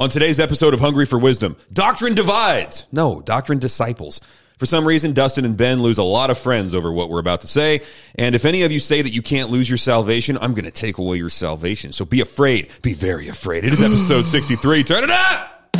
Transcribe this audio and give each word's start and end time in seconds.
On 0.00 0.08
today's 0.08 0.40
episode 0.40 0.72
of 0.72 0.80
Hungry 0.80 1.04
for 1.04 1.18
Wisdom, 1.18 1.56
doctrine 1.70 2.14
divides. 2.14 2.86
No, 2.90 3.20
doctrine 3.20 3.58
disciples. 3.58 4.22
For 4.56 4.64
some 4.64 4.88
reason, 4.88 5.12
Dustin 5.12 5.44
and 5.44 5.58
Ben 5.58 5.82
lose 5.82 5.98
a 5.98 6.02
lot 6.02 6.30
of 6.30 6.38
friends 6.38 6.74
over 6.74 6.90
what 6.90 7.10
we're 7.10 7.18
about 7.18 7.42
to 7.42 7.46
say. 7.46 7.82
And 8.14 8.34
if 8.34 8.46
any 8.46 8.62
of 8.62 8.72
you 8.72 8.80
say 8.80 9.02
that 9.02 9.12
you 9.12 9.20
can't 9.20 9.50
lose 9.50 9.68
your 9.68 9.76
salvation, 9.76 10.38
I'm 10.40 10.54
going 10.54 10.64
to 10.64 10.70
take 10.70 10.96
away 10.96 11.18
your 11.18 11.28
salvation. 11.28 11.92
So 11.92 12.06
be 12.06 12.22
afraid. 12.22 12.70
Be 12.80 12.94
very 12.94 13.28
afraid. 13.28 13.66
It 13.66 13.74
is 13.74 13.82
episode 13.82 14.24
63. 14.24 14.84
Turn 14.84 15.04
it 15.04 15.10
up! 15.10 15.70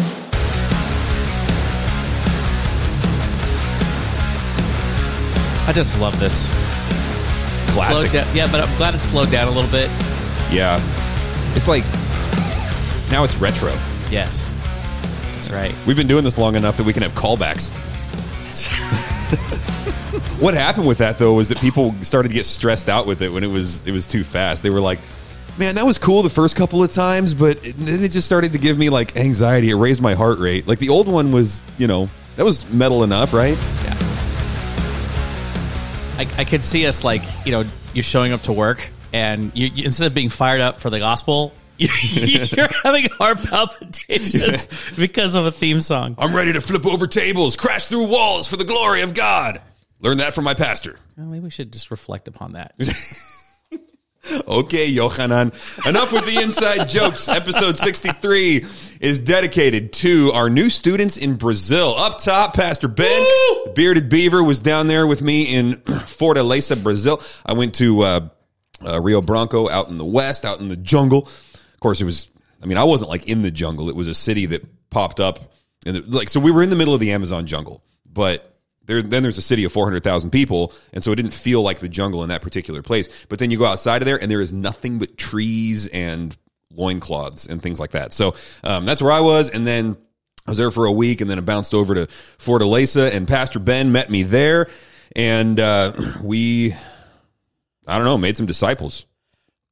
I 5.67 5.73
just 5.75 5.99
love 5.99 6.21
this. 6.21 6.47
Classic. 7.73 7.97
Slowed 7.97 8.13
down, 8.13 8.37
yeah, 8.37 8.51
but 8.51 8.61
I'm 8.61 8.77
glad 8.77 8.95
it 8.95 8.99
slowed 8.99 9.31
down 9.31 9.49
a 9.49 9.51
little 9.51 9.71
bit. 9.71 9.89
Yeah. 10.53 10.79
It's 11.57 11.69
like, 11.69 11.85
now 13.11 13.25
it's 13.25 13.37
retro. 13.37 13.75
Yes, 14.11 14.55
that's 15.35 15.51
right. 15.51 15.75
We've 15.87 15.97
been 15.97 16.09
doing 16.09 16.25
this 16.25 16.37
long 16.37 16.57
enough 16.57 16.77
that 16.77 16.85
we 16.85 16.93
can 16.93 17.03
have 17.03 17.15
callbacks. 17.15 17.71
what 20.41 20.55
happened 20.55 20.87
with 20.89 20.99
that 20.99 21.19
though 21.19 21.35
was 21.35 21.49
that 21.49 21.59
people 21.59 21.95
started 22.03 22.29
to 22.31 22.35
get 22.35 22.45
stressed 22.45 22.89
out 22.89 23.07
with 23.07 23.23
it 23.23 23.33
when 23.33 23.45
it 23.45 23.47
was 23.47 23.87
it 23.87 23.93
was 23.93 24.07
too 24.07 24.25
fast. 24.25 24.63
They 24.63 24.71
were 24.71 24.81
like, 24.81 24.99
"Man, 25.57 25.77
that 25.77 25.87
was 25.87 25.99
cool 25.99 26.23
the 26.23 26.31
first 26.31 26.57
couple 26.57 26.83
of 26.83 26.93
times, 26.93 27.35
but 27.35 27.65
it, 27.65 27.77
then 27.79 28.03
it 28.03 28.11
just 28.11 28.27
started 28.27 28.53
to 28.53 28.59
give 28.59 28.77
me 28.77 28.91
like 28.91 29.17
anxiety. 29.17 29.71
It 29.71 29.77
raised 29.77 30.03
my 30.03 30.15
heart 30.15 30.39
rate. 30.41 30.67
Like 30.67 30.81
the 30.81 30.89
old 30.89 31.07
one 31.07 31.31
was, 31.31 31.63
you 31.79 31.87
know, 31.87 32.11
that 32.35 32.45
was 32.45 32.69
metal 32.73 33.05
enough, 33.05 33.33
right? 33.33 33.57
Yeah. 33.85 33.97
I, 36.19 36.27
I 36.39 36.45
could 36.45 36.65
see 36.65 36.87
us 36.87 37.05
like 37.05 37.23
you 37.47 37.53
know 37.53 37.65
you're 37.95 38.03
showing 38.03 38.33
up 38.33 38.43
to 38.43 38.53
work 38.53 38.91
and 39.13 39.53
you, 39.55 39.69
you 39.69 39.85
instead 39.85 40.07
of 40.07 40.15
being 40.15 40.29
fired 40.29 40.61
up 40.61 40.79
for 40.79 40.91
the 40.91 40.99
gospel, 40.99 41.53
you're 42.03 42.69
having 42.83 43.09
heart 43.11 43.43
palpitations 43.43 44.67
because 44.97 45.35
of 45.35 45.47
a 45.47 45.51
theme 45.51 45.81
song. 45.81 46.15
I'm 46.19 46.35
ready 46.35 46.53
to 46.53 46.61
flip 46.61 46.87
over 46.87 47.07
tables, 47.07 47.57
crash 47.57 47.87
through 47.87 48.09
walls 48.09 48.49
for 48.49 48.57
the 48.57 48.65
glory 48.65 49.01
of 49.03 49.15
God. 49.15 49.61
Learn 50.01 50.19
that 50.19 50.35
from 50.35 50.45
my 50.45 50.55
pastor. 50.55 50.97
Well, 51.17 51.27
maybe 51.27 51.45
we 51.45 51.51
should 51.51 51.73
just 51.73 51.91
reflect 51.91 52.29
upon 52.29 52.53
that. 52.53 52.75
Okay, 54.47 54.87
Yohanan. 54.87 55.51
Enough 55.87 56.13
with 56.13 56.27
the 56.27 56.41
inside 56.43 56.89
jokes. 56.89 57.27
Episode 57.27 57.79
63 57.79 58.65
is 59.01 59.21
dedicated 59.21 59.95
to 59.95 60.31
our 60.33 60.51
new 60.51 60.69
students 60.69 61.17
in 61.17 61.37
Brazil. 61.37 61.95
Up 61.97 62.19
top, 62.19 62.55
Pastor 62.55 62.87
Ben, 62.87 63.23
the 63.65 63.73
bearded 63.75 64.09
beaver, 64.11 64.43
was 64.43 64.61
down 64.61 64.87
there 64.89 65.07
with 65.07 65.23
me 65.23 65.45
in 65.45 65.73
Fortaleza, 65.85 66.81
Brazil. 66.81 67.21
I 67.47 67.55
went 67.55 67.75
to 67.77 68.03
uh, 68.03 68.29
uh, 68.87 69.01
Rio 69.01 69.23
Branco 69.23 69.69
out 69.69 69.89
in 69.89 69.97
the 69.97 70.05
west, 70.05 70.45
out 70.45 70.61
in 70.61 70.69
the 70.69 70.77
jungle. 70.77 71.29
Of 71.81 71.83
course, 71.83 72.03
it 72.03 72.05
was, 72.05 72.29
I 72.63 72.67
mean, 72.67 72.77
I 72.77 72.85
wasn't 72.85 73.09
like 73.09 73.27
in 73.27 73.41
the 73.41 73.51
jungle. 73.51 73.89
It 73.89 73.97
was 73.97 74.07
a 74.07 74.15
city 74.15 74.45
that 74.45 74.91
popped 74.91 75.19
up. 75.19 75.39
And 75.87 76.13
like, 76.13 76.29
so 76.29 76.39
we 76.39 76.51
were 76.51 76.63
in 76.63 76.69
the 76.69 76.77
middle 76.77 76.93
of 76.93 77.01
the 77.01 77.13
Amazon 77.13 77.47
jungle, 77.47 77.83
but 78.05 78.55
there, 78.85 79.01
then 79.01 79.23
there's 79.23 79.39
a 79.39 79.43
city 79.43 79.65
of 79.65 79.73
400,000 79.73 80.29
people. 80.29 80.75
And 80.93 81.03
so 81.03 81.11
it 81.11 81.17
didn't 81.17 81.33
feel 81.33 81.63
like 81.63 81.79
the 81.79 81.89
jungle 81.89 82.23
in 82.23 82.29
that 82.29 82.43
particular 82.43 82.83
place. 82.83 83.25
But 83.31 83.39
then 83.39 83.51
you 83.51 83.57
go 83.57 83.65
outside 83.65 84.03
of 84.03 84.07
there 84.07 84.21
and 84.21 84.31
there 84.31 84.43
is 84.43 84.53
nothing 84.53 84.99
but 84.99 85.17
trees 85.17 85.87
and 85.87 86.37
loincloths 86.71 87.47
and 87.47 87.63
things 87.63 87.81
like 87.81 87.93
that. 87.93 88.13
So 88.13 88.35
um, 88.63 88.85
that's 88.85 89.01
where 89.01 89.13
I 89.13 89.21
was. 89.21 89.49
And 89.49 89.67
then 89.67 89.97
I 90.47 90.51
was 90.51 90.59
there 90.59 90.71
for 90.71 90.85
a 90.85 90.93
week 90.93 91.23
and 91.23 91.31
then 91.31 91.39
I 91.39 91.41
bounced 91.41 91.73
over 91.73 91.95
to 91.95 92.09
Fortaleza 92.37 93.11
and 93.15 93.27
Pastor 93.27 93.59
Ben 93.59 93.91
met 93.91 94.11
me 94.11 94.23
there. 94.23 94.69
And 95.17 95.59
uh, 95.59 95.93
we, 96.23 96.75
I 97.87 97.97
don't 97.97 98.05
know, 98.05 98.19
made 98.19 98.37
some 98.37 98.47
disciples. 98.47 99.07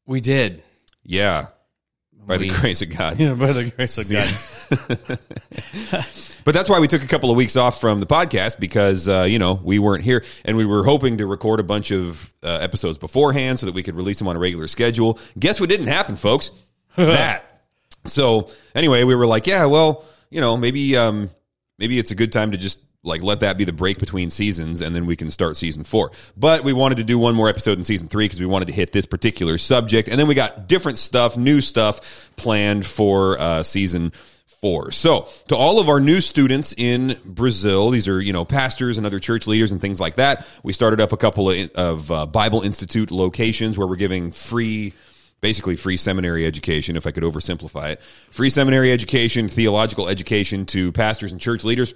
We 0.06 0.22
did. 0.22 0.62
Yeah. 1.02 1.48
By 2.28 2.36
We- 2.36 2.50
the 2.50 2.60
grace 2.60 2.82
of 2.82 2.96
God. 2.96 3.18
Yeah, 3.20 3.34
by 3.34 3.52
the 3.52 3.70
grace 3.70 3.98
of 3.98 4.08
God. 4.08 5.18
But 6.44 6.54
that's 6.54 6.70
why 6.70 6.80
we 6.80 6.88
took 6.88 7.02
a 7.02 7.06
couple 7.06 7.30
of 7.30 7.36
weeks 7.36 7.56
off 7.56 7.78
from 7.78 8.00
the 8.00 8.06
podcast 8.06 8.58
because 8.58 9.06
uh, 9.06 9.26
you 9.28 9.38
know 9.38 9.60
we 9.62 9.78
weren't 9.78 10.02
here, 10.02 10.24
and 10.46 10.56
we 10.56 10.64
were 10.64 10.82
hoping 10.82 11.18
to 11.18 11.26
record 11.26 11.60
a 11.60 11.62
bunch 11.62 11.90
of 11.90 12.32
uh, 12.42 12.46
episodes 12.62 12.96
beforehand 12.96 13.58
so 13.58 13.66
that 13.66 13.74
we 13.74 13.82
could 13.82 13.94
release 13.96 14.18
them 14.18 14.28
on 14.28 14.36
a 14.36 14.38
regular 14.38 14.66
schedule. 14.66 15.18
Guess 15.38 15.60
what 15.60 15.68
didn't 15.68 15.88
happen, 15.88 16.16
folks? 16.16 16.50
that. 16.96 17.64
So 18.06 18.48
anyway, 18.74 19.04
we 19.04 19.14
were 19.14 19.26
like, 19.26 19.46
yeah, 19.46 19.66
well, 19.66 20.06
you 20.30 20.40
know, 20.40 20.56
maybe 20.56 20.96
um, 20.96 21.28
maybe 21.78 21.98
it's 21.98 22.12
a 22.12 22.14
good 22.14 22.32
time 22.32 22.52
to 22.52 22.56
just 22.56 22.80
like 23.08 23.22
let 23.22 23.40
that 23.40 23.58
be 23.58 23.64
the 23.64 23.72
break 23.72 23.98
between 23.98 24.30
seasons, 24.30 24.80
and 24.80 24.94
then 24.94 25.06
we 25.06 25.16
can 25.16 25.30
start 25.30 25.56
season 25.56 25.84
four. 25.84 26.12
But 26.36 26.62
we 26.62 26.72
wanted 26.72 26.98
to 26.98 27.04
do 27.04 27.18
one 27.18 27.34
more 27.34 27.48
episode 27.48 27.78
in 27.78 27.84
season 27.84 28.08
three 28.08 28.26
because 28.26 28.40
we 28.40 28.46
wanted 28.46 28.66
to 28.66 28.72
hit 28.72 28.92
this 28.92 29.06
particular 29.06 29.58
subject, 29.58 30.08
and 30.08 30.18
then 30.18 30.28
we 30.28 30.34
got 30.34 30.68
different 30.68 30.98
stuff, 30.98 31.36
new 31.36 31.60
stuff 31.60 32.30
planned 32.36 32.86
for 32.86 33.40
uh, 33.40 33.62
season 33.62 34.12
four. 34.60 34.90
So, 34.90 35.28
to 35.48 35.56
all 35.56 35.80
of 35.80 35.88
our 35.88 36.00
new 36.00 36.20
students 36.20 36.74
in 36.76 37.16
Brazil, 37.24 37.90
these 37.90 38.08
are, 38.08 38.20
you 38.20 38.32
know, 38.32 38.44
pastors 38.44 38.98
and 38.98 39.06
other 39.06 39.20
church 39.20 39.46
leaders 39.46 39.72
and 39.72 39.80
things 39.80 40.00
like 40.00 40.16
that. 40.16 40.46
We 40.62 40.72
started 40.72 41.00
up 41.00 41.12
a 41.12 41.16
couple 41.16 41.50
of, 41.50 41.70
of 41.72 42.10
uh, 42.10 42.26
Bible 42.26 42.62
Institute 42.62 43.10
locations 43.10 43.78
where 43.78 43.86
we're 43.86 43.96
giving 43.96 44.32
free 44.32 44.94
basically 45.40 45.76
free 45.76 45.96
seminary 45.96 46.46
education 46.46 46.96
if 46.96 47.06
I 47.06 47.12
could 47.12 47.22
oversimplify 47.22 47.92
it. 47.92 48.02
Free 48.30 48.50
seminary 48.50 48.92
education, 48.92 49.48
theological 49.48 50.08
education 50.08 50.66
to 50.66 50.92
pastors 50.92 51.32
and 51.32 51.40
church 51.40 51.64
leaders. 51.64 51.94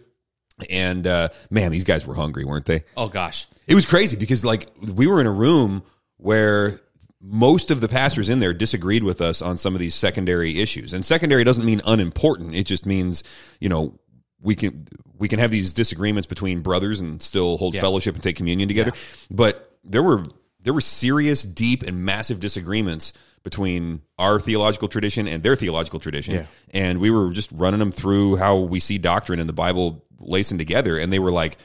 And 0.71 1.07
uh 1.07 1.29
man, 1.51 1.71
these 1.71 1.85
guys 1.85 2.07
were 2.07 2.15
hungry, 2.15 2.45
weren't 2.45 2.67
they? 2.67 2.85
Oh 2.97 3.09
gosh. 3.09 3.47
It 3.67 3.75
was 3.75 3.87
crazy 3.87 4.17
because 4.17 4.45
like 4.45 4.69
we 4.81 5.07
were 5.07 5.21
in 5.21 5.27
a 5.27 5.33
room 5.33 5.83
where 6.17 6.81
most 7.21 7.71
of 7.71 7.81
the 7.81 7.89
pastors 7.89 8.29
in 8.29 8.41
there 8.41 8.53
disagreed 8.53 9.05
with 9.05 9.21
us 9.21 9.41
on 9.41 9.57
some 9.57 9.75
of 9.75 9.81
these 9.81 9.95
secondary 9.95 10.61
issues. 10.61 10.93
And 10.93 11.05
secondary 11.05 11.45
doesn't 11.45 11.65
mean 11.65 11.81
unimportant. 11.87 12.55
It 12.55 12.65
just 12.65 12.85
means, 12.85 13.23
you 13.61 13.69
know, 13.69 13.99
we 14.41 14.57
can 14.57 14.87
we 15.17 15.29
can 15.29 15.39
have 15.39 15.53
these 15.53 15.73
disagreements 15.73 16.27
between 16.27 16.63
brothers 16.63 17.01
and 17.01 17.23
still 17.23 17.57
hold 17.57 17.77
fellowship 17.77 18.15
and 18.17 18.23
take 18.25 18.37
communion 18.37 18.69
together. 18.69 18.93
But 19.31 19.79
there 19.85 20.03
were 20.03 20.25
there 20.61 20.75
were 20.75 20.81
serious, 20.81 21.45
deep 21.45 21.85
and 21.85 22.05
massive 22.05 22.41
disagreements 22.41 23.13
between 23.45 24.03
our 24.19 24.39
theological 24.39 24.89
tradition 24.89 25.27
and 25.27 25.43
their 25.43 25.57
theological 25.57 26.01
tradition. 26.01 26.35
Yeah. 26.35 26.47
And 26.73 27.01
we 27.01 27.11
were 27.11 27.31
just 27.31 27.51
running 27.53 27.81
them 27.81 27.91
through 27.91 28.37
how 28.37 28.59
we 28.59 28.79
see 28.81 28.99
doctrine 28.99 29.41
in 29.41 29.47
the 29.47 29.53
Bible 29.53 30.05
lacing 30.23 30.59
together 30.59 30.99
and 30.99 31.13
they 31.13 31.19
were 31.19 31.33
like, 31.33 31.57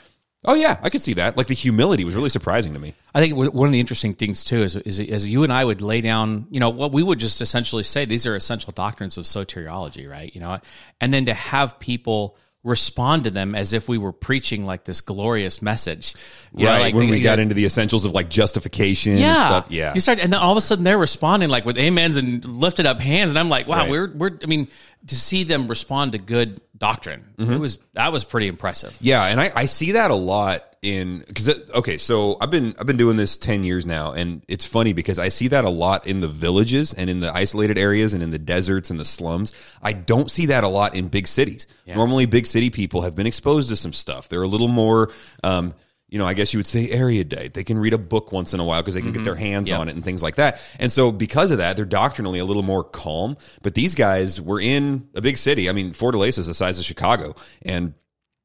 "Oh 0.46 0.54
yeah, 0.54 0.78
I 0.82 0.90
could 0.90 1.02
see 1.02 1.14
that." 1.16 1.38
Like 1.38 1.48
the 1.48 1.54
humility 1.54 2.04
was 2.06 2.16
really 2.16 2.30
surprising 2.30 2.74
to 2.74 2.80
me. 2.80 2.94
I 3.14 3.22
think 3.22 3.36
one 3.36 3.68
of 3.68 3.72
the 3.74 3.80
interesting 3.80 4.14
things 4.14 4.44
too 4.44 4.62
is, 4.64 4.76
is 4.76 5.00
as 5.00 5.26
you 5.30 5.44
and 5.44 5.52
I 5.54 5.64
would 5.66 5.82
lay 5.82 6.02
down, 6.02 6.48
you 6.50 6.60
know, 6.60 6.70
what 6.70 6.92
we 6.92 7.02
would 7.04 7.20
just 7.20 7.42
essentially 7.42 7.84
say 7.84 8.06
these 8.06 8.28
are 8.28 8.36
essential 8.36 8.72
doctrines 8.72 9.18
of 9.18 9.26
soteriology, 9.26 10.10
right? 10.10 10.34
You 10.34 10.42
know, 10.42 10.60
and 11.02 11.14
then 11.14 11.26
to 11.26 11.34
have 11.34 11.80
people 11.80 12.38
respond 12.64 13.24
to 13.24 13.30
them 13.30 13.56
as 13.56 13.72
if 13.72 13.88
we 13.88 13.98
were 13.98 14.12
preaching 14.12 14.66
like 14.66 14.84
this 14.84 15.00
glorious 15.00 15.62
message, 15.62 16.14
you 16.54 16.66
know, 16.66 16.72
right 16.72 16.82
like- 16.82 16.96
when 16.96 17.08
we 17.10 17.22
got 17.22 17.38
know, 17.38 17.44
into 17.44 17.56
the 17.56 17.64
essentials 17.64 18.04
of 18.04 18.12
like 18.12 18.28
justification 18.30 19.14
and 19.14 19.22
yeah, 19.22 19.46
stuff 19.46 19.68
yeah 19.70 19.94
You 19.94 20.02
start, 20.02 20.20
and 20.20 20.34
then 20.34 20.40
all 20.42 20.52
of 20.52 20.58
a 20.58 20.62
sudden 20.62 20.84
they're 20.84 20.98
responding 20.98 21.48
like 21.50 21.64
with 21.66 21.78
amens 21.78 22.18
and 22.18 22.44
lifted 22.44 22.86
up 22.86 23.00
hands, 23.00 23.32
and 23.32 23.40
I'm 23.40 23.48
like, 23.48 23.68
wow, 23.68 23.82
Right. 23.84 23.90
we're 23.92 24.12
we're. 24.14 24.40
I 24.44 24.48
mean, 24.48 24.68
to 25.08 25.16
see 25.16 25.44
them 25.46 25.70
respond 25.70 26.12
to 26.12 26.18
good 26.18 26.60
doctrine, 26.78 27.24
Mm-hmm. 27.38 27.54
it 27.54 27.60
was 27.60 27.80
that 27.94 28.12
was 28.12 28.24
pretty 28.24 28.48
impressive. 28.48 28.98
yeah 29.02 29.26
and 29.26 29.40
i, 29.40 29.52
I 29.56 29.66
see 29.66 29.94
that 29.94 30.12
a 30.12 30.16
lot 30.16 30.64
in 30.84 31.20
because 31.28 31.50
okay 31.74 31.98
so 31.98 32.38
i've 32.40 32.52
been 32.52 32.76
i've 32.80 32.86
been 32.86 32.98
doing 32.98 33.18
this 33.18 33.36
10 33.38 33.64
years 33.64 33.86
now 33.88 34.12
and 34.14 34.44
it's 34.48 34.64
funny 34.66 34.94
because 34.94 35.18
i 35.18 35.30
see 35.30 35.48
that 35.48 35.66
a 35.66 35.70
lot 35.72 36.06
in 36.06 36.20
the 36.20 36.28
villages 36.28 36.94
and 36.94 37.10
in 37.10 37.20
the 37.20 37.36
isolated 37.36 37.78
areas 37.80 38.14
and 38.14 38.22
in 38.22 38.30
the 38.30 38.38
deserts 38.40 38.92
and 38.92 39.00
the 39.00 39.06
slums. 39.06 39.52
I 39.82 39.94
don't 39.94 40.30
see 40.30 40.46
that 40.48 40.64
a 40.64 40.68
lot 40.68 40.96
in 40.96 41.08
big 41.08 41.28
cities. 41.28 41.66
Normally 41.88 42.26
big 42.28 42.46
city 42.46 42.70
people 42.70 43.02
have 43.02 43.16
been 43.16 43.26
exposed 43.28 43.70
to 43.70 43.76
some 43.76 43.94
stuff. 43.94 44.30
They're 44.30 44.44
a 44.44 44.48
little 44.48 44.68
more 44.68 45.12
um 45.44 45.74
you 46.10 46.18
know, 46.18 46.26
I 46.26 46.34
guess 46.34 46.54
you 46.54 46.60
would 46.60 46.68
say 46.68 46.90
erudite. 46.90 47.54
They 47.54 47.64
can 47.64 47.78
read 47.78 47.94
a 47.94 47.98
book 47.98 48.32
once 48.32 48.54
in 48.54 48.60
a 48.60 48.64
while 48.64 48.82
because 48.82 48.94
they 48.94 49.02
can 49.02 49.12
get 49.12 49.18
mm-hmm. 49.18 49.26
their 49.26 49.36
hands 49.36 49.72
on 49.72 49.90
it 49.90 49.96
and 49.96 50.04
things 50.04 50.24
like 50.24 50.36
that. 50.36 50.62
And 50.80 50.92
so 50.92 51.12
because 51.12 51.52
of 51.52 51.58
that, 51.58 51.76
they're 51.76 51.86
doctrinally 51.86 52.40
a 52.40 52.46
little 52.46 52.64
more 52.64 52.84
calm. 52.84 53.36
But 53.62 53.74
these 53.74 53.94
guys 53.94 54.40
were 54.40 54.60
in 54.60 55.10
a 55.16 55.22
big 55.22 55.38
city. 55.38 55.70
I 55.70 55.74
mean, 55.74 55.92
Fortaleza 55.92 56.40
is 56.40 56.48
the 56.48 56.54
size 56.54 56.80
of 56.80 56.86
Chicago 56.86 57.36
and 57.62 57.94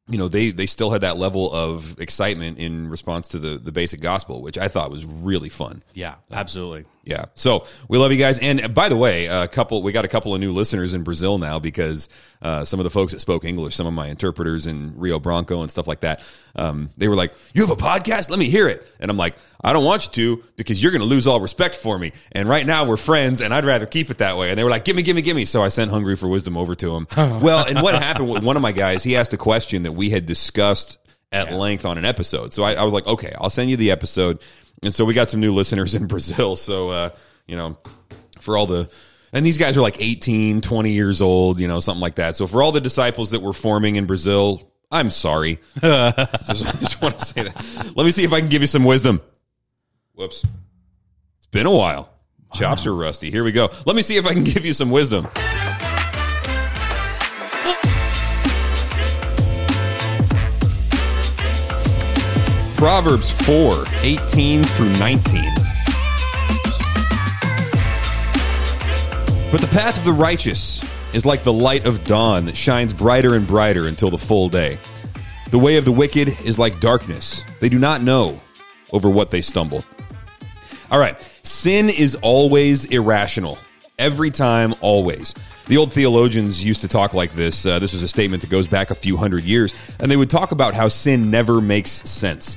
you 0.08 0.18
know, 0.18 0.26
they 0.26 0.50
they 0.50 0.66
still 0.66 0.90
had 0.90 1.02
that 1.02 1.16
level 1.16 1.52
of 1.52 1.98
excitement 2.00 2.58
in 2.58 2.88
response 2.88 3.28
to 3.28 3.38
the 3.38 3.56
the 3.56 3.70
basic 3.70 4.00
gospel, 4.00 4.42
which 4.42 4.58
I 4.58 4.66
thought 4.68 4.90
was 4.90 5.06
really 5.06 5.48
fun. 5.48 5.84
Yeah, 5.94 6.14
uh, 6.30 6.34
absolutely. 6.34 6.86
Yeah. 7.04 7.24
So 7.34 7.66
we 7.88 7.98
love 7.98 8.12
you 8.12 8.18
guys. 8.18 8.38
And 8.38 8.72
by 8.74 8.88
the 8.88 8.96
way, 8.96 9.26
a 9.26 9.48
couple, 9.48 9.82
we 9.82 9.90
got 9.90 10.04
a 10.04 10.08
couple 10.08 10.34
of 10.34 10.40
new 10.40 10.52
listeners 10.52 10.94
in 10.94 11.02
Brazil 11.02 11.36
now 11.38 11.58
because 11.58 12.08
uh, 12.40 12.64
some 12.64 12.78
of 12.78 12.84
the 12.84 12.90
folks 12.90 13.12
that 13.12 13.18
spoke 13.20 13.44
English, 13.44 13.74
some 13.74 13.88
of 13.88 13.92
my 13.92 14.06
interpreters 14.06 14.68
in 14.68 14.94
Rio 14.96 15.18
Branco 15.18 15.62
and 15.62 15.70
stuff 15.70 15.88
like 15.88 16.00
that, 16.00 16.20
um, 16.54 16.90
they 16.96 17.08
were 17.08 17.16
like, 17.16 17.34
"You 17.54 17.62
have 17.66 17.70
a 17.70 17.80
podcast? 17.80 18.30
Let 18.30 18.38
me 18.38 18.48
hear 18.48 18.68
it." 18.68 18.86
And 19.00 19.10
I'm 19.10 19.16
like, 19.16 19.34
"I 19.62 19.72
don't 19.72 19.84
want 19.84 20.06
you 20.06 20.36
to 20.36 20.44
because 20.54 20.80
you're 20.80 20.92
going 20.92 21.02
to 21.02 21.08
lose 21.08 21.26
all 21.26 21.40
respect 21.40 21.74
for 21.74 21.98
me. 21.98 22.12
And 22.30 22.48
right 22.48 22.64
now 22.64 22.84
we're 22.84 22.96
friends, 22.96 23.40
and 23.40 23.52
I'd 23.52 23.64
rather 23.64 23.86
keep 23.86 24.10
it 24.10 24.18
that 24.18 24.36
way." 24.36 24.50
And 24.50 24.58
they 24.58 24.62
were 24.62 24.70
like, 24.70 24.84
"Give 24.84 24.94
me, 24.94 25.02
give 25.02 25.16
me, 25.16 25.22
give 25.22 25.34
me." 25.34 25.44
So 25.44 25.62
I 25.62 25.68
sent 25.68 25.90
Hungry 25.90 26.14
for 26.14 26.28
Wisdom 26.28 26.56
over 26.56 26.76
to 26.76 26.94
him. 26.94 27.08
well, 27.16 27.66
and 27.66 27.82
what 27.82 27.94
happened? 27.94 28.30
with 28.30 28.44
One 28.44 28.56
of 28.56 28.62
my 28.62 28.72
guys, 28.72 29.02
he 29.02 29.16
asked 29.16 29.32
a 29.32 29.38
question 29.38 29.84
that 29.84 29.92
we 29.92 30.10
had 30.10 30.26
discussed 30.26 30.98
at 31.32 31.52
length 31.52 31.84
on 31.86 31.98
an 31.98 32.04
episode. 32.04 32.52
So 32.52 32.62
I, 32.62 32.74
I 32.74 32.84
was 32.84 32.92
like, 32.92 33.06
okay, 33.06 33.34
I'll 33.38 33.50
send 33.50 33.70
you 33.70 33.76
the 33.76 33.90
episode. 33.90 34.40
And 34.82 34.94
so 34.94 35.04
we 35.04 35.14
got 35.14 35.30
some 35.30 35.40
new 35.40 35.54
listeners 35.54 35.94
in 35.94 36.06
Brazil. 36.08 36.56
So, 36.56 36.90
uh, 36.90 37.10
you 37.46 37.56
know, 37.56 37.78
for 38.40 38.56
all 38.56 38.66
the 38.66 38.90
And 39.32 39.46
these 39.46 39.58
guys 39.58 39.76
are 39.76 39.82
like 39.82 40.00
18, 40.00 40.60
20 40.60 40.90
years 40.90 41.20
old, 41.22 41.60
you 41.60 41.68
know, 41.68 41.80
something 41.80 42.00
like 42.00 42.16
that. 42.16 42.36
So 42.36 42.46
for 42.46 42.62
all 42.62 42.72
the 42.72 42.80
disciples 42.80 43.30
that 43.30 43.40
were 43.40 43.52
forming 43.52 43.96
in 43.96 44.06
Brazil, 44.06 44.72
I'm 44.90 45.10
sorry. 45.10 45.58
just, 45.80 46.80
just 46.80 47.00
want 47.00 47.18
to 47.18 47.24
say 47.24 47.44
that. 47.44 47.92
Let 47.96 48.04
me 48.04 48.10
see 48.10 48.24
if 48.24 48.32
I 48.32 48.40
can 48.40 48.48
give 48.48 48.62
you 48.62 48.68
some 48.68 48.84
wisdom. 48.84 49.20
Whoops. 50.14 50.44
It's 51.38 51.46
been 51.50 51.66
a 51.66 51.72
while. 51.72 52.10
Chops 52.54 52.84
are 52.84 52.94
rusty. 52.94 53.30
Here 53.30 53.44
we 53.44 53.52
go. 53.52 53.70
Let 53.86 53.96
me 53.96 54.02
see 54.02 54.18
if 54.18 54.26
I 54.26 54.34
can 54.34 54.44
give 54.44 54.66
you 54.66 54.74
some 54.74 54.90
wisdom. 54.90 55.26
Proverbs 62.82 63.30
4 63.46 63.84
18 64.02 64.64
through 64.64 64.92
19. 64.94 65.44
But 69.52 69.60
the 69.60 69.68
path 69.70 69.98
of 69.98 70.04
the 70.04 70.12
righteous 70.12 70.82
is 71.14 71.24
like 71.24 71.44
the 71.44 71.52
light 71.52 71.86
of 71.86 72.02
dawn 72.02 72.46
that 72.46 72.56
shines 72.56 72.92
brighter 72.92 73.36
and 73.36 73.46
brighter 73.46 73.86
until 73.86 74.10
the 74.10 74.18
full 74.18 74.48
day. 74.48 74.80
The 75.52 75.60
way 75.60 75.76
of 75.76 75.84
the 75.84 75.92
wicked 75.92 76.30
is 76.44 76.58
like 76.58 76.80
darkness. 76.80 77.44
They 77.60 77.68
do 77.68 77.78
not 77.78 78.02
know 78.02 78.40
over 78.92 79.08
what 79.08 79.30
they 79.30 79.42
stumble. 79.42 79.84
All 80.90 80.98
right. 80.98 81.22
Sin 81.44 81.88
is 81.88 82.16
always 82.16 82.86
irrational. 82.86 83.58
Every 83.96 84.32
time, 84.32 84.74
always. 84.80 85.34
The 85.68 85.76
old 85.76 85.92
theologians 85.92 86.64
used 86.64 86.80
to 86.80 86.88
talk 86.88 87.14
like 87.14 87.32
this. 87.34 87.64
Uh, 87.64 87.78
this 87.78 87.92
was 87.92 88.02
a 88.02 88.08
statement 88.08 88.42
that 88.42 88.50
goes 88.50 88.66
back 88.66 88.90
a 88.90 88.96
few 88.96 89.16
hundred 89.16 89.44
years, 89.44 89.72
and 90.00 90.10
they 90.10 90.16
would 90.16 90.30
talk 90.30 90.50
about 90.50 90.74
how 90.74 90.88
sin 90.88 91.30
never 91.30 91.60
makes 91.60 91.90
sense, 91.90 92.56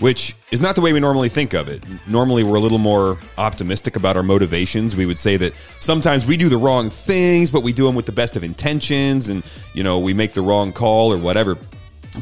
which 0.00 0.34
is 0.50 0.60
not 0.60 0.74
the 0.74 0.80
way 0.80 0.92
we 0.92 1.00
normally 1.00 1.28
think 1.28 1.54
of 1.54 1.68
it. 1.68 1.84
Normally, 2.08 2.42
we're 2.42 2.56
a 2.56 2.60
little 2.60 2.78
more 2.78 3.18
optimistic 3.38 3.96
about 3.96 4.16
our 4.16 4.22
motivations. 4.22 4.96
We 4.96 5.06
would 5.06 5.18
say 5.18 5.36
that 5.36 5.54
sometimes 5.78 6.26
we 6.26 6.36
do 6.36 6.48
the 6.48 6.58
wrong 6.58 6.90
things, 6.90 7.50
but 7.50 7.62
we 7.62 7.72
do 7.72 7.86
them 7.86 7.94
with 7.94 8.06
the 8.06 8.12
best 8.12 8.34
of 8.34 8.42
intentions, 8.42 9.28
and 9.28 9.44
you 9.74 9.84
know 9.84 10.00
we 10.00 10.14
make 10.14 10.32
the 10.32 10.42
wrong 10.42 10.72
call 10.72 11.12
or 11.12 11.18
whatever. 11.18 11.56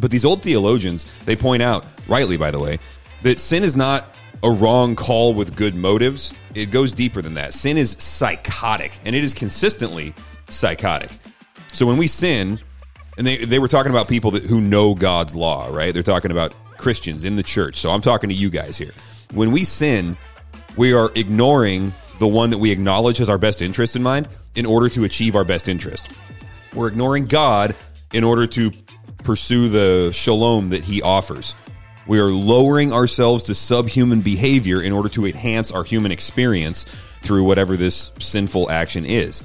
But 0.00 0.10
these 0.10 0.24
old 0.24 0.42
theologians, 0.42 1.06
they 1.24 1.36
point 1.36 1.62
out, 1.62 1.86
rightly 2.06 2.36
by 2.36 2.50
the 2.50 2.58
way, 2.58 2.78
that 3.22 3.40
sin 3.40 3.62
is 3.62 3.74
not 3.74 4.20
a 4.42 4.50
wrong 4.50 4.94
call 4.94 5.32
with 5.32 5.56
good 5.56 5.74
motives. 5.74 6.34
It 6.54 6.70
goes 6.70 6.92
deeper 6.92 7.22
than 7.22 7.34
that. 7.34 7.54
Sin 7.54 7.78
is 7.78 7.92
psychotic, 7.92 8.98
and 9.04 9.14
it 9.14 9.24
is 9.24 9.32
consistently 9.32 10.14
psychotic. 10.48 11.10
So 11.72 11.86
when 11.86 11.96
we 11.96 12.06
sin, 12.06 12.60
and 13.16 13.26
they, 13.26 13.38
they 13.38 13.58
were 13.58 13.68
talking 13.68 13.90
about 13.90 14.08
people 14.08 14.30
that, 14.32 14.44
who 14.44 14.60
know 14.60 14.94
God's 14.94 15.34
law, 15.34 15.68
right? 15.68 15.92
They're 15.92 16.02
talking 16.02 16.30
about 16.30 16.54
Christians 16.78 17.24
in 17.24 17.34
the 17.34 17.42
church. 17.42 17.76
So 17.76 17.90
I'm 17.90 18.00
talking 18.00 18.30
to 18.30 18.34
you 18.34 18.48
guys 18.48 18.78
here. 18.78 18.92
When 19.34 19.52
we 19.52 19.64
sin, 19.64 20.16
we 20.76 20.94
are 20.94 21.10
ignoring 21.14 21.92
the 22.18 22.26
one 22.26 22.50
that 22.50 22.58
we 22.58 22.70
acknowledge 22.70 23.18
has 23.18 23.28
our 23.28 23.38
best 23.38 23.60
interest 23.60 23.96
in 23.96 24.02
mind 24.02 24.28
in 24.54 24.64
order 24.64 24.88
to 24.90 25.04
achieve 25.04 25.36
our 25.36 25.44
best 25.44 25.68
interest. 25.68 26.08
We're 26.74 26.88
ignoring 26.88 27.26
God 27.26 27.76
in 28.12 28.24
order 28.24 28.46
to 28.46 28.72
pursue 29.24 29.68
the 29.68 30.10
shalom 30.12 30.70
that 30.70 30.84
he 30.84 31.02
offers. 31.02 31.54
We 32.06 32.20
are 32.20 32.30
lowering 32.30 32.92
ourselves 32.92 33.44
to 33.44 33.54
subhuman 33.54 34.22
behavior 34.22 34.80
in 34.80 34.92
order 34.92 35.10
to 35.10 35.26
enhance 35.26 35.70
our 35.70 35.84
human 35.84 36.10
experience 36.10 36.86
through 37.22 37.44
whatever 37.44 37.76
this 37.76 38.12
sinful 38.18 38.70
action 38.70 39.04
is. 39.04 39.44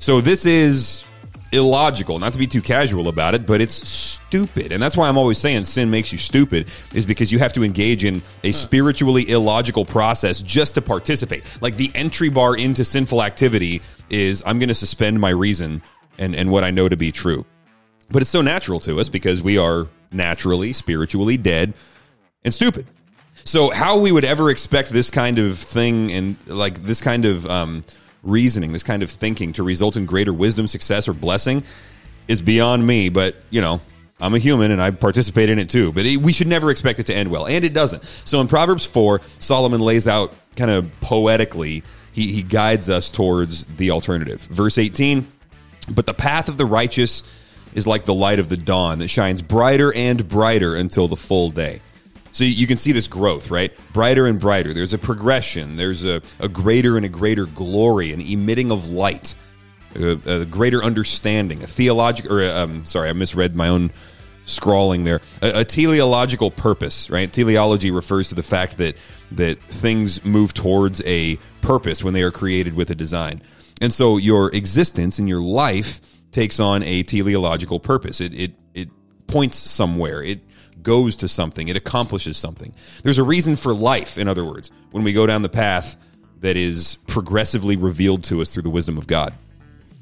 So 0.00 0.20
this 0.20 0.44
is 0.44 1.05
illogical, 1.52 2.18
not 2.18 2.32
to 2.32 2.38
be 2.38 2.46
too 2.46 2.60
casual 2.60 3.08
about 3.08 3.34
it, 3.34 3.46
but 3.46 3.60
it's 3.60 3.88
stupid. 3.88 4.72
And 4.72 4.82
that's 4.82 4.96
why 4.96 5.08
I'm 5.08 5.16
always 5.16 5.38
saying 5.38 5.64
sin 5.64 5.90
makes 5.90 6.12
you 6.12 6.18
stupid, 6.18 6.68
is 6.94 7.06
because 7.06 7.32
you 7.32 7.38
have 7.38 7.52
to 7.54 7.64
engage 7.64 8.04
in 8.04 8.22
a 8.44 8.52
spiritually 8.52 9.28
illogical 9.28 9.84
process 9.84 10.40
just 10.40 10.74
to 10.74 10.82
participate. 10.82 11.44
Like 11.60 11.76
the 11.76 11.90
entry 11.94 12.28
bar 12.28 12.56
into 12.56 12.84
sinful 12.84 13.22
activity 13.22 13.82
is 14.10 14.42
I'm 14.46 14.58
going 14.58 14.68
to 14.68 14.74
suspend 14.74 15.20
my 15.20 15.30
reason 15.30 15.82
and, 16.18 16.34
and 16.34 16.50
what 16.50 16.64
I 16.64 16.70
know 16.70 16.88
to 16.88 16.96
be 16.96 17.12
true. 17.12 17.44
But 18.10 18.22
it's 18.22 18.30
so 18.30 18.42
natural 18.42 18.80
to 18.80 19.00
us 19.00 19.08
because 19.08 19.42
we 19.42 19.58
are 19.58 19.86
naturally, 20.12 20.72
spiritually 20.72 21.36
dead 21.36 21.74
and 22.44 22.54
stupid. 22.54 22.86
So, 23.44 23.70
how 23.70 23.98
we 23.98 24.10
would 24.10 24.24
ever 24.24 24.50
expect 24.50 24.90
this 24.90 25.10
kind 25.10 25.38
of 25.38 25.58
thing 25.58 26.10
and 26.10 26.36
like 26.48 26.82
this 26.82 27.00
kind 27.00 27.24
of 27.24 27.48
um, 27.48 27.84
reasoning, 28.26 28.72
this 28.72 28.82
kind 28.82 29.02
of 29.02 29.10
thinking 29.10 29.52
to 29.54 29.62
result 29.62 29.96
in 29.96 30.06
greater 30.06 30.32
wisdom, 30.32 30.68
success, 30.68 31.08
or 31.08 31.12
blessing 31.12 31.62
is 32.28 32.40
beyond 32.40 32.86
me. 32.86 33.08
But, 33.08 33.36
you 33.50 33.60
know, 33.60 33.80
I'm 34.20 34.34
a 34.34 34.38
human 34.38 34.70
and 34.70 34.80
I 34.80 34.90
participate 34.90 35.50
in 35.50 35.58
it 35.58 35.68
too. 35.68 35.92
But 35.92 36.04
we 36.04 36.32
should 36.32 36.46
never 36.46 36.70
expect 36.70 36.98
it 36.98 37.06
to 37.06 37.14
end 37.14 37.30
well. 37.30 37.46
And 37.46 37.64
it 37.64 37.74
doesn't. 37.74 38.02
So, 38.24 38.40
in 38.40 38.48
Proverbs 38.48 38.84
4, 38.84 39.20
Solomon 39.40 39.80
lays 39.80 40.08
out 40.08 40.34
kind 40.56 40.70
of 40.70 40.90
poetically, 41.00 41.82
he, 42.12 42.32
he 42.32 42.42
guides 42.42 42.88
us 42.88 43.10
towards 43.10 43.64
the 43.64 43.90
alternative. 43.90 44.40
Verse 44.40 44.78
18 44.78 45.26
But 45.94 46.06
the 46.06 46.14
path 46.14 46.48
of 46.48 46.56
the 46.56 46.66
righteous 46.66 47.22
is 47.74 47.86
like 47.86 48.06
the 48.06 48.14
light 48.14 48.38
of 48.38 48.48
the 48.48 48.56
dawn 48.56 49.00
that 49.00 49.08
shines 49.08 49.42
brighter 49.42 49.92
and 49.92 50.26
brighter 50.26 50.74
until 50.74 51.08
the 51.08 51.16
full 51.16 51.50
day. 51.50 51.82
So 52.36 52.44
you 52.44 52.66
can 52.66 52.76
see 52.76 52.92
this 52.92 53.06
growth, 53.06 53.50
right? 53.50 53.72
Brighter 53.94 54.26
and 54.26 54.38
brighter. 54.38 54.74
There's 54.74 54.92
a 54.92 54.98
progression. 54.98 55.76
There's 55.76 56.04
a, 56.04 56.20
a 56.38 56.50
greater 56.50 56.98
and 56.98 57.06
a 57.06 57.08
greater 57.08 57.46
glory, 57.46 58.12
an 58.12 58.20
emitting 58.20 58.70
of 58.70 58.90
light, 58.90 59.34
a, 59.94 60.18
a 60.26 60.44
greater 60.44 60.84
understanding, 60.84 61.62
a 61.62 61.66
theological, 61.66 62.38
or 62.38 62.44
um, 62.50 62.84
sorry, 62.84 63.08
I 63.08 63.14
misread 63.14 63.56
my 63.56 63.68
own 63.68 63.90
scrawling 64.44 65.04
there. 65.04 65.22
A, 65.40 65.60
a 65.60 65.64
teleological 65.64 66.50
purpose, 66.50 67.08
right? 67.08 67.32
Teleology 67.32 67.90
refers 67.90 68.28
to 68.28 68.34
the 68.34 68.42
fact 68.42 68.76
that 68.76 68.96
that 69.32 69.58
things 69.62 70.22
move 70.22 70.52
towards 70.52 71.00
a 71.06 71.36
purpose 71.62 72.04
when 72.04 72.12
they 72.12 72.22
are 72.22 72.30
created 72.30 72.74
with 72.74 72.90
a 72.90 72.94
design. 72.94 73.40
And 73.80 73.94
so 73.94 74.18
your 74.18 74.54
existence 74.54 75.18
and 75.18 75.26
your 75.26 75.40
life 75.40 76.02
takes 76.32 76.60
on 76.60 76.82
a 76.82 77.02
teleological 77.02 77.80
purpose. 77.80 78.20
It, 78.20 78.34
it, 78.34 78.52
it 78.74 78.90
points 79.26 79.56
somewhere. 79.56 80.22
It 80.22 80.40
goes 80.86 81.16
to 81.16 81.26
something. 81.26 81.66
It 81.66 81.76
accomplishes 81.76 82.38
something. 82.38 82.72
There's 83.02 83.18
a 83.18 83.24
reason 83.24 83.56
for 83.56 83.74
life, 83.74 84.18
in 84.18 84.28
other 84.28 84.44
words, 84.44 84.70
when 84.92 85.02
we 85.02 85.12
go 85.12 85.26
down 85.26 85.42
the 85.42 85.48
path 85.48 85.96
that 86.42 86.56
is 86.56 86.98
progressively 87.08 87.74
revealed 87.74 88.22
to 88.24 88.40
us 88.40 88.54
through 88.54 88.62
the 88.62 88.70
wisdom 88.70 88.96
of 88.96 89.08
God. 89.08 89.34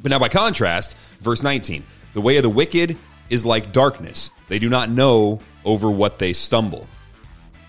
But 0.02 0.10
now, 0.10 0.18
by 0.18 0.28
contrast, 0.28 0.94
verse 1.20 1.42
19 1.42 1.82
the 2.12 2.20
way 2.20 2.36
of 2.36 2.42
the 2.42 2.50
wicked 2.50 2.96
is 3.30 3.46
like 3.46 3.72
darkness. 3.72 4.30
They 4.48 4.58
do 4.58 4.68
not 4.68 4.90
know 4.90 5.40
over 5.64 5.90
what 5.90 6.18
they 6.18 6.34
stumble. 6.34 6.86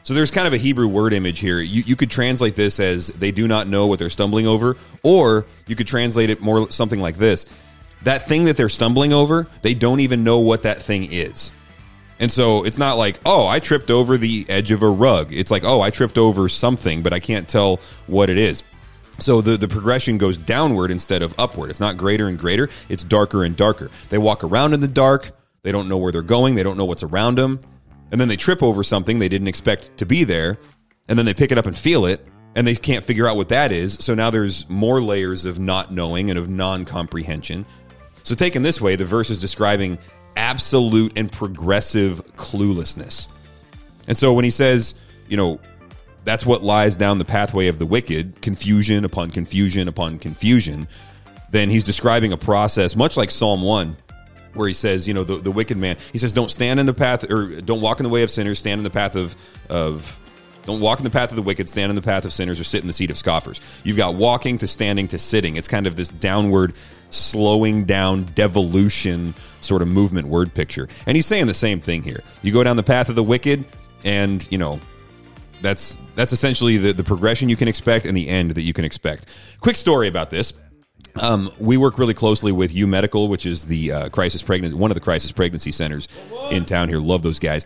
So 0.03 0.13
there's 0.13 0.29
kind 0.29 0.45
of 0.45 0.53
a 0.53 0.57
Hebrew 0.57 0.88
word 0.88 1.13
image 1.13 1.39
here. 1.39 1.59
You, 1.59 1.81
you 1.83 1.95
could 1.95 2.12
translate 2.12 2.56
this 2.56 2.79
as 2.79 3.07
they 3.07 3.31
do 3.31 3.47
not 3.47 3.67
know 3.67 3.88
what 3.88 3.97
they're 3.97 4.12
stumbling 4.12 4.45
over, 4.45 4.75
or 5.01 5.47
you 5.65 5.75
could 5.75 5.88
translate 5.88 6.29
it 6.29 6.41
more 6.41 6.69
something 6.69 7.00
like 7.00 7.17
this 7.17 7.45
that 8.03 8.27
thing 8.27 8.45
that 8.45 8.57
they're 8.57 8.69
stumbling 8.69 9.13
over, 9.13 9.47
they 9.63 9.73
don't 9.73 10.01
even 10.01 10.23
know 10.23 10.39
what 10.39 10.63
that 10.63 10.77
thing 10.77 11.12
is. 11.12 11.51
And 12.19 12.31
so 12.31 12.63
it's 12.63 12.77
not 12.77 12.98
like, 12.98 13.19
oh, 13.25 13.45
I 13.45 13.60
tripped 13.60 13.91
over 13.91 14.17
the 14.17 14.45
edge 14.48 14.72
of 14.72 14.81
a 14.81 14.89
rug. 14.89 15.34
It's 15.34 15.51
like, 15.51 15.63
oh, 15.63 15.81
I 15.81 15.89
tripped 15.89 16.17
over 16.17 16.48
something, 16.48 17.03
but 17.03 17.13
I 17.13 17.19
can't 17.19 17.48
tell 17.48 17.79
what 18.07 18.29
it 18.29 18.38
is. 18.38 18.63
So 19.19 19.41
the, 19.41 19.57
the 19.57 19.67
progression 19.67 20.17
goes 20.17 20.38
downward 20.38 20.91
instead 20.91 21.22
of 21.22 21.34
upward. 21.38 21.69
It's 21.69 21.79
not 21.79 21.98
greater 21.98 22.27
and 22.27 22.38
greater, 22.38 22.69
it's 22.89 23.03
darker 23.03 23.43
and 23.43 23.55
darker. 23.55 23.89
They 24.10 24.17
walk 24.17 24.43
around 24.43 24.74
in 24.74 24.81
the 24.81 24.88
dark, 24.88 25.31
they 25.63 25.72
don't 25.72 25.88
know 25.88 25.98
where 25.98 26.12
they're 26.12 26.22
going, 26.22 26.55
they 26.55 26.63
don't 26.63 26.77
know 26.77 26.86
what's 26.86 27.03
around 27.03 27.38
them. 27.38 27.62
And 28.12 28.19
then 28.19 28.27
they 28.27 28.36
trip 28.36 28.62
over 28.62 28.84
something 28.84 29.19
they 29.19 29.29
didn't 29.29 29.48
expect 29.48 29.98
to 29.98 30.05
be 30.05 30.24
there, 30.24 30.57
and 31.07 31.17
then 31.17 31.25
they 31.25 31.34
pick 31.34 31.51
it 31.51 31.57
up 31.57 31.65
and 31.65 31.75
feel 31.75 32.05
it, 32.05 32.25
and 32.55 32.67
they 32.67 32.75
can't 32.75 33.03
figure 33.03 33.27
out 33.27 33.36
what 33.36 33.50
that 33.50 33.72
is. 33.72 33.93
So 33.95 34.13
now 34.13 34.29
there's 34.29 34.69
more 34.69 35.01
layers 35.01 35.45
of 35.45 35.60
not 35.60 35.91
knowing 35.91 36.29
and 36.29 36.38
of 36.38 36.50
non 36.50 36.86
comprehension. 36.86 37.65
So, 38.24 38.34
taken 38.34 38.63
this 38.63 38.81
way, 38.81 38.95
the 38.95 39.05
verse 39.05 39.29
is 39.29 39.39
describing 39.39 40.00
absolute 40.36 41.18
and 41.18 41.32
progressive 41.32 42.25
cluelessness. 42.36 43.27
And 44.08 44.18
so, 44.18 44.34
when 44.34 44.44
he 44.44 44.51
says, 44.51 44.96
you 45.27 45.38
know, 45.38 45.60
that's 46.24 46.46
what 46.46 46.63
lies 46.63 46.98
down 46.98 47.20
the 47.20 47.25
pathway 47.25 47.68
of 47.68 47.80
the 47.80 47.86
wicked, 47.86 48.42
confusion 48.42 49.06
upon 49.06 49.32
confusion 49.32 49.88
upon 49.88 50.20
confusion, 50.20 50.88
then 51.51 51.70
he's 51.70 51.84
describing 51.84 52.34
a 52.34 52.38
process 52.38 52.96
much 52.96 53.15
like 53.15 53.32
Psalm 53.32 53.62
1, 53.62 53.96
where 54.56 54.68
he 54.68 54.74
says, 54.74 55.08
you 55.08 55.13
know, 55.13 55.24
the, 55.24 55.38
the 55.38 55.51
wicked 55.51 55.77
man, 55.77 55.98
he 56.12 56.18
says, 56.18 56.34
don't 56.34 56.51
stand 56.51 56.80
in 56.80 56.86
the 56.86 56.94
path 56.94 57.30
or 57.30 57.62
don't 57.62 57.82
walk 57.82 58.00
in 58.00 58.04
the 58.04 58.10
way 58.10 58.24
of 58.24 58.32
sinners, 58.32 58.60
stand 58.60 58.80
in 58.80 58.84
the 58.84 58.89
path 58.89 59.15
of, 59.15 59.36
of, 59.70 60.20
don't 60.65 60.80
walk 60.80 61.00
in 61.00 61.04
the 61.04 61.12
path 61.12 61.30
of 61.30 61.36
the 61.36 61.42
wicked, 61.44 61.70
stand 61.70 61.92
in 61.92 61.96
the 61.96 62.01
path 62.01 62.25
of 62.25 62.34
sinners, 62.34 62.60
or 62.60 62.63
sit 62.63 62.82
in 62.82 62.88
the 62.88 62.94
seat 62.94 63.12
of 63.12 63.18
scoffers. 63.18 63.62
You've 63.84 63.98
got 63.98 64.15
walking 64.15 64.58
to 64.60 64.68
standing 64.68 65.08
to 65.10 65.20
sitting. 65.20 65.58
It's 65.58 65.68
kind 65.68 65.86
of 65.86 65.96
this 65.96 66.10
downward 66.10 66.74
slowing 67.15 67.86
down 67.86 68.25
devolution 68.36 69.34
sort 69.62 69.81
of 69.81 69.88
movement 69.88 70.27
word 70.27 70.53
picture. 70.53 70.88
And 71.05 71.15
he's 71.15 71.25
saying 71.25 71.48
the 71.48 71.53
same 71.53 71.79
thing 71.79 72.03
here. 72.03 72.22
You 72.41 72.53
go 72.53 72.63
down 72.63 72.75
the 72.75 72.84
path 72.84 73.10
of 73.10 73.15
the 73.15 73.24
wicked, 73.24 73.65
and 74.03 74.48
you 74.51 74.57
know 74.57 74.79
that's 75.62 75.98
that's 76.15 76.31
essentially 76.31 76.77
the, 76.77 76.93
the 76.93 77.03
progression 77.03 77.50
you 77.50 77.55
can 77.55 77.67
expect 77.67 78.05
and 78.05 78.15
the 78.15 78.27
end 78.27 78.51
that 78.51 78.62
you 78.62 78.74
can 78.74 78.86
expect. 78.86 79.27
Quick 79.60 79.75
story 79.75 80.07
about 80.07 80.29
this. 80.29 80.53
Um, 81.22 81.51
we 81.60 81.77
work 81.77 81.98
really 81.98 82.13
closely 82.13 82.51
with 82.51 82.74
U 82.74 82.88
Medical, 82.88 83.29
which 83.29 83.45
is 83.45 83.65
the 83.65 83.91
uh, 83.91 84.10
crisis 84.10 84.41
pregnancy, 84.41 84.75
one 84.75 84.91
of 84.91 84.95
the 84.95 85.01
crisis 85.01 85.31
pregnancy 85.31 85.72
centers 85.72 86.07
in 86.51 86.65
town 86.65 86.89
here. 86.89 87.00
Love 87.00 87.22
those 87.22 87.39
guys. 87.39 87.65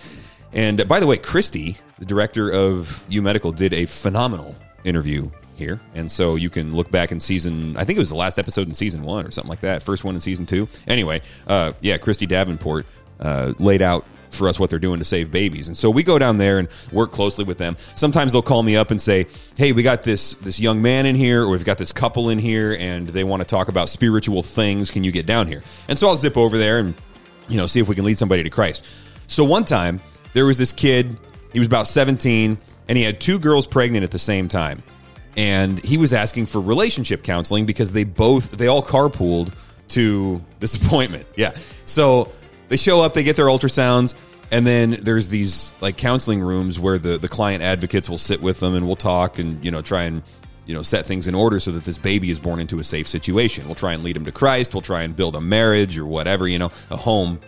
And 0.53 0.81
uh, 0.81 0.85
by 0.85 0.99
the 0.99 1.07
way, 1.07 1.17
Christy, 1.17 1.77
the 1.97 2.05
director 2.05 2.51
of 2.51 3.05
U 3.09 3.21
Medical, 3.21 3.51
did 3.51 3.73
a 3.73 3.85
phenomenal 3.85 4.55
interview 4.83 5.29
here, 5.59 5.79
and 5.93 6.09
so 6.09 6.35
you 6.35 6.49
can 6.49 6.75
look 6.75 6.89
back 6.89 7.11
in 7.11 7.19
season. 7.19 7.77
I 7.77 7.83
think 7.83 7.97
it 7.97 7.99
was 7.99 8.09
the 8.09 8.15
last 8.15 8.39
episode 8.39 8.67
in 8.67 8.73
season 8.73 9.03
one 9.03 9.27
or 9.27 9.31
something 9.31 9.49
like 9.49 9.61
that. 9.61 9.83
First 9.83 10.03
one 10.03 10.15
in 10.15 10.21
season 10.21 10.47
two. 10.47 10.67
Anyway, 10.87 11.21
uh, 11.45 11.73
yeah, 11.81 11.97
Christy 11.97 12.25
Davenport 12.25 12.85
uh, 13.19 13.53
laid 13.59 13.81
out 13.81 14.05
for 14.31 14.47
us 14.47 14.59
what 14.59 14.69
they're 14.69 14.79
doing 14.79 14.99
to 14.99 15.05
save 15.05 15.31
babies. 15.31 15.67
And 15.67 15.77
so 15.77 15.89
we 15.89 16.03
go 16.03 16.19
down 16.19 16.37
there 16.37 16.59
and 16.59 16.67
work 16.91 17.11
closely 17.11 17.43
with 17.43 17.57
them. 17.57 17.75
Sometimes 17.95 18.33
they'll 18.33 18.41
call 18.41 18.63
me 18.63 18.75
up 18.75 18.91
and 18.91 19.01
say, 19.01 19.27
"Hey, 19.57 19.71
we 19.71 19.83
got 19.83 20.03
this 20.03 20.33
this 20.35 20.59
young 20.59 20.81
man 20.81 21.05
in 21.05 21.15
here, 21.15 21.43
or 21.43 21.49
we've 21.49 21.65
got 21.65 21.77
this 21.77 21.91
couple 21.91 22.29
in 22.29 22.39
here, 22.39 22.75
and 22.79 23.07
they 23.09 23.23
want 23.23 23.41
to 23.41 23.45
talk 23.45 23.67
about 23.67 23.89
spiritual 23.89 24.41
things. 24.41 24.91
Can 24.91 25.03
you 25.03 25.11
get 25.11 25.25
down 25.25 25.47
here?" 25.47 25.63
And 25.87 25.97
so 25.97 26.09
I'll 26.09 26.15
zip 26.15 26.37
over 26.37 26.57
there 26.57 26.79
and 26.79 26.93
you 27.47 27.57
know 27.57 27.65
see 27.65 27.79
if 27.79 27.87
we 27.87 27.95
can 27.95 28.05
lead 28.05 28.17
somebody 28.17 28.43
to 28.43 28.49
Christ. 28.49 28.85
So 29.27 29.43
one 29.43 29.65
time 29.65 29.99
there 30.33 30.45
was 30.45 30.57
this 30.57 30.71
kid. 30.71 31.17
He 31.51 31.59
was 31.59 31.67
about 31.67 31.87
seventeen, 31.87 32.57
and 32.87 32.97
he 32.97 33.03
had 33.03 33.19
two 33.19 33.39
girls 33.39 33.65
pregnant 33.65 34.03
at 34.03 34.11
the 34.11 34.19
same 34.19 34.47
time. 34.47 34.83
And 35.37 35.83
he 35.83 35.97
was 35.97 36.13
asking 36.13 36.47
for 36.47 36.59
relationship 36.59 37.23
counseling 37.23 37.65
because 37.65 37.93
they 37.93 38.03
both 38.03 38.51
they 38.51 38.67
all 38.67 38.83
carpooled 38.83 39.53
to 39.89 40.41
this 40.59 40.75
appointment. 40.83 41.27
Yeah. 41.35 41.55
So 41.85 42.31
they 42.69 42.77
show 42.77 43.01
up, 43.01 43.13
they 43.13 43.23
get 43.23 43.35
their 43.35 43.47
ultrasounds, 43.47 44.15
and 44.51 44.65
then 44.65 44.97
there's 45.01 45.29
these 45.29 45.73
like 45.81 45.97
counseling 45.97 46.41
rooms 46.41 46.79
where 46.79 46.97
the, 46.97 47.17
the 47.17 47.27
client 47.27 47.63
advocates 47.63 48.09
will 48.09 48.17
sit 48.17 48.41
with 48.41 48.59
them 48.59 48.75
and 48.75 48.85
we'll 48.85 48.95
talk 48.95 49.39
and 49.39 49.63
you 49.63 49.71
know 49.71 49.81
try 49.81 50.03
and 50.03 50.23
you 50.65 50.73
know 50.73 50.81
set 50.81 51.05
things 51.05 51.27
in 51.27 51.35
order 51.35 51.59
so 51.59 51.71
that 51.71 51.83
this 51.83 51.97
baby 51.97 52.29
is 52.29 52.39
born 52.39 52.59
into 52.59 52.79
a 52.79 52.83
safe 52.83 53.07
situation. 53.07 53.65
We'll 53.65 53.75
try 53.75 53.93
and 53.93 54.03
lead 54.03 54.15
them 54.15 54.25
to 54.25 54.31
Christ. 54.31 54.73
We'll 54.73 54.81
try 54.81 55.03
and 55.03 55.15
build 55.15 55.35
a 55.35 55.41
marriage 55.41 55.97
or 55.97 56.05
whatever, 56.05 56.47
you 56.47 56.59
know, 56.59 56.71
a 56.89 56.97
home. 56.97 57.39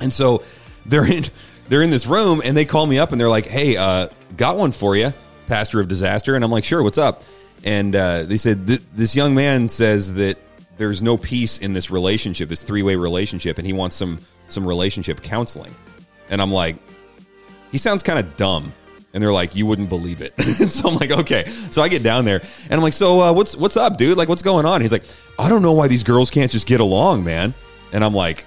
And 0.00 0.12
so 0.12 0.42
they're 0.86 1.06
in 1.06 1.24
they're 1.68 1.82
in 1.82 1.90
this 1.90 2.06
room 2.06 2.42
and 2.44 2.56
they 2.56 2.64
call 2.64 2.86
me 2.86 2.98
up 2.98 3.12
and 3.12 3.20
they're 3.20 3.28
like, 3.28 3.46
"Hey, 3.46 3.76
uh, 3.76 4.08
got 4.36 4.56
one 4.56 4.72
for 4.72 4.96
you, 4.96 5.12
pastor 5.46 5.80
of 5.80 5.88
disaster." 5.88 6.34
And 6.34 6.44
I'm 6.44 6.50
like, 6.50 6.64
"Sure, 6.64 6.82
what's 6.82 6.98
up?" 6.98 7.22
And 7.64 7.96
uh, 7.96 8.24
they 8.24 8.36
said 8.36 8.66
this 8.66 9.16
young 9.16 9.34
man 9.34 9.68
says 9.68 10.14
that 10.14 10.38
there's 10.76 11.02
no 11.02 11.16
peace 11.16 11.58
in 11.58 11.72
this 11.72 11.90
relationship, 11.90 12.48
this 12.48 12.62
three 12.62 12.82
way 12.82 12.96
relationship, 12.96 13.58
and 13.58 13.66
he 13.66 13.72
wants 13.72 13.96
some 13.96 14.18
some 14.48 14.66
relationship 14.66 15.22
counseling. 15.22 15.74
And 16.28 16.40
I'm 16.40 16.52
like, 16.52 16.76
he 17.70 17.78
sounds 17.78 18.02
kind 18.02 18.18
of 18.18 18.36
dumb. 18.36 18.72
And 19.12 19.22
they're 19.22 19.32
like, 19.32 19.54
you 19.54 19.64
wouldn't 19.64 19.88
believe 19.88 20.20
it. 20.20 20.38
so 20.68 20.88
I'm 20.88 20.96
like, 20.96 21.12
okay. 21.12 21.44
So 21.70 21.82
I 21.82 21.88
get 21.88 22.02
down 22.02 22.24
there 22.24 22.40
and 22.64 22.72
I'm 22.72 22.82
like, 22.82 22.92
so 22.92 23.20
uh, 23.20 23.32
what's 23.32 23.56
what's 23.56 23.76
up, 23.76 23.96
dude? 23.96 24.18
Like, 24.18 24.28
what's 24.28 24.42
going 24.42 24.66
on? 24.66 24.80
He's 24.80 24.92
like, 24.92 25.04
I 25.38 25.48
don't 25.48 25.62
know 25.62 25.72
why 25.72 25.88
these 25.88 26.02
girls 26.02 26.30
can't 26.30 26.50
just 26.50 26.66
get 26.66 26.80
along, 26.80 27.24
man. 27.24 27.54
And 27.92 28.04
I'm 28.04 28.14
like, 28.14 28.44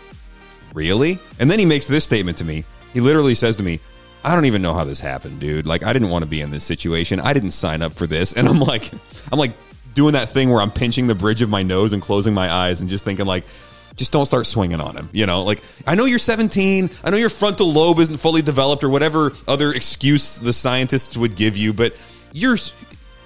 really? 0.74 1.20
And 1.40 1.50
then 1.50 1.58
he 1.58 1.66
makes 1.66 1.88
this 1.88 2.04
statement 2.04 2.38
to 2.40 2.46
me. 2.46 2.66
He 2.94 3.00
literally 3.00 3.34
says 3.34 3.58
to 3.58 3.64
me, 3.64 3.80
I 4.28 4.36
don't 4.36 4.44
even 4.44 4.62
know 4.62 4.74
how 4.74 4.84
this 4.84 5.00
happened, 5.00 5.40
dude. 5.40 5.66
Like, 5.66 5.84
I 5.84 5.94
didn't 5.94 6.10
want 6.10 6.24
to 6.24 6.30
be 6.30 6.42
in 6.42 6.52
this 6.52 6.66
situation. 6.66 7.22
I 7.22 7.32
didn't 7.32 7.52
sign 7.52 7.82
up 7.82 7.94
for 7.94 8.08
this. 8.08 8.34
And 8.34 8.46
I'm 8.46 8.60
like, 8.60 8.92
I'm 9.32 9.40
like 9.40 9.54
doing 9.94 10.14
that 10.14 10.28
thing 10.28 10.50
where 10.50 10.62
I'm 10.62 10.70
pinching 10.70 11.08
the 11.08 11.16
bridge 11.16 11.42
of 11.42 11.50
my 11.50 11.64
nose 11.64 11.94
and 11.94 12.02
closing 12.02 12.34
my 12.34 12.52
eyes 12.52 12.82
and 12.82 12.90
just 12.90 13.06
thinking 13.06 13.26
like, 13.26 13.46
just 13.96 14.12
don't 14.12 14.26
start 14.26 14.46
swinging 14.46 14.82
on 14.82 14.98
him. 14.98 15.10
You 15.14 15.26
know, 15.26 15.44
like 15.44 15.64
I 15.88 15.96
know 15.96 16.04
you're 16.04 16.20
17. 16.20 16.90
I 17.06 17.10
know 17.10 17.16
your 17.16 17.30
frontal 17.30 17.72
lobe 17.72 18.00
isn't 18.00 18.18
fully 18.18 18.42
developed 18.42 18.84
or 18.84 18.90
whatever 18.90 19.32
other 19.48 19.72
excuse 19.72 20.38
the 20.38 20.52
scientists 20.52 21.16
would 21.16 21.38
give 21.38 21.56
you, 21.56 21.72
but 21.72 21.96
you're 22.34 22.58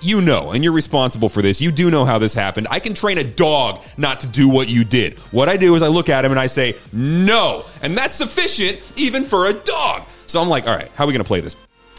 you 0.02 0.22
know, 0.22 0.52
and 0.52 0.64
you're 0.64 0.74
responsible 0.74 1.30
for 1.30 1.42
this. 1.42 1.62
You 1.62 1.72
do 1.72 1.92
know 1.92 2.06
how 2.06 2.18
this 2.18 2.34
happened. 2.34 2.68
I 2.72 2.80
can 2.80 2.94
train 2.94 3.18
a 3.18 3.24
dog 3.24 3.84
not 3.98 4.20
to 4.22 4.28
do 4.28 4.50
what 4.50 4.68
you 4.68 4.84
did. 4.84 5.20
What 5.32 5.48
I 5.48 5.58
do 5.58 5.76
is 5.76 5.84
I 5.84 5.88
look 5.88 6.10
at 6.10 6.26
him 6.26 6.32
and 6.32 6.40
I 6.40 6.48
say, 6.48 6.76
no. 6.92 7.66
And 7.82 7.96
that's 7.96 8.16
sufficient 8.16 8.80
even 8.98 9.24
for 9.24 9.48
a 9.48 9.54
dog. 9.54 10.04
So 10.32 10.42
I'm 10.42 10.50
like, 10.50 10.66
all 10.66 10.76
right, 10.76 10.90
how 10.96 11.04
are 11.04 11.08
we 11.08 11.14
going 11.14 11.24
to 11.24 11.28
play 11.28 11.42
this? 11.42 11.56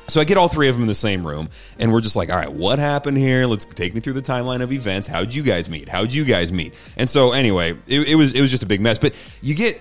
So 0.09 0.21
I 0.21 0.25
get 0.25 0.37
all 0.37 0.49
three 0.49 0.69
of 0.69 0.75
them 0.75 0.83
in 0.83 0.89
the 0.89 0.95
same 0.95 1.27
room, 1.27 1.49
and 1.79 1.93
we're 1.93 2.01
just 2.01 2.17
like, 2.17 2.31
all 2.31 2.37
right, 2.37 2.53
what 2.53 2.79
happened 2.79 3.19
here? 3.19 3.47
Let's 3.47 3.65
take 3.65 3.95
me 3.95 4.01
through 4.01 4.15
the 4.15 4.23
timeline 4.23 4.63
of 4.63 4.73
events. 4.73 5.07
How'd 5.07 5.33
you 5.33 5.43
guys 5.43 5.69
meet? 5.69 5.89
How'd 5.89 6.13
you 6.13 6.25
guys 6.25 6.53
meet? 6.53 6.75
And 6.97 7.09
so 7.09 7.33
anyway, 7.33 7.79
it, 7.87 8.09
it 8.09 8.15
was 8.17 8.35
it 8.35 8.41
was 8.41 8.51
just 8.51 8.63
a 8.63 8.67
big 8.67 8.81
mess. 8.81 8.99
But 8.99 9.15
you 9.43 9.55
get 9.55 9.81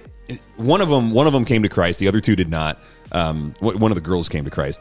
one 0.58 0.82
of 0.82 0.90
them. 0.90 1.12
One 1.12 1.28
of 1.28 1.34
them 1.34 1.46
came 1.46 1.64
to 1.64 1.70
Christ. 1.70 2.00
The 2.00 2.08
other 2.08 2.22
two 2.22 2.36
did 2.36 2.50
not. 2.50 2.80
Um, 3.12 3.54
one 3.62 3.92
of 3.92 3.96
the 3.96 4.02
girls 4.02 4.30
came 4.30 4.46
to 4.46 4.52
Christ. 4.52 4.80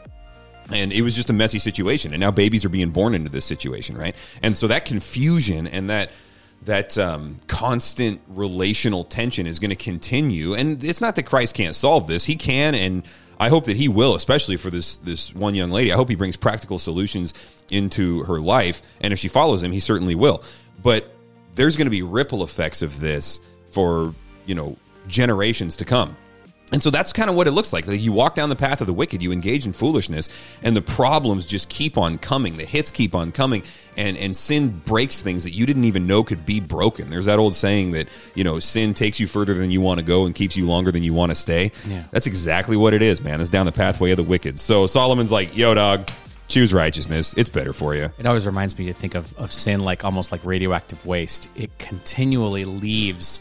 And 0.71 0.93
it 0.93 1.01
was 1.01 1.15
just 1.15 1.29
a 1.29 1.33
messy 1.33 1.59
situation, 1.59 2.13
and 2.13 2.21
now 2.21 2.31
babies 2.31 2.63
are 2.63 2.69
being 2.69 2.91
born 2.91 3.13
into 3.13 3.29
this 3.29 3.43
situation, 3.43 3.97
right? 3.97 4.15
And 4.41 4.55
so 4.55 4.67
that 4.67 4.85
confusion 4.85 5.67
and 5.67 5.89
that 5.89 6.11
that 6.63 6.97
um, 6.97 7.37
constant 7.47 8.21
relational 8.27 9.03
tension 9.03 9.47
is 9.47 9.59
going 9.59 9.71
to 9.71 9.75
continue. 9.75 10.53
And 10.53 10.83
it's 10.83 11.01
not 11.01 11.15
that 11.15 11.23
Christ 11.23 11.55
can't 11.55 11.75
solve 11.75 12.07
this; 12.07 12.25
He 12.25 12.35
can, 12.35 12.75
and 12.75 13.03
I 13.41 13.49
hope 13.49 13.65
that 13.65 13.75
he 13.75 13.87
will, 13.87 14.13
especially 14.13 14.55
for 14.55 14.69
this 14.69 14.97
this 14.97 15.33
one 15.33 15.55
young 15.55 15.71
lady. 15.71 15.91
I 15.91 15.95
hope 15.95 16.09
he 16.09 16.15
brings 16.15 16.37
practical 16.37 16.77
solutions 16.77 17.33
into 17.71 18.23
her 18.25 18.39
life, 18.39 18.83
and 19.01 19.11
if 19.11 19.17
she 19.17 19.29
follows 19.29 19.63
him, 19.63 19.71
he 19.71 19.79
certainly 19.79 20.13
will. 20.13 20.43
But 20.83 21.11
there's 21.55 21.75
going 21.75 21.87
to 21.87 21.91
be 21.91 22.03
ripple 22.03 22.43
effects 22.43 22.83
of 22.83 22.99
this 22.99 23.41
for 23.71 24.13
you 24.45 24.53
know 24.53 24.77
generations 25.07 25.75
to 25.77 25.85
come. 25.85 26.15
And 26.71 26.81
so 26.81 26.89
that's 26.89 27.11
kind 27.11 27.29
of 27.29 27.35
what 27.35 27.47
it 27.47 27.51
looks 27.51 27.73
like. 27.73 27.85
like. 27.85 28.01
You 28.01 28.11
walk 28.11 28.35
down 28.35 28.49
the 28.49 28.55
path 28.55 28.81
of 28.81 28.87
the 28.87 28.93
wicked, 28.93 29.21
you 29.21 29.31
engage 29.31 29.65
in 29.65 29.73
foolishness, 29.73 30.29
and 30.63 30.75
the 30.75 30.81
problems 30.81 31.45
just 31.45 31.69
keep 31.69 31.97
on 31.97 32.17
coming. 32.17 32.57
The 32.57 32.65
hits 32.65 32.91
keep 32.91 33.13
on 33.13 33.31
coming, 33.31 33.63
and 33.97 34.17
and 34.17 34.35
sin 34.35 34.81
breaks 34.85 35.21
things 35.21 35.43
that 35.43 35.51
you 35.51 35.65
didn't 35.65 35.85
even 35.85 36.07
know 36.07 36.23
could 36.23 36.45
be 36.45 36.59
broken. 36.59 37.09
There's 37.09 37.25
that 37.25 37.39
old 37.39 37.55
saying 37.55 37.91
that 37.91 38.07
you 38.35 38.43
know 38.43 38.59
sin 38.59 38.93
takes 38.93 39.19
you 39.19 39.27
further 39.27 39.53
than 39.53 39.71
you 39.71 39.81
want 39.81 39.99
to 39.99 40.05
go 40.05 40.25
and 40.25 40.33
keeps 40.33 40.55
you 40.55 40.65
longer 40.65 40.91
than 40.91 41.03
you 41.03 41.13
want 41.13 41.31
to 41.31 41.35
stay. 41.35 41.71
Yeah. 41.85 42.03
That's 42.11 42.27
exactly 42.27 42.77
what 42.77 42.93
it 42.93 43.01
is, 43.01 43.21
man. 43.21 43.41
It's 43.41 43.49
down 43.49 43.65
the 43.65 43.71
pathway 43.71 44.11
of 44.11 44.17
the 44.17 44.23
wicked. 44.23 44.59
So 44.59 44.87
Solomon's 44.87 45.31
like, 45.31 45.55
"Yo, 45.55 45.73
dog." 45.73 46.09
choose 46.47 46.73
righteousness. 46.73 47.33
It's 47.37 47.47
better 47.49 47.71
for 47.71 47.95
you. 47.95 48.11
It 48.19 48.25
always 48.25 48.45
reminds 48.45 48.77
me 48.77 48.83
to 48.85 48.93
think 48.93 49.15
of, 49.15 49.33
of 49.37 49.53
sin 49.53 49.79
like 49.79 50.03
almost 50.03 50.33
like 50.33 50.43
radioactive 50.43 51.05
waste. 51.05 51.47
It 51.55 51.75
continually 51.79 52.65
leaves 52.65 53.39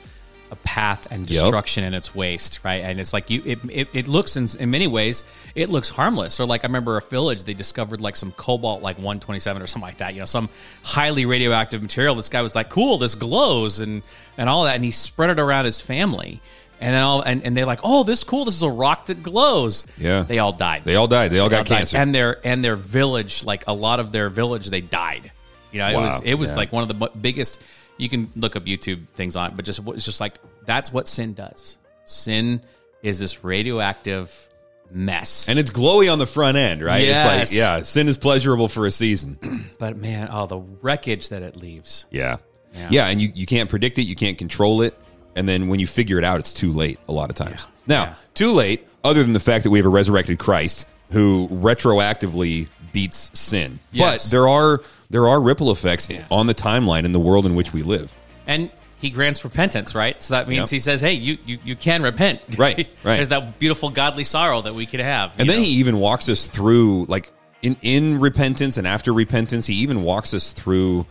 a 0.50 0.56
path 0.56 1.06
and 1.10 1.26
destruction 1.26 1.82
yep. 1.82 1.88
in 1.88 1.94
its 1.94 2.14
waste, 2.14 2.60
right? 2.64 2.82
And 2.82 2.98
it's 2.98 3.12
like 3.12 3.30
you, 3.30 3.42
it, 3.44 3.58
it, 3.70 3.88
it 3.92 4.08
looks 4.08 4.36
in, 4.36 4.48
in 4.58 4.70
many 4.70 4.86
ways, 4.86 5.24
it 5.54 5.70
looks 5.70 5.88
harmless. 5.88 6.40
Or 6.40 6.46
like 6.46 6.64
I 6.64 6.66
remember 6.66 6.96
a 6.96 7.00
village, 7.00 7.44
they 7.44 7.54
discovered 7.54 8.00
like 8.00 8.16
some 8.16 8.32
cobalt, 8.32 8.82
like 8.82 8.96
127 8.96 9.62
or 9.62 9.66
something 9.66 9.86
like 9.86 9.98
that, 9.98 10.14
you 10.14 10.20
know, 10.20 10.26
some 10.26 10.48
highly 10.82 11.26
radioactive 11.26 11.82
material. 11.82 12.14
This 12.14 12.28
guy 12.28 12.42
was 12.42 12.54
like, 12.54 12.68
cool, 12.68 12.98
this 12.98 13.14
glows 13.14 13.80
and, 13.80 14.02
and 14.36 14.48
all 14.48 14.64
that. 14.64 14.74
And 14.74 14.84
he 14.84 14.90
spread 14.90 15.30
it 15.30 15.38
around 15.38 15.66
his 15.66 15.80
family. 15.80 16.40
And 16.80 16.94
then 16.94 17.02
all, 17.02 17.20
and, 17.20 17.44
and 17.44 17.56
they're 17.56 17.66
like, 17.66 17.80
oh, 17.84 18.04
this 18.04 18.20
is 18.20 18.24
cool. 18.24 18.46
This 18.46 18.56
is 18.56 18.62
a 18.62 18.70
rock 18.70 19.06
that 19.06 19.22
glows. 19.22 19.86
Yeah. 19.98 20.22
They 20.22 20.38
all 20.38 20.52
died. 20.52 20.82
They 20.84 20.96
all 20.96 21.06
died. 21.06 21.30
They 21.30 21.38
all 21.38 21.48
they 21.48 21.56
got 21.56 21.70
all 21.70 21.76
cancer. 21.76 21.96
Died. 21.96 22.02
And 22.02 22.14
their, 22.14 22.46
and 22.46 22.64
their 22.64 22.76
village, 22.76 23.44
like 23.44 23.64
a 23.66 23.72
lot 23.74 24.00
of 24.00 24.12
their 24.12 24.30
village, 24.30 24.70
they 24.70 24.80
died. 24.80 25.30
You 25.72 25.80
know, 25.80 25.92
wow. 25.92 26.00
it 26.00 26.02
was, 26.02 26.22
it 26.22 26.34
was 26.34 26.50
yeah. 26.50 26.56
like 26.56 26.72
one 26.72 26.82
of 26.82 26.88
the 26.88 27.10
biggest, 27.20 27.60
you 28.00 28.08
can 28.08 28.30
look 28.34 28.56
up 28.56 28.64
YouTube 28.64 29.08
things 29.10 29.36
on 29.36 29.50
it, 29.50 29.56
but 29.56 29.64
just 29.64 29.80
it's 29.88 30.04
just 30.04 30.20
like 30.20 30.38
that's 30.64 30.92
what 30.92 31.06
sin 31.06 31.34
does. 31.34 31.78
Sin 32.04 32.62
is 33.02 33.18
this 33.18 33.44
radioactive 33.44 34.48
mess, 34.90 35.48
and 35.48 35.58
it's 35.58 35.70
glowy 35.70 36.12
on 36.12 36.18
the 36.18 36.26
front 36.26 36.56
end, 36.56 36.82
right? 36.82 37.06
Yes. 37.06 37.42
It's 37.42 37.52
like 37.52 37.58
yeah, 37.58 37.82
sin 37.82 38.08
is 38.08 38.18
pleasurable 38.18 38.68
for 38.68 38.86
a 38.86 38.90
season, 38.90 39.38
but 39.78 39.96
man, 39.96 40.28
oh, 40.30 40.46
the 40.46 40.58
wreckage 40.58 41.28
that 41.28 41.42
it 41.42 41.56
leaves. 41.56 42.06
Yeah, 42.10 42.38
yeah, 42.74 42.88
yeah 42.90 43.06
and 43.08 43.20
you 43.20 43.30
you 43.34 43.46
can't 43.46 43.68
predict 43.68 43.98
it, 43.98 44.02
you 44.02 44.16
can't 44.16 44.38
control 44.38 44.82
it, 44.82 44.98
and 45.36 45.48
then 45.48 45.68
when 45.68 45.80
you 45.80 45.86
figure 45.86 46.18
it 46.18 46.24
out, 46.24 46.40
it's 46.40 46.52
too 46.52 46.72
late 46.72 46.98
a 47.08 47.12
lot 47.12 47.30
of 47.30 47.36
times. 47.36 47.60
Yeah. 47.60 47.66
Now, 47.86 48.04
yeah. 48.04 48.14
too 48.34 48.50
late. 48.52 48.86
Other 49.02 49.22
than 49.22 49.32
the 49.32 49.40
fact 49.40 49.64
that 49.64 49.70
we 49.70 49.78
have 49.78 49.86
a 49.86 49.90
resurrected 49.90 50.38
Christ 50.38 50.84
who 51.10 51.48
retroactively 51.48 52.68
beats 52.92 53.30
sin, 53.38 53.78
yes. 53.92 54.24
but 54.24 54.30
there 54.30 54.46
are 54.46 54.82
there 55.10 55.28
are 55.28 55.40
ripple 55.40 55.70
effects 55.70 56.08
yeah. 56.08 56.24
on 56.30 56.46
the 56.46 56.54
timeline 56.54 57.04
in 57.04 57.12
the 57.12 57.20
world 57.20 57.44
in 57.44 57.54
which 57.54 57.72
we 57.72 57.82
live. 57.82 58.14
And 58.46 58.70
he 59.00 59.10
grants 59.10 59.42
repentance, 59.44 59.94
right? 59.94 60.20
So 60.20 60.34
that 60.34 60.48
means 60.48 60.70
yep. 60.72 60.76
he 60.76 60.78
says, 60.78 61.00
"Hey, 61.00 61.14
you, 61.14 61.38
you 61.44 61.58
you 61.64 61.76
can 61.76 62.02
repent." 62.02 62.42
Right, 62.58 62.76
right. 62.78 62.86
There's 63.02 63.30
that 63.30 63.58
beautiful 63.58 63.90
godly 63.90 64.24
sorrow 64.24 64.62
that 64.62 64.74
we 64.74 64.86
could 64.86 65.00
have. 65.00 65.32
And 65.38 65.48
then 65.48 65.58
know? 65.58 65.64
he 65.64 65.70
even 65.72 65.98
walks 65.98 66.28
us 66.28 66.48
through, 66.48 67.06
like 67.06 67.32
in 67.62 67.76
in 67.82 68.20
repentance 68.20 68.76
and 68.76 68.86
after 68.86 69.12
repentance, 69.12 69.66
he 69.66 69.74
even 69.76 70.02
walks 70.02 70.34
us 70.34 70.52
through 70.52 71.06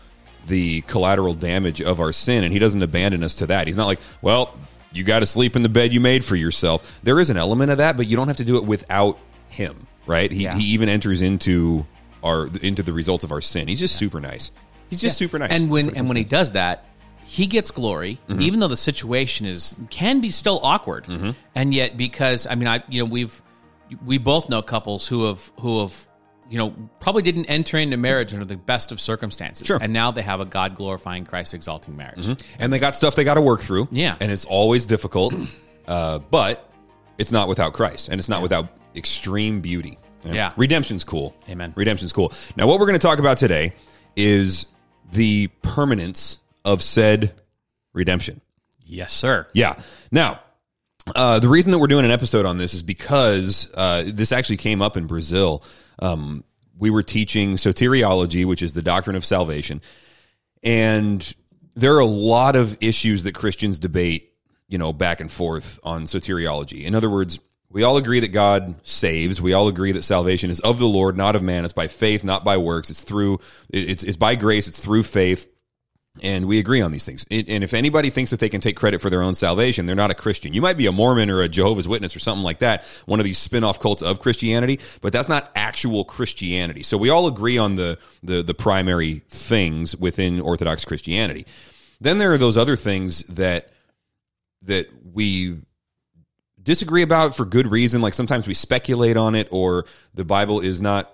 the 0.48 0.82
collateral 0.82 1.34
damage 1.34 1.82
of 1.82 2.00
our 2.00 2.12
sin, 2.12 2.44
and 2.44 2.54
he 2.54 2.60
doesn't 2.60 2.82
abandon 2.82 3.24
us 3.24 3.36
to 3.36 3.48
that. 3.48 3.68
He's 3.68 3.78
not 3.78 3.88
like, 3.88 4.00
"Well, 4.22 4.56
you 4.92 5.04
got 5.04 5.20
to 5.20 5.26
sleep 5.26 5.56
in 5.56 5.64
the 5.64 5.70
bed 5.70 5.92
you 5.92 6.00
made 6.00 6.24
for 6.24 6.36
yourself." 6.36 7.00
There 7.04 7.20
is 7.20 7.30
an 7.30 7.38
element 7.38 7.72
of 7.72 7.80
that, 7.80 7.98
but 7.98 8.08
you 8.08 8.16
don't 8.16 8.28
have 8.28 8.38
to 8.38 8.46
do 8.46 8.58
it 8.58 8.66
without 8.66 9.18
him, 9.50 9.88
right? 10.06 10.32
He 10.32 10.44
yeah. 10.44 10.56
he 10.56 10.66
even 10.74 10.90
enters 10.90 11.22
into 11.22 11.88
our 12.24 12.48
into 12.62 12.84
the 12.84 12.94
results 12.94 13.24
of 13.24 13.32
our 13.32 13.42
sin. 13.42 13.68
He's 13.68 13.80
just 13.80 13.96
yeah. 13.96 14.08
super 14.08 14.20
nice. 14.20 14.52
He's 14.90 15.02
just 15.02 15.20
yeah. 15.20 15.28
super 15.28 15.40
nice. 15.40 15.52
And 15.52 15.70
when 15.70 15.96
and 15.96 16.08
when 16.08 16.18
he 16.18 16.24
does 16.24 16.52
that, 16.52 16.86
he 17.24 17.46
gets 17.46 17.70
glory, 17.72 18.20
mm-hmm. 18.28 18.42
even 18.42 18.60
though 18.60 18.68
the 18.68 18.78
situation 18.78 19.46
is 19.46 19.80
can 19.90 20.20
be 20.20 20.32
still 20.32 20.60
awkward. 20.64 21.06
Mm-hmm. 21.06 21.32
And 21.54 21.74
yet, 21.74 21.96
because 21.96 22.48
I 22.48 22.56
mean, 22.56 22.68
I 22.68 22.84
you 22.90 23.04
know 23.04 23.10
we've 23.10 23.42
we 24.06 24.18
both 24.18 24.50
know 24.50 24.62
couples 24.62 25.08
who 25.08 25.26
have 25.26 25.52
who 25.60 25.82
have 25.82 26.08
you 26.50 26.58
know 26.58 26.74
probably 27.00 27.22
didn't 27.22 27.46
enter 27.46 27.78
into 27.78 27.98
marriage 27.98 28.34
under 28.34 28.46
the 28.46 28.58
best 28.58 28.92
of 28.92 29.00
circumstances, 29.00 29.68
sure. 29.68 29.78
and 29.80 29.94
now 29.94 30.10
they 30.10 30.24
have 30.24 30.40
a 30.40 30.46
God 30.46 30.74
glorifying, 30.76 31.24
Christ 31.24 31.54
exalting 31.54 31.96
marriage, 31.96 32.26
mm-hmm. 32.26 32.62
and 32.62 32.74
they 32.74 32.80
got 32.80 32.96
stuff 32.96 33.16
they 33.16 33.24
got 33.24 33.36
to 33.36 33.42
work 33.42 33.62
through. 33.62 33.88
Yeah, 33.92 34.18
and 34.20 34.32
it's 34.32 34.46
always 34.46 34.88
difficult, 34.88 35.36
uh, 35.88 36.20
but 36.20 36.68
it's 37.20 37.32
not 37.32 37.48
without 37.48 37.74
Christ, 37.74 38.10
and 38.10 38.20
it's 38.20 38.30
not 38.30 38.38
yeah. 38.38 38.44
without 38.44 38.68
extreme 38.96 39.62
beauty. 39.62 40.00
Yeah. 40.26 40.54
Redemption's 40.58 41.04
cool. 41.04 41.36
Amen. 41.50 41.74
Redemption's 41.76 42.14
cool. 42.14 42.34
Now, 42.56 42.68
what 42.68 42.80
we're 42.80 42.88
going 42.88 43.00
to 43.00 43.06
talk 43.06 43.20
about 43.20 43.38
today 43.38 43.74
is 44.16 44.66
the 45.12 45.48
permanence 45.62 46.40
of 46.66 46.82
said 46.82 47.34
redemption. 47.94 48.42
Yes, 48.84 49.14
sir. 49.14 49.48
Yeah. 49.54 49.80
Now, 50.12 50.40
uh, 51.16 51.40
the 51.40 51.50
reason 51.50 51.72
that 51.72 51.80
we're 51.80 51.88
doing 51.88 52.06
an 52.06 52.12
episode 52.12 52.46
on 52.46 52.58
this 52.58 52.74
is 52.74 52.84
because 52.84 53.72
uh, 53.76 54.04
this 54.06 54.32
actually 54.32 54.58
came 54.58 54.82
up 54.82 54.98
in 54.98 55.08
Brazil. 55.08 55.64
Um, 56.00 56.44
we 56.78 56.90
were 56.90 57.04
teaching 57.04 57.54
soteriology, 57.54 58.46
which 58.46 58.62
is 58.62 58.74
the 58.74 58.82
doctrine 58.82 59.16
of 59.16 59.26
salvation, 59.26 59.82
and 60.64 61.36
there 61.76 61.96
are 61.96 62.00
a 62.00 62.06
lot 62.06 62.56
of 62.56 62.78
issues 62.82 63.24
that 63.24 63.34
Christians 63.34 63.80
debate, 63.80 64.34
you 64.68 64.78
know, 64.78 64.94
back 64.94 65.22
and 65.22 65.32
forth 65.32 65.80
on 65.84 66.04
soteriology. 66.04 66.84
In 66.84 66.96
other 66.96 67.10
words, 67.10 67.40
we 67.72 67.84
all 67.84 67.98
agree 67.98 68.20
that 68.22 68.30
God 68.30 68.76
saves. 68.84 69.42
We 69.42 69.54
all 69.54 69.68
agree 69.68 69.92
that 69.92 70.04
salvation 70.04 70.50
is 70.50 70.60
of 70.62 70.80
the 70.80 70.88
Lord, 70.88 71.18
not 71.18 71.36
of 71.36 71.44
man. 71.44 71.66
It's 71.66 71.74
by 71.74 71.88
faith, 71.88 72.24
not 72.24 72.44
by 72.44 72.58
works. 72.58 72.90
It's 72.90 73.04
through 73.04 73.40
it's 73.70 74.04
it's 74.04 74.18
by 74.18 74.36
grace. 74.36 74.68
It's 74.68 74.84
through 74.84 75.04
faith 75.04 75.48
and 76.22 76.46
we 76.46 76.60
agree 76.60 76.82
on 76.82 76.92
these 76.92 77.06
things. 77.06 77.26
And 77.30 77.64
if 77.64 77.74
anybody 77.74 78.10
thinks 78.10 78.32
that 78.32 78.40
they 78.40 78.50
can 78.50 78.62
take 78.62 78.76
credit 78.76 79.02
for 79.02 79.10
their 79.10 79.22
own 79.22 79.36
salvation, 79.36 79.86
they're 79.86 79.96
not 79.96 80.12
a 80.12 80.16
Christian. 80.16 80.54
You 80.54 80.62
might 80.62 80.78
be 80.78 80.86
a 80.86 80.92
Mormon 80.92 81.30
or 81.30 81.42
a 81.42 81.50
Jehovah's 81.50 81.88
Witness 81.88 82.16
or 82.16 82.20
something 82.20 82.44
like 82.44 82.60
that, 82.60 82.84
one 83.06 83.20
of 83.20 83.24
these 83.24 83.38
spin-off 83.38 83.80
cults 83.80 84.02
of 84.02 84.20
Christianity, 84.20 84.80
but 85.02 85.14
that's 85.14 85.30
not 85.30 85.52
actual 85.56 86.04
Christianity. 86.04 86.84
So 86.84 86.98
we 86.98 87.10
all 87.10 87.28
agree 87.28 87.58
on 87.58 87.76
the 87.76 87.98
the, 88.24 88.42
the 88.42 88.54
primary 88.54 89.20
things 89.30 89.96
within 89.96 90.40
Orthodox 90.42 90.86
Christianity. 90.86 91.46
Then 92.02 92.18
there 92.18 92.34
are 92.34 92.38
those 92.38 92.58
other 92.58 92.76
things 92.76 93.24
that 93.26 93.70
that 94.64 94.90
we 95.14 95.60
disagree 96.70 97.02
about 97.02 97.36
for 97.36 97.46
good 97.46 97.66
reason. 97.66 98.00
Like 98.00 98.14
sometimes 98.14 98.46
we 98.46 98.54
speculate 98.54 99.18
on 99.18 99.34
it, 99.34 99.48
or 99.50 99.86
the 100.14 100.24
Bible 100.24 100.60
is 100.60 100.80
not 100.80 101.12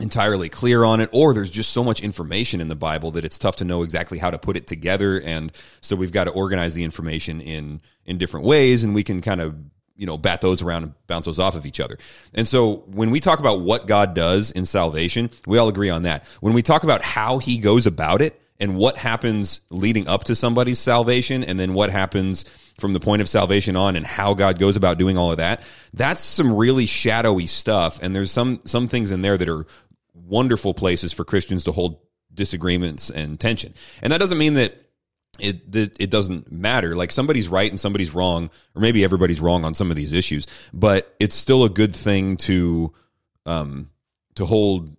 entirely 0.00 0.48
clear 0.48 0.82
on 0.82 1.00
it 1.00 1.08
or 1.12 1.32
there's 1.32 1.52
just 1.52 1.70
so 1.70 1.84
much 1.84 2.02
information 2.02 2.60
in 2.60 2.66
the 2.66 2.74
bible 2.74 3.12
that 3.12 3.24
it's 3.24 3.38
tough 3.38 3.54
to 3.54 3.64
know 3.64 3.84
exactly 3.84 4.18
how 4.18 4.28
to 4.28 4.38
put 4.38 4.56
it 4.56 4.66
together. 4.66 5.20
And 5.20 5.52
so 5.80 5.94
we've 5.94 6.10
got 6.10 6.24
to 6.24 6.32
organize 6.32 6.74
the 6.74 6.82
information 6.82 7.40
in 7.40 7.80
in 8.04 8.18
different 8.18 8.44
ways 8.44 8.82
and 8.82 8.92
we 8.92 9.04
can 9.04 9.20
kind 9.20 9.40
of 9.40 9.54
you 9.94 10.04
know 10.04 10.18
bat 10.18 10.40
those 10.40 10.62
around 10.62 10.82
and 10.82 10.94
bounce 11.06 11.26
those 11.26 11.38
off 11.38 11.54
of 11.54 11.64
each 11.64 11.78
other. 11.78 11.96
And 12.34 12.48
so 12.48 12.78
when 12.88 13.12
we 13.12 13.20
talk 13.20 13.38
about 13.38 13.60
what 13.60 13.86
god 13.86 14.14
does 14.14 14.50
in 14.50 14.66
salvation 14.66 15.30
we 15.46 15.58
all 15.58 15.68
agree 15.68 15.90
on 15.90 16.02
that. 16.02 16.24
When 16.40 16.54
we 16.54 16.62
talk 16.62 16.82
about 16.82 17.02
how 17.02 17.38
he 17.38 17.58
goes 17.58 17.86
about 17.86 18.20
it 18.20 18.40
and 18.60 18.76
what 18.76 18.96
happens 18.96 19.60
leading 19.70 20.06
up 20.08 20.24
to 20.24 20.36
somebody's 20.36 20.78
salvation 20.78 21.42
and 21.42 21.58
then 21.58 21.74
what 21.74 21.90
happens 21.90 22.44
from 22.78 22.92
the 22.92 23.00
point 23.00 23.22
of 23.22 23.28
salvation 23.28 23.76
on 23.76 23.96
and 23.96 24.06
how 24.06 24.34
God 24.34 24.58
goes 24.58 24.76
about 24.76 24.98
doing 24.98 25.16
all 25.16 25.30
of 25.30 25.38
that. 25.38 25.62
That's 25.92 26.20
some 26.20 26.54
really 26.54 26.86
shadowy 26.86 27.46
stuff 27.46 28.00
and 28.02 28.14
there's 28.14 28.30
some 28.30 28.60
some 28.64 28.86
things 28.86 29.10
in 29.10 29.22
there 29.22 29.36
that 29.36 29.48
are 29.48 29.66
wonderful 30.14 30.74
places 30.74 31.12
for 31.12 31.24
Christians 31.24 31.64
to 31.64 31.72
hold 31.72 31.98
disagreements 32.32 33.10
and 33.10 33.38
tension. 33.38 33.74
And 34.02 34.12
that 34.12 34.18
doesn't 34.18 34.38
mean 34.38 34.54
that 34.54 34.74
it 35.38 35.72
that 35.72 36.00
it 36.00 36.10
doesn't 36.10 36.50
matter. 36.50 36.94
Like 36.94 37.12
somebody's 37.12 37.48
right 37.48 37.70
and 37.70 37.78
somebody's 37.78 38.14
wrong, 38.14 38.50
or 38.74 38.82
maybe 38.82 39.04
everybody's 39.04 39.40
wrong 39.40 39.64
on 39.64 39.74
some 39.74 39.90
of 39.90 39.96
these 39.96 40.12
issues, 40.12 40.46
but 40.72 41.14
it's 41.18 41.34
still 41.34 41.64
a 41.64 41.68
good 41.68 41.94
thing 41.94 42.36
to 42.38 42.92
um 43.46 43.90
to 44.36 44.46
hold 44.46 44.96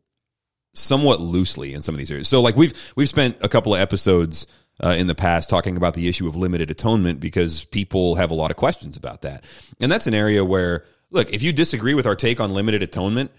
somewhat 0.77 1.19
loosely 1.19 1.73
in 1.73 1.81
some 1.81 1.95
of 1.95 1.99
these 1.99 2.11
areas. 2.11 2.27
So 2.27 2.41
like 2.41 2.55
we've 2.55 2.73
we've 2.95 3.09
spent 3.09 3.37
a 3.41 3.49
couple 3.49 3.73
of 3.73 3.81
episodes 3.81 4.47
uh, 4.83 4.89
in 4.89 5.07
the 5.07 5.15
past 5.15 5.49
talking 5.49 5.77
about 5.77 5.93
the 5.93 6.07
issue 6.07 6.27
of 6.27 6.35
limited 6.35 6.69
atonement 6.69 7.19
because 7.19 7.63
people 7.65 8.15
have 8.15 8.31
a 8.31 8.35
lot 8.35 8.51
of 8.51 8.57
questions 8.57 8.97
about 8.97 9.21
that. 9.21 9.43
And 9.79 9.91
that's 9.91 10.07
an 10.07 10.13
area 10.13 10.43
where 10.43 10.85
look, 11.11 11.31
if 11.31 11.43
you 11.43 11.53
disagree 11.53 11.93
with 11.93 12.05
our 12.05 12.15
take 12.15 12.39
on 12.39 12.53
limited 12.53 12.83
atonement, 12.83 13.31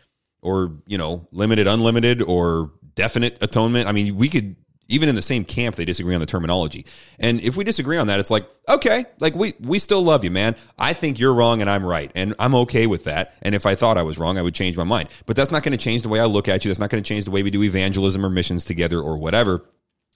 or 0.43 0.73
you 0.87 0.97
know 0.97 1.27
limited 1.33 1.67
unlimited 1.67 2.23
or 2.23 2.73
definite 2.95 3.39
atonement 3.43 3.89
i 3.89 3.93
mean 3.93 4.17
we 4.17 4.29
could 4.29 4.57
even 4.89 5.09
in 5.09 5.15
the 5.15 5.23
same 5.23 5.45
camp 5.45 5.77
they 5.77 5.85
disagree 5.85 6.15
on 6.15 6.21
the 6.21 6.27
terminology. 6.27 6.87
And 7.19 7.41
if 7.41 7.57
we 7.57 7.65
disagree 7.65 7.97
on 7.97 8.07
that 8.09 8.21
it's 8.21 8.31
like 8.31 8.49
okay 8.69 9.07
like 9.21 9.35
we 9.35 9.55
we 9.61 9.79
still 9.79 10.03
love 10.03 10.25
you 10.25 10.31
man. 10.31 10.57
I 10.79 10.93
think 10.93 11.19
you're 11.19 11.35
wrong 11.35 11.61
and 11.61 11.71
i'm 11.71 11.85
right. 11.85 12.11
And 12.15 12.35
i'm 12.39 12.55
okay 12.55 12.87
with 12.87 13.05
that. 13.05 13.35
And 13.43 13.55
if 13.55 13.67
i 13.67 13.75
thought 13.75 13.99
i 13.99 14.03
was 14.03 14.19
wrong 14.19 14.39
i 14.39 14.43
would 14.43 14.55
change 14.55 14.77
my 14.77 14.85
mind. 14.85 15.09
But 15.27 15.37
that's 15.37 15.51
not 15.51 15.63
going 15.63 15.77
to 15.77 15.83
change 15.83 16.03
the 16.03 16.09
way 16.09 16.21
i 16.21 16.25
look 16.25 16.49
at 16.49 16.65
you. 16.65 16.71
That's 16.71 16.81
not 16.81 16.91
going 16.91 17.03
to 17.03 17.09
change 17.09 17.25
the 17.25 17.31
way 17.31 17.43
we 17.43 17.51
do 17.51 17.63
evangelism 17.63 18.25
or 18.25 18.31
missions 18.31 18.65
together 18.65 19.01
or 19.01 19.17
whatever. 19.17 19.65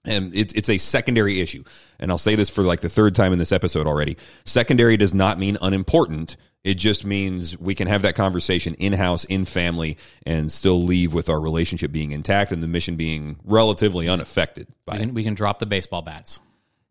And 0.04 0.34
it's 0.34 0.52
it's 0.54 0.70
a 0.70 0.78
secondary 0.78 1.40
issue. 1.40 1.64
And 1.98 2.10
i'll 2.10 2.18
say 2.18 2.34
this 2.34 2.50
for 2.50 2.62
like 2.62 2.80
the 2.80 2.88
third 2.88 3.14
time 3.14 3.32
in 3.32 3.38
this 3.38 3.52
episode 3.52 3.86
already. 3.86 4.16
Secondary 4.44 4.96
does 4.96 5.14
not 5.14 5.38
mean 5.38 5.58
unimportant 5.60 6.36
it 6.62 6.74
just 6.74 7.06
means 7.06 7.58
we 7.58 7.74
can 7.74 7.88
have 7.88 8.02
that 8.02 8.14
conversation 8.14 8.74
in 8.74 8.92
house, 8.92 9.24
in 9.24 9.44
family, 9.44 9.96
and 10.26 10.52
still 10.52 10.82
leave 10.82 11.14
with 11.14 11.28
our 11.28 11.40
relationship 11.40 11.90
being 11.90 12.12
intact 12.12 12.52
and 12.52 12.62
the 12.62 12.68
mission 12.68 12.96
being 12.96 13.38
relatively 13.44 14.08
unaffected 14.08 14.68
by 14.84 14.94
we 14.94 14.98
can, 14.98 15.08
it. 15.08 15.14
We 15.14 15.24
can 15.24 15.34
drop 15.34 15.58
the 15.58 15.66
baseball 15.66 16.02
bats. 16.02 16.38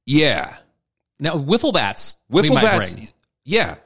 Yeah. 0.05 0.55
Now, 1.19 1.35
wiffle 1.35 1.73
bats. 1.73 2.17
Wiffle 2.31 2.55
bats. 2.55 2.93
Bring. 2.93 3.07
Yeah. 3.45 3.77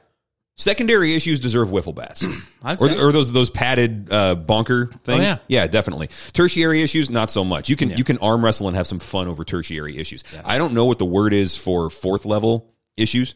Secondary 0.56 1.16
issues 1.16 1.40
deserve 1.40 1.68
wiffle 1.68 1.94
bats, 1.94 2.22
or, 2.64 3.08
or, 3.08 3.10
those 3.10 3.32
those 3.32 3.50
padded 3.50 4.06
uh, 4.12 4.36
bonker 4.36 4.86
things. 5.02 5.18
Oh, 5.18 5.20
yeah. 5.20 5.38
yeah, 5.48 5.66
definitely. 5.66 6.10
Tertiary 6.32 6.80
issues, 6.80 7.10
not 7.10 7.28
so 7.28 7.42
much. 7.42 7.68
You 7.68 7.74
can 7.74 7.90
yeah. 7.90 7.96
you 7.96 8.04
can 8.04 8.18
arm 8.18 8.44
wrestle 8.44 8.68
and 8.68 8.76
have 8.76 8.86
some 8.86 9.00
fun 9.00 9.26
over 9.26 9.44
tertiary 9.44 9.98
issues. 9.98 10.22
Yes. 10.32 10.42
I 10.46 10.58
don't 10.58 10.72
know 10.72 10.84
what 10.84 11.00
the 11.00 11.04
word 11.04 11.32
is 11.32 11.56
for 11.56 11.90
fourth 11.90 12.24
level 12.24 12.72
issues. 12.96 13.34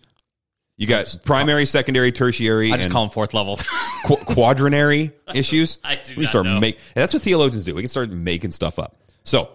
You 0.79 0.87
got 0.87 1.15
primary, 1.25 1.67
secondary, 1.67 2.13
tertiary. 2.13 2.73
I 2.73 2.77
just 2.77 2.91
call 2.91 3.03
them 3.03 3.11
fourth 3.11 3.35
level. 3.35 3.57
qu- 4.05 4.17
quadrinary 4.19 5.13
issues. 5.35 5.79
I 5.83 5.97
do 5.97 6.15
we 6.17 6.25
start 6.25 6.47
make. 6.47 6.79
That's 6.95 7.13
what 7.13 7.21
theologians 7.21 7.65
do. 7.65 7.75
We 7.75 7.83
can 7.83 7.89
start 7.89 8.11
making 8.11 8.53
stuff 8.53 8.79
up. 8.79 8.97
So 9.25 9.51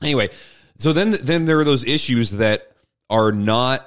anyway, 0.00 0.28
so 0.76 0.92
then 0.92 1.10
then 1.22 1.44
there 1.44 1.58
are 1.58 1.64
those 1.64 1.84
issues 1.84 2.30
that 2.32 2.70
are 3.10 3.32
not 3.32 3.84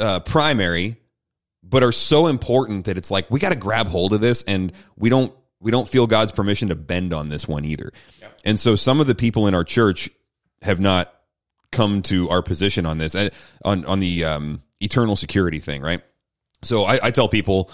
uh, 0.00 0.18
primary, 0.18 0.96
but 1.62 1.84
are 1.84 1.92
so 1.92 2.26
important 2.26 2.86
that 2.86 2.98
it's 2.98 3.12
like 3.12 3.30
we 3.30 3.38
got 3.38 3.52
to 3.52 3.58
grab 3.58 3.86
hold 3.86 4.12
of 4.12 4.20
this, 4.20 4.42
and 4.42 4.72
we 4.96 5.10
don't 5.10 5.32
we 5.60 5.70
don't 5.70 5.88
feel 5.88 6.08
God's 6.08 6.32
permission 6.32 6.70
to 6.70 6.74
bend 6.74 7.12
on 7.12 7.28
this 7.28 7.46
one 7.46 7.64
either. 7.64 7.92
Yep. 8.20 8.40
And 8.44 8.58
so 8.58 8.74
some 8.74 9.00
of 9.00 9.06
the 9.06 9.14
people 9.14 9.46
in 9.46 9.54
our 9.54 9.64
church 9.64 10.10
have 10.62 10.80
not 10.80 11.14
come 11.70 12.02
to 12.02 12.28
our 12.30 12.42
position 12.42 12.84
on 12.84 12.98
this 12.98 13.14
and 13.14 13.30
on 13.64 13.84
on 13.84 14.00
the 14.00 14.24
um, 14.24 14.60
eternal 14.80 15.16
security 15.16 15.58
thing, 15.58 15.82
right? 15.82 16.02
So 16.62 16.84
I, 16.84 16.98
I 17.04 17.10
tell 17.10 17.28
people 17.28 17.70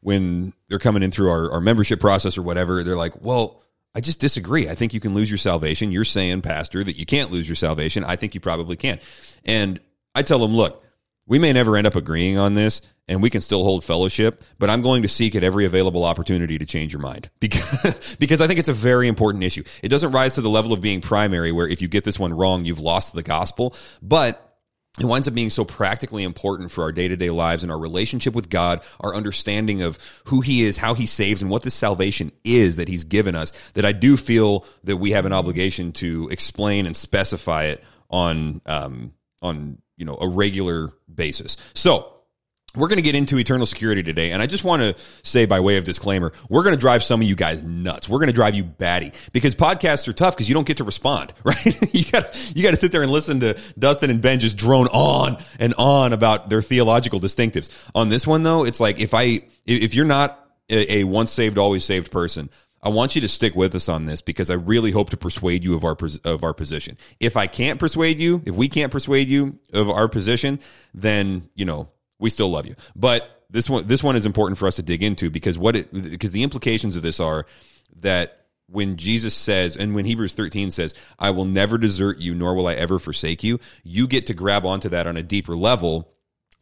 when 0.00 0.52
they're 0.68 0.78
coming 0.78 1.02
in 1.02 1.10
through 1.10 1.30
our, 1.30 1.52
our 1.52 1.60
membership 1.60 2.00
process 2.00 2.38
or 2.38 2.42
whatever, 2.42 2.84
they're 2.84 2.96
like, 2.96 3.20
well, 3.22 3.62
I 3.94 4.00
just 4.00 4.20
disagree. 4.20 4.68
I 4.68 4.74
think 4.74 4.94
you 4.94 5.00
can 5.00 5.14
lose 5.14 5.30
your 5.30 5.38
salvation. 5.38 5.90
You're 5.90 6.04
saying, 6.04 6.42
Pastor, 6.42 6.84
that 6.84 6.96
you 6.96 7.06
can't 7.06 7.32
lose 7.32 7.48
your 7.48 7.56
salvation. 7.56 8.04
I 8.04 8.16
think 8.16 8.34
you 8.34 8.40
probably 8.40 8.76
can. 8.76 9.00
And 9.44 9.80
I 10.14 10.22
tell 10.22 10.38
them, 10.38 10.54
look, 10.54 10.84
we 11.26 11.38
may 11.38 11.52
never 11.52 11.76
end 11.76 11.86
up 11.86 11.96
agreeing 11.96 12.38
on 12.38 12.54
this 12.54 12.80
and 13.06 13.22
we 13.22 13.30
can 13.30 13.40
still 13.40 13.64
hold 13.64 13.82
fellowship, 13.82 14.42
but 14.58 14.70
I'm 14.70 14.82
going 14.82 15.02
to 15.02 15.08
seek 15.08 15.34
at 15.34 15.42
every 15.42 15.64
available 15.64 16.04
opportunity 16.04 16.58
to 16.58 16.66
change 16.66 16.92
your 16.92 17.00
mind 17.00 17.30
because, 17.40 18.16
because 18.16 18.40
I 18.40 18.46
think 18.46 18.58
it's 18.58 18.68
a 18.68 18.74
very 18.74 19.08
important 19.08 19.44
issue. 19.44 19.64
It 19.82 19.88
doesn't 19.88 20.12
rise 20.12 20.34
to 20.34 20.42
the 20.42 20.50
level 20.50 20.72
of 20.72 20.80
being 20.80 21.00
primary 21.00 21.50
where 21.52 21.66
if 21.66 21.82
you 21.82 21.88
get 21.88 22.04
this 22.04 22.18
one 22.18 22.32
wrong, 22.32 22.64
you've 22.64 22.80
lost 22.80 23.14
the 23.14 23.22
gospel, 23.22 23.74
but 24.02 24.47
it 24.98 25.06
winds 25.06 25.28
up 25.28 25.34
being 25.34 25.50
so 25.50 25.64
practically 25.64 26.24
important 26.24 26.70
for 26.70 26.84
our 26.84 26.92
day 26.92 27.08
to 27.08 27.16
day 27.16 27.30
lives 27.30 27.62
and 27.62 27.72
our 27.72 27.78
relationship 27.78 28.34
with 28.34 28.50
God, 28.50 28.82
our 29.00 29.14
understanding 29.14 29.82
of 29.82 29.98
who 30.24 30.40
He 30.40 30.62
is, 30.62 30.76
how 30.76 30.94
He 30.94 31.06
saves, 31.06 31.42
and 31.42 31.50
what 31.50 31.62
this 31.62 31.74
salvation 31.74 32.32
is 32.44 32.76
that 32.76 32.88
He's 32.88 33.04
given 33.04 33.34
us, 33.34 33.50
that 33.72 33.84
I 33.84 33.92
do 33.92 34.16
feel 34.16 34.64
that 34.84 34.96
we 34.96 35.12
have 35.12 35.26
an 35.26 35.32
obligation 35.32 35.92
to 35.92 36.28
explain 36.30 36.86
and 36.86 36.96
specify 36.96 37.64
it 37.64 37.84
on, 38.10 38.60
um, 38.66 39.12
on, 39.42 39.78
you 39.96 40.04
know, 40.04 40.18
a 40.20 40.28
regular 40.28 40.92
basis. 41.12 41.56
So, 41.74 42.12
we're 42.78 42.88
going 42.88 42.98
to 42.98 43.02
get 43.02 43.14
into 43.14 43.38
eternal 43.38 43.66
security 43.66 44.02
today. 44.02 44.32
And 44.32 44.40
I 44.40 44.46
just 44.46 44.64
want 44.64 44.82
to 44.82 44.94
say, 45.22 45.46
by 45.46 45.60
way 45.60 45.76
of 45.76 45.84
disclaimer, 45.84 46.32
we're 46.48 46.62
going 46.62 46.74
to 46.74 46.80
drive 46.80 47.02
some 47.02 47.20
of 47.20 47.28
you 47.28 47.36
guys 47.36 47.62
nuts. 47.62 48.08
We're 48.08 48.18
going 48.18 48.28
to 48.28 48.32
drive 48.32 48.54
you 48.54 48.64
batty 48.64 49.12
because 49.32 49.54
podcasts 49.54 50.08
are 50.08 50.12
tough 50.12 50.34
because 50.34 50.48
you 50.48 50.54
don't 50.54 50.66
get 50.66 50.78
to 50.78 50.84
respond, 50.84 51.32
right? 51.44 51.94
you 51.94 52.04
got 52.10 52.56
you 52.56 52.62
got 52.62 52.70
to 52.70 52.76
sit 52.76 52.92
there 52.92 53.02
and 53.02 53.10
listen 53.10 53.40
to 53.40 53.58
Dustin 53.78 54.10
and 54.10 54.20
Ben 54.20 54.38
just 54.38 54.56
drone 54.56 54.86
on 54.88 55.36
and 55.58 55.74
on 55.74 56.12
about 56.12 56.48
their 56.48 56.62
theological 56.62 57.20
distinctives. 57.20 57.68
On 57.94 58.08
this 58.08 58.26
one, 58.26 58.42
though, 58.42 58.64
it's 58.64 58.80
like 58.80 59.00
if 59.00 59.14
I, 59.14 59.42
if 59.66 59.94
you're 59.94 60.06
not 60.06 60.48
a, 60.70 60.98
a 60.98 61.04
once 61.04 61.32
saved, 61.32 61.58
always 61.58 61.84
saved 61.84 62.10
person, 62.10 62.50
I 62.82 62.90
want 62.90 63.14
you 63.14 63.20
to 63.22 63.28
stick 63.28 63.54
with 63.54 63.74
us 63.74 63.88
on 63.88 64.04
this 64.04 64.20
because 64.22 64.50
I 64.50 64.54
really 64.54 64.92
hope 64.92 65.10
to 65.10 65.16
persuade 65.16 65.64
you 65.64 65.74
of 65.74 65.84
our 65.84 65.96
of 66.24 66.44
our 66.44 66.54
position. 66.54 66.96
If 67.18 67.36
I 67.36 67.46
can't 67.46 67.80
persuade 67.80 68.20
you, 68.20 68.42
if 68.46 68.54
we 68.54 68.68
can't 68.68 68.92
persuade 68.92 69.28
you 69.28 69.58
of 69.72 69.90
our 69.90 70.08
position, 70.08 70.60
then 70.94 71.48
you 71.54 71.64
know 71.64 71.88
we 72.18 72.30
still 72.30 72.50
love 72.50 72.66
you. 72.66 72.74
But 72.96 73.44
this 73.50 73.68
one 73.68 73.86
this 73.86 74.02
one 74.02 74.16
is 74.16 74.26
important 74.26 74.58
for 74.58 74.66
us 74.66 74.76
to 74.76 74.82
dig 74.82 75.02
into 75.02 75.30
because 75.30 75.58
what 75.58 75.76
it 75.76 75.92
because 75.92 76.32
the 76.32 76.42
implications 76.42 76.96
of 76.96 77.02
this 77.02 77.20
are 77.20 77.46
that 78.00 78.46
when 78.66 78.96
Jesus 78.96 79.34
says 79.34 79.76
and 79.76 79.94
when 79.94 80.04
Hebrews 80.04 80.34
13 80.34 80.70
says, 80.70 80.94
"I 81.18 81.30
will 81.30 81.46
never 81.46 81.78
desert 81.78 82.18
you 82.18 82.34
nor 82.34 82.54
will 82.54 82.66
I 82.66 82.74
ever 82.74 82.98
forsake 82.98 83.42
you," 83.42 83.58
you 83.82 84.06
get 84.06 84.26
to 84.26 84.34
grab 84.34 84.66
onto 84.66 84.88
that 84.90 85.06
on 85.06 85.16
a 85.16 85.22
deeper 85.22 85.56
level 85.56 86.12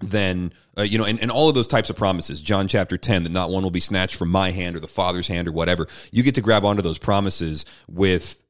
than 0.01 0.53
uh, 0.77 0.83
you 0.83 0.99
know 0.99 1.05
and, 1.05 1.19
and 1.21 1.31
all 1.31 1.49
of 1.49 1.55
those 1.55 1.66
types 1.66 1.88
of 1.88 1.97
promises 1.97 2.42
john 2.42 2.69
chapter 2.69 2.99
10 2.99 3.23
that 3.23 3.33
not 3.33 3.49
one 3.49 3.62
will 3.62 3.71
be 3.71 3.81
snatched 3.81 4.14
from 4.14 4.29
my 4.29 4.51
hand 4.51 4.77
or 4.77 4.81
the 4.81 4.87
father's 4.87 5.27
hand 5.27 5.49
or 5.49 5.53
whatever 5.53 5.87
you 6.12 6.23
get 6.23 6.35
to 6.35 6.42
grab 6.42 6.66
onto 6.66 6.83
those 6.83 6.99
promises 6.99 7.64
with 7.88 8.42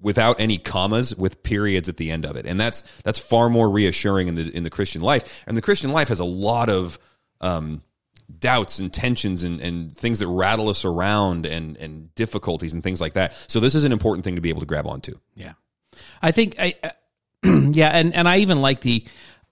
without 0.00 0.38
any 0.38 0.58
commas 0.58 1.14
with 1.16 1.42
periods 1.42 1.88
at 1.88 1.96
the 1.96 2.10
end 2.10 2.24
of 2.24 2.36
it. 2.36 2.46
And 2.46 2.60
that's 2.60 2.82
that's 3.02 3.18
far 3.18 3.48
more 3.48 3.68
reassuring 3.68 4.28
in 4.28 4.34
the 4.34 4.54
in 4.54 4.62
the 4.62 4.70
Christian 4.70 5.02
life. 5.02 5.44
And 5.46 5.56
the 5.56 5.62
Christian 5.62 5.90
life 5.90 6.08
has 6.08 6.20
a 6.20 6.24
lot 6.24 6.68
of 6.68 6.98
um, 7.40 7.82
doubts 8.38 8.78
and 8.78 8.92
tensions 8.92 9.42
and, 9.42 9.60
and 9.60 9.96
things 9.96 10.18
that 10.18 10.28
rattle 10.28 10.68
us 10.68 10.84
around 10.84 11.46
and 11.46 11.76
and 11.76 12.14
difficulties 12.14 12.74
and 12.74 12.82
things 12.82 13.00
like 13.00 13.14
that. 13.14 13.34
So 13.48 13.60
this 13.60 13.74
is 13.74 13.84
an 13.84 13.92
important 13.92 14.24
thing 14.24 14.34
to 14.34 14.40
be 14.40 14.50
able 14.50 14.60
to 14.60 14.66
grab 14.66 14.86
onto. 14.86 15.18
Yeah. 15.34 15.54
I 16.20 16.32
think 16.32 16.56
I 16.58 16.74
uh, 16.82 16.90
yeah, 17.72 17.88
and 17.88 18.14
and 18.14 18.28
I 18.28 18.38
even 18.38 18.60
like 18.60 18.80
the 18.80 19.06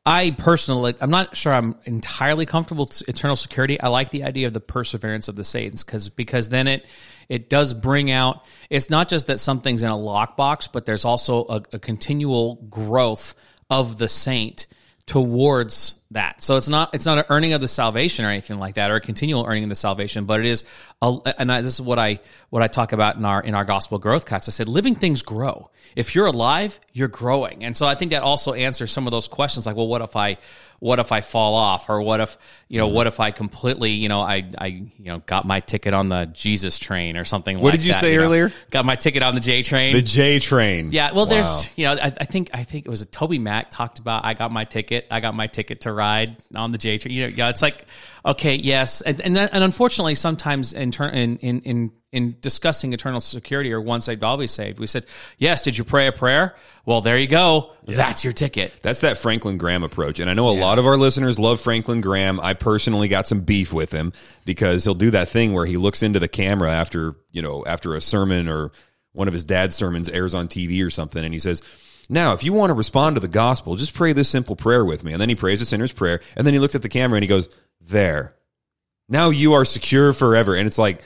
I 0.07 0.33
personally, 0.33 0.95
I'm 1.01 1.11
not 1.11 1.35
sure 1.37 1.53
I'm 1.53 1.77
entirely 1.85 2.45
comfortable 2.45 2.85
with 2.85 3.09
eternal 3.09 3.37
security. 3.37 3.81
I 3.81 3.89
like 3.89 4.11
the 4.11 4.25
idea 4.25 4.47
of 4.47 4.53
the 4.53 4.61
perseverance 4.61 5.29
of 5.29 5.37
the 5.37 5.45
saints 5.45 5.83
because 5.83 6.11
because 6.11 6.51
then 6.51 6.67
it 6.67 6.85
it 7.29 7.49
does 7.49 7.75
bring 7.75 8.11
out. 8.11 8.45
It's 8.71 8.91
not 8.91 9.09
just 9.09 9.27
that 9.27 9.41
something's 9.41 9.83
in 9.83 9.91
a 9.91 9.97
lockbox, 9.97 10.69
but 10.73 10.87
there's 10.87 11.05
also 11.05 11.45
a, 11.49 11.63
a 11.73 11.79
continual 11.79 12.57
growth 12.71 13.35
of 13.71 13.99
the 13.99 14.09
saint 14.09 14.67
towards 15.07 15.97
that. 16.13 16.43
So 16.43 16.57
it's 16.57 16.69
not 16.69 16.95
it's 16.95 17.05
not 17.05 17.19
an 17.19 17.25
earning 17.29 17.53
of 17.53 17.61
the 17.61 17.69
salvation 17.69 18.25
or 18.25 18.31
anything 18.31 18.57
like 18.57 18.77
that, 18.77 18.91
or 18.91 18.97
a 18.97 19.01
continual 19.01 19.45
earning 19.47 19.65
of 19.65 19.69
the 19.69 19.75
salvation, 19.75 20.25
but 20.25 20.41
it 20.41 20.47
is. 20.47 20.65
A, 21.03 21.19
and 21.39 21.53
I, 21.53 21.61
this 21.61 21.75
is 21.75 21.81
what 21.81 21.99
I 21.99 22.21
what 22.51 22.63
I 22.63 22.69
talk 22.69 22.93
about 22.93 23.17
in 23.17 23.25
our 23.25 23.43
in 23.43 23.55
our 23.55 23.65
gospel 23.65 23.99
growth 23.99 24.25
class. 24.25 24.49
I 24.49 24.53
said 24.53 24.69
living 24.69 24.95
things 24.95 25.23
grow. 25.23 25.71
If 25.95 26.15
you're 26.15 26.27
alive, 26.27 26.81
you're 26.93 27.09
growing, 27.09 27.65
and 27.65 27.77
so 27.77 27.87
I 27.87 27.95
think 27.95 28.13
that 28.13 28.23
also 28.23 28.55
answers 28.55 28.93
some 28.93 29.07
of 29.07 29.11
those 29.11 29.29
questions. 29.29 29.67
Like, 29.67 29.77
well, 29.77 29.89
what 29.89 30.01
if 30.01 30.17
I 30.17 30.39
what 30.85 30.99
if 30.99 31.13
I 31.13 31.23
fall 31.23 31.55
off, 31.55 31.89
or 31.89 32.03
what 32.03 32.21
if 32.21 32.37
you 32.69 32.79
know 32.79 32.87
mm-hmm. 32.87 32.95
what 32.95 33.07
if 33.07 33.19
I 33.19 33.31
completely 33.31 33.93
you 33.93 34.11
know 34.11 34.21
I 34.21 34.51
I 34.59 34.67
you 34.67 34.91
know 35.07 35.21
got 35.21 35.47
my 35.47 35.61
ticket 35.61 35.95
on 35.95 36.11
the 36.11 36.27
Jesus 36.27 36.79
train 36.79 37.17
or 37.17 37.25
something. 37.25 37.59
What 37.59 37.71
like 37.71 37.77
did 37.77 37.87
you 37.87 37.93
that, 37.93 38.03
say 38.03 38.15
know? 38.15 38.23
earlier? 38.23 38.53
Got 38.71 38.85
my 38.85 38.95
ticket 38.95 39.23
on 39.23 39.35
the 39.35 39.41
J 39.41 39.63
train. 39.63 39.95
The 39.95 40.03
J 40.03 40.41
train. 40.41 40.93
Yeah, 40.93 41.13
well, 41.13 41.25
Wow. 41.25 41.31
there's 41.31 41.79
you 41.79 41.87
know, 41.87 41.95
I, 41.95 42.13
I 42.21 42.25
think 42.27 42.51
I 42.53 42.65
think 42.65 42.85
it 42.85 42.91
was 42.91 43.01
a 43.01 43.07
Toby 43.07 43.39
Mac 43.39 43.71
talked 43.71 43.99
about. 43.99 44.27
I 44.27 44.35
got 44.35 44.53
my 44.53 44.65
ticket. 44.65 45.07
I 45.11 45.21
got 45.21 45.35
my 45.35 45.47
ticket 45.47 45.81
to 45.83 45.93
ride 45.93 46.37
on 46.55 46.71
the 46.71 46.77
J 46.77 46.99
train. 46.99 47.15
You 47.15 47.29
know, 47.29 47.35
yeah, 47.35 47.49
it's 47.49 47.63
like 47.63 47.87
okay, 48.25 48.57
yes, 48.57 49.01
and 49.01 49.21
and, 49.21 49.37
then, 49.37 49.49
and 49.53 49.65
unfortunately, 49.65 50.15
sometimes 50.15 50.73
in, 50.73 50.91
turn, 50.91 51.15
in 51.15 51.37
in 51.39 51.61
in 51.63 51.93
in 52.15 52.37
discussing 52.41 52.93
eternal 52.93 53.21
security 53.21 53.73
or 53.73 53.81
once 53.81 54.05
saved, 54.05 54.23
always 54.23 54.53
saved, 54.53 54.79
we 54.79 54.87
said, 54.87 55.05
yes, 55.37 55.63
did 55.63 55.77
you 55.77 55.83
pray 55.83 56.07
a 56.07 56.13
prayer? 56.13 56.55
Well, 56.87 57.01
there 57.01 57.19
you 57.19 57.27
go. 57.27 57.73
That's 57.87 58.23
your 58.23 58.33
ticket. 58.33 58.73
That's 58.83 59.01
that 59.01 59.19
Franklin 59.19 59.59
Graham 59.59 59.83
approach. 59.83 60.21
And 60.21 60.31
I 60.31 60.35
know 60.35 60.49
a 60.49 60.55
lot 60.57 60.79
of 60.79 60.87
our 60.87 60.97
listeners 60.97 61.41
love 61.41 61.61
Franklin 61.61 62.01
Graham. 62.01 62.39
I 62.39 62.55
personally 62.55 63.09
got 63.09 63.27
some 63.27 63.41
beef 63.41 63.73
with 63.73 63.91
him 63.91 64.13
because 64.45 64.85
he'll 64.85 64.95
do 64.95 65.11
that 65.11 65.29
thing 65.29 65.55
where 65.55 65.67
he 65.67 65.77
looks 65.77 66.05
into 66.05 66.21
the 66.21 66.29
camera 66.29 66.71
after, 66.71 67.17
you 67.33 67.43
know, 67.43 67.65
after 67.67 67.97
a 67.97 68.01
sermon 68.01 68.49
or 68.49 68.71
one 69.13 69.27
of 69.27 69.35
his 69.35 69.43
dad's 69.43 69.75
sermons 69.75 70.09
airs 70.09 70.35
on 70.35 70.47
TV 70.47 70.87
or 70.87 70.91
something. 70.91 71.25
And 71.25 71.35
he 71.35 71.41
says, 71.41 71.63
now, 72.09 72.33
if 72.33 72.45
you 72.45 72.53
want 72.53 72.71
to 72.71 72.75
respond 72.75 73.17
to 73.17 73.21
the 73.21 73.29
gospel, 73.29 73.75
just 73.75 73.95
pray 73.95 74.13
this 74.13 74.29
simple 74.29 74.55
prayer 74.55 74.85
with 74.85 75.03
me. 75.03 75.13
And 75.13 75.21
then 75.21 75.29
he 75.29 75.35
prays 75.35 75.59
the 75.59 75.65
sinner's 75.65 75.93
prayer. 75.93 76.21
And 76.37 76.47
then 76.47 76.55
he 76.55 76.61
looks 76.61 76.75
at 76.75 76.83
the 76.83 76.89
camera 76.89 77.17
and 77.17 77.25
he 77.25 77.29
goes, 77.29 77.49
there. 77.87 78.35
Now 79.09 79.31
you 79.31 79.55
are 79.55 79.65
secure 79.65 80.13
forever. 80.13 80.55
And 80.55 80.67
it's 80.67 80.79
like, 80.79 81.03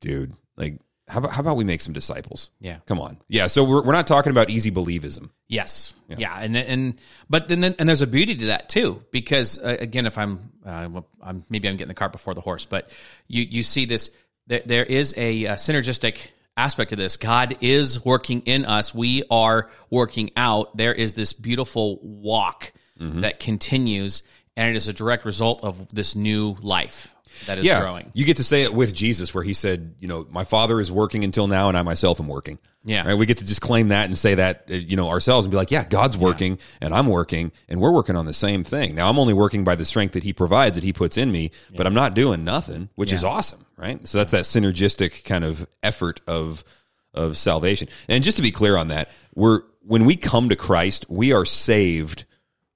dude, 0.00 0.32
like, 0.56 0.80
how 1.08 1.18
about, 1.18 1.30
how 1.30 1.40
about 1.40 1.56
we 1.56 1.62
make 1.62 1.80
some 1.80 1.92
disciples? 1.92 2.50
Yeah. 2.58 2.78
Come 2.86 3.00
on. 3.00 3.18
Yeah. 3.28 3.46
So 3.46 3.62
we're, 3.62 3.82
we're 3.82 3.92
not 3.92 4.08
talking 4.08 4.30
about 4.30 4.50
easy 4.50 4.72
believism. 4.72 5.30
Yes. 5.46 5.94
Yeah. 6.08 6.36
And 6.36 6.56
and 6.56 7.00
but 7.30 7.46
then 7.46 7.62
and 7.62 7.88
there's 7.88 8.02
a 8.02 8.08
beauty 8.08 8.34
to 8.34 8.46
that 8.46 8.68
too 8.68 9.04
because 9.12 9.58
uh, 9.58 9.76
again, 9.78 10.06
if 10.06 10.18
I'm, 10.18 10.50
uh, 10.64 10.88
well, 10.90 11.06
I'm 11.22 11.44
maybe 11.48 11.68
I'm 11.68 11.76
getting 11.76 11.88
the 11.88 11.94
cart 11.94 12.10
before 12.10 12.34
the 12.34 12.40
horse, 12.40 12.66
but 12.66 12.90
you 13.28 13.44
you 13.44 13.62
see 13.62 13.84
this 13.84 14.10
there, 14.48 14.62
there 14.66 14.84
is 14.84 15.14
a, 15.16 15.46
uh 15.46 15.54
synergistic 15.54 16.18
aspect 16.56 16.90
to 16.90 16.96
this. 16.96 17.16
God 17.16 17.56
is 17.60 18.04
working 18.04 18.40
in 18.42 18.64
us. 18.64 18.92
We 18.92 19.22
are 19.30 19.70
working 19.90 20.30
out. 20.36 20.76
There 20.76 20.94
is 20.94 21.12
this 21.12 21.32
beautiful 21.32 22.00
walk 22.02 22.72
that 22.98 23.40
continues, 23.40 24.22
and 24.56 24.70
it 24.70 24.76
is 24.76 24.88
a 24.88 24.92
direct 24.92 25.24
result 25.24 25.62
of 25.62 25.88
this 25.94 26.16
new 26.16 26.56
life 26.60 27.14
that 27.44 27.58
is 27.58 27.66
yeah, 27.66 27.80
growing. 27.80 28.10
You 28.14 28.24
get 28.24 28.38
to 28.38 28.44
say 28.44 28.62
it 28.62 28.72
with 28.72 28.94
Jesus, 28.94 29.34
where 29.34 29.44
he 29.44 29.52
said, 29.52 29.94
"You 30.00 30.08
know, 30.08 30.26
my 30.30 30.44
Father 30.44 30.80
is 30.80 30.90
working 30.90 31.22
until 31.22 31.46
now, 31.46 31.68
and 31.68 31.76
I 31.76 31.82
myself 31.82 32.20
am 32.20 32.28
working." 32.28 32.58
Yeah. 32.84 33.06
right. 33.06 33.14
We 33.14 33.26
get 33.26 33.38
to 33.38 33.46
just 33.46 33.60
claim 33.60 33.88
that 33.88 34.06
and 34.06 34.16
say 34.16 34.36
that, 34.36 34.66
uh, 34.70 34.74
you 34.74 34.96
know, 34.96 35.08
ourselves, 35.08 35.44
and 35.44 35.50
be 35.50 35.56
like, 35.56 35.70
"Yeah, 35.70 35.84
God's 35.84 36.16
working, 36.16 36.58
and 36.80 36.94
I'm 36.94 37.08
working, 37.08 37.52
and 37.68 37.80
we're 37.80 37.92
working 37.92 38.16
on 38.16 38.26
the 38.26 38.34
same 38.34 38.64
thing." 38.64 38.94
Now, 38.94 39.10
I'm 39.10 39.18
only 39.18 39.34
working 39.34 39.64
by 39.64 39.74
the 39.74 39.84
strength 39.84 40.12
that 40.12 40.22
He 40.22 40.32
provides, 40.32 40.76
that 40.76 40.84
He 40.84 40.92
puts 40.92 41.16
in 41.16 41.30
me, 41.30 41.50
but 41.76 41.86
I'm 41.86 41.94
not 41.94 42.14
doing 42.14 42.44
nothing, 42.44 42.88
which 42.94 43.12
is 43.12 43.22
awesome, 43.22 43.66
right? 43.76 44.06
So 44.08 44.18
that's 44.18 44.32
that 44.32 44.44
synergistic 44.44 45.24
kind 45.24 45.44
of 45.44 45.68
effort 45.82 46.20
of 46.26 46.64
of 47.12 47.36
salvation. 47.36 47.88
And 48.08 48.22
just 48.22 48.36
to 48.36 48.42
be 48.42 48.50
clear 48.50 48.76
on 48.76 48.88
that, 48.88 49.10
we're 49.34 49.62
when 49.82 50.04
we 50.04 50.16
come 50.16 50.48
to 50.48 50.56
Christ, 50.56 51.06
we 51.08 51.32
are 51.32 51.44
saved 51.44 52.24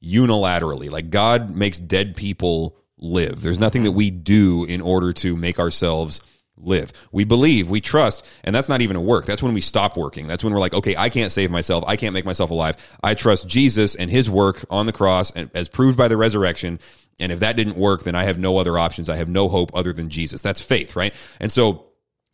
unilaterally. 0.02 0.90
Like 0.90 1.10
God 1.10 1.54
makes 1.54 1.78
dead 1.78 2.16
people 2.16 2.76
live. 2.98 3.42
There's 3.42 3.60
nothing 3.60 3.84
that 3.84 3.92
we 3.92 4.10
do 4.10 4.64
in 4.64 4.80
order 4.80 5.12
to 5.14 5.36
make 5.36 5.58
ourselves 5.58 6.20
live. 6.56 6.92
We 7.10 7.24
believe, 7.24 7.70
we 7.70 7.80
trust, 7.80 8.26
and 8.44 8.54
that's 8.54 8.68
not 8.68 8.82
even 8.82 8.96
a 8.96 9.00
work. 9.00 9.24
That's 9.24 9.42
when 9.42 9.54
we 9.54 9.60
stop 9.60 9.96
working. 9.96 10.26
That's 10.26 10.44
when 10.44 10.52
we're 10.52 10.60
like, 10.60 10.74
okay, 10.74 10.94
I 10.96 11.08
can't 11.08 11.32
save 11.32 11.50
myself. 11.50 11.84
I 11.86 11.96
can't 11.96 12.12
make 12.12 12.24
myself 12.24 12.50
alive. 12.50 12.76
I 13.02 13.14
trust 13.14 13.48
Jesus 13.48 13.94
and 13.94 14.10
his 14.10 14.28
work 14.28 14.64
on 14.70 14.86
the 14.86 14.92
cross 14.92 15.30
and 15.30 15.50
as 15.54 15.68
proved 15.68 15.96
by 15.96 16.08
the 16.08 16.16
resurrection. 16.16 16.78
And 17.18 17.32
if 17.32 17.40
that 17.40 17.56
didn't 17.56 17.76
work, 17.76 18.04
then 18.04 18.14
I 18.14 18.24
have 18.24 18.38
no 18.38 18.58
other 18.58 18.78
options. 18.78 19.08
I 19.08 19.16
have 19.16 19.28
no 19.28 19.48
hope 19.48 19.70
other 19.74 19.92
than 19.92 20.08
Jesus. 20.08 20.42
That's 20.42 20.60
faith, 20.60 20.96
right? 20.96 21.14
And 21.40 21.50
so 21.50 21.86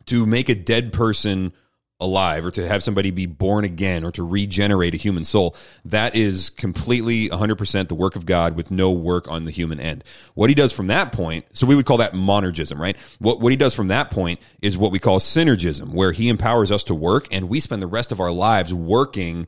to 0.07 0.25
make 0.25 0.49
a 0.49 0.55
dead 0.55 0.93
person 0.93 1.53
alive 1.99 2.45
or 2.45 2.51
to 2.51 2.67
have 2.67 2.83
somebody 2.83 3.09
be 3.09 3.25
born 3.25 3.65
again 3.65 4.03
or 4.03 4.11
to 4.11 4.25
regenerate 4.25 4.93
a 4.93 4.97
human 4.97 5.23
soul 5.23 5.55
that 5.83 6.15
is 6.15 6.51
completely 6.51 7.27
100% 7.29 7.87
the 7.87 7.95
work 7.95 8.15
of 8.15 8.25
god 8.25 8.55
with 8.55 8.69
no 8.69 8.91
work 8.91 9.27
on 9.27 9.45
the 9.45 9.51
human 9.51 9.79
end. 9.79 10.03
What 10.35 10.49
he 10.49 10.55
does 10.55 10.71
from 10.71 10.87
that 10.87 11.11
point 11.11 11.45
so 11.53 11.65
we 11.65 11.73
would 11.73 11.87
call 11.87 11.97
that 11.97 12.13
monergism 12.13 12.77
right? 12.77 12.95
What, 13.17 13.39
what 13.39 13.51
he 13.51 13.55
does 13.55 13.73
from 13.73 13.87
that 13.87 14.11
point 14.11 14.39
is 14.61 14.77
what 14.77 14.91
we 14.91 14.99
call 14.99 15.19
synergism 15.19 15.93
where 15.93 16.11
he 16.11 16.29
empowers 16.29 16.71
us 16.71 16.83
to 16.85 16.93
work 16.93 17.27
and 17.31 17.49
we 17.49 17.59
spend 17.59 17.81
the 17.81 17.87
rest 17.87 18.11
of 18.11 18.19
our 18.19 18.31
lives 18.31 18.71
working 18.71 19.47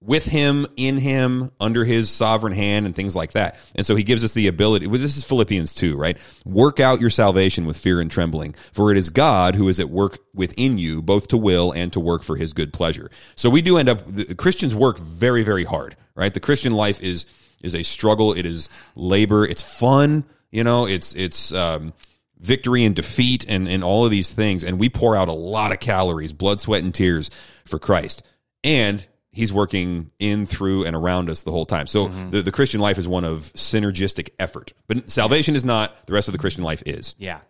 with 0.00 0.26
him, 0.26 0.66
in 0.76 0.96
him, 0.96 1.50
under 1.60 1.84
his 1.84 2.08
sovereign 2.08 2.52
hand, 2.52 2.86
and 2.86 2.94
things 2.94 3.16
like 3.16 3.32
that. 3.32 3.58
And 3.74 3.84
so 3.84 3.96
he 3.96 4.04
gives 4.04 4.22
us 4.22 4.32
the 4.32 4.46
ability. 4.46 4.86
Well, 4.86 5.00
this 5.00 5.16
is 5.16 5.24
Philippians 5.24 5.74
2, 5.74 5.96
right? 5.96 6.16
Work 6.44 6.78
out 6.78 7.00
your 7.00 7.10
salvation 7.10 7.66
with 7.66 7.76
fear 7.76 8.00
and 8.00 8.10
trembling, 8.10 8.54
for 8.72 8.92
it 8.92 8.96
is 8.96 9.10
God 9.10 9.56
who 9.56 9.68
is 9.68 9.80
at 9.80 9.90
work 9.90 10.18
within 10.32 10.78
you, 10.78 11.02
both 11.02 11.28
to 11.28 11.36
will 11.36 11.72
and 11.72 11.92
to 11.92 12.00
work 12.00 12.22
for 12.22 12.36
his 12.36 12.52
good 12.52 12.72
pleasure. 12.72 13.10
So 13.34 13.50
we 13.50 13.60
do 13.60 13.76
end 13.76 13.88
up, 13.88 14.06
the 14.06 14.36
Christians 14.36 14.74
work 14.74 14.98
very, 14.98 15.42
very 15.42 15.64
hard, 15.64 15.96
right? 16.14 16.32
The 16.32 16.40
Christian 16.40 16.72
life 16.72 17.02
is, 17.02 17.26
is 17.62 17.74
a 17.74 17.82
struggle. 17.82 18.32
It 18.34 18.46
is 18.46 18.68
labor. 18.94 19.44
It's 19.44 19.62
fun. 19.62 20.24
You 20.52 20.62
know, 20.62 20.86
it's, 20.86 21.14
it's, 21.14 21.52
um, 21.52 21.92
victory 22.38 22.84
and 22.84 22.94
defeat 22.94 23.44
and, 23.48 23.68
and 23.68 23.82
all 23.82 24.04
of 24.04 24.12
these 24.12 24.32
things. 24.32 24.62
And 24.62 24.78
we 24.78 24.88
pour 24.88 25.16
out 25.16 25.26
a 25.26 25.32
lot 25.32 25.72
of 25.72 25.80
calories, 25.80 26.32
blood, 26.32 26.60
sweat, 26.60 26.84
and 26.84 26.94
tears 26.94 27.30
for 27.64 27.80
Christ. 27.80 28.22
And 28.62 29.04
he's 29.30 29.52
working 29.52 30.10
in, 30.18 30.46
through, 30.46 30.84
and 30.84 30.96
around 30.96 31.30
us 31.30 31.42
the 31.42 31.50
whole 31.50 31.66
time. 31.66 31.86
So 31.86 32.08
the, 32.08 32.42
the 32.42 32.52
Christian 32.52 32.80
life 32.80 32.98
is 32.98 33.06
one 33.06 33.24
of 33.24 33.40
synergistic 33.54 34.30
effort. 34.38 34.72
But 34.86 35.08
salvation 35.08 35.54
is 35.54 35.64
not, 35.64 36.06
the 36.06 36.12
rest 36.14 36.28
of 36.28 36.32
the 36.32 36.38
Christian 36.38 36.64
life 36.64 36.82
is. 36.86 37.14
Yeah. 37.18 37.40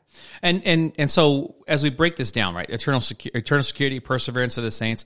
And 0.42 0.62
and 0.64 0.92
and 0.98 1.10
so 1.10 1.54
as 1.68 1.82
we 1.82 1.90
break 1.90 2.16
this 2.16 2.32
down, 2.32 2.54
right? 2.54 2.68
Eternal 2.68 3.00
secu- 3.00 3.34
eternal 3.34 3.62
security, 3.62 4.00
perseverance 4.00 4.58
of 4.58 4.64
the 4.64 4.70
saints. 4.70 5.04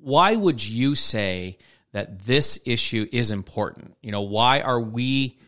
Why 0.00 0.36
would 0.36 0.64
you 0.64 0.94
say 0.94 1.58
that 1.92 2.20
this 2.24 2.58
issue 2.66 3.06
is 3.10 3.30
important? 3.30 3.96
You 4.02 4.12
know, 4.12 4.20
why 4.20 4.60
are 4.60 4.80
we 4.80 5.38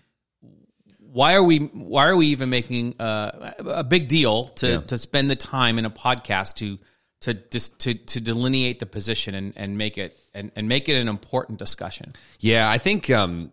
why 0.98 1.34
are 1.34 1.42
we 1.42 1.58
why 1.58 2.06
are 2.08 2.16
we 2.16 2.28
even 2.28 2.50
making 2.50 3.00
uh, 3.00 3.52
a 3.58 3.84
big 3.84 4.08
deal 4.08 4.48
to 4.48 4.66
Yeah. 4.68 4.80
to 4.80 4.96
spend 4.96 5.30
the 5.30 5.36
time 5.36 5.78
in 5.78 5.84
a 5.84 5.90
podcast 5.90 6.56
to 6.56 6.78
to 7.20 7.34
dis, 7.34 7.68
to 7.70 7.94
to 7.94 8.20
delineate 8.20 8.78
the 8.78 8.86
position 8.86 9.34
and, 9.34 9.52
and 9.56 9.76
make 9.78 9.98
it 9.98 10.16
and, 10.38 10.52
and 10.56 10.68
make 10.68 10.88
it 10.88 10.94
an 10.94 11.08
important 11.08 11.58
discussion? 11.58 12.12
Yeah, 12.40 12.70
I 12.70 12.78
think 12.78 13.10
um, 13.10 13.50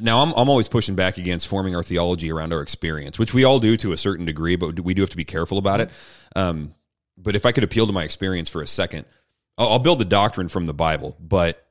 now 0.00 0.22
I'm, 0.22 0.32
I'm 0.32 0.48
always 0.48 0.68
pushing 0.68 0.94
back 0.94 1.18
against 1.18 1.48
forming 1.48 1.76
our 1.76 1.82
theology 1.82 2.30
around 2.30 2.52
our 2.52 2.60
experience, 2.60 3.18
which 3.18 3.32
we 3.32 3.44
all 3.44 3.60
do 3.60 3.76
to 3.78 3.92
a 3.92 3.96
certain 3.96 4.26
degree, 4.26 4.56
but 4.56 4.80
we 4.80 4.94
do 4.94 5.02
have 5.02 5.10
to 5.10 5.16
be 5.16 5.24
careful 5.24 5.58
about 5.58 5.80
it. 5.80 5.90
Um, 6.34 6.74
but 7.16 7.36
if 7.36 7.46
I 7.46 7.52
could 7.52 7.64
appeal 7.64 7.86
to 7.86 7.92
my 7.92 8.04
experience 8.04 8.48
for 8.48 8.60
a 8.62 8.66
second, 8.66 9.06
I'll, 9.56 9.68
I'll 9.68 9.78
build 9.78 9.98
the 9.98 10.04
doctrine 10.04 10.48
from 10.48 10.66
the 10.66 10.74
Bible. 10.74 11.16
But 11.20 11.66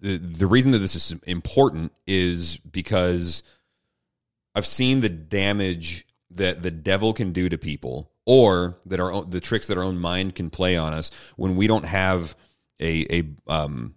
the 0.00 0.16
the 0.16 0.46
reason 0.46 0.72
that 0.72 0.78
this 0.78 0.94
is 0.94 1.12
important 1.26 1.92
is 2.06 2.56
because 2.58 3.42
I've 4.54 4.66
seen 4.66 5.00
the 5.00 5.08
damage 5.08 6.06
that 6.30 6.62
the 6.62 6.70
devil 6.70 7.12
can 7.12 7.32
do 7.32 7.48
to 7.48 7.58
people, 7.58 8.12
or 8.24 8.78
that 8.86 9.00
our 9.00 9.10
own, 9.10 9.30
the 9.30 9.40
tricks 9.40 9.66
that 9.66 9.76
our 9.76 9.82
own 9.82 9.98
mind 9.98 10.34
can 10.34 10.50
play 10.50 10.76
on 10.76 10.92
us 10.92 11.10
when 11.36 11.56
we 11.56 11.66
don't 11.66 11.84
have 11.84 12.36
a 12.80 13.06
a 13.10 13.52
um, 13.52 13.94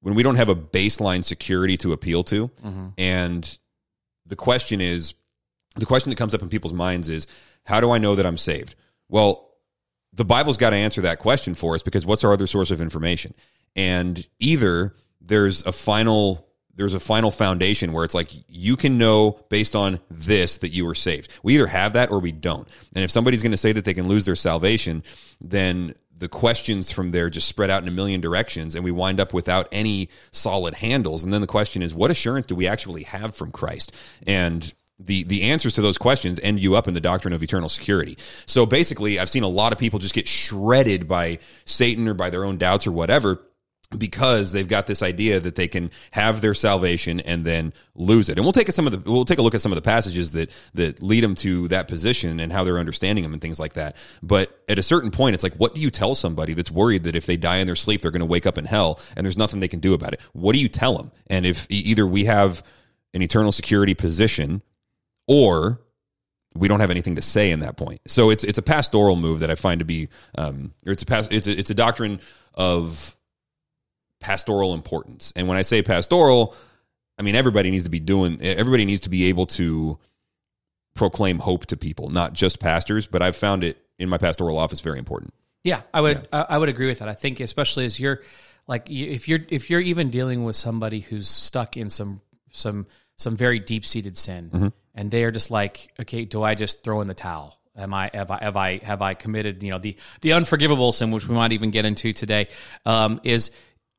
when 0.00 0.14
we 0.14 0.22
don't 0.22 0.36
have 0.36 0.48
a 0.48 0.54
baseline 0.56 1.24
security 1.24 1.76
to 1.78 1.92
appeal 1.92 2.24
to. 2.24 2.50
And 2.98 3.58
the 4.26 4.36
question 4.36 4.80
is, 4.80 5.14
the 5.76 5.86
question 5.86 6.10
that 6.10 6.16
comes 6.16 6.34
up 6.34 6.42
in 6.42 6.48
people's 6.48 6.72
minds 6.72 7.08
is, 7.08 7.26
how 7.64 7.80
do 7.80 7.90
I 7.90 7.98
know 7.98 8.14
that 8.14 8.26
I'm 8.26 8.38
saved? 8.38 8.74
Well, 9.08 9.48
the 10.12 10.24
Bible's 10.24 10.56
got 10.56 10.70
to 10.70 10.76
answer 10.76 11.00
that 11.02 11.18
question 11.18 11.54
for 11.54 11.74
us 11.74 11.82
because 11.82 12.04
what's 12.04 12.24
our 12.24 12.32
other 12.32 12.46
source 12.46 12.70
of 12.70 12.80
information? 12.80 13.34
And 13.74 14.26
either 14.38 14.94
there's 15.20 15.64
a 15.66 15.72
final 15.72 16.46
there's 16.76 16.94
a 16.94 17.00
final 17.00 17.30
foundation 17.30 17.92
where 17.92 18.04
it's 18.04 18.14
like 18.14 18.30
you 18.48 18.76
can 18.76 18.98
know 18.98 19.38
based 19.50 19.76
on 19.76 20.00
this 20.10 20.58
that 20.58 20.70
you 20.70 20.84
were 20.86 20.94
saved. 20.94 21.30
We 21.42 21.54
either 21.54 21.66
have 21.66 21.94
that 21.94 22.10
or 22.10 22.18
we 22.18 22.32
don't. 22.32 22.68
And 22.94 23.04
if 23.04 23.10
somebody's 23.10 23.42
going 23.42 23.52
to 23.52 23.58
say 23.58 23.72
that 23.72 23.84
they 23.84 23.94
can 23.94 24.08
lose 24.08 24.24
their 24.24 24.36
salvation, 24.36 25.02
then 25.40 25.94
the 26.16 26.28
questions 26.28 26.92
from 26.92 27.10
there 27.10 27.28
just 27.28 27.48
spread 27.48 27.68
out 27.68 27.82
in 27.82 27.88
a 27.88 27.92
million 27.92 28.20
directions 28.20 28.74
and 28.74 28.84
we 28.84 28.92
wind 28.92 29.20
up 29.20 29.34
without 29.34 29.68
any 29.72 30.08
solid 30.30 30.74
handles. 30.74 31.24
And 31.24 31.32
then 31.32 31.40
the 31.40 31.46
question 31.46 31.82
is, 31.82 31.94
what 31.94 32.10
assurance 32.10 32.46
do 32.46 32.54
we 32.54 32.66
actually 32.66 33.02
have 33.02 33.34
from 33.34 33.50
Christ? 33.50 33.92
And 34.26 34.72
the 34.98 35.24
the 35.24 35.50
answers 35.50 35.74
to 35.74 35.82
those 35.82 35.98
questions 35.98 36.38
end 36.42 36.60
you 36.60 36.76
up 36.76 36.86
in 36.86 36.94
the 36.94 37.00
doctrine 37.00 37.34
of 37.34 37.42
eternal 37.42 37.68
security. 37.68 38.16
So 38.46 38.66
basically, 38.66 39.18
I've 39.18 39.30
seen 39.30 39.42
a 39.42 39.48
lot 39.48 39.72
of 39.72 39.78
people 39.78 39.98
just 39.98 40.14
get 40.14 40.28
shredded 40.28 41.08
by 41.08 41.38
Satan 41.64 42.06
or 42.06 42.14
by 42.14 42.30
their 42.30 42.44
own 42.44 42.56
doubts 42.56 42.86
or 42.86 42.92
whatever 42.92 43.42
because 43.98 44.52
they've 44.52 44.68
got 44.68 44.86
this 44.86 45.02
idea 45.02 45.40
that 45.40 45.54
they 45.54 45.68
can 45.68 45.90
have 46.12 46.40
their 46.40 46.54
salvation 46.54 47.20
and 47.20 47.44
then 47.44 47.72
lose 47.94 48.28
it. 48.28 48.38
And 48.38 48.44
we'll 48.44 48.52
take 48.52 48.70
some 48.72 48.86
of 48.86 48.92
the 48.92 49.10
we'll 49.10 49.24
take 49.24 49.38
a 49.38 49.42
look 49.42 49.54
at 49.54 49.60
some 49.60 49.72
of 49.72 49.76
the 49.76 49.82
passages 49.82 50.32
that 50.32 50.50
that 50.74 51.02
lead 51.02 51.22
them 51.22 51.34
to 51.36 51.68
that 51.68 51.88
position 51.88 52.40
and 52.40 52.52
how 52.52 52.64
they're 52.64 52.78
understanding 52.78 53.22
them 53.22 53.32
and 53.32 53.42
things 53.42 53.60
like 53.60 53.74
that. 53.74 53.96
But 54.22 54.58
at 54.68 54.78
a 54.78 54.82
certain 54.82 55.10
point 55.10 55.34
it's 55.34 55.42
like 55.42 55.54
what 55.54 55.74
do 55.74 55.80
you 55.80 55.90
tell 55.90 56.14
somebody 56.14 56.54
that's 56.54 56.70
worried 56.70 57.04
that 57.04 57.16
if 57.16 57.26
they 57.26 57.36
die 57.36 57.56
in 57.56 57.66
their 57.66 57.76
sleep 57.76 58.02
they're 58.02 58.10
going 58.10 58.20
to 58.20 58.26
wake 58.26 58.46
up 58.46 58.58
in 58.58 58.64
hell 58.64 59.00
and 59.16 59.24
there's 59.24 59.38
nothing 59.38 59.60
they 59.60 59.68
can 59.68 59.80
do 59.80 59.94
about 59.94 60.12
it? 60.12 60.20
What 60.32 60.52
do 60.52 60.58
you 60.58 60.68
tell 60.68 60.96
them? 60.96 61.12
And 61.28 61.46
if 61.46 61.66
either 61.70 62.06
we 62.06 62.24
have 62.24 62.62
an 63.14 63.22
eternal 63.22 63.52
security 63.52 63.94
position 63.94 64.62
or 65.26 65.80
we 66.54 66.68
don't 66.68 66.80
have 66.80 66.90
anything 66.90 67.16
to 67.16 67.22
say 67.22 67.50
in 67.50 67.60
that 67.60 67.76
point. 67.76 68.00
So 68.06 68.30
it's 68.30 68.44
it's 68.44 68.58
a 68.58 68.62
pastoral 68.62 69.16
move 69.16 69.40
that 69.40 69.50
I 69.50 69.54
find 69.54 69.78
to 69.78 69.84
be 69.84 70.08
um, 70.36 70.72
or 70.86 70.92
it's 70.92 71.02
a 71.02 71.06
past, 71.06 71.32
it's 71.32 71.46
a, 71.46 71.58
it's 71.58 71.70
a 71.70 71.74
doctrine 71.74 72.20
of 72.54 73.16
pastoral 74.22 74.72
importance. 74.72 75.32
And 75.36 75.48
when 75.48 75.58
I 75.58 75.62
say 75.62 75.82
pastoral, 75.82 76.54
I 77.18 77.22
mean 77.22 77.34
everybody 77.34 77.70
needs 77.70 77.84
to 77.84 77.90
be 77.90 78.00
doing 78.00 78.40
everybody 78.40 78.84
needs 78.84 79.02
to 79.02 79.10
be 79.10 79.24
able 79.24 79.46
to 79.46 79.98
proclaim 80.94 81.38
hope 81.38 81.66
to 81.66 81.76
people, 81.76 82.10
not 82.10 82.32
just 82.32 82.60
pastors, 82.60 83.06
but 83.06 83.22
I've 83.22 83.36
found 83.36 83.64
it 83.64 83.78
in 83.98 84.08
my 84.08 84.18
pastoral 84.18 84.58
office 84.58 84.80
very 84.80 84.98
important. 84.98 85.34
Yeah, 85.64 85.82
I 85.92 86.00
would 86.00 86.28
yeah. 86.32 86.46
I 86.48 86.58
would 86.58 86.68
agree 86.68 86.86
with 86.86 87.00
that. 87.00 87.08
I 87.08 87.14
think 87.14 87.40
especially 87.40 87.84
as 87.84 88.00
you're 88.00 88.22
like 88.66 88.88
if 88.88 89.28
you're 89.28 89.40
if 89.48 89.70
you're 89.70 89.80
even 89.80 90.10
dealing 90.10 90.44
with 90.44 90.56
somebody 90.56 91.00
who's 91.00 91.28
stuck 91.28 91.76
in 91.76 91.90
some 91.90 92.20
some 92.50 92.86
some 93.16 93.36
very 93.36 93.58
deep 93.58 93.84
seated 93.84 94.16
sin, 94.16 94.50
mm-hmm. 94.52 94.68
and 94.94 95.10
they 95.10 95.24
are 95.24 95.30
just 95.30 95.50
like, 95.50 95.92
okay, 96.00 96.24
do 96.24 96.42
I 96.42 96.54
just 96.54 96.82
throw 96.82 97.00
in 97.00 97.06
the 97.06 97.14
towel? 97.14 97.58
Am 97.76 97.94
I 97.94 98.10
have 98.12 98.30
I 98.30 98.38
have 98.42 98.56
I 98.56 98.78
have 98.78 99.02
I 99.02 99.14
committed 99.14 99.62
you 99.62 99.70
know 99.70 99.78
the 99.78 99.96
the 100.20 100.34
unforgivable 100.34 100.92
sin, 100.92 101.10
which 101.10 101.26
we 101.26 101.34
might 101.34 101.52
even 101.52 101.70
get 101.70 101.84
into 101.84 102.12
today? 102.12 102.48
Um, 102.84 103.20
is 103.24 103.50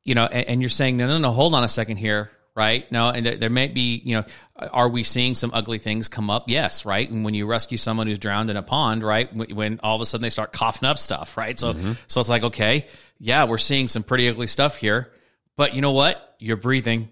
you 0.04 0.14
know, 0.14 0.26
and, 0.26 0.48
and, 0.48 0.60
you're 0.60 0.70
saying 0.70 0.96
no, 0.96 1.06
no, 1.06 1.18
no, 1.18 1.32
hold 1.32 1.54
on 1.54 1.64
a 1.64 1.68
second 1.68 1.96
here, 1.96 2.30
right? 2.54 2.90
No, 2.92 3.08
and 3.08 3.24
there, 3.24 3.36
there 3.36 3.50
may 3.50 3.68
be 3.68 3.96
you 4.04 4.16
know, 4.16 4.24
are 4.70 4.88
we 4.88 5.02
seeing 5.02 5.34
some 5.34 5.50
ugly 5.54 5.78
things 5.78 6.08
come 6.08 6.30
up? 6.30 6.44
Yes, 6.48 6.84
right. 6.84 7.08
And 7.08 7.24
when 7.24 7.34
you 7.34 7.46
rescue 7.46 7.78
someone 7.78 8.06
who's 8.06 8.18
drowned 8.18 8.50
in 8.50 8.56
a 8.56 8.62
pond, 8.62 9.02
right, 9.02 9.34
when 9.34 9.80
all 9.82 9.96
of 9.96 10.02
a 10.02 10.06
sudden 10.06 10.22
they 10.22 10.30
start 10.30 10.52
coughing 10.52 10.88
up 10.88 10.98
stuff, 10.98 11.36
right? 11.36 11.58
So 11.58 11.74
mm-hmm. 11.74 11.92
so 12.06 12.20
it's 12.20 12.30
like 12.30 12.44
okay, 12.44 12.86
yeah, 13.18 13.44
we're 13.44 13.58
seeing 13.58 13.88
some 13.88 14.02
pretty 14.02 14.28
ugly 14.28 14.46
stuff 14.46 14.76
here, 14.76 15.10
but 15.56 15.74
you 15.74 15.80
know 15.80 15.92
what? 15.92 16.36
You're 16.38 16.56
breathing 16.56 17.10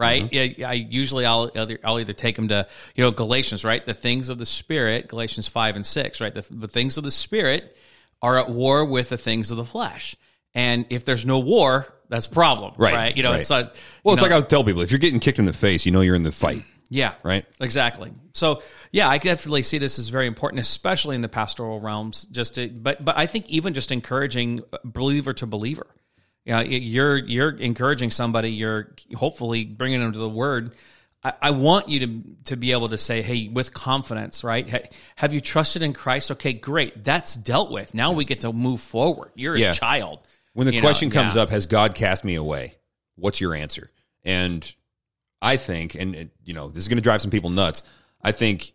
right? 0.00 0.30
Mm-hmm. 0.30 0.64
I, 0.64 0.66
I, 0.66 0.72
usually 0.72 1.26
I'll, 1.26 1.50
I'll 1.84 2.00
either 2.00 2.14
take 2.14 2.34
them 2.34 2.48
to 2.48 2.66
you 2.94 3.04
know 3.04 3.10
Galatians, 3.10 3.64
right? 3.64 3.84
The 3.84 3.94
things 3.94 4.30
of 4.30 4.38
the 4.38 4.46
spirit, 4.46 5.08
Galatians 5.08 5.46
five 5.46 5.76
and 5.76 5.84
six, 5.84 6.20
right? 6.20 6.32
The, 6.32 6.46
the 6.50 6.68
things 6.68 6.96
of 6.96 7.04
the 7.04 7.10
spirit 7.10 7.76
are 8.22 8.38
at 8.38 8.48
war 8.48 8.84
with 8.84 9.10
the 9.10 9.18
things 9.18 9.50
of 9.50 9.58
the 9.58 9.64
flesh, 9.64 10.16
and 10.54 10.86
if 10.88 11.04
there's 11.04 11.26
no 11.26 11.38
war, 11.38 11.92
that's 12.10 12.26
a 12.26 12.30
problem, 12.30 12.74
right? 12.76 12.94
right? 12.94 13.16
You 13.16 13.22
know, 13.22 13.30
right. 13.30 13.40
it's 13.40 13.50
like 13.50 13.74
well, 14.04 14.12
it's 14.12 14.20
know, 14.20 14.26
like 14.26 14.32
I 14.32 14.38
would 14.38 14.50
tell 14.50 14.62
people 14.62 14.82
if 14.82 14.90
you're 14.90 14.98
getting 14.98 15.20
kicked 15.20 15.38
in 15.38 15.46
the 15.46 15.52
face, 15.54 15.86
you 15.86 15.92
know 15.92 16.02
you're 16.02 16.16
in 16.16 16.22
the 16.22 16.32
fight. 16.32 16.64
Yeah. 16.92 17.14
Right. 17.22 17.46
Exactly. 17.60 18.12
So 18.34 18.62
yeah, 18.90 19.08
I 19.08 19.18
definitely 19.18 19.62
see 19.62 19.78
this 19.78 19.98
as 19.98 20.08
very 20.08 20.26
important, 20.26 20.58
especially 20.58 21.14
in 21.14 21.22
the 21.22 21.28
pastoral 21.28 21.80
realms. 21.80 22.24
Just 22.24 22.56
to, 22.56 22.68
but 22.68 23.02
but 23.04 23.16
I 23.16 23.26
think 23.26 23.48
even 23.48 23.72
just 23.74 23.92
encouraging 23.92 24.62
believer 24.84 25.32
to 25.34 25.46
believer 25.46 25.86
you 26.44 26.52
know, 26.52 26.60
you're 26.62 27.16
you're 27.16 27.50
encouraging 27.50 28.10
somebody. 28.10 28.50
You're 28.50 28.94
hopefully 29.14 29.64
bringing 29.64 30.00
them 30.00 30.12
to 30.12 30.18
the 30.18 30.28
Word. 30.28 30.74
I, 31.22 31.34
I, 31.42 31.50
want 31.50 31.90
you 31.90 32.00
to 32.00 32.22
to 32.44 32.56
be 32.56 32.72
able 32.72 32.88
to 32.88 32.98
say, 32.98 33.20
"Hey, 33.20 33.48
with 33.48 33.74
confidence, 33.74 34.42
right? 34.42 34.66
Hey, 34.66 34.88
have 35.16 35.34
you 35.34 35.40
trusted 35.40 35.82
in 35.82 35.92
Christ? 35.92 36.30
Okay, 36.32 36.54
great. 36.54 37.04
That's 37.04 37.36
dealt 37.36 37.70
with. 37.70 37.92
Now 37.94 38.12
we 38.12 38.24
get 38.24 38.40
to 38.40 38.52
move 38.52 38.80
forward. 38.80 39.32
You're 39.34 39.56
yeah. 39.56 39.70
a 39.70 39.72
child." 39.74 40.26
When 40.52 40.66
the 40.66 40.80
question 40.80 41.08
know, 41.08 41.14
comes 41.14 41.36
yeah. 41.36 41.42
up, 41.42 41.50
"Has 41.50 41.66
God 41.66 41.94
cast 41.94 42.24
me 42.24 42.34
away?" 42.34 42.76
What's 43.16 43.40
your 43.40 43.54
answer? 43.54 43.90
And 44.24 44.74
I 45.42 45.56
think, 45.56 45.94
and 45.94 46.30
you 46.42 46.54
know, 46.54 46.68
this 46.68 46.82
is 46.82 46.88
going 46.88 46.98
to 46.98 47.02
drive 47.02 47.22
some 47.22 47.30
people 47.30 47.50
nuts. 47.50 47.82
I 48.22 48.32
think 48.32 48.72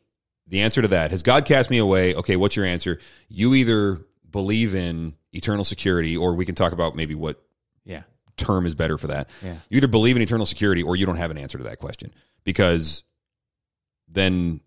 the 0.48 0.62
answer 0.62 0.82
to 0.82 0.88
that 0.90 1.12
has 1.12 1.24
God 1.24 1.46
cast 1.46 1.70
me 1.70 1.78
away. 1.78 2.16
Okay, 2.16 2.36
what's 2.36 2.56
your 2.56 2.66
answer? 2.66 3.00
You 3.28 3.54
either 3.56 4.00
believe 4.30 4.76
in 4.76 5.16
eternal 5.32 5.64
security, 5.64 6.16
or 6.16 6.34
we 6.34 6.46
can 6.46 6.56
talk 6.56 6.72
about 6.74 6.96
maybe 6.96 7.16
what 7.16 7.42
yeah. 7.84 8.04
term 8.38 8.66
is 8.66 8.76
better 8.76 8.98
for 8.98 9.08
that. 9.08 9.30
Yeah. 9.44 9.56
You 9.70 9.78
either 9.78 9.88
believe 9.88 10.16
in 10.16 10.22
eternal 10.22 10.46
security 10.46 10.84
or 10.84 10.96
you 10.96 11.06
don't 11.06 11.18
have 11.18 11.32
an 11.32 11.38
answer 11.38 11.58
to 11.58 11.66
that 11.66 11.80
question 11.80 12.14
because 12.44 13.04
then 14.08 14.62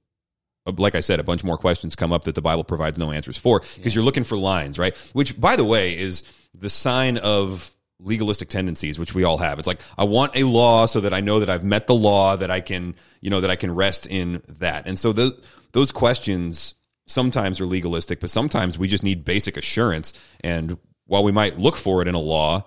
uh, 0.67 0.73
like 0.77 0.95
I 0.95 1.01
said, 1.01 1.21
a 1.21 1.25
bunch 1.25 1.43
more 1.43 1.57
questions 1.57 1.97
come 1.97 2.13
up 2.13 2.25
that 2.25 2.35
the 2.35 2.43
Bible 2.43 2.65
provides 2.65 2.99
no 2.99 3.11
answers 3.11 3.37
for 3.37 3.61
because 3.61 3.79
yeah. 3.79 3.91
you're 3.93 4.05
looking 4.05 4.25
for 4.25 4.37
lines, 4.37 4.79
right? 4.79 4.97
Which, 5.13 5.41
by 5.41 5.57
the 5.57 5.65
way, 5.65 5.99
is 5.99 6.23
the 6.59 6.71
sign 6.71 7.19
of 7.19 7.71
legalistic 8.01 8.49
tendencies, 8.49 8.99
which 8.99 9.15
we 9.15 9.25
all 9.25 9.39
have. 9.39 9.59
It's 9.59 9.67
like, 9.67 9.81
I 9.97 10.05
want 10.05 10.37
a 10.37 10.45
law 10.45 10.87
so 10.87 11.01
that 11.01 11.13
I 11.13 11.21
know 11.21 11.41
that 11.41 11.51
I've 11.51 11.65
met 11.65 11.87
the 11.87 11.95
law, 11.95 12.37
that 12.37 12.51
I 12.51 12.61
can, 12.61 12.95
you 13.21 13.31
know, 13.31 13.41
that 13.41 13.51
I 13.51 13.57
can 13.57 13.75
rest 13.75 14.07
in 14.07 14.43
that. 14.61 14.87
And 14.87 14.99
so 14.99 15.13
those, 15.13 15.41
those 15.73 15.91
questions 15.91 16.75
sometimes 17.07 17.61
are 17.61 17.67
legalistic, 17.67 18.21
but 18.21 18.31
sometimes 18.31 18.79
we 18.79 18.87
just 18.87 19.03
need 19.03 19.25
basic 19.25 19.57
assurance. 19.57 20.13
And 20.41 20.79
while 21.07 21.25
we 21.25 21.33
might 21.33 21.59
look 21.59 21.75
for 21.75 22.03
it 22.03 22.09
in 22.09 22.15
a 22.15 22.21
law, 22.21 22.67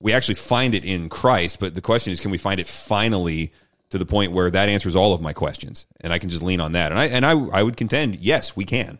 we 0.00 0.12
actually 0.12 0.34
find 0.34 0.74
it 0.74 0.84
in 0.84 1.08
Christ, 1.08 1.58
but 1.58 1.74
the 1.74 1.80
question 1.80 2.12
is, 2.12 2.20
can 2.20 2.30
we 2.30 2.38
find 2.38 2.60
it 2.60 2.66
finally 2.66 3.52
to 3.90 3.98
the 3.98 4.06
point 4.06 4.32
where 4.32 4.50
that 4.50 4.68
answers 4.68 4.94
all 4.94 5.12
of 5.12 5.20
my 5.20 5.32
questions, 5.32 5.86
and 6.00 6.12
I 6.12 6.18
can 6.18 6.28
just 6.28 6.42
lean 6.42 6.60
on 6.60 6.72
that? 6.72 6.92
And 6.92 7.00
I 7.00 7.06
and 7.06 7.26
I 7.26 7.32
I 7.32 7.62
would 7.62 7.76
contend, 7.76 8.16
yes, 8.16 8.54
we 8.54 8.64
can. 8.64 8.98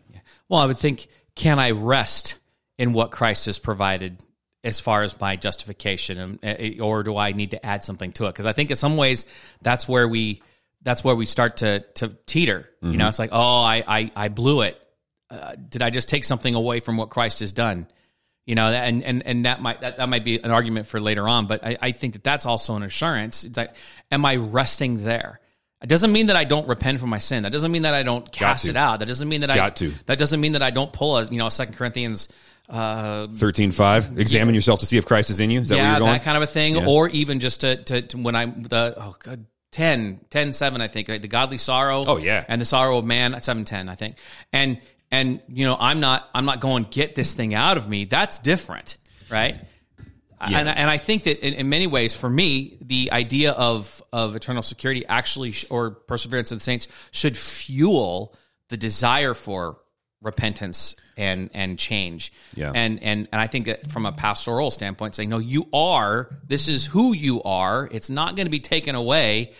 Well, 0.49 0.59
I 0.59 0.65
would 0.65 0.77
think, 0.77 1.07
can 1.35 1.59
I 1.59 1.71
rest 1.71 2.39
in 2.79 2.93
what 2.93 3.11
Christ 3.11 3.45
has 3.45 3.59
provided 3.59 4.23
as 4.63 4.79
far 4.79 5.03
as 5.03 5.19
my 5.19 5.35
justification, 5.35 6.39
eh, 6.41 6.79
or 6.79 7.03
do 7.03 7.15
I 7.15 7.33
need 7.33 7.51
to 7.51 7.63
add 7.63 7.83
something 7.83 8.11
to 8.13 8.25
it? 8.25 8.29
Because 8.29 8.45
I 8.45 8.53
think 8.53 8.71
in 8.71 8.77
some 8.77 8.97
ways 8.97 9.25
that's 9.61 9.87
where 9.87 10.07
we 10.07 10.41
that's 10.81 11.03
where 11.03 11.15
we 11.15 11.25
start 11.25 11.57
to 11.57 11.81
to 11.95 12.17
teeter. 12.25 12.69
Mm-hmm. 12.81 12.93
You 12.93 12.97
know, 12.97 13.07
it's 13.09 13.19
like, 13.19 13.31
oh, 13.33 13.61
I 13.61 13.83
I, 13.85 14.09
I 14.15 14.27
blew 14.29 14.61
it. 14.61 14.81
Uh, 15.29 15.55
did 15.55 15.83
I 15.83 15.91
just 15.91 16.09
take 16.09 16.23
something 16.23 16.55
away 16.55 16.79
from 16.79 16.97
what 16.97 17.09
Christ 17.09 17.41
has 17.41 17.51
done? 17.51 17.87
you 18.45 18.55
know 18.55 18.67
and 18.67 19.03
and 19.03 19.21
and 19.27 19.45
that 19.45 19.61
might 19.61 19.81
that, 19.81 19.97
that 19.97 20.09
might 20.09 20.23
be 20.23 20.41
an 20.41 20.49
argument 20.49 20.87
for 20.87 20.99
later 20.99 21.27
on 21.27 21.45
but 21.45 21.63
I, 21.63 21.77
I 21.79 21.91
think 21.91 22.13
that 22.13 22.23
that's 22.23 22.47
also 22.47 22.75
an 22.77 22.81
assurance 22.81 23.43
it's 23.43 23.57
like 23.57 23.75
am 24.11 24.25
i 24.25 24.37
resting 24.37 25.03
there 25.03 25.39
it 25.81 25.87
doesn't 25.87 26.11
mean 26.11 26.27
that 26.27 26.35
I 26.35 26.43
don't 26.43 26.67
repent 26.67 26.99
from 26.99 27.09
my 27.09 27.19
sin. 27.19 27.43
That 27.43 27.53
doesn't 27.53 27.71
mean 27.71 27.83
that 27.83 27.93
I 27.93 28.03
don't 28.03 28.29
cast 28.29 28.67
it 28.67 28.75
out. 28.75 28.99
That 28.99 29.05
doesn't 29.05 29.29
mean 29.29 29.41
that 29.41 29.47
Got 29.47 29.59
I 29.59 29.69
to. 29.69 29.93
That 30.07 30.17
doesn't 30.17 30.41
mean 30.41 30.51
that 30.53 30.61
I 30.61 30.71
don't 30.71 30.91
pull 30.91 31.17
a 31.17 31.25
you 31.25 31.37
know 31.37 31.47
Second 31.47 31.75
Corinthians 31.75 32.27
uh, 32.69 33.27
thirteen 33.27 33.71
five. 33.71 34.17
Examine 34.17 34.53
yeah. 34.53 34.57
yourself 34.57 34.79
to 34.79 34.85
see 34.85 34.97
if 34.97 35.05
Christ 35.05 35.29
is 35.29 35.39
in 35.39 35.51
you. 35.51 35.61
Is 35.61 35.69
that 35.69 35.75
yeah, 35.75 35.83
where 35.83 35.91
you're 35.91 35.99
going? 35.99 36.13
that 36.13 36.23
kind 36.23 36.37
of 36.37 36.43
a 36.43 36.47
thing. 36.47 36.75
Yeah. 36.75 36.87
Or 36.87 37.09
even 37.09 37.39
just 37.39 37.61
to, 37.61 37.77
to, 37.83 38.01
to, 38.01 38.17
when 38.17 38.35
I 38.35 38.45
the 38.45 38.93
oh 38.97 39.15
god 39.19 39.45
10, 39.71 40.21
10 40.29 40.53
7, 40.53 40.81
I 40.81 40.87
think 40.87 41.07
the 41.07 41.27
godly 41.27 41.57
sorrow. 41.57 42.03
Oh 42.05 42.17
yeah, 42.17 42.45
and 42.47 42.59
the 42.59 42.65
sorrow 42.65 42.97
of 42.97 43.05
man 43.05 43.39
seven 43.41 43.65
ten 43.65 43.89
I 43.89 43.95
think. 43.95 44.17
And 44.53 44.79
and 45.11 45.41
you 45.47 45.65
know 45.65 45.77
I'm 45.79 45.99
not 45.99 46.29
I'm 46.33 46.45
not 46.45 46.59
going 46.59 46.85
get 46.89 47.15
this 47.15 47.33
thing 47.33 47.53
out 47.53 47.77
of 47.77 47.89
me. 47.89 48.05
That's 48.05 48.39
different 48.39 48.97
right? 49.29 49.57
Yeah. 50.47 50.59
And, 50.59 50.69
and 50.69 50.89
I 50.89 50.97
think 50.97 51.23
that 51.23 51.45
in, 51.45 51.53
in, 51.53 51.69
many 51.69 51.85
ways, 51.85 52.15
for 52.15 52.29
me, 52.29 52.77
the 52.81 53.11
idea 53.11 53.51
of 53.51 54.01
of 54.13 54.35
eternal 54.35 54.63
security 54.63 55.05
actually, 55.05 55.51
sh- 55.51 55.65
or 55.69 55.91
perseverance 55.91 56.51
of 56.51 56.59
the 56.59 56.63
saints, 56.63 56.87
should 57.11 57.35
fuel 57.35 58.33
the 58.69 58.77
desire 58.77 59.33
for 59.33 59.79
repentance 60.21 60.95
and 61.17 61.49
and 61.53 61.77
change. 61.77 62.31
Yeah. 62.55 62.71
And 62.73 63.01
and 63.03 63.27
and 63.31 63.41
I 63.41 63.47
think 63.47 63.65
that 63.65 63.91
from 63.91 64.05
a 64.05 64.11
pastoral 64.11 64.71
standpoint, 64.71 65.15
saying 65.15 65.29
no, 65.29 65.39
you 65.39 65.67
are. 65.73 66.29
This 66.47 66.67
is 66.67 66.85
who 66.85 67.13
you 67.13 67.43
are. 67.43 67.89
It's 67.91 68.09
not 68.09 68.35
going 68.35 68.45
to 68.45 68.51
be 68.51 68.59
taken 68.59 68.95
away 68.95 69.53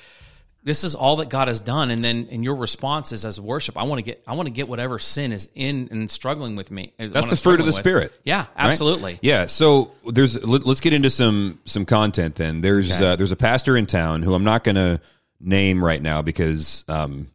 this 0.64 0.84
is 0.84 0.94
all 0.94 1.18
that 1.18 1.30
God 1.30 1.48
has 1.48 1.60
done, 1.60 1.90
and 1.90 2.04
then 2.04 2.28
in 2.28 2.44
your 2.44 2.56
response 2.56 3.12
is 3.12 3.24
as 3.26 3.40
worship. 3.40 3.78
I 3.78 3.84
want 3.84 4.00
to 4.00 4.04
get 4.04 4.24
I 4.28 4.36
want 4.36 4.48
to 4.48 4.52
get 4.52 4.68
whatever 4.68 5.00
sin 5.00 5.32
is 5.32 5.50
in 5.56 5.88
and 5.92 6.12
struggling 6.12 6.56
with 6.56 6.70
me. 6.70 6.94
That's 6.98 7.30
the 7.30 7.38
fruit 7.38 7.60
of 7.60 7.66
the 7.66 7.70
with. 7.70 7.76
spirit. 7.76 8.14
Yeah, 8.24 8.46
absolutely. 8.58 9.14
Right? 9.14 9.20
Yeah. 9.22 9.46
So 9.46 9.94
there's 10.06 10.46
let, 10.46 10.66
us 10.68 10.80
get 10.82 10.94
into 10.94 11.10
some 11.10 11.60
some 11.66 11.86
content. 11.86 12.36
Then 12.36 12.60
there's 12.62 12.92
okay. 12.92 13.12
uh, 13.12 13.16
there's 13.16 13.32
a 13.32 13.38
pastor 13.38 13.78
in 13.78 13.86
town 13.86 14.22
who 14.22 14.34
I'm 14.34 14.44
not 14.44 14.64
going 14.64 14.76
to 14.76 15.00
name 15.40 15.84
right 15.84 16.02
now 16.02 16.22
because 16.22 16.84
um, 16.90 17.28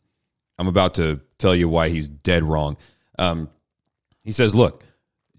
I'm 0.59 0.69
about 0.69 0.95
to 0.95 1.21
tell 1.39 1.55
you 1.55 1.69
why 1.69 1.89
he's 1.89 2.09
dead 2.09 2.45
wrong. 2.45 2.77
Um, 3.19 3.49
he 4.23 4.33
says, 4.33 4.55
"Look, 4.55 4.85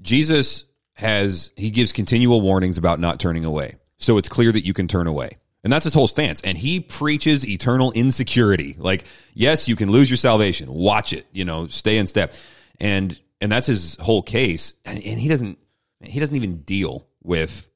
Jesus 0.02 0.66
has 0.96 1.52
he 1.56 1.72
gives 1.72 1.92
continual 1.92 2.42
warnings 2.42 2.78
about 2.78 3.00
not 3.00 3.20
turning 3.20 3.46
away. 3.46 3.76
So 3.98 4.18
it's 4.18 4.30
clear 4.30 4.52
that 4.52 4.66
you 4.66 4.74
can 4.74 4.88
turn 4.88 5.08
away. 5.08 5.38
And 5.64 5.74
that's 5.74 5.84
his 5.84 5.94
whole 5.94 6.08
stance. 6.08 6.42
And 6.42 6.58
he 6.58 6.80
preaches 6.80 7.48
eternal 7.48 7.92
insecurity. 7.94 8.76
Like, 8.78 9.06
yes, 9.34 9.68
you 9.68 9.76
can 9.76 9.90
lose 9.90 10.10
your 10.10 10.18
salvation. 10.18 10.72
Watch 10.72 11.12
it, 11.12 11.26
you 11.32 11.44
know, 11.44 11.68
stay 11.68 11.98
in 11.98 12.08
step. 12.08 12.34
And 12.80 13.20
and 13.42 13.52
that's 13.52 13.68
his 13.68 13.98
whole 14.00 14.22
case. 14.22 14.74
And, 14.86 14.98
and 15.04 15.20
he 15.20 15.28
doesn't 15.28 15.58
he 16.02 16.20
doesn't 16.20 16.36
even 16.36 16.58
deal 16.62 17.08
with 17.24 17.70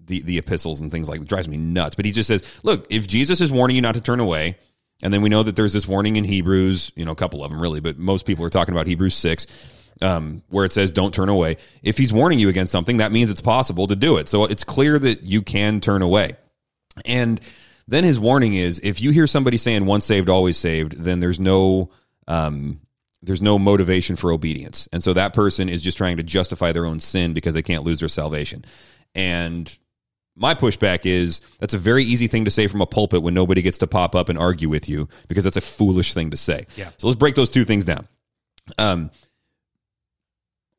the 0.00 0.22
the 0.22 0.38
epistles 0.38 0.80
and 0.80 0.90
things 0.90 1.08
like 1.08 1.20
that. 1.20 1.26
It 1.26 1.28
drives 1.28 1.48
me 1.48 1.56
nuts. 1.56 1.94
But 1.94 2.04
he 2.04 2.12
just 2.12 2.26
says, 2.26 2.42
look, 2.62 2.86
if 2.90 3.06
Jesus 3.06 3.40
is 3.40 3.52
warning 3.52 3.76
you 3.76 3.82
not 3.82 3.94
to 3.94 4.00
turn 4.00 4.20
away, 4.20 4.56
and 5.02 5.12
then 5.12 5.22
we 5.22 5.28
know 5.28 5.42
that 5.42 5.56
there's 5.56 5.72
this 5.72 5.86
warning 5.86 6.16
in 6.16 6.24
Hebrews, 6.24 6.92
you 6.96 7.04
know, 7.04 7.12
a 7.12 7.16
couple 7.16 7.44
of 7.44 7.50
them 7.50 7.60
really, 7.60 7.80
but 7.80 7.98
most 7.98 8.26
people 8.26 8.44
are 8.44 8.50
talking 8.50 8.72
about 8.72 8.86
Hebrews 8.86 9.14
six, 9.14 9.46
um, 10.00 10.42
where 10.48 10.64
it 10.64 10.72
says 10.72 10.92
don't 10.92 11.14
turn 11.14 11.28
away. 11.28 11.56
If 11.82 11.98
he's 11.98 12.12
warning 12.12 12.38
you 12.38 12.48
against 12.48 12.72
something, 12.72 12.98
that 12.98 13.12
means 13.12 13.30
it's 13.30 13.40
possible 13.40 13.86
to 13.88 13.96
do 13.96 14.16
it. 14.16 14.28
So 14.28 14.44
it's 14.44 14.64
clear 14.64 14.98
that 14.98 15.22
you 15.22 15.42
can 15.42 15.80
turn 15.80 16.02
away. 16.02 16.36
And 17.04 17.40
then 17.86 18.04
his 18.04 18.18
warning 18.18 18.54
is 18.54 18.80
if 18.82 19.00
you 19.00 19.10
hear 19.10 19.26
somebody 19.26 19.58
saying 19.58 19.86
once 19.86 20.04
saved, 20.04 20.28
always 20.28 20.56
saved, 20.56 20.92
then 20.92 21.20
there's 21.20 21.38
no 21.38 21.90
um, 22.26 22.80
there's 23.22 23.42
no 23.42 23.58
motivation 23.58 24.16
for 24.16 24.32
obedience. 24.32 24.88
And 24.92 25.02
so 25.02 25.12
that 25.12 25.34
person 25.34 25.68
is 25.68 25.82
just 25.82 25.98
trying 25.98 26.16
to 26.16 26.22
justify 26.22 26.72
their 26.72 26.86
own 26.86 27.00
sin 27.00 27.32
because 27.32 27.54
they 27.54 27.62
can't 27.62 27.84
lose 27.84 28.00
their 28.00 28.08
salvation. 28.08 28.64
And 29.14 29.76
my 30.36 30.54
pushback 30.54 31.00
is 31.04 31.40
that's 31.58 31.74
a 31.74 31.78
very 31.78 32.04
easy 32.04 32.26
thing 32.26 32.44
to 32.44 32.50
say 32.50 32.66
from 32.66 32.82
a 32.82 32.86
pulpit 32.86 33.22
when 33.22 33.34
nobody 33.34 33.62
gets 33.62 33.78
to 33.78 33.86
pop 33.86 34.14
up 34.14 34.28
and 34.28 34.38
argue 34.38 34.68
with 34.68 34.88
you 34.88 35.08
because 35.28 35.44
that's 35.44 35.56
a 35.56 35.62
foolish 35.62 36.14
thing 36.14 36.30
to 36.30 36.36
say. 36.36 36.66
Yeah. 36.76 36.90
So 36.98 37.08
let's 37.08 37.18
break 37.18 37.34
those 37.34 37.50
two 37.50 37.64
things 37.64 37.84
down. 37.84 38.06
Um, 38.76 39.10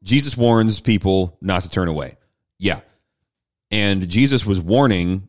Jesus 0.03 0.37
warns 0.37 0.79
people 0.79 1.37
not 1.41 1.63
to 1.63 1.69
turn 1.69 1.87
away. 1.87 2.17
Yeah. 2.59 2.81
And 3.71 4.07
Jesus 4.07 4.45
was 4.45 4.59
warning 4.59 5.27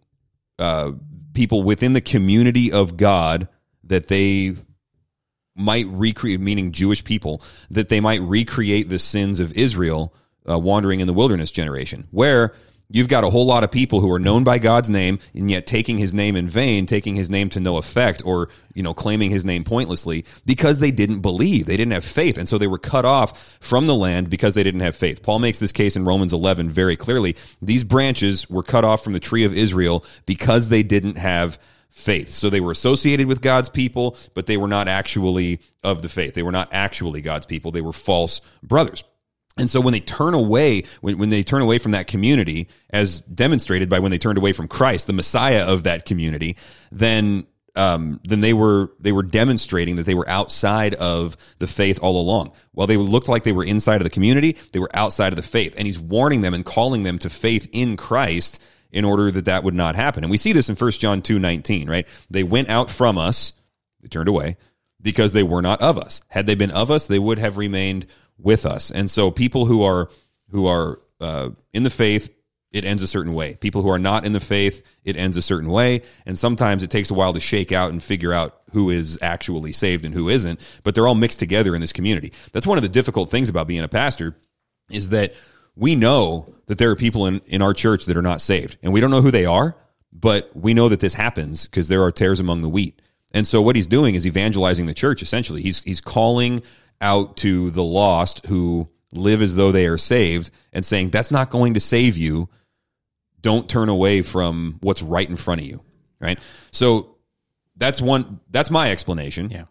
uh, 0.59 0.93
people 1.33 1.63
within 1.63 1.95
the 1.95 2.01
community 2.01 2.71
of 2.71 2.97
God 2.97 3.49
that 3.85 4.07
they 4.07 4.57
might 5.57 5.87
recreate, 5.89 6.41
meaning 6.41 6.73
Jewish 6.73 7.03
people, 7.03 7.43
that 7.71 7.89
they 7.89 8.01
might 8.01 8.21
recreate 8.21 8.89
the 8.89 8.99
sins 8.99 9.41
of 9.41 9.57
Israel 9.57 10.15
uh, 10.49 10.59
wandering 10.59 11.01
in 11.01 11.07
the 11.07 11.13
wilderness 11.13 11.51
generation, 11.51 12.07
where 12.11 12.55
you've 12.91 13.09
got 13.09 13.25
a 13.25 13.31
whole 13.31 13.47
lot 13.47 13.65
of 13.65 13.71
people 13.71 14.01
who 14.01 14.11
are 14.13 14.19
known 14.19 14.45
by 14.45 14.59
God's 14.59 14.91
name 14.91 15.19
and 15.35 15.51
yet 15.51 15.67
taking 15.67 15.99
his 15.99 16.15
name 16.15 16.37
in 16.37 16.49
vain, 16.49 16.87
taking 16.87 17.17
his 17.17 17.31
name 17.31 17.49
to 17.51 17.61
no 17.61 17.77
effect, 17.77 18.23
or 18.25 18.49
you 18.75 18.83
know 18.83 18.95
claiming 18.95 19.31
his 19.31 19.45
name 19.45 19.65
pointlessly 19.65 20.25
because 20.47 20.79
they 20.79 20.91
didn't 20.91 21.21
believe, 21.21 21.67
they 21.67 21.77
didn't 21.77 21.93
have 21.93 22.05
faith, 22.05 22.39
and 22.39 22.49
so 22.49 22.59
they 22.59 22.67
were 22.67 22.79
cut 22.79 23.05
off 23.05 23.59
from 23.61 23.87
the 23.87 23.95
land 23.95 24.31
because 24.31 24.55
they 24.55 24.63
didn't 24.63 24.81
have 24.81 24.97
faith. 24.97 25.23
Paul 25.23 25.39
makes 25.39 25.59
this 25.59 25.73
case 25.73 25.97
in 25.97 26.05
Romans 26.05 26.33
11 26.33 26.71
very 26.71 26.97
clearly. 26.97 27.37
These 27.61 27.85
branches 27.85 28.49
were 28.49 28.63
cut 28.63 28.85
off 28.85 29.05
from 29.05 29.13
the 29.13 29.21
tree 29.21 29.45
of 29.45 29.57
Israel 29.57 30.05
because 30.27 30.69
they 30.69 30.83
didn't 30.83 31.19
have 31.19 31.59
faith. 31.91 32.31
So 32.31 32.49
they 32.49 32.61
were 32.61 32.71
associated 32.71 33.27
with 33.27 33.41
God's 33.41 33.69
people, 33.69 34.17
but 34.35 34.47
they 34.47 34.57
were 34.57 34.69
not 34.69 34.89
actually 34.89 35.61
of 35.83 36.03
the 36.03 36.09
faith. 36.09 36.35
They 36.35 36.43
were 36.43 36.53
not 36.53 36.69
actually 36.73 37.23
God's 37.23 37.47
people. 37.47 37.73
They 37.73 37.81
were 37.81 37.93
false 37.93 38.41
brothers. 38.63 39.05
And 39.59 39.69
so 39.69 39.81
when 39.81 39.93
they 39.93 40.01
turn 40.01 40.35
away, 40.35 40.85
when, 41.01 41.19
when 41.19 41.31
they 41.31 41.43
turn 41.43 41.63
away 41.63 41.79
from 41.79 41.93
that 41.93 42.07
community, 42.07 42.69
as 42.91 43.21
demonstrated 43.21 43.89
by 43.89 43.99
when 43.99 44.11
they 44.11 44.19
turned 44.19 44.39
away 44.39 44.53
from 44.53 44.69
Christ, 44.69 45.07
the 45.07 45.13
Messiah 45.13 45.67
of 45.67 45.83
that 45.85 46.05
community, 46.05 46.57
then 46.91 47.47
um, 47.77 48.21
then 48.25 48.41
they 48.41 48.53
were 48.53 48.93
they 48.99 49.13
were 49.13 49.23
demonstrating 49.23 49.97
that 49.97 50.07
they 50.07 50.15
were 50.15 50.29
outside 50.29 50.95
of 50.95 51.37
the 51.59 51.67
faith 51.67 52.01
all 52.03 52.21
along. 52.21 52.53
While 52.73 52.89
they 52.89 52.97
looked 52.97 53.29
like 53.29 53.45
they 53.45 53.53
were 53.53 53.65
inside 53.65 53.97
of 53.97 54.05
the 54.05 54.11
community, 54.11 54.57
they 54.73 54.81
were 54.81 54.91
outside 54.95 55.33
of 55.33 55.37
the 55.37 55.43
faith. 55.43 55.75
And 55.79 55.87
he's 55.87 56.01
warning 56.01 56.41
them 56.41 56.55
and 56.55 56.65
calling 56.65 57.05
them 57.05 57.19
to 57.21 57.31
faith 57.31 57.69
in 57.73 57.97
Christ 57.97 58.61
in 58.91 59.05
order 59.05 59.31
that 59.31 59.45
that 59.45 59.65
would 59.65 59.75
not 59.75 59.97
happen. 59.97 60.25
And 60.25 60.31
we 60.31 60.39
see 60.39 60.53
this 60.53 60.69
in 60.69 60.77
1 60.77 60.91
John 60.93 61.23
2 61.23 61.39
19, 61.39 61.89
right? 61.89 62.09
They 62.31 62.43
went 62.43 62.69
out 62.69 62.91
from 62.91 63.19
us, 63.19 63.53
they 64.01 64.09
turned 64.09 64.29
away, 64.29 64.57
because 65.01 65.33
they 65.33 65.43
were 65.43 65.63
not 65.63 65.81
of 65.81 65.99
us. 65.99 66.21
Had 66.29 66.47
they 66.47 66.55
been 66.55 66.71
of 66.71 66.91
us, 66.91 67.07
they 67.07 67.19
would 67.19 67.39
have 67.39 67.59
remained 67.59 68.07
with 68.39 68.65
us. 68.65 68.91
And 68.91 69.11
so 69.11 69.31
people 69.31 69.67
who 69.67 69.83
are 69.83 70.09
who 70.51 70.67
are 70.67 71.01
uh, 71.21 71.51
in 71.73 71.83
the 71.83 71.91
faith, 71.91 72.35
it 72.73 72.85
ends 72.85 73.03
a 73.03 73.07
certain 73.07 73.35
way. 73.35 73.57
People 73.57 73.83
who 73.83 73.89
are 73.89 73.99
not 73.99 74.25
in 74.25 74.33
the 74.33 74.41
faith, 74.41 74.85
it 75.05 75.17
ends 75.17 75.37
a 75.37 75.43
certain 75.43 75.69
way. 75.71 76.03
And 76.27 76.39
sometimes 76.39 76.83
it 76.83 76.91
takes 76.91 77.11
a 77.11 77.15
while 77.15 77.33
to 77.33 77.41
shake 77.41 77.73
out 77.73 77.91
and 77.91 78.03
figure 78.03 78.33
out 78.33 78.61
who 78.73 78.91
is 78.91 79.19
actually 79.23 79.73
saved 79.73 80.05
and 80.05 80.15
who 80.15 80.29
isn't. 80.29 80.61
But 80.85 80.95
they're 80.95 81.07
all 81.07 81.15
mixed 81.15 81.39
together 81.39 81.75
in 81.75 81.81
this 81.81 81.93
community. 81.93 82.33
That's 82.53 82.67
one 82.67 82.79
of 82.79 82.83
the 82.83 82.89
difficult 82.89 83.31
things 83.31 83.49
about 83.49 83.67
being 83.67 83.85
a 83.85 83.89
pastor 83.89 84.37
is 84.91 85.11
that 85.11 85.35
we 85.75 85.97
know 85.97 86.55
that 86.67 86.79
there 86.79 86.91
are 86.91 86.97
people 86.97 87.27
in, 87.27 87.41
in 87.47 87.63
our 87.63 87.73
church 87.73 88.07
that 88.07 88.17
are 88.17 88.23
not 88.23 88.41
saved. 88.41 88.77
And 88.83 88.93
we 88.93 89.01
don't 89.01 89.11
know 89.11 89.23
who 89.23 89.31
they 89.31 89.47
are, 89.47 89.77
but 90.13 90.51
we 90.55 90.75
know 90.75 90.89
that 90.89 91.01
this 91.01 91.15
happens 91.15 91.67
because 91.67 91.89
there 91.89 92.03
are 92.03 92.13
tares 92.13 92.41
among 92.41 92.63
the 92.63 92.69
wheat. 92.69 93.01
And 93.33 93.47
so 93.47 93.61
what 93.61 93.77
he's 93.77 93.87
doing 93.87 94.15
is 94.15 94.27
evangelizing 94.27 94.87
the 94.87 94.95
church 94.95 95.23
essentially. 95.23 95.63
He's 95.63 95.83
he's 95.83 96.01
calling 96.01 96.63
out 97.01 97.37
to 97.39 97.71
the 97.71 97.83
lost 97.83 98.47
who 98.47 98.89
live 99.13 99.43
as 99.43 99.55
though 99.57 99.73
they 99.73 99.87
are 99.87 99.99
saved 99.99 100.51
and 100.73 100.85
saying 100.85 101.11
that's 101.11 101.31
not 101.31 101.51
going 101.51 101.75
to 101.75 101.81
save 101.81 102.17
you. 102.17 102.49
Don't 103.41 103.69
turn 103.69 103.89
away 103.89 104.23
from 104.23 104.79
what's 104.81 105.03
right 105.03 105.29
in 105.29 105.37
front 105.37 105.61
of 105.61 105.67
you, 105.67 105.83
right? 106.21 106.39
So 106.73 107.17
that's 107.77 108.01
one 108.01 108.41
that's 108.51 108.71
my 108.71 108.91
explanation. 108.91 109.51
Yeah. 109.51 109.65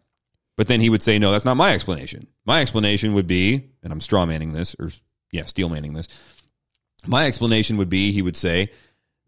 But 0.55 0.67
then 0.67 0.81
he 0.81 0.89
would 0.89 1.01
say 1.01 1.19
no, 1.19 1.31
that's 1.31 1.45
not 1.45 1.57
my 1.57 1.73
explanation. 1.73 2.27
My 2.45 2.61
explanation 2.61 3.13
would 3.13 3.27
be 3.27 3.69
and 3.83 3.91
I'm 3.91 4.01
straw 4.01 4.25
manning 4.25 4.53
this 4.53 4.75
or 4.79 4.91
yeah, 5.31 5.45
steel 5.45 5.69
manning 5.69 5.93
this. 5.93 6.07
My 7.05 7.25
explanation 7.27 7.77
would 7.77 7.89
be 7.89 8.11
he 8.11 8.21
would 8.21 8.37
say 8.37 8.71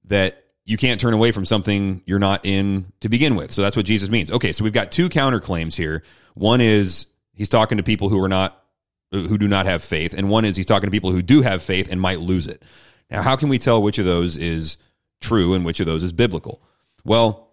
that 0.05 0.45
you 0.65 0.77
can't 0.77 1.01
turn 1.01 1.13
away 1.13 1.31
from 1.31 1.45
something 1.45 2.01
you're 2.05 2.19
not 2.19 2.45
in 2.45 2.91
to 3.01 3.09
begin 3.09 3.35
with. 3.35 3.51
So 3.51 3.61
that's 3.61 3.75
what 3.75 3.85
Jesus 3.85 4.09
means. 4.09 4.31
Okay, 4.31 4.51
so 4.51 4.63
we've 4.63 4.73
got 4.73 4.91
two 4.91 5.09
counterclaims 5.09 5.75
here. 5.75 6.03
One 6.35 6.61
is 6.61 7.07
he's 7.39 7.49
talking 7.49 7.77
to 7.77 7.83
people 7.83 8.09
who 8.09 8.23
are 8.23 8.29
not 8.29 8.63
who 9.11 9.39
do 9.39 9.47
not 9.47 9.65
have 9.65 9.83
faith, 9.83 10.13
and 10.13 10.29
one 10.29 10.45
is 10.45 10.55
he's 10.55 10.67
talking 10.67 10.85
to 10.85 10.91
people 10.91 11.11
who 11.11 11.23
do 11.23 11.41
have 11.41 11.63
faith 11.63 11.91
and 11.91 11.99
might 11.99 12.19
lose 12.19 12.47
it. 12.47 12.61
Now, 13.09 13.23
how 13.23 13.35
can 13.35 13.49
we 13.49 13.57
tell 13.57 13.81
which 13.81 13.97
of 13.97 14.05
those 14.05 14.37
is 14.37 14.77
true 15.19 15.55
and 15.55 15.65
which 15.65 15.79
of 15.79 15.87
those 15.87 16.03
is 16.03 16.13
biblical? 16.13 16.61
Well, 17.03 17.49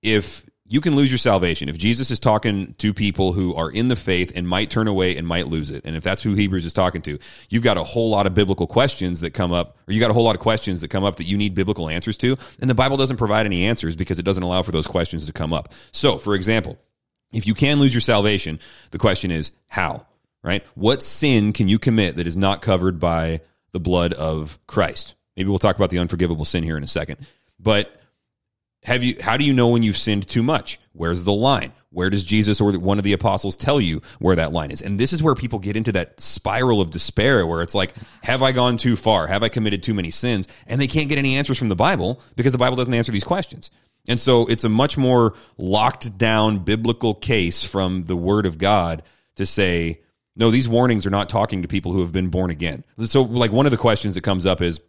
if 0.00 0.48
you 0.66 0.80
can 0.80 0.96
lose 0.96 1.10
your 1.10 1.18
salvation. 1.18 1.68
If 1.68 1.76
Jesus 1.76 2.10
is 2.10 2.18
talking 2.18 2.74
to 2.78 2.94
people 2.94 3.32
who 3.32 3.54
are 3.54 3.70
in 3.70 3.88
the 3.88 3.96
faith 3.96 4.32
and 4.34 4.48
might 4.48 4.70
turn 4.70 4.88
away 4.88 5.16
and 5.16 5.26
might 5.26 5.46
lose 5.46 5.68
it, 5.70 5.84
and 5.84 5.94
if 5.94 6.02
that's 6.02 6.22
who 6.22 6.34
Hebrews 6.34 6.64
is 6.64 6.72
talking 6.72 7.02
to, 7.02 7.18
you've 7.50 7.62
got 7.62 7.76
a 7.76 7.84
whole 7.84 8.08
lot 8.08 8.26
of 8.26 8.34
biblical 8.34 8.66
questions 8.66 9.20
that 9.20 9.32
come 9.32 9.52
up, 9.52 9.76
or 9.86 9.92
you 9.92 10.00
got 10.00 10.10
a 10.10 10.14
whole 10.14 10.24
lot 10.24 10.34
of 10.34 10.40
questions 10.40 10.80
that 10.80 10.88
come 10.88 11.04
up 11.04 11.16
that 11.16 11.24
you 11.24 11.36
need 11.36 11.54
biblical 11.54 11.90
answers 11.90 12.16
to, 12.18 12.38
and 12.60 12.70
the 12.70 12.74
Bible 12.74 12.96
doesn't 12.96 13.18
provide 13.18 13.44
any 13.44 13.64
answers 13.64 13.94
because 13.94 14.18
it 14.18 14.24
doesn't 14.24 14.42
allow 14.42 14.62
for 14.62 14.72
those 14.72 14.86
questions 14.86 15.26
to 15.26 15.32
come 15.32 15.52
up. 15.52 15.72
So, 15.92 16.16
for 16.16 16.34
example, 16.34 16.78
if 17.34 17.46
you 17.46 17.54
can 17.54 17.78
lose 17.78 17.92
your 17.92 18.00
salvation, 18.00 18.58
the 18.90 18.98
question 18.98 19.30
is 19.30 19.50
how, 19.66 20.06
right? 20.42 20.64
What 20.74 21.02
sin 21.02 21.52
can 21.52 21.68
you 21.68 21.78
commit 21.78 22.16
that 22.16 22.26
is 22.26 22.36
not 22.36 22.62
covered 22.62 22.98
by 22.98 23.40
the 23.72 23.80
blood 23.80 24.12
of 24.12 24.58
Christ? 24.66 25.14
Maybe 25.36 25.48
we'll 25.48 25.58
talk 25.58 25.76
about 25.76 25.90
the 25.90 25.98
unforgivable 25.98 26.44
sin 26.44 26.62
here 26.62 26.76
in 26.76 26.84
a 26.84 26.88
second. 26.88 27.26
But 27.58 28.00
have 28.84 29.02
you 29.02 29.16
how 29.20 29.36
do 29.36 29.44
you 29.44 29.52
know 29.52 29.68
when 29.68 29.82
you've 29.82 29.96
sinned 29.96 30.28
too 30.28 30.42
much 30.42 30.78
where's 30.92 31.24
the 31.24 31.32
line 31.32 31.72
where 31.90 32.10
does 32.10 32.22
jesus 32.22 32.60
or 32.60 32.72
one 32.78 32.98
of 32.98 33.04
the 33.04 33.12
apostles 33.12 33.56
tell 33.56 33.80
you 33.80 34.00
where 34.18 34.36
that 34.36 34.52
line 34.52 34.70
is 34.70 34.82
and 34.82 35.00
this 35.00 35.12
is 35.12 35.22
where 35.22 35.34
people 35.34 35.58
get 35.58 35.76
into 35.76 35.90
that 35.92 36.20
spiral 36.20 36.80
of 36.80 36.90
despair 36.90 37.46
where 37.46 37.62
it's 37.62 37.74
like 37.74 37.94
have 38.22 38.42
i 38.42 38.52
gone 38.52 38.76
too 38.76 38.94
far 38.94 39.26
have 39.26 39.42
i 39.42 39.48
committed 39.48 39.82
too 39.82 39.94
many 39.94 40.10
sins 40.10 40.46
and 40.66 40.80
they 40.80 40.86
can't 40.86 41.08
get 41.08 41.18
any 41.18 41.36
answers 41.36 41.58
from 41.58 41.68
the 41.68 41.76
bible 41.76 42.20
because 42.36 42.52
the 42.52 42.58
bible 42.58 42.76
doesn't 42.76 42.94
answer 42.94 43.12
these 43.12 43.24
questions 43.24 43.70
and 44.08 44.20
so 44.20 44.46
it's 44.46 44.64
a 44.64 44.68
much 44.68 44.96
more 44.96 45.34
locked 45.58 46.16
down 46.18 46.58
biblical 46.58 47.14
case 47.14 47.62
from 47.62 48.02
the 48.02 48.16
word 48.16 48.46
of 48.46 48.58
god 48.58 49.02
to 49.36 49.46
say 49.46 50.00
no 50.36 50.50
these 50.50 50.68
warnings 50.68 51.06
are 51.06 51.10
not 51.10 51.28
talking 51.28 51.62
to 51.62 51.68
people 51.68 51.92
who 51.92 52.00
have 52.00 52.12
been 52.12 52.28
born 52.28 52.50
again. 52.50 52.84
So 53.06 53.22
like 53.22 53.52
one 53.52 53.66
of 53.66 53.72
the 53.72 53.78
questions 53.78 54.14
that 54.16 54.22
comes 54.22 54.46
up 54.46 54.60
is 54.60 54.80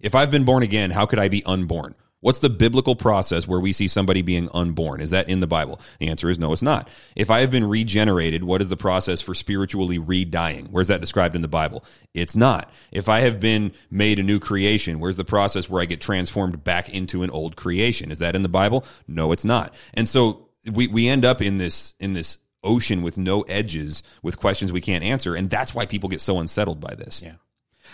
if 0.00 0.14
i've 0.14 0.30
been 0.30 0.44
born 0.44 0.62
again 0.62 0.90
how 0.90 1.06
could 1.06 1.18
i 1.18 1.28
be 1.28 1.44
unborn 1.44 1.94
What's 2.20 2.40
the 2.40 2.50
biblical 2.50 2.96
process 2.96 3.46
where 3.46 3.60
we 3.60 3.72
see 3.72 3.86
somebody 3.86 4.22
being 4.22 4.48
unborn? 4.52 5.00
Is 5.00 5.10
that 5.10 5.28
in 5.28 5.38
the 5.38 5.46
Bible? 5.46 5.80
The 6.00 6.08
answer 6.08 6.28
is 6.28 6.38
no, 6.38 6.52
it's 6.52 6.62
not. 6.62 6.88
If 7.14 7.30
I 7.30 7.40
have 7.40 7.50
been 7.50 7.68
regenerated, 7.68 8.42
what 8.42 8.60
is 8.60 8.70
the 8.70 8.76
process 8.76 9.20
for 9.20 9.34
spiritually 9.34 9.98
re-dying? 9.98 10.66
Where's 10.72 10.88
that 10.88 11.00
described 11.00 11.36
in 11.36 11.42
the 11.42 11.48
Bible? 11.48 11.84
It's 12.14 12.34
not. 12.34 12.72
If 12.90 13.08
I 13.08 13.20
have 13.20 13.38
been 13.38 13.72
made 13.88 14.18
a 14.18 14.24
new 14.24 14.40
creation, 14.40 14.98
where's 14.98 15.16
the 15.16 15.24
process 15.24 15.70
where 15.70 15.80
I 15.80 15.84
get 15.84 16.00
transformed 16.00 16.64
back 16.64 16.88
into 16.88 17.22
an 17.22 17.30
old 17.30 17.54
creation? 17.54 18.10
Is 18.10 18.18
that 18.18 18.34
in 18.34 18.42
the 18.42 18.48
Bible? 18.48 18.84
No, 19.06 19.30
it's 19.30 19.44
not. 19.44 19.72
And 19.94 20.08
so 20.08 20.48
we, 20.72 20.88
we 20.88 21.08
end 21.08 21.24
up 21.24 21.40
in 21.40 21.58
this, 21.58 21.94
in 22.00 22.14
this 22.14 22.38
ocean 22.64 23.02
with 23.02 23.16
no 23.16 23.42
edges 23.42 24.02
with 24.24 24.38
questions 24.38 24.72
we 24.72 24.80
can't 24.80 25.04
answer. 25.04 25.36
And 25.36 25.48
that's 25.48 25.72
why 25.72 25.86
people 25.86 26.08
get 26.08 26.20
so 26.20 26.40
unsettled 26.40 26.80
by 26.80 26.94
this. 26.96 27.22
Yeah. 27.22 27.34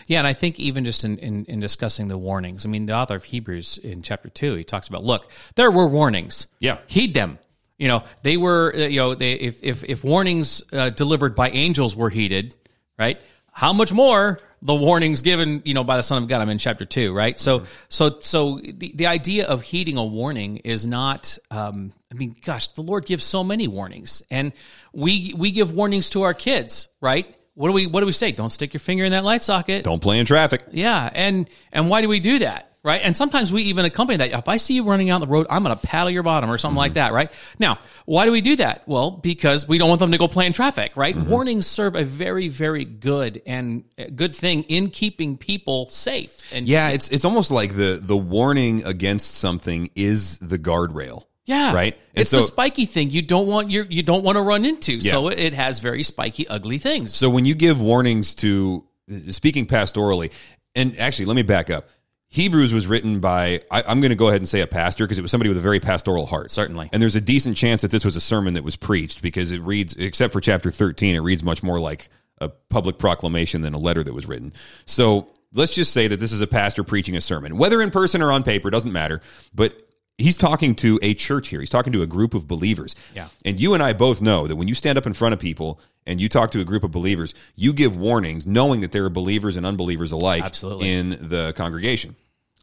Yeah, 0.06 0.18
and 0.18 0.26
I 0.26 0.34
think 0.34 0.60
even 0.60 0.84
just 0.84 1.04
in, 1.04 1.18
in, 1.18 1.44
in, 1.46 1.60
discussing 1.60 2.08
the 2.08 2.18
warnings, 2.18 2.66
I 2.66 2.68
mean, 2.68 2.86
the 2.86 2.92
author 2.92 3.14
of 3.14 3.24
Hebrews 3.24 3.78
in 3.78 4.02
chapter 4.02 4.28
two, 4.28 4.54
he 4.54 4.64
talks 4.64 4.88
about, 4.88 5.02
look, 5.02 5.30
there 5.54 5.70
were 5.70 5.86
warnings. 5.86 6.46
Yeah. 6.58 6.78
Heed 6.86 7.14
them. 7.14 7.38
You 7.78 7.88
know, 7.88 8.04
they 8.22 8.36
were, 8.36 8.72
uh, 8.74 8.80
you 8.80 8.98
know, 8.98 9.14
they, 9.14 9.32
if, 9.32 9.62
if, 9.62 9.82
if 9.84 10.04
warnings 10.04 10.62
uh, 10.72 10.90
delivered 10.90 11.34
by 11.34 11.50
angels 11.50 11.96
were 11.96 12.10
heeded, 12.10 12.54
right? 12.98 13.18
How 13.50 13.72
much 13.72 13.92
more 13.92 14.40
the 14.64 14.74
warnings 14.74 15.20
given, 15.20 15.60
you 15.66 15.74
know, 15.74 15.84
by 15.84 15.98
the 15.98 16.02
Son 16.02 16.22
of 16.22 16.28
God. 16.28 16.40
I'm 16.40 16.48
in 16.48 16.56
chapter 16.56 16.86
two, 16.86 17.14
right? 17.14 17.38
So, 17.38 17.64
so, 17.90 18.18
so 18.20 18.60
the, 18.62 18.92
the 18.94 19.06
idea 19.06 19.46
of 19.46 19.60
heeding 19.60 19.98
a 19.98 20.04
warning 20.04 20.56
is 20.58 20.86
not, 20.86 21.36
um, 21.50 21.92
I 22.10 22.14
mean, 22.14 22.34
gosh, 22.42 22.68
the 22.68 22.80
Lord 22.80 23.04
gives 23.04 23.24
so 23.24 23.44
many 23.44 23.68
warnings 23.68 24.22
and 24.30 24.52
we, 24.94 25.34
we 25.36 25.50
give 25.50 25.72
warnings 25.72 26.10
to 26.10 26.22
our 26.22 26.32
kids, 26.32 26.88
right? 27.02 27.36
What 27.54 27.68
do 27.68 27.72
we, 27.72 27.86
what 27.86 28.00
do 28.00 28.06
we 28.06 28.12
say? 28.12 28.32
Don't 28.32 28.50
stick 28.50 28.72
your 28.72 28.80
finger 28.80 29.04
in 29.04 29.12
that 29.12 29.24
light 29.24 29.42
socket. 29.42 29.84
Don't 29.84 30.02
play 30.02 30.18
in 30.18 30.26
traffic. 30.26 30.62
Yeah. 30.72 31.08
And, 31.14 31.48
and 31.72 31.88
why 31.88 32.00
do 32.02 32.08
we 32.08 32.20
do 32.20 32.40
that? 32.40 32.70
Right. 32.82 33.00
And 33.02 33.16
sometimes 33.16 33.50
we 33.50 33.62
even 33.62 33.86
accompany 33.86 34.18
that. 34.18 34.38
If 34.38 34.46
I 34.46 34.58
see 34.58 34.74
you 34.74 34.84
running 34.84 35.08
out 35.08 35.22
the 35.22 35.26
road, 35.26 35.46
I'm 35.48 35.64
going 35.64 35.74
to 35.74 35.86
paddle 35.86 36.10
your 36.10 36.22
bottom 36.22 36.50
or 36.50 36.58
something 36.58 36.76
like 36.76 36.90
mm-hmm. 36.90 36.96
that. 36.96 37.12
Right. 37.14 37.32
Now, 37.58 37.78
why 38.04 38.26
do 38.26 38.30
we 38.30 38.42
do 38.42 38.56
that? 38.56 38.86
Well, 38.86 39.10
because 39.10 39.66
we 39.66 39.78
don't 39.78 39.88
want 39.88 40.00
them 40.00 40.12
to 40.12 40.18
go 40.18 40.28
play 40.28 40.44
in 40.44 40.52
traffic. 40.52 40.92
Right. 40.94 41.16
Mm-hmm. 41.16 41.30
Warnings 41.30 41.66
serve 41.66 41.96
a 41.96 42.04
very, 42.04 42.48
very 42.48 42.84
good 42.84 43.40
and 43.46 43.84
good 44.14 44.34
thing 44.34 44.64
in 44.64 44.90
keeping 44.90 45.38
people 45.38 45.88
safe. 45.88 46.52
And 46.52 46.68
Yeah, 46.68 46.90
it's 46.90 47.08
it's 47.08 47.24
almost 47.24 47.50
like 47.50 47.74
the 47.74 47.98
the 48.02 48.18
warning 48.18 48.84
against 48.84 49.36
something 49.36 49.88
is 49.94 50.38
the 50.40 50.58
guardrail. 50.58 51.24
Yeah. 51.44 51.74
Right? 51.74 51.94
And 52.14 52.22
It's 52.22 52.30
so- 52.30 52.36
the 52.38 52.42
spiky 52.42 52.84
thing 52.86 53.10
you 53.10 53.22
don't 53.22 53.46
want 53.46 53.70
your, 53.70 53.84
you 53.84 54.02
don't 54.02 54.24
want 54.24 54.36
to 54.36 54.42
run 54.42 54.64
into. 54.64 55.00
So 55.00 55.28
it, 55.28 55.54
has 55.54 55.78
very 55.78 56.02
spiky, 56.02 56.48
ugly 56.48 56.78
things. 56.78 57.14
So 57.14 57.30
when 57.30 57.44
you 57.44 57.54
give 57.54 57.80
warnings 57.80 58.34
to 58.36 58.84
speaking 59.30 59.66
pastorally, 59.66 60.32
and 60.74 60.98
actually, 60.98 61.26
let 61.26 61.36
me 61.36 61.42
back 61.42 61.70
up. 61.70 61.88
Hebrews 62.28 62.74
was 62.74 62.88
written 62.88 63.20
by 63.20 63.60
I, 63.70 63.84
I'm 63.86 64.00
going 64.00 64.10
to 64.10 64.16
go 64.16 64.26
ahead 64.26 64.40
and 64.40 64.48
say 64.48 64.60
a 64.60 64.66
pastor 64.66 65.04
because 65.04 65.18
it 65.18 65.22
was 65.22 65.30
somebody 65.30 65.48
with 65.48 65.58
a 65.58 65.60
very 65.60 65.78
pastoral 65.78 66.26
heart. 66.26 66.50
Certainly. 66.50 66.90
and 66.92 67.00
there's 67.00 67.14
a 67.14 67.20
decent 67.20 67.56
chance 67.56 67.82
that 67.82 67.92
this 67.92 68.04
was 68.04 68.16
a 68.16 68.20
sermon 68.20 68.54
that 68.54 68.64
was 68.64 68.74
preached 68.74 69.22
because 69.22 69.52
it 69.52 69.60
reads, 69.62 69.94
except 69.94 70.32
for 70.32 70.40
chapter 70.40 70.70
13, 70.72 71.14
it 71.14 71.20
reads 71.20 71.44
much 71.44 71.62
more 71.62 71.78
like 71.78 72.08
a 72.38 72.48
public 72.48 72.98
proclamation 72.98 73.60
than 73.60 73.72
a 73.72 73.78
letter 73.78 74.02
that 74.02 74.12
was 74.12 74.26
written. 74.26 74.52
So 74.84 75.30
let's 75.52 75.74
just 75.74 75.92
say 75.92 76.08
that 76.08 76.18
this 76.18 76.32
is 76.32 76.40
a 76.40 76.46
pastor 76.48 76.82
preaching 76.82 77.16
a 77.16 77.20
sermon, 77.20 77.56
whether 77.56 77.80
in 77.80 77.92
person 77.92 78.20
or 78.20 78.32
on 78.32 78.42
paper, 78.42 78.68
doesn't 78.68 78.92
matter. 78.92 79.20
But 79.54 79.80
he's 80.18 80.36
talking 80.36 80.74
to 80.76 80.98
a 81.02 81.14
church 81.14 81.48
here. 81.48 81.60
He's 81.60 81.70
talking 81.70 81.92
to 81.92 82.02
a 82.02 82.06
group 82.06 82.34
of 82.34 82.46
believers. 82.46 82.94
Yeah. 83.14 83.28
And 83.44 83.60
you 83.60 83.74
and 83.74 83.82
I 83.82 83.92
both 83.92 84.22
know 84.22 84.46
that 84.46 84.56
when 84.56 84.68
you 84.68 84.74
stand 84.74 84.98
up 84.98 85.06
in 85.06 85.14
front 85.14 85.32
of 85.32 85.40
people 85.40 85.80
and 86.06 86.20
you 86.20 86.28
talk 86.28 86.50
to 86.52 86.60
a 86.60 86.64
group 86.64 86.84
of 86.84 86.90
believers, 86.90 87.34
you 87.56 87.72
give 87.72 87.96
warnings 87.96 88.46
knowing 88.46 88.80
that 88.82 88.92
there 88.92 89.04
are 89.04 89.10
believers 89.10 89.56
and 89.56 89.66
unbelievers 89.66 90.12
alike 90.12 90.44
Absolutely. 90.44 90.92
in 90.92 91.10
the 91.10 91.52
congregation. 91.56 92.16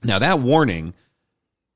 Now, 0.03 0.19
that 0.19 0.39
warning 0.39 0.93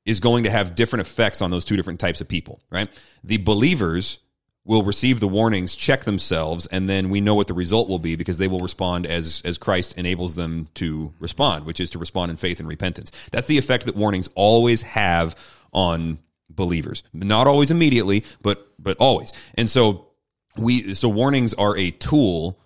is 0.04 0.20
going 0.20 0.44
to 0.44 0.50
have 0.50 0.74
different 0.74 1.06
effects 1.06 1.42
on 1.42 1.50
those 1.50 1.64
two 1.64 1.76
different 1.76 2.00
types 2.00 2.20
of 2.20 2.28
people, 2.28 2.60
right? 2.70 2.88
The 3.24 3.38
believers 3.38 4.18
will 4.64 4.82
receive 4.82 5.20
the 5.20 5.28
warnings, 5.28 5.76
check 5.76 6.04
themselves, 6.04 6.66
and 6.66 6.88
then 6.88 7.08
we 7.08 7.20
know 7.20 7.36
what 7.36 7.46
the 7.46 7.54
result 7.54 7.88
will 7.88 8.00
be 8.00 8.16
because 8.16 8.38
they 8.38 8.48
will 8.48 8.58
respond 8.58 9.06
as 9.06 9.40
as 9.44 9.58
Christ 9.58 9.94
enables 9.96 10.34
them 10.34 10.68
to 10.74 11.12
respond, 11.20 11.64
which 11.64 11.78
is 11.78 11.90
to 11.90 11.98
respond 11.98 12.30
in 12.30 12.36
faith 12.36 12.58
and 12.58 12.68
repentance. 12.68 13.12
That's 13.30 13.46
the 13.46 13.58
effect 13.58 13.86
that 13.86 13.94
warnings 13.94 14.28
always 14.34 14.82
have 14.82 15.36
on 15.76 16.18
believers. 16.50 17.04
Not 17.12 17.46
always 17.46 17.70
immediately, 17.70 18.24
but 18.42 18.66
but 18.80 18.96
always. 18.98 19.32
And 19.54 19.68
so 19.68 20.08
we 20.58 20.94
so 20.94 21.08
warnings 21.08 21.54
are 21.54 21.76
a 21.76 21.92
tool 21.92 22.58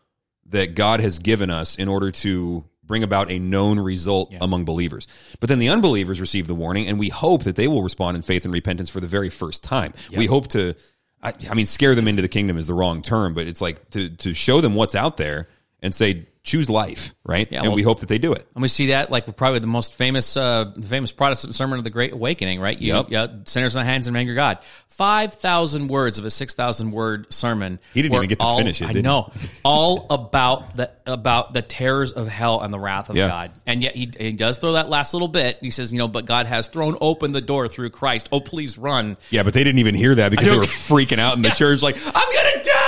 that 0.47 0.75
God 0.75 1.01
has 1.01 1.19
given 1.19 1.51
us 1.51 1.77
in 1.77 1.89
order 1.89 2.11
to 2.11 2.65
bring 2.85 3.03
about 3.03 3.31
a 3.31 3.39
known 3.39 3.79
result 3.79 4.33
among 4.41 4.65
believers. 4.65 5.07
But 5.39 5.49
then 5.49 5.59
the 5.61 5.69
unbelievers 5.69 6.21
receive 6.21 6.47
the 6.47 6.57
warning, 6.57 6.89
and 6.89 6.99
we 6.99 7.09
hope 7.09 7.45
that 7.45 7.55
they 7.55 7.69
will 7.69 7.83
respond 7.83 8.17
in 8.17 8.23
faith 8.23 8.45
and 8.45 8.53
repentance 8.53 8.91
for 8.91 8.99
the 8.99 9.07
very 9.07 9.29
first 9.29 9.63
time. 9.63 9.93
We 10.19 10.27
hope 10.27 10.49
to, 10.49 10.75
I, 11.23 11.33
I 11.49 11.55
mean, 11.55 11.67
scare 11.67 11.95
them 11.95 12.09
into 12.09 12.23
the 12.23 12.29
kingdom 12.29 12.59
is 12.59 12.67
the 12.67 12.75
wrong 12.75 13.03
term, 13.03 13.33
but 13.35 13.47
it's 13.47 13.61
like 13.61 13.91
to 13.91 14.09
to 14.11 14.35
show 14.35 14.61
them 14.61 14.75
what's 14.75 14.95
out 14.95 15.19
there 15.19 15.49
and 15.83 15.95
say, 15.95 16.27
choose 16.43 16.71
life, 16.71 17.15
right? 17.25 17.49
and 17.53 17.63
well- 17.67 17.75
we 17.75 17.83
hope 17.83 18.01
that 18.01 18.09
they 18.09 18.17
do 18.19 18.33
it. 18.33 18.47
And 18.55 18.63
we 18.63 18.69
see 18.69 18.87
that 18.89 19.11
like 19.11 19.37
probably 19.37 19.59
the 19.59 19.67
most 19.67 19.95
famous, 19.95 20.37
uh, 20.39 20.73
the 20.75 20.87
famous 20.87 21.13
Protestant 21.13 21.55
sermon 21.55 21.79
of 21.79 21.85
the 21.85 21.91
Great 21.91 22.13
Awakening, 22.13 22.61
right? 22.61 22.79
You, 22.81 22.95
Yep. 22.95 23.07
yeah, 23.11 23.27
sinners 23.45 23.77
in 23.77 23.81
the 23.81 23.85
hands 23.85 24.07
of 24.09 24.15
an 24.15 24.17
angry 24.19 24.35
God. 24.35 24.59
Five 24.89 25.35
thousand 25.35 25.89
words 25.89 26.19
of 26.19 26.25
a 26.25 26.31
six 26.31 26.55
thousand 26.55 26.91
word 26.93 27.33
sermon. 27.33 27.79
He 27.95 28.03
didn't 28.03 28.15
even 28.17 28.29
get 28.29 28.39
to 28.41 28.45
all- 28.45 28.57
finish 28.59 28.81
it, 28.83 28.89
I 28.89 28.93
know, 29.01 29.33
all 29.65 30.07
about 30.11 30.77
the 30.77 30.91
about 31.07 31.53
the 31.53 31.63
terrors 31.63 32.13
of 32.13 32.27
hell 32.29 32.61
and 32.61 32.73
the 32.73 32.79
wrath 32.79 33.11
of 33.11 33.17
Yeah. 33.17 33.29
God. 33.29 33.51
And 33.67 33.83
yet 33.83 33.95
he 33.95 34.11
he 34.19 34.33
does 34.33 34.59
throw 34.59 34.73
that 34.73 34.89
last 34.89 35.13
little 35.15 35.29
bit. 35.29 35.59
He 35.61 35.71
says, 35.71 35.93
you 35.93 35.99
know, 35.99 36.09
but 36.09 36.25
God 36.25 36.47
has 36.47 36.67
thrown 36.69 36.97
open 37.01 37.33
the 37.33 37.41
door 37.41 37.69
through 37.69 37.91
Christ. 37.91 38.29
Oh, 38.33 38.41
please 38.41 38.77
run. 38.79 39.17
Yeah, 39.31 39.43
but 39.43 39.53
they 39.55 39.63
didn't 39.65 39.79
even 39.79 39.95
hear 39.95 40.15
that 40.15 40.31
because 40.31 40.47
they 40.49 40.57
were 40.57 40.63
freaking 40.65 41.19
out 41.19 41.37
in 41.37 41.43
the 41.43 41.49
Yeah. 41.51 41.55
church, 41.55 41.83
like, 41.83 41.97
I'm 42.07 42.13
gonna 42.13 42.65
die, 42.65 42.80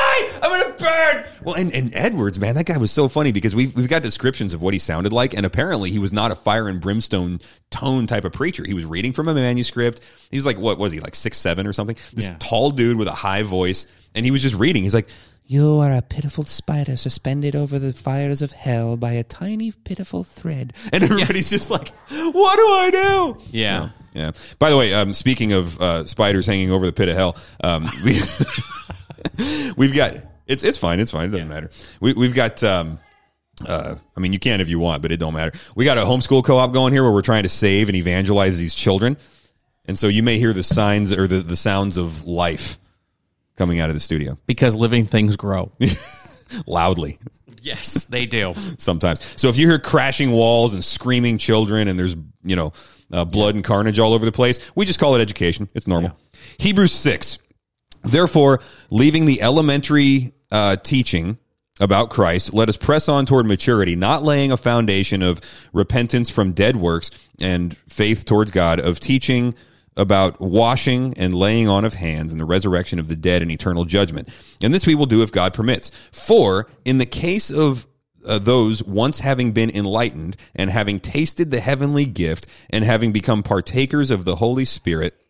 I'm 0.42 0.50
gonna 0.62 0.74
burn. 0.78 1.24
Well, 1.44 1.54
and, 1.56 1.72
and 1.72 1.94
Edwards, 1.94 2.38
man, 2.38 2.54
that 2.54 2.66
guy 2.66 2.76
was 2.76 2.90
so 2.90 3.08
funny 3.08 3.32
because 3.32 3.54
we've 3.54 3.74
we've 3.74 3.88
got 3.88 4.02
descriptions 4.02 4.54
of 4.54 4.62
what 4.62 4.74
he 4.74 4.78
sounded 4.78 5.12
like, 5.12 5.34
and 5.34 5.44
apparently 5.46 5.90
he 5.90 5.98
was 5.98 6.12
not 6.12 6.30
a 6.30 6.34
fire 6.34 6.68
and 6.68 6.80
brimstone 6.80 7.40
tone 7.70 8.06
type 8.06 8.24
of 8.24 8.32
preacher. 8.32 8.64
He 8.64 8.74
was 8.74 8.84
reading 8.84 9.12
from 9.12 9.28
a 9.28 9.34
manuscript. 9.34 10.00
He 10.30 10.36
was 10.36 10.46
like, 10.46 10.58
what 10.58 10.78
was 10.78 10.92
he, 10.92 11.00
like 11.00 11.14
six 11.14 11.38
seven 11.38 11.66
or 11.66 11.72
something? 11.72 11.96
This 12.12 12.26
Yeah. 12.28 12.36
tall 12.38 12.70
dude 12.70 12.96
with 12.96 13.08
a 13.08 13.12
high 13.12 13.42
voice, 13.42 13.86
and 14.14 14.24
he 14.24 14.30
was 14.30 14.42
just 14.42 14.54
reading. 14.54 14.82
He's 14.84 14.94
like, 14.94 15.08
You 15.46 15.78
are 15.80 15.92
a 15.92 16.02
pitiful 16.02 16.44
spider 16.44 16.96
suspended 16.96 17.54
over 17.56 17.78
the 17.78 17.92
fires 17.92 18.40
of 18.42 18.52
hell 18.52 18.96
by 18.96 19.12
a 19.12 19.24
tiny, 19.24 19.72
pitiful 19.72 20.24
thread. 20.24 20.72
and 20.92 21.02
everybody's 21.02 21.50
just 21.50 21.68
like, 21.70 21.88
what 22.10 22.56
do 22.56 22.62
I 22.62 22.90
do? 22.92 23.42
Yeah. 23.50 23.88
Yeah. 24.14 24.32
By 24.58 24.68
the 24.70 24.76
way, 24.76 24.92
um, 24.94 25.14
speaking 25.14 25.52
of 25.52 25.80
uh, 25.80 26.04
spiders 26.06 26.46
hanging 26.46 26.70
over 26.70 26.84
the 26.86 26.92
pit 26.92 27.08
of 27.08 27.16
hell, 27.16 27.36
um, 27.64 27.88
we 28.04 28.18
we've 29.76 29.94
got 29.94 30.16
it's 30.46 30.62
it's 30.62 30.78
fine. 30.78 31.00
It's 31.00 31.10
fine. 31.10 31.28
It 31.28 31.32
doesn't 31.32 31.48
matter. 31.48 31.70
We 32.00 32.12
we've 32.12 32.34
got. 32.34 32.62
Um, 32.62 32.98
uh, 33.66 33.94
I 34.16 34.20
mean, 34.20 34.32
you 34.32 34.40
can 34.40 34.60
if 34.60 34.68
you 34.68 34.80
want, 34.80 35.02
but 35.02 35.12
it 35.12 35.18
don't 35.18 35.34
matter. 35.34 35.52
We 35.76 35.84
got 35.84 35.96
a 35.96 36.00
homeschool 36.00 36.42
co-op 36.42 36.72
going 36.72 36.92
here 36.92 37.02
where 37.04 37.12
we're 37.12 37.22
trying 37.22 37.44
to 37.44 37.48
save 37.48 37.88
and 37.88 37.94
evangelize 37.94 38.58
these 38.58 38.74
children, 38.74 39.16
and 39.84 39.96
so 39.96 40.08
you 40.08 40.22
may 40.22 40.38
hear 40.38 40.52
the 40.52 40.64
signs 40.64 41.12
or 41.12 41.28
the, 41.28 41.40
the 41.40 41.54
sounds 41.54 41.96
of 41.96 42.24
life 42.24 42.78
coming 43.56 43.78
out 43.78 43.88
of 43.88 43.94
the 43.94 44.00
studio 44.00 44.38
Because 44.46 44.74
living 44.74 45.04
things 45.04 45.36
grow. 45.36 45.70
loudly 46.66 47.18
yes, 47.62 48.04
they 48.04 48.26
do. 48.26 48.52
sometimes. 48.78 49.20
So 49.40 49.48
if 49.48 49.56
you 49.56 49.68
hear 49.68 49.78
crashing 49.78 50.32
walls 50.32 50.74
and 50.74 50.84
screaming 50.84 51.38
children 51.38 51.88
and 51.88 51.98
there's, 51.98 52.16
you 52.42 52.56
know, 52.56 52.72
uh, 53.12 53.24
blood 53.24 53.54
and 53.54 53.64
carnage 53.64 53.98
all 53.98 54.12
over 54.12 54.24
the 54.24 54.32
place, 54.32 54.58
we 54.74 54.84
just 54.84 54.98
call 54.98 55.14
it 55.14 55.20
education. 55.20 55.68
It's 55.74 55.86
normal. 55.86 56.16
Hebrews 56.58 56.92
6. 56.92 57.38
Therefore, 58.02 58.60
leaving 58.90 59.24
the 59.24 59.42
elementary 59.42 60.32
uh, 60.50 60.76
teaching 60.76 61.38
about 61.80 62.10
Christ, 62.10 62.52
let 62.52 62.68
us 62.68 62.76
press 62.76 63.08
on 63.08 63.26
toward 63.26 63.46
maturity, 63.46 63.96
not 63.96 64.22
laying 64.22 64.52
a 64.52 64.56
foundation 64.56 65.22
of 65.22 65.40
repentance 65.72 66.30
from 66.30 66.52
dead 66.52 66.76
works 66.76 67.10
and 67.40 67.76
faith 67.88 68.24
towards 68.24 68.50
God, 68.50 68.80
of 68.80 69.00
teaching 69.00 69.54
about 69.96 70.40
washing 70.40 71.14
and 71.14 71.34
laying 71.34 71.68
on 71.68 71.84
of 71.84 71.94
hands 71.94 72.32
and 72.32 72.40
the 72.40 72.44
resurrection 72.44 72.98
of 72.98 73.08
the 73.08 73.16
dead 73.16 73.42
and 73.42 73.50
eternal 73.50 73.84
judgment. 73.84 74.28
And 74.62 74.72
this 74.72 74.86
we 74.86 74.94
will 74.94 75.06
do 75.06 75.22
if 75.22 75.32
God 75.32 75.52
permits. 75.52 75.90
For 76.10 76.66
in 76.84 76.98
the 76.98 77.06
case 77.06 77.50
of 77.50 77.86
uh, 78.26 78.38
those 78.38 78.82
once 78.84 79.20
having 79.20 79.52
been 79.52 79.70
enlightened 79.70 80.36
and 80.54 80.70
having 80.70 81.00
tasted 81.00 81.50
the 81.50 81.60
heavenly 81.60 82.06
gift 82.06 82.46
and 82.70 82.84
having 82.84 83.12
become 83.12 83.42
partakers 83.42 84.10
of 84.10 84.24
the 84.24 84.36
Holy 84.36 84.64
Spirit, 84.64 85.20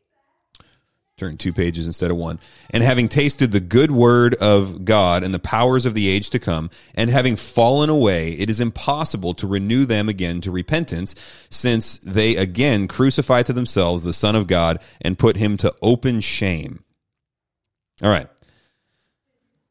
turn 1.22 1.36
two 1.36 1.52
pages 1.52 1.86
instead 1.86 2.10
of 2.10 2.16
one, 2.16 2.38
and 2.70 2.82
having 2.82 3.08
tasted 3.08 3.52
the 3.52 3.60
good 3.60 3.90
word 3.90 4.34
of 4.34 4.84
God 4.84 5.22
and 5.22 5.32
the 5.32 5.38
powers 5.38 5.86
of 5.86 5.94
the 5.94 6.08
age 6.08 6.30
to 6.30 6.38
come, 6.38 6.68
and 6.94 7.10
having 7.10 7.36
fallen 7.36 7.88
away, 7.88 8.32
it 8.32 8.50
is 8.50 8.60
impossible 8.60 9.34
to 9.34 9.46
renew 9.46 9.86
them 9.86 10.08
again 10.08 10.40
to 10.40 10.50
repentance, 10.50 11.14
since 11.48 11.98
they 11.98 12.36
again 12.36 12.88
crucify 12.88 13.42
to 13.42 13.52
themselves 13.52 14.02
the 14.02 14.12
Son 14.12 14.34
of 14.34 14.46
God 14.46 14.82
and 15.00 15.18
put 15.18 15.36
him 15.36 15.56
to 15.58 15.72
open 15.80 16.20
shame. 16.20 16.82
All 18.02 18.10
right. 18.10 18.28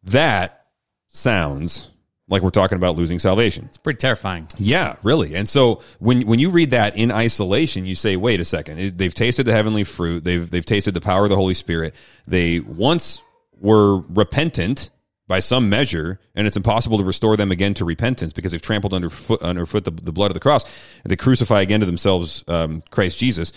That 0.04 0.68
sounds 1.10 1.91
like 2.32 2.42
we're 2.42 2.50
talking 2.50 2.78
about 2.78 2.96
losing 2.96 3.20
salvation. 3.20 3.66
It's 3.66 3.78
pretty 3.78 3.98
terrifying. 3.98 4.48
Yeah, 4.58 4.96
really. 5.04 5.36
And 5.36 5.48
so 5.48 5.82
when 6.00 6.26
when 6.26 6.40
you 6.40 6.50
read 6.50 6.72
that 6.72 6.98
in 6.98 7.12
isolation, 7.12 7.86
you 7.86 7.94
say, 7.94 8.16
"Wait 8.16 8.40
a 8.40 8.46
second. 8.46 8.98
They've 8.98 9.14
tasted 9.14 9.46
the 9.46 9.52
heavenly 9.52 9.84
fruit. 9.84 10.24
They've 10.24 10.50
they've 10.50 10.66
tasted 10.66 10.94
the 10.94 11.02
power 11.02 11.26
of 11.26 11.30
the 11.30 11.36
Holy 11.36 11.54
Spirit. 11.54 11.94
They 12.26 12.62
once 12.62 13.22
were 13.60 13.98
repentant 13.98 14.90
by 15.28 15.40
some 15.40 15.70
measure, 15.70 16.20
and 16.34 16.48
it's 16.48 16.58
impossible 16.58 16.98
to 16.98 17.04
restore 17.04 17.38
them 17.38 17.52
again 17.52 17.74
to 17.76 17.86
repentance 17.86 18.34
because 18.34 18.54
they've 18.54 18.62
trampled 18.62 18.94
underfoot 18.94 19.42
underfoot 19.42 19.84
the, 19.84 19.92
the 19.92 20.14
blood 20.14 20.32
of 20.32 20.34
the 20.34 20.40
cross. 20.40 20.64
They 21.04 21.18
crucify 21.18 21.62
again 21.62 21.82
to 21.82 21.86
themselves 21.86 22.44
um, 22.48 22.82
Christ 22.92 23.20
Jesus. 23.20 23.52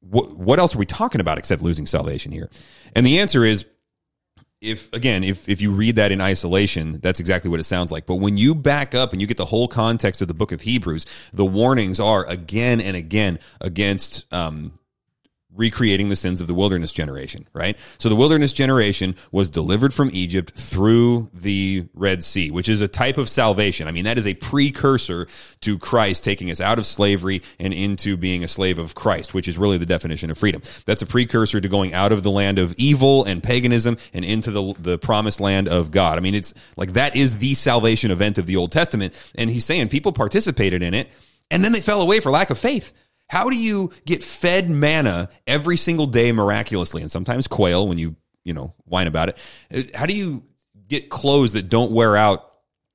What 0.00 0.36
what 0.36 0.58
else 0.58 0.74
are 0.74 0.78
we 0.78 0.86
talking 0.86 1.20
about 1.20 1.38
except 1.38 1.62
losing 1.62 1.86
salvation 1.86 2.32
here? 2.32 2.50
And 2.96 3.06
the 3.06 3.20
answer 3.20 3.44
is 3.44 3.64
if 4.60 4.92
again 4.92 5.24
if 5.24 5.48
if 5.48 5.62
you 5.62 5.70
read 5.70 5.96
that 5.96 6.12
in 6.12 6.20
isolation 6.20 7.00
that's 7.00 7.20
exactly 7.20 7.50
what 7.50 7.60
it 7.60 7.64
sounds 7.64 7.90
like. 7.90 8.06
But 8.06 8.16
when 8.16 8.36
you 8.36 8.54
back 8.54 8.94
up 8.94 9.12
and 9.12 9.20
you 9.20 9.26
get 9.26 9.36
the 9.36 9.46
whole 9.46 9.68
context 9.68 10.20
of 10.20 10.28
the 10.28 10.34
book 10.34 10.52
of 10.52 10.60
hebrews 10.62 11.06
the 11.32 11.46
warnings 11.46 11.98
are 11.98 12.26
again 12.26 12.80
and 12.80 12.96
again 12.96 13.38
against 13.60 14.32
um 14.32 14.72
recreating 15.54 16.08
the 16.08 16.16
sins 16.16 16.40
of 16.40 16.46
the 16.46 16.54
wilderness 16.54 16.92
generation, 16.92 17.46
right? 17.52 17.76
So 17.98 18.08
the 18.08 18.16
wilderness 18.16 18.52
generation 18.52 19.16
was 19.32 19.50
delivered 19.50 19.92
from 19.92 20.10
Egypt 20.12 20.52
through 20.52 21.30
the 21.34 21.86
Red 21.94 22.22
Sea, 22.22 22.50
which 22.50 22.68
is 22.68 22.80
a 22.80 22.88
type 22.88 23.18
of 23.18 23.28
salvation. 23.28 23.88
I 23.88 23.90
mean, 23.90 24.04
that 24.04 24.18
is 24.18 24.26
a 24.26 24.34
precursor 24.34 25.26
to 25.60 25.78
Christ 25.78 26.24
taking 26.24 26.50
us 26.50 26.60
out 26.60 26.78
of 26.78 26.86
slavery 26.86 27.42
and 27.58 27.74
into 27.74 28.16
being 28.16 28.44
a 28.44 28.48
slave 28.48 28.78
of 28.78 28.94
Christ, 28.94 29.34
which 29.34 29.48
is 29.48 29.58
really 29.58 29.78
the 29.78 29.86
definition 29.86 30.30
of 30.30 30.38
freedom. 30.38 30.62
That's 30.84 31.02
a 31.02 31.06
precursor 31.06 31.60
to 31.60 31.68
going 31.68 31.94
out 31.94 32.12
of 32.12 32.22
the 32.22 32.30
land 32.30 32.58
of 32.58 32.74
evil 32.78 33.24
and 33.24 33.42
paganism 33.42 33.96
and 34.14 34.24
into 34.24 34.50
the, 34.50 34.74
the 34.78 34.98
promised 34.98 35.40
land 35.40 35.68
of 35.68 35.90
God. 35.90 36.16
I 36.16 36.20
mean, 36.20 36.34
it's 36.34 36.54
like 36.76 36.92
that 36.92 37.16
is 37.16 37.38
the 37.38 37.54
salvation 37.54 38.10
event 38.10 38.38
of 38.38 38.46
the 38.46 38.56
Old 38.56 38.72
Testament. 38.72 39.14
And 39.34 39.50
he's 39.50 39.64
saying 39.64 39.88
people 39.88 40.12
participated 40.12 40.82
in 40.82 40.94
it 40.94 41.10
and 41.50 41.64
then 41.64 41.72
they 41.72 41.80
fell 41.80 42.00
away 42.00 42.20
for 42.20 42.30
lack 42.30 42.50
of 42.50 42.58
faith. 42.58 42.92
How 43.30 43.48
do 43.48 43.56
you 43.56 43.92
get 44.04 44.24
fed 44.24 44.68
manna 44.68 45.28
every 45.46 45.76
single 45.76 46.06
day 46.06 46.32
miraculously, 46.32 47.00
and 47.00 47.10
sometimes 47.10 47.46
quail 47.46 47.86
when 47.86 47.96
you 47.96 48.16
you 48.42 48.52
know 48.52 48.74
whine 48.86 49.06
about 49.06 49.28
it? 49.28 49.38
Uh, 49.72 49.82
how 49.96 50.06
do 50.06 50.16
you 50.16 50.42
get 50.88 51.10
clothes 51.10 51.52
that 51.52 51.68
don't 51.68 51.92
wear 51.92 52.16
out 52.16 52.44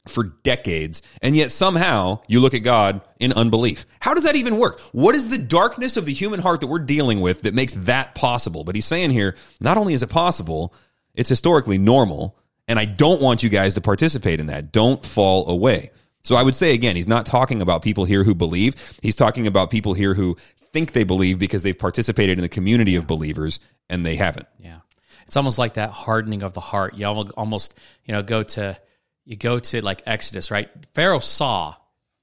for 0.10 0.24
decades, 0.44 1.02
and 1.22 1.38
yet 1.38 1.54
somehow 1.54 2.20
you 2.28 2.42
look 2.42 2.54
at 2.54 2.60
God 2.60 3.00
in 3.18 3.32
unbelief? 3.32 3.86
How 4.02 4.14
does 4.14 4.26
that 4.26 4.36
even 4.36 4.58
work? 4.58 4.82
What 4.92 5.16
is 5.16 5.30
the 5.30 5.38
darkness 5.38 5.96
of 5.96 6.06
the 6.06 6.14
human 6.14 6.42
heart 6.42 6.60
that 6.60 6.68
we're 6.68 6.80
dealing 6.80 7.22
with 7.22 7.44
that 7.44 7.54
makes 7.54 7.74
that 7.74 8.14
possible? 8.14 8.66
But 8.66 8.76
he's 8.76 8.86
saying 8.86 9.12
here, 9.12 9.38
not 9.62 9.78
only 9.78 9.94
is 9.94 10.04
it 10.04 10.10
possible, 10.10 10.74
it's 11.14 11.30
historically 11.30 11.78
normal, 11.78 12.38
and 12.68 12.78
I 12.78 12.84
don't 12.84 13.22
want 13.22 13.42
you 13.42 13.48
guys 13.48 13.76
to 13.76 13.82
participate 13.82 14.42
in 14.42 14.48
that. 14.48 14.74
Don't 14.74 15.04
fall 15.04 15.48
away. 15.48 15.92
So 16.26 16.36
I 16.36 16.42
would 16.42 16.56
say 16.56 16.74
again, 16.74 16.96
he's 16.96 17.08
not 17.08 17.26
talking 17.26 17.62
about 17.62 17.84
people 17.84 18.04
here 18.04 18.24
who 18.24 18.34
believe. 18.34 18.74
He's 19.02 19.16
talking 19.16 19.46
about 19.46 19.70
people 19.70 19.94
here 19.94 20.16
who 20.16 20.36
think 20.74 20.92
they 20.92 21.04
believe 21.04 21.38
because 21.38 21.62
they've 21.62 21.78
participated 21.78 22.40
in 22.40 22.42
the 22.42 22.50
community 22.50 22.96
of 22.96 23.06
believers 23.06 23.60
and 23.90 24.04
they 24.04 24.16
haven't. 24.16 24.48
Yeah. 24.58 24.80
It's 25.28 25.38
almost 25.38 25.60
like 25.60 25.76
that 25.76 25.92
hardening 25.92 26.42
of 26.42 26.54
the 26.54 26.62
heart. 26.62 26.96
You 26.96 27.06
almost, 27.06 27.76
you 28.06 28.14
know, 28.14 28.24
go 28.24 28.42
to 28.42 28.78
you 29.24 29.36
go 29.36 29.60
to 29.60 29.82
like 29.82 30.02
Exodus, 30.08 30.50
right? 30.50 30.70
Pharaoh 30.96 31.20
saw 31.20 31.76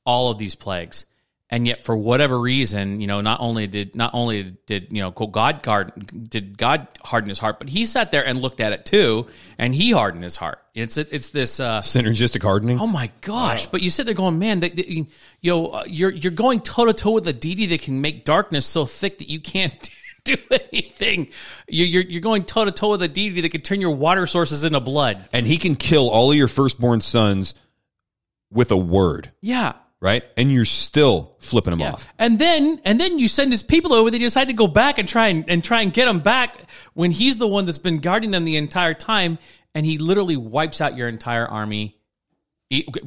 all 0.04 0.30
of 0.30 0.38
these 0.38 0.56
plagues 0.56 1.06
and 1.52 1.66
yet 1.66 1.82
for 1.82 1.94
whatever 1.94 2.40
reason 2.40 2.98
you 3.00 3.06
know 3.06 3.20
not 3.20 3.38
only 3.40 3.66
did 3.68 3.94
not 3.94 4.10
only 4.14 4.56
did 4.66 4.88
you 4.90 5.02
know 5.02 5.10
god 5.10 5.62
guard, 5.62 5.92
did 6.28 6.58
god 6.58 6.88
harden 7.04 7.28
his 7.28 7.38
heart 7.38 7.60
but 7.60 7.68
he 7.68 7.84
sat 7.84 8.10
there 8.10 8.26
and 8.26 8.40
looked 8.40 8.60
at 8.60 8.72
it 8.72 8.84
too 8.84 9.26
and 9.58 9.74
he 9.74 9.92
hardened 9.92 10.24
his 10.24 10.34
heart 10.34 10.58
it's 10.74 10.96
it's 10.96 11.30
this 11.30 11.60
uh, 11.60 11.80
synergistic 11.82 12.42
hardening 12.42 12.80
oh 12.80 12.86
my 12.86 13.10
gosh 13.20 13.66
wow. 13.66 13.70
but 13.70 13.82
you 13.82 13.90
sit 13.90 14.06
there 14.06 14.14
going 14.14 14.38
man 14.38 14.60
that 14.60 14.76
you 14.88 15.06
know 15.44 15.66
uh, 15.66 15.84
you're 15.86 16.10
you're 16.10 16.32
going 16.32 16.60
toe 16.60 16.86
to 16.86 16.92
toe 16.92 17.12
with 17.12 17.28
a 17.28 17.32
deity 17.32 17.66
that 17.66 17.82
can 17.82 18.00
make 18.00 18.24
darkness 18.24 18.66
so 18.66 18.84
thick 18.84 19.18
that 19.18 19.28
you 19.28 19.38
can't 19.38 19.90
do 20.24 20.36
anything. 20.52 21.30
You're, 21.66 22.02
you're 22.02 22.20
going 22.20 22.44
toe 22.44 22.64
to 22.64 22.70
toe 22.70 22.90
with 22.90 23.02
a 23.02 23.08
deity 23.08 23.40
that 23.40 23.48
can 23.48 23.60
turn 23.60 23.80
your 23.80 23.90
water 23.96 24.24
sources 24.28 24.62
into 24.62 24.78
blood. 24.78 25.28
And 25.32 25.48
he 25.48 25.58
can 25.58 25.74
kill 25.74 26.08
all 26.08 26.30
of 26.30 26.36
your 26.36 26.46
firstborn 26.46 27.00
sons 27.00 27.54
with 28.48 28.70
a 28.70 28.76
word. 28.76 29.32
Yeah 29.40 29.72
right? 30.02 30.24
And 30.36 30.52
you're 30.52 30.64
still 30.64 31.36
flipping 31.38 31.70
them 31.70 31.80
yeah. 31.80 31.92
off. 31.92 32.08
And 32.18 32.38
then 32.38 32.80
and 32.84 33.00
then 33.00 33.18
you 33.18 33.28
send 33.28 33.52
his 33.52 33.62
people 33.62 33.94
over. 33.94 34.10
They 34.10 34.18
decide 34.18 34.48
to 34.48 34.52
go 34.52 34.66
back 34.66 34.98
and 34.98 35.08
try 35.08 35.28
and, 35.28 35.48
and 35.48 35.64
try 35.64 35.80
and 35.80 35.92
get 35.92 36.06
them 36.06 36.18
back 36.18 36.68
when 36.92 37.12
he's 37.12 37.38
the 37.38 37.46
one 37.46 37.64
that's 37.64 37.78
been 37.78 38.00
guarding 38.00 38.32
them 38.32 38.44
the 38.44 38.56
entire 38.56 38.94
time, 38.94 39.38
and 39.74 39.86
he 39.86 39.96
literally 39.96 40.36
wipes 40.36 40.80
out 40.80 40.96
your 40.96 41.08
entire 41.08 41.46
army 41.46 41.96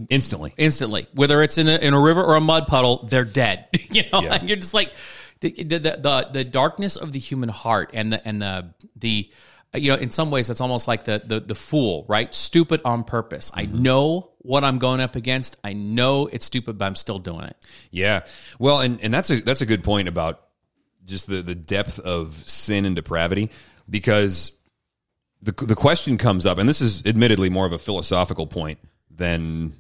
instantly. 0.10 0.54
Instantly, 0.58 1.08
whether 1.14 1.44
it's 1.44 1.58
in 1.58 1.68
a, 1.68 1.76
in 1.76 1.94
a 1.94 2.02
river 2.02 2.24
or 2.24 2.36
a 2.36 2.42
mud 2.42 2.68
puddle, 2.68 3.06
they're 3.10 3.26
dead. 3.26 3.68
you 3.92 4.04
know, 4.12 4.22
yeah. 4.22 4.36
and 4.36 4.50
you're 4.50 4.58
just 4.58 4.74
like 4.74 4.94
the, 5.42 5.52
the 5.52 5.80
the 5.80 6.30
the 6.32 6.44
darkness 6.46 6.96
of 6.96 7.12
the 7.12 7.20
human 7.20 7.50
heart 7.50 7.92
and 7.94 8.14
the 8.14 8.26
and 8.26 8.42
the 8.42 8.74
the 8.96 9.30
you 9.76 9.92
know, 9.92 9.98
in 9.98 10.10
some 10.10 10.32
ways, 10.32 10.48
that's 10.48 10.62
almost 10.62 10.88
like 10.88 11.04
the 11.04 11.22
the, 11.26 11.40
the 11.40 11.56
fool, 11.56 12.06
right? 12.08 12.34
Stupid 12.34 12.82
on 12.86 13.04
purpose. 13.04 13.52
Mm-hmm. 13.52 13.76
I 13.76 13.80
know 13.80 14.32
what 14.40 14.64
I'm 14.64 14.78
going 14.78 15.02
up 15.02 15.16
against. 15.16 15.58
I 15.64 15.74
know 15.74 16.28
it's 16.28 16.46
stupid, 16.46 16.78
but 16.78 16.86
I'm 16.86 16.96
still 16.96 17.20
doing 17.20 17.46
it. 17.46 17.58
Yeah. 17.92 18.26
Well, 18.60 18.80
and 18.80 19.02
and 19.02 19.14
that's 19.14 19.30
a 19.30 19.42
that's 19.42 19.62
a 19.62 19.66
good 19.66 19.84
point 19.84 20.08
about 20.08 20.42
just 21.06 21.28
the 21.28 21.42
the 21.42 21.56
depth 21.56 22.00
of 22.00 22.44
sin 22.48 22.86
and 22.86 22.96
depravity 22.96 23.50
because 23.90 24.52
the 25.42 25.52
the 25.52 25.76
question 25.76 26.18
comes 26.18 26.46
up, 26.46 26.58
and 26.58 26.68
this 26.68 26.82
is 26.82 27.06
admittedly 27.06 27.50
more 27.50 27.66
of 27.66 27.72
a 27.72 27.78
philosophical 27.78 28.48
point 28.48 28.80
than 29.10 29.74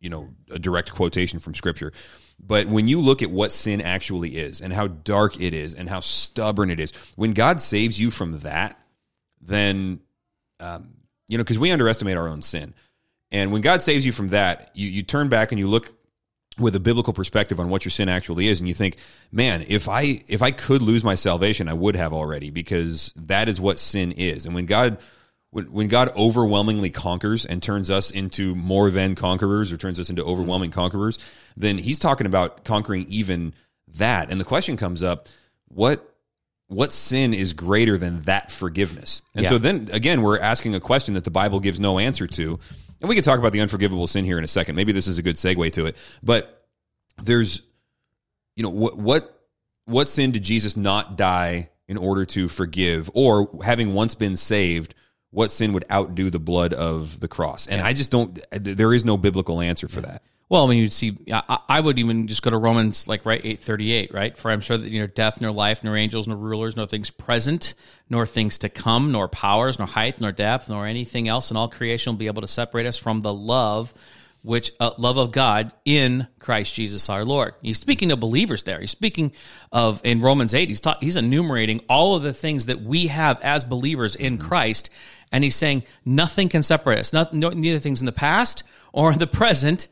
you 0.00 0.10
know 0.10 0.28
a 0.50 0.58
direct 0.58 0.92
quotation 0.92 1.38
from 1.38 1.54
scripture. 1.54 1.92
But 2.40 2.68
when 2.68 2.86
you 2.86 3.00
look 3.00 3.22
at 3.22 3.30
what 3.30 3.50
sin 3.50 3.80
actually 3.80 4.36
is 4.36 4.60
and 4.60 4.72
how 4.72 4.86
dark 4.86 5.40
it 5.40 5.52
is 5.52 5.74
and 5.74 5.88
how 5.88 6.00
stubborn 6.00 6.70
it 6.70 6.78
is, 6.78 6.92
when 7.16 7.32
God 7.32 7.60
saves 7.60 8.00
you 8.00 8.10
from 8.10 8.40
that, 8.40 8.80
then 9.40 10.00
um, 10.60 10.94
you 11.28 11.38
know 11.38 11.44
because 11.44 11.58
we 11.58 11.70
underestimate 11.70 12.16
our 12.16 12.28
own 12.28 12.42
sin. 12.42 12.74
And 13.30 13.52
when 13.52 13.62
god 13.62 13.82
saves 13.82 14.06
you 14.06 14.12
from 14.12 14.28
that 14.28 14.70
you, 14.74 14.88
you 14.88 15.02
turn 15.02 15.28
back 15.28 15.52
and 15.52 15.58
you 15.58 15.68
look 15.68 15.94
with 16.58 16.74
a 16.74 16.80
biblical 16.80 17.12
perspective 17.12 17.60
on 17.60 17.68
what 17.68 17.84
your 17.84 17.90
sin 17.90 18.08
actually 18.08 18.48
is 18.48 18.58
and 18.58 18.66
you 18.66 18.74
think 18.74 18.96
man 19.30 19.64
if 19.68 19.88
i 19.88 20.20
if 20.26 20.42
i 20.42 20.50
could 20.50 20.82
lose 20.82 21.04
my 21.04 21.14
salvation 21.14 21.68
i 21.68 21.72
would 21.72 21.94
have 21.94 22.12
already 22.12 22.50
because 22.50 23.12
that 23.16 23.48
is 23.48 23.60
what 23.60 23.78
sin 23.78 24.12
is. 24.12 24.46
And 24.46 24.54
when 24.54 24.66
god 24.66 24.98
when, 25.50 25.66
when 25.66 25.88
god 25.88 26.10
overwhelmingly 26.16 26.90
conquers 26.90 27.44
and 27.44 27.62
turns 27.62 27.90
us 27.90 28.10
into 28.10 28.54
more 28.54 28.90
than 28.90 29.14
conquerors 29.14 29.72
or 29.72 29.76
turns 29.76 30.00
us 30.00 30.10
into 30.10 30.24
overwhelming 30.24 30.70
conquerors 30.70 31.18
then 31.56 31.78
he's 31.78 31.98
talking 31.98 32.26
about 32.26 32.64
conquering 32.64 33.06
even 33.08 33.52
that. 33.96 34.30
And 34.30 34.40
the 34.40 34.44
question 34.44 34.76
comes 34.76 35.02
up 35.02 35.28
what 35.68 36.07
what 36.68 36.92
sin 36.92 37.34
is 37.34 37.52
greater 37.52 37.98
than 37.98 38.20
that 38.22 38.52
forgiveness? 38.52 39.22
And 39.34 39.44
yeah. 39.44 39.50
so 39.50 39.58
then 39.58 39.88
again, 39.92 40.22
we're 40.22 40.38
asking 40.38 40.74
a 40.74 40.80
question 40.80 41.14
that 41.14 41.24
the 41.24 41.30
Bible 41.30 41.60
gives 41.60 41.80
no 41.80 41.98
answer 41.98 42.26
to. 42.26 42.58
And 43.00 43.08
we 43.08 43.14
can 43.14 43.24
talk 43.24 43.38
about 43.38 43.52
the 43.52 43.60
unforgivable 43.60 44.06
sin 44.06 44.24
here 44.24 44.38
in 44.38 44.44
a 44.44 44.48
second. 44.48 44.74
Maybe 44.76 44.92
this 44.92 45.06
is 45.06 45.18
a 45.18 45.22
good 45.22 45.36
segue 45.36 45.72
to 45.72 45.86
it. 45.86 45.96
But 46.22 46.66
there's, 47.22 47.62
you 48.56 48.62
know, 48.62 48.70
what 48.70 48.96
what 48.96 49.40
what 49.84 50.08
sin 50.08 50.32
did 50.32 50.42
Jesus 50.42 50.76
not 50.76 51.16
die 51.16 51.70
in 51.86 51.96
order 51.96 52.26
to 52.26 52.48
forgive, 52.48 53.10
or 53.14 53.48
having 53.64 53.94
once 53.94 54.14
been 54.14 54.36
saved, 54.36 54.94
what 55.30 55.50
sin 55.50 55.72
would 55.72 55.84
outdo 55.90 56.28
the 56.28 56.38
blood 56.38 56.74
of 56.74 57.20
the 57.20 57.28
cross? 57.28 57.66
And 57.66 57.80
yeah. 57.80 57.86
I 57.86 57.92
just 57.94 58.10
don't. 58.10 58.38
There 58.50 58.92
is 58.92 59.04
no 59.04 59.16
biblical 59.16 59.60
answer 59.60 59.88
for 59.88 60.02
that. 60.02 60.22
Well, 60.50 60.64
I 60.64 60.70
mean, 60.70 60.78
you'd 60.78 60.92
see, 60.92 61.14
I, 61.30 61.58
I, 61.68 61.80
would 61.80 61.98
even 61.98 62.26
just 62.26 62.40
go 62.40 62.48
to 62.48 62.56
Romans, 62.56 63.06
like 63.06 63.26
right 63.26 63.40
eight 63.44 63.60
thirty 63.60 63.92
eight, 63.92 64.14
right? 64.14 64.36
For 64.36 64.50
I'm 64.50 64.62
sure 64.62 64.78
that 64.78 64.88
you 64.88 65.00
know, 65.00 65.06
death, 65.06 65.42
nor 65.42 65.50
life, 65.50 65.84
nor 65.84 65.94
angels, 65.94 66.26
nor 66.26 66.38
rulers, 66.38 66.74
nor 66.74 66.86
things 66.86 67.10
present, 67.10 67.74
nor 68.08 68.24
things 68.24 68.58
to 68.60 68.70
come, 68.70 69.12
nor 69.12 69.28
powers, 69.28 69.78
nor 69.78 69.86
height, 69.86 70.18
nor 70.20 70.32
depth, 70.32 70.70
nor 70.70 70.86
anything 70.86 71.28
else 71.28 71.50
in 71.50 71.58
all 71.58 71.68
creation 71.68 72.12
will 72.12 72.18
be 72.18 72.28
able 72.28 72.40
to 72.40 72.48
separate 72.48 72.86
us 72.86 72.96
from 72.96 73.20
the 73.20 73.32
love, 73.32 73.92
which 74.40 74.72
uh, 74.80 74.92
love 74.96 75.18
of 75.18 75.32
God 75.32 75.70
in 75.84 76.26
Christ 76.38 76.74
Jesus 76.74 77.10
our 77.10 77.26
Lord. 77.26 77.52
He's 77.60 77.78
speaking 77.78 78.10
of 78.10 78.18
believers 78.18 78.62
there. 78.62 78.80
He's 78.80 78.90
speaking 78.90 79.32
of 79.70 80.00
in 80.02 80.20
Romans 80.20 80.54
eight. 80.54 80.70
He's 80.70 80.80
he's 81.00 81.18
enumerating 81.18 81.82
all 81.90 82.14
of 82.14 82.22
the 82.22 82.32
things 82.32 82.66
that 82.66 82.80
we 82.80 83.08
have 83.08 83.38
as 83.42 83.66
believers 83.66 84.16
in 84.16 84.38
mm-hmm. 84.38 84.48
Christ, 84.48 84.88
and 85.30 85.44
he's 85.44 85.56
saying 85.56 85.82
nothing 86.06 86.48
can 86.48 86.62
separate 86.62 87.00
us. 87.00 87.12
Nothing, 87.12 87.40
neither 87.40 87.80
things 87.80 88.00
in 88.00 88.06
the 88.06 88.12
past 88.12 88.62
or 88.94 89.12
in 89.12 89.18
the 89.18 89.26
present 89.26 89.88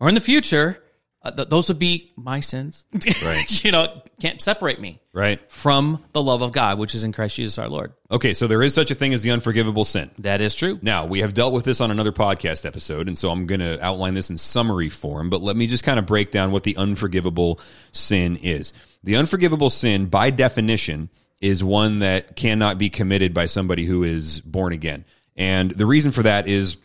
or 0.00 0.08
in 0.08 0.14
the 0.14 0.20
future, 0.20 0.82
uh, 1.22 1.30
th- 1.30 1.48
those 1.48 1.68
would 1.68 1.78
be 1.78 2.12
my 2.16 2.40
sins. 2.40 2.86
Right. 3.22 3.64
you 3.64 3.70
know, 3.70 4.02
can't 4.20 4.40
separate 4.40 4.80
me 4.80 5.00
right 5.12 5.40
from 5.50 6.02
the 6.12 6.22
love 6.22 6.42
of 6.42 6.52
God, 6.52 6.78
which 6.78 6.94
is 6.94 7.04
in 7.04 7.12
Christ 7.12 7.36
Jesus 7.36 7.58
our 7.58 7.68
Lord. 7.68 7.92
Okay, 8.10 8.32
so 8.32 8.46
there 8.46 8.62
is 8.62 8.72
such 8.72 8.90
a 8.90 8.94
thing 8.94 9.12
as 9.12 9.22
the 9.22 9.30
unforgivable 9.30 9.84
sin. 9.84 10.10
That 10.18 10.40
is 10.40 10.54
true. 10.54 10.78
Now, 10.80 11.06
we 11.06 11.20
have 11.20 11.34
dealt 11.34 11.52
with 11.52 11.64
this 11.64 11.80
on 11.80 11.90
another 11.90 12.12
podcast 12.12 12.64
episode, 12.64 13.08
and 13.08 13.18
so 13.18 13.30
I'm 13.30 13.46
going 13.46 13.60
to 13.60 13.82
outline 13.84 14.14
this 14.14 14.30
in 14.30 14.38
summary 14.38 14.88
form, 14.88 15.28
but 15.28 15.42
let 15.42 15.56
me 15.56 15.66
just 15.66 15.84
kind 15.84 15.98
of 15.98 16.06
break 16.06 16.30
down 16.30 16.50
what 16.52 16.62
the 16.62 16.76
unforgivable 16.76 17.60
sin 17.92 18.36
is. 18.36 18.72
The 19.02 19.16
unforgivable 19.16 19.70
sin, 19.70 20.06
by 20.06 20.30
definition, 20.30 21.10
is 21.40 21.64
one 21.64 22.00
that 22.00 22.36
cannot 22.36 22.78
be 22.78 22.90
committed 22.90 23.34
by 23.34 23.46
somebody 23.46 23.84
who 23.84 24.02
is 24.02 24.40
born 24.40 24.72
again. 24.72 25.04
And 25.36 25.70
the 25.70 25.86
reason 25.86 26.12
for 26.12 26.22
that 26.22 26.48
is 26.48 26.76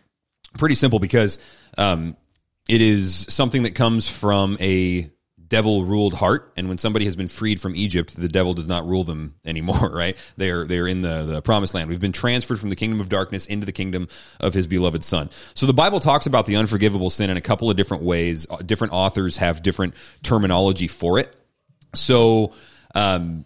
pretty 0.58 0.76
simple 0.76 1.00
because 1.00 1.40
um, 1.78 2.16
it 2.68 2.82
is 2.82 3.26
something 3.30 3.64
that 3.64 3.76
comes 3.76 4.10
from 4.10 4.58
a 4.60 5.10
devil 5.48 5.86
ruled 5.86 6.14
heart 6.16 6.52
and 6.58 6.68
when 6.68 6.78
somebody 6.78 7.06
has 7.06 7.16
been 7.16 7.28
freed 7.28 7.62
from 7.62 7.76
Egypt 7.76 8.16
the 8.16 8.28
devil 8.28 8.54
does 8.54 8.68
not 8.68 8.86
rule 8.88 9.04
them 9.04 9.36
anymore 9.46 9.90
right? 9.94 10.18
They're 10.38 10.66
they're 10.66 10.88
in 10.88 11.02
the 11.02 11.24
the 11.24 11.42
promised 11.42 11.74
land. 11.74 11.90
We've 11.90 12.00
been 12.00 12.12
transferred 12.12 12.60
from 12.60 12.70
the 12.70 12.76
kingdom 12.76 13.00
of 13.00 13.10
darkness 13.10 13.46
into 13.46 13.66
the 13.66 13.72
kingdom 13.72 14.08
of 14.40 14.54
his 14.54 14.68
beloved 14.68 15.04
son. 15.04 15.30
So 15.54 15.66
the 15.66 15.74
bible 15.74 16.00
talks 16.00 16.26
about 16.26 16.46
the 16.46 16.56
unforgivable 16.56 17.10
sin 17.10 17.30
in 17.30 17.38
a 17.38 17.42
couple 17.42 17.70
of 17.70 17.78
different 17.78 18.04
ways. 18.04 18.46
Different 18.66 18.94
authors 18.94 19.38
have 19.38 19.62
different 19.62 19.94
terminology 20.24 20.88
for 20.88 21.20
it. 21.20 21.34
So 21.94 22.54
um 22.96 23.46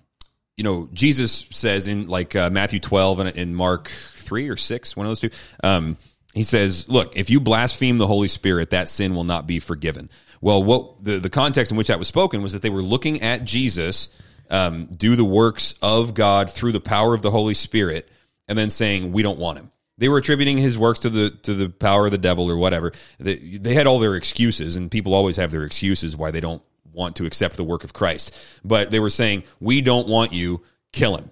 you 0.56 0.64
know 0.64 0.90
jesus 0.92 1.46
says 1.52 1.88
in 1.88 2.08
like 2.08 2.36
uh, 2.36 2.50
matthew 2.50 2.82
12 2.82 3.20
and 3.20 3.30
in 3.30 3.56
mark 3.56 3.88
3 3.88 4.50
or 4.50 4.58
6 4.58 4.96
one 4.96 5.06
of 5.06 5.10
those 5.10 5.22
two 5.22 5.30
um 5.64 5.98
he 6.34 6.44
says, 6.44 6.88
look, 6.88 7.16
if 7.18 7.30
you 7.30 7.40
blaspheme 7.40 7.98
the 7.98 8.08
Holy 8.08 8.28
Spirit, 8.28 8.70
that 8.70 8.90
sin 8.90 9.16
will 9.16 9.24
not 9.24 9.48
be 9.48 9.60
forgiven. 9.60 10.10
Well, 10.42 10.64
what 10.64 11.04
the, 11.04 11.20
the 11.20 11.30
context 11.30 11.72
in 11.72 11.78
which 11.78 11.88
that 11.88 12.00
was 12.00 12.08
spoken 12.08 12.42
was 12.42 12.54
that 12.54 12.62
they 12.62 12.70
were 12.70 12.84
looking 12.84 13.22
at 13.22 13.44
Jesus 13.44 14.10
um, 14.50 14.86
do 14.86 15.16
the 15.16 15.26
works 15.26 15.76
of 15.82 16.14
God 16.14 16.50
through 16.50 16.72
the 16.72 16.80
power 16.80 17.14
of 17.14 17.22
the 17.22 17.32
Holy 17.32 17.54
Spirit, 17.54 18.10
and 18.48 18.58
then 18.58 18.70
saying 18.70 19.12
we 19.12 19.22
don't 19.22 19.40
want 19.40 19.60
him. 19.60 19.70
They 19.98 20.08
were 20.08 20.18
attributing 20.18 20.58
his 20.58 20.78
works 20.78 21.00
to 21.02 21.10
the 21.10 21.32
to 21.44 21.54
the 21.54 21.70
power 21.70 22.06
of 22.06 22.12
the 22.12 22.18
devil 22.18 22.50
or 22.50 22.56
whatever. 22.56 22.94
They, 23.20 23.36
they 23.36 23.74
had 23.74 23.86
all 23.86 24.00
their 24.00 24.16
excuses, 24.16 24.76
and 24.76 24.90
people 24.90 25.14
always 25.14 25.36
have 25.36 25.52
their 25.52 25.66
excuses 25.66 26.16
why 26.16 26.32
they 26.32 26.40
don't 26.40 26.62
want 26.94 27.18
to 27.18 27.26
accept 27.26 27.58
the 27.58 27.64
work 27.64 27.84
of 27.84 27.94
Christ. 27.94 28.36
But 28.64 28.92
they 28.92 29.00
were 29.00 29.10
saying, 29.10 29.44
"We 29.60 29.82
don't 29.82 30.08
want 30.08 30.32
you. 30.32 30.64
Kill 30.94 31.18
him." 31.18 31.32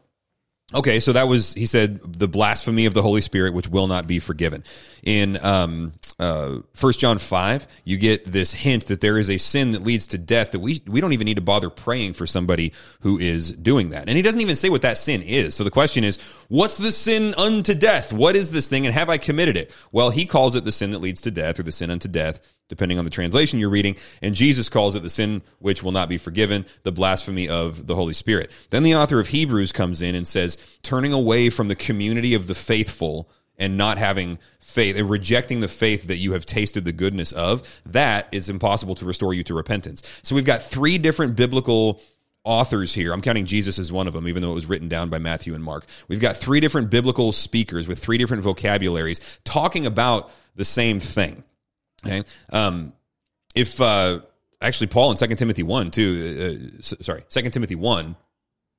Okay, 0.74 1.00
so 1.00 1.14
that 1.14 1.30
was 1.30 1.54
he 1.54 1.66
said 1.66 2.02
the 2.02 2.28
blasphemy 2.28 2.88
of 2.88 2.94
the 2.94 3.02
Holy 3.02 3.22
Spirit, 3.22 3.54
which 3.54 3.70
will 3.70 3.88
not 3.88 4.06
be 4.06 4.20
forgiven. 4.20 4.66
In 5.02 5.38
um, 5.42 5.94
uh, 6.20 6.62
1 6.80 6.94
John 6.94 7.20
five, 7.20 7.68
you 7.84 7.98
get 7.98 8.26
this 8.26 8.52
hint 8.52 8.88
that 8.88 9.02
there 9.02 9.20
is 9.20 9.30
a 9.30 9.38
sin 9.38 9.72
that 9.72 9.84
leads 9.84 10.08
to 10.08 10.18
death 10.18 10.52
that 10.52 10.60
we 10.60 10.82
we 10.88 11.00
don't 11.00 11.14
even 11.14 11.26
need 11.26 11.36
to 11.36 11.42
bother 11.42 11.70
praying 11.70 12.14
for 12.14 12.26
somebody 12.26 12.74
who 13.02 13.20
is 13.20 13.52
doing 13.52 13.90
that, 13.90 14.08
and 14.08 14.18
he 14.18 14.24
doesn't 14.24 14.42
even 14.42 14.56
say 14.56 14.70
what 14.70 14.82
that 14.82 14.98
sin 14.98 15.22
is. 15.22 15.54
So 15.54 15.64
the 15.64 15.72
question 15.72 16.04
is, 16.04 16.18
what's 16.48 16.78
the 16.78 16.92
sin 16.92 17.36
unto 17.38 17.76
death? 17.76 18.12
What 18.12 18.36
is 18.36 18.52
this 18.52 18.68
thing, 18.68 18.86
and 18.86 18.96
have 18.96 19.10
I 19.10 19.18
committed 19.18 19.58
it? 19.58 19.72
Well, 19.92 20.10
he 20.10 20.26
calls 20.26 20.56
it 20.56 20.66
the 20.66 20.72
sin 20.72 20.90
that 20.92 21.00
leads 21.00 21.22
to 21.22 21.32
death, 21.32 21.60
or 21.60 21.64
the 21.64 21.72
sin 21.72 21.92
unto 21.92 22.08
death 22.08 22.42
depending 22.70 23.00
on 23.00 23.06
the 23.06 23.12
translation 23.12 23.60
you're 23.60 23.70
reading. 23.70 23.96
And 24.22 24.36
Jesus 24.36 24.70
calls 24.70 24.96
it 24.96 25.02
the 25.02 25.10
sin 25.10 25.42
which 25.60 25.84
will 25.84 25.92
not 25.92 26.10
be 26.10 26.18
forgiven, 26.18 26.66
the 26.84 26.92
blasphemy 26.92 27.48
of 27.48 27.88
the 27.88 27.96
Holy 27.96 28.14
Spirit. 28.14 28.52
Then 28.72 28.84
the 28.84 28.96
author 28.96 29.20
of 29.20 29.30
Hebrews 29.30 29.72
comes 29.72 30.02
in 30.02 30.16
and 30.16 30.28
says, 30.28 30.58
turning 30.84 31.14
away 31.14 31.50
from 31.50 31.70
the 31.70 31.76
community 31.76 32.34
of 32.34 32.48
the 32.48 32.56
faithful 32.56 33.30
and 33.58 33.78
not 33.78 33.98
having 33.98 34.40
faith 34.60 34.96
and 34.98 35.10
rejecting 35.10 35.60
the 35.60 35.68
faith 35.68 36.08
that 36.08 36.18
you 36.18 36.34
have 36.34 36.46
tasted 36.46 36.86
the 36.86 36.92
goodness 36.92 37.32
of, 37.32 37.82
that 37.86 38.28
is 38.32 38.50
impossible 38.50 38.96
to 38.96 39.06
restore 39.06 39.34
you 39.34 39.44
to 39.44 39.54
repentance. 39.54 40.02
So 40.24 40.36
we've 40.36 40.46
got 40.46 40.62
three 40.62 40.98
different 40.98 41.36
biblical 41.36 42.02
authors 42.44 42.94
here. 42.94 43.12
I'm 43.12 43.22
counting 43.22 43.46
Jesus 43.46 43.78
as 43.78 43.92
one 43.92 44.08
of 44.08 44.14
them, 44.14 44.28
even 44.28 44.42
though 44.42 44.52
it 44.52 44.56
was 44.56 44.68
written 44.68 44.88
down 44.88 45.10
by 45.10 45.18
Matthew 45.18 45.54
and 45.54 45.64
Mark. 45.64 45.86
We've 46.08 46.22
got 46.22 46.36
three 46.36 46.60
different 46.60 46.90
biblical 46.90 47.32
speakers 47.32 47.88
with 47.88 48.00
three 48.00 48.18
different 48.18 48.44
vocabularies 48.44 49.40
talking 49.44 49.86
about 49.86 50.32
the 50.56 50.66
same 50.66 51.00
thing. 51.00 51.44
Okay. 52.06 52.24
Um, 52.52 52.94
if 53.56 53.82
uh, 53.82 54.22
actually 54.62 54.88
Paul 54.88 55.12
in 55.12 55.18
Second 55.18 55.38
Timothy 55.38 55.64
one 55.64 55.92
too, 55.92 56.70
uh, 56.80 56.82
sorry, 56.82 57.24
Second 57.28 57.52
Timothy 57.52 57.76
one 57.76 58.16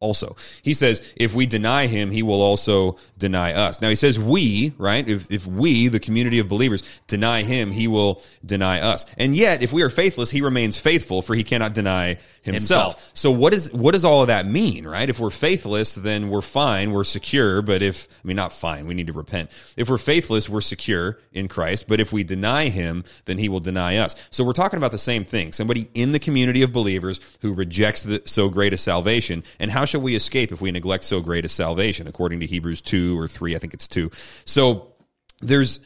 also. 0.01 0.37
He 0.63 0.75
says, 0.75 1.13
if 1.17 1.35
we 1.35 1.47
deny 1.47 1.87
him, 1.87 2.11
he 2.11 2.23
will 2.23 2.41
also 2.41 2.97
deny 3.17 3.53
us. 3.53 3.83
Now 3.83 3.89
he 3.89 3.97
says 3.97 4.19
we, 4.19 4.73
right? 4.79 5.09
If, 5.09 5.31
if 5.31 5.47
we, 5.47 5.89
the 5.89 5.99
community 5.99 6.39
of 6.39 6.49
believers, 6.49 6.83
deny 7.09 7.43
him, 7.43 7.73
he 7.73 7.89
will 7.89 8.23
deny 8.47 8.81
us. 8.81 9.07
And 9.17 9.35
yet, 9.35 9.63
if 9.63 9.73
we 9.73 9.83
are 9.83 9.91
faithless, 9.91 10.31
he 10.31 10.41
remains 10.41 10.79
faithful, 10.79 11.21
for 11.21 11.35
he 11.35 11.43
cannot 11.43 11.75
deny 11.75 12.19
himself. 12.43 12.95
Himself. 12.95 13.11
So 13.15 13.31
what 13.33 13.53
is, 13.53 13.73
what 13.73 13.93
does 13.93 14.05
all 14.05 14.23
of 14.23 14.29
that 14.29 14.47
mean, 14.47 14.87
right? 14.87 15.11
If 15.11 15.19
we're 15.19 15.31
faithless, 15.31 15.95
then 15.97 16.29
we're 16.29 16.43
fine, 16.43 16.93
we're 16.93 17.03
secure. 17.03 17.61
But 17.61 17.83
if, 17.83 18.07
I 18.25 18.27
mean, 18.29 18.37
not 18.37 18.53
fine, 18.53 18.87
we 18.87 18.95
need 18.95 19.09
to 19.09 19.13
repent. 19.13 19.51
If 19.77 19.91
we're 19.91 19.99
faithless, 19.99 20.49
we're 20.49 20.61
secure 20.61 21.19
in 21.33 21.49
Christ. 21.49 21.89
But 21.89 21.99
if 21.99 22.13
we 22.13 22.23
deny 22.23 22.69
him, 22.69 23.03
then 23.25 23.39
he 23.39 23.49
will 23.49 23.61
deny 23.61 23.97
us. 23.97 24.15
So 24.31 24.45
we're 24.45 24.53
talking 24.53 24.77
about 24.77 24.93
the 24.93 24.99
same 24.99 25.25
thing. 25.25 25.53
Somebody 25.53 25.89
in 25.95 26.13
the 26.13 26.21
community 26.21 26.63
of 26.63 26.73
believers 26.73 27.19
who 27.41 27.53
rejects 27.53 28.05
the, 28.05 28.23
so 28.27 28.49
great 28.49 28.73
a 28.73 28.77
salvation. 28.77 29.43
And 29.59 29.73
how 29.73 29.88
shall 29.89 30.01
we 30.01 30.15
escape 30.15 30.53
if 30.53 30.61
we 30.61 30.71
neglect 30.71 31.05
so 31.05 31.21
great 31.21 31.45
a 31.45 31.49
salvation? 31.49 32.07
According 32.07 32.41
to 32.41 32.47
Hebrews 32.47 32.81
2 32.81 33.19
or 33.19 33.27
3, 33.27 33.57
I 33.57 33.59
think 33.59 33.75
it's 33.75 33.89
2. 33.89 34.11
So 34.45 34.93
there's, 35.41 35.81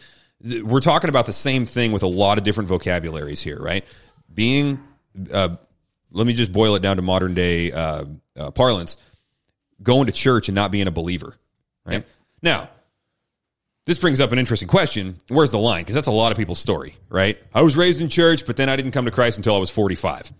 we're 0.62 0.80
talking 0.80 1.08
about 1.08 1.26
the 1.26 1.32
same 1.32 1.66
thing 1.66 1.92
with 1.92 2.02
a 2.02 2.08
lot 2.08 2.38
of 2.38 2.44
different 2.44 2.68
vocabularies 2.68 3.40
here, 3.40 3.58
right? 3.60 3.84
Being, 4.32 4.82
uh, 5.32 5.56
let 6.10 6.26
me 6.26 6.32
just 6.32 6.52
boil 6.52 6.74
it 6.74 6.82
down 6.82 6.96
to 6.96 7.02
modern 7.02 7.34
day 7.34 7.72
uh, 7.72 8.04
uh, 8.36 8.50
parlance 8.50 8.96
going 9.82 10.06
to 10.06 10.12
church 10.12 10.48
and 10.48 10.54
not 10.54 10.70
being 10.70 10.86
a 10.86 10.92
believer, 10.92 11.34
right? 11.84 12.04
Now, 12.40 12.70
this 13.84 13.98
brings 13.98 14.20
up 14.20 14.30
an 14.30 14.38
interesting 14.38 14.68
question. 14.68 15.16
Where's 15.28 15.50
the 15.50 15.58
line? 15.58 15.82
Because 15.82 15.96
that's 15.96 16.06
a 16.06 16.12
lot 16.12 16.30
of 16.30 16.38
people's 16.38 16.60
story, 16.60 16.94
right? 17.08 17.36
I 17.52 17.62
was 17.62 17.76
raised 17.76 18.00
in 18.00 18.08
church, 18.08 18.46
but 18.46 18.56
then 18.56 18.68
I 18.68 18.76
didn't 18.76 18.92
come 18.92 19.06
to 19.06 19.10
Christ 19.10 19.38
until 19.38 19.56
I 19.56 19.58
was 19.58 19.70
45 19.70 20.32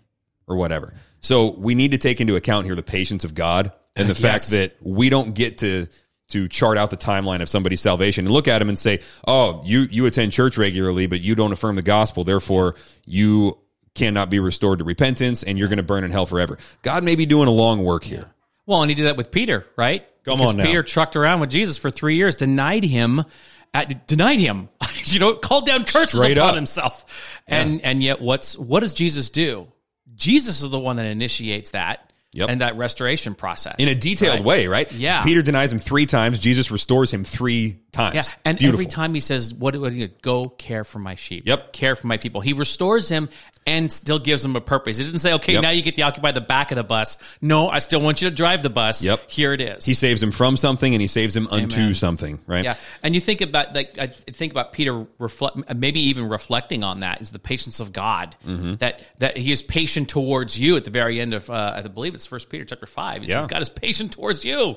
or 0.52 0.56
whatever. 0.56 0.94
So 1.20 1.50
we 1.52 1.74
need 1.74 1.92
to 1.92 1.98
take 1.98 2.20
into 2.20 2.36
account 2.36 2.66
here 2.66 2.74
the 2.74 2.82
patience 2.82 3.24
of 3.24 3.34
God 3.34 3.72
and 3.96 4.08
the 4.08 4.14
fact 4.28 4.50
that 4.50 4.76
we 4.80 5.08
don't 5.08 5.34
get 5.34 5.58
to 5.58 5.86
to 6.28 6.48
chart 6.48 6.78
out 6.78 6.88
the 6.88 6.96
timeline 6.96 7.42
of 7.42 7.48
somebody's 7.48 7.80
salvation 7.80 8.24
and 8.24 8.32
look 8.32 8.48
at 8.48 8.58
them 8.58 8.68
and 8.68 8.78
say, 8.78 9.00
"Oh, 9.26 9.62
you 9.64 9.82
you 9.90 10.06
attend 10.06 10.32
church 10.32 10.56
regularly, 10.56 11.06
but 11.06 11.20
you 11.20 11.34
don't 11.34 11.52
affirm 11.52 11.76
the 11.76 11.82
gospel. 11.82 12.24
Therefore, 12.24 12.74
you 13.04 13.58
cannot 13.94 14.30
be 14.30 14.38
restored 14.40 14.78
to 14.78 14.84
repentance 14.84 15.42
and 15.42 15.58
you're 15.58 15.68
going 15.68 15.76
to 15.76 15.82
burn 15.82 16.04
in 16.04 16.10
hell 16.10 16.26
forever." 16.26 16.58
God 16.82 17.04
may 17.04 17.16
be 17.16 17.26
doing 17.26 17.48
a 17.48 17.52
long 17.52 17.84
work 17.84 18.04
here. 18.04 18.32
Well, 18.66 18.82
and 18.82 18.90
he 18.90 18.94
did 18.94 19.06
that 19.06 19.16
with 19.16 19.30
Peter, 19.30 19.66
right? 19.76 20.06
Come 20.24 20.38
because 20.38 20.50
on 20.52 20.56
now. 20.58 20.64
Peter 20.64 20.82
trucked 20.82 21.16
around 21.16 21.40
with 21.40 21.50
Jesus 21.50 21.78
for 21.78 21.90
three 21.90 22.14
years, 22.14 22.36
denied 22.36 22.84
him, 22.84 23.24
at, 23.74 24.06
denied 24.06 24.38
him. 24.38 24.68
you 25.04 25.18
know, 25.18 25.34
called 25.34 25.66
down 25.66 25.84
curses 25.84 26.20
Straight 26.20 26.38
upon 26.38 26.50
up. 26.50 26.54
himself. 26.54 27.40
And 27.46 27.80
and 27.82 28.02
yet, 28.02 28.20
what's 28.20 28.56
what 28.56 28.80
does 28.80 28.94
Jesus 28.94 29.30
do? 29.30 29.68
Jesus 30.22 30.62
is 30.62 30.70
the 30.70 30.78
one 30.78 30.96
that 30.96 31.06
initiates 31.06 31.70
that 31.70 32.08
Yep. 32.34 32.48
and 32.48 32.60
that 32.62 32.78
restoration 32.78 33.34
process 33.34 33.74
in 33.78 33.88
a 33.88 33.94
detailed 33.94 34.36
right? 34.36 34.44
way, 34.44 34.66
right? 34.66 34.90
Yeah. 34.90 35.22
Peter 35.22 35.42
denies 35.42 35.70
him 35.70 35.78
three 35.78 36.06
times. 36.06 36.38
Jesus 36.38 36.70
restores 36.70 37.12
him 37.12 37.24
three 37.24 37.81
times. 37.92 38.14
Yeah, 38.14 38.22
and 38.44 38.58
Beautiful. 38.58 38.80
every 38.80 38.86
time 38.90 39.14
he 39.14 39.20
says, 39.20 39.52
"What? 39.54 39.76
What 39.76 39.92
do 39.92 39.98
you 39.98 40.08
go 40.22 40.48
care 40.48 40.82
for 40.84 40.98
my 40.98 41.14
sheep? 41.14 41.46
Yep. 41.46 41.72
care 41.72 41.94
for 41.94 42.06
my 42.06 42.16
people." 42.16 42.40
He 42.40 42.52
restores 42.54 43.08
him 43.08 43.28
and 43.64 43.92
still 43.92 44.18
gives 44.18 44.44
him 44.44 44.56
a 44.56 44.60
purpose. 44.60 44.98
He 44.98 45.04
doesn't 45.04 45.18
say, 45.20 45.34
"Okay, 45.34 45.52
Yep. 45.52 45.62
now 45.62 45.70
you 45.70 45.82
get 45.82 45.94
to 45.96 46.02
occupy 46.02 46.32
the 46.32 46.40
back 46.40 46.72
of 46.72 46.76
the 46.76 46.82
bus." 46.84 47.18
No, 47.40 47.68
I 47.68 47.78
still 47.80 48.00
want 48.00 48.22
you 48.22 48.30
to 48.30 48.34
drive 48.34 48.62
the 48.62 48.70
bus. 48.70 49.04
Yep. 49.04 49.30
here 49.30 49.52
it 49.52 49.60
is. 49.60 49.84
He 49.84 49.94
saves 49.94 50.22
him 50.22 50.32
from 50.32 50.56
something 50.56 50.94
and 50.94 51.00
he 51.02 51.06
saves 51.06 51.36
him 51.36 51.46
unto 51.50 51.80
Amen. 51.80 51.94
something, 51.94 52.38
right? 52.46 52.64
Yeah, 52.64 52.76
and 53.02 53.14
you 53.14 53.20
think 53.20 53.40
about 53.42 53.74
like 53.74 53.98
I 53.98 54.06
think 54.06 54.52
about 54.52 54.72
Peter 54.72 55.06
reflect, 55.18 55.58
maybe 55.76 56.00
even 56.00 56.28
reflecting 56.28 56.82
on 56.82 57.00
that 57.00 57.20
is 57.20 57.30
the 57.30 57.38
patience 57.38 57.78
of 57.80 57.92
God 57.92 58.34
Mm-hmm. 58.46 58.76
that 58.76 59.02
that 59.18 59.36
He 59.36 59.52
is 59.52 59.62
patient 59.62 60.08
towards 60.08 60.58
you 60.58 60.76
at 60.76 60.84
the 60.84 60.90
very 60.90 61.20
end 61.20 61.34
of 61.34 61.50
uh, 61.50 61.74
I 61.76 61.82
believe 61.82 62.14
it's 62.14 62.26
First 62.26 62.48
Peter 62.48 62.64
chapter 62.64 62.86
five. 62.86 63.22
He 63.22 63.28
Yeah. 63.28 63.38
says 63.40 63.46
God 63.46 63.60
is 63.62 63.68
patient 63.68 64.12
towards 64.12 64.44
you. 64.44 64.76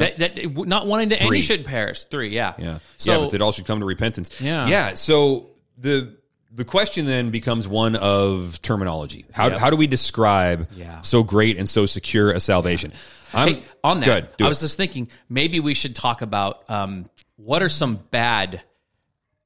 That, 0.00 0.18
that 0.18 0.66
not 0.66 0.86
wanting 0.86 1.10
to 1.10 1.16
Three. 1.16 1.26
any 1.38 1.42
should 1.42 1.64
perish. 1.64 2.04
Three, 2.04 2.28
yeah, 2.30 2.54
Yeah. 2.58 2.78
So 2.96 3.12
yeah, 3.12 3.18
but 3.18 3.30
that 3.30 3.40
all 3.42 3.52
should 3.52 3.66
come 3.66 3.80
to 3.80 3.86
repentance. 3.86 4.40
Yeah. 4.40 4.66
Yeah. 4.68 4.94
So 4.94 5.50
the 5.78 6.16
the 6.52 6.64
question 6.64 7.04
then 7.04 7.30
becomes 7.30 7.68
one 7.68 7.96
of 7.96 8.60
terminology. 8.62 9.26
How, 9.32 9.48
Yep. 9.48 9.58
how 9.60 9.68
do 9.70 9.76
we 9.76 9.86
describe 9.86 10.68
Yeah. 10.74 11.02
so 11.02 11.22
great 11.22 11.58
and 11.58 11.68
so 11.68 11.84
secure 11.84 12.30
a 12.30 12.40
salvation? 12.40 12.92
I'm 13.34 13.54
Hey, 13.54 13.62
on 13.84 14.00
that, 14.00 14.06
Good. 14.06 14.44
I 14.44 14.46
it. 14.46 14.48
was 14.48 14.60
just 14.60 14.76
thinking 14.78 15.08
maybe 15.28 15.60
we 15.60 15.74
should 15.74 15.94
talk 15.94 16.22
about 16.22 16.62
um, 16.70 17.10
what 17.36 17.62
are 17.62 17.68
some 17.68 17.96
bad, 18.10 18.62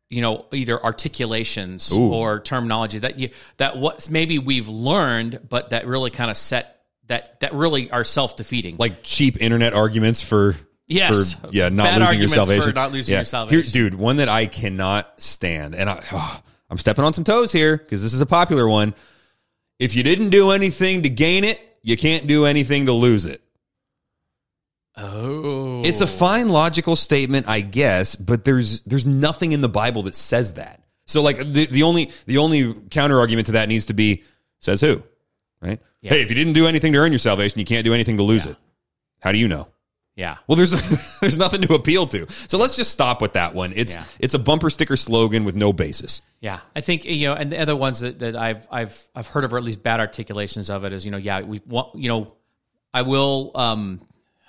you 0.09 0.23
know, 0.23 0.47
either 0.53 0.81
articulations 0.85 1.91
Ooh. 1.93 2.13
or 2.13 2.39
terminology 2.41 2.99
that 3.01 3.19
you 3.19 3.31
that 3.57 3.77
what 3.77 4.09
maybe 4.11 4.39
we've 4.39 4.69
learned, 4.69 5.41
but 5.49 5.71
that 5.71 5.87
really 5.89 6.11
kind 6.11 6.31
of 6.31 6.37
set 6.37 6.80
that 7.11 7.41
that 7.41 7.53
really 7.55 7.91
are 7.91 8.05
self 8.05 8.37
defeating. 8.37 8.77
like 8.79 9.03
cheap 9.03 9.41
internet 9.41 9.75
arguments 9.75 10.23
for 10.23 10.57
Yes. 10.87 11.35
for 11.35 11.49
yeah 11.53 11.69
not 11.69 11.85
Bad 11.85 12.01
losing 12.01 12.19
your 12.21 12.29
salvation 12.29 12.75
not 12.75 12.93
losing 12.93 13.13
yeah. 13.13 13.19
your 13.21 13.25
salvation. 13.25 13.63
Here, 13.63 13.91
dude 13.91 13.95
one 13.99 14.17
that 14.17 14.29
i 14.29 14.47
cannot 14.47 15.21
stand 15.21 15.77
and 15.77 15.89
i 15.89 16.03
oh, 16.13 16.41
i'm 16.69 16.79
stepping 16.79 17.05
on 17.05 17.15
some 17.15 17.23
toes 17.23 17.53
here 17.53 17.77
because 17.77 18.03
this 18.03 18.13
is 18.13 18.21
a 18.21 18.27
popular 18.27 18.67
one 18.69 18.95
if 19.79 19.95
you 19.95 20.03
didn't 20.03 20.31
do 20.31 20.51
anything 20.51 21.05
to 21.05 21.09
gain 21.09 21.45
it 21.45 21.61
you 21.83 21.97
can't 21.97 22.27
do 22.27 22.45
anything 22.45 22.87
to 22.87 22.93
lose 22.93 23.25
it 23.25 23.41
oh, 24.97 25.83
it's 25.85 26.01
a 26.01 26.09
fine 26.09 26.49
logical 26.49 26.97
statement 26.97 27.49
i 27.49 27.61
guess 27.61 28.17
but 28.17 28.45
there's 28.45 28.83
there's 28.83 29.07
nothing 29.07 29.53
in 29.53 29.61
the 29.61 29.69
bible 29.69 30.03
that 30.05 30.17
says 30.17 30.55
that 30.55 30.83
so 31.07 31.23
like 31.23 31.39
the, 31.39 31.67
the 31.67 31.85
only 31.85 32.11
the 32.27 32.39
only 32.39 32.75
counter 32.91 33.21
argument 33.21 33.47
to 33.47 33.53
that 33.53 33.69
needs 33.69 33.87
to 33.87 33.95
be 33.95 34.25
says 34.59 34.81
who 34.81 35.05
right 35.61 35.81
hey 36.03 36.23
if 36.23 36.29
you 36.31 36.35
didn't 36.35 36.55
do 36.55 36.67
anything 36.67 36.93
to 36.93 36.99
earn 36.99 37.13
your 37.13 37.19
salvation 37.19 37.59
you 37.59 37.65
can't 37.67 37.85
do 37.85 37.93
anything 37.95 38.17
to 38.17 38.23
lose 38.23 38.45
Yeah. 38.47 38.53
it 38.53 38.57
how 39.21 39.33
do 39.33 39.39
you 39.39 39.49
know 39.49 39.69
yeah. 40.17 40.37
well, 40.47 40.57
there's 40.57 40.71
there's 41.21 41.39
nothing 41.39 41.63
to 41.63 41.73
appeal 41.73 42.07
to. 42.09 42.27
So 42.29 42.59
let's 42.59 42.77
just 42.77 42.91
stop 42.91 43.23
with 43.23 43.35
that 43.35 43.55
one. 43.55 43.73
It's 43.75 43.95
Yeah. 43.95 44.05
it's 44.19 44.35
a 44.35 44.39
bumper 44.39 44.69
sticker 44.69 44.97
slogan 44.97 45.45
with 45.45 45.55
no 45.55 45.73
basis. 45.73 46.21
Yeah, 46.41 46.59
I 46.77 46.83
think 46.83 47.07
you 47.07 47.29
know, 47.29 47.35
and 47.35 47.51
the 47.51 47.59
other 47.59 47.75
ones 47.75 48.01
that, 48.01 48.19
that 48.19 48.37
I've 48.37 48.69
I've 48.71 49.03
I've 49.15 49.29
heard 49.29 49.45
of, 49.45 49.55
or 49.55 49.57
at 49.57 49.65
least 49.65 49.83
bad 49.83 49.99
articulations 49.99 50.69
of 50.69 50.85
it, 50.85 50.93
is 50.93 51.07
you 51.07 51.11
know, 51.11 51.17
yeah, 51.17 51.41
we 51.41 51.63
want 51.67 51.95
you 51.95 52.09
know, 52.09 52.35
I 52.93 53.01
will. 53.03 53.53
um 53.55 54.01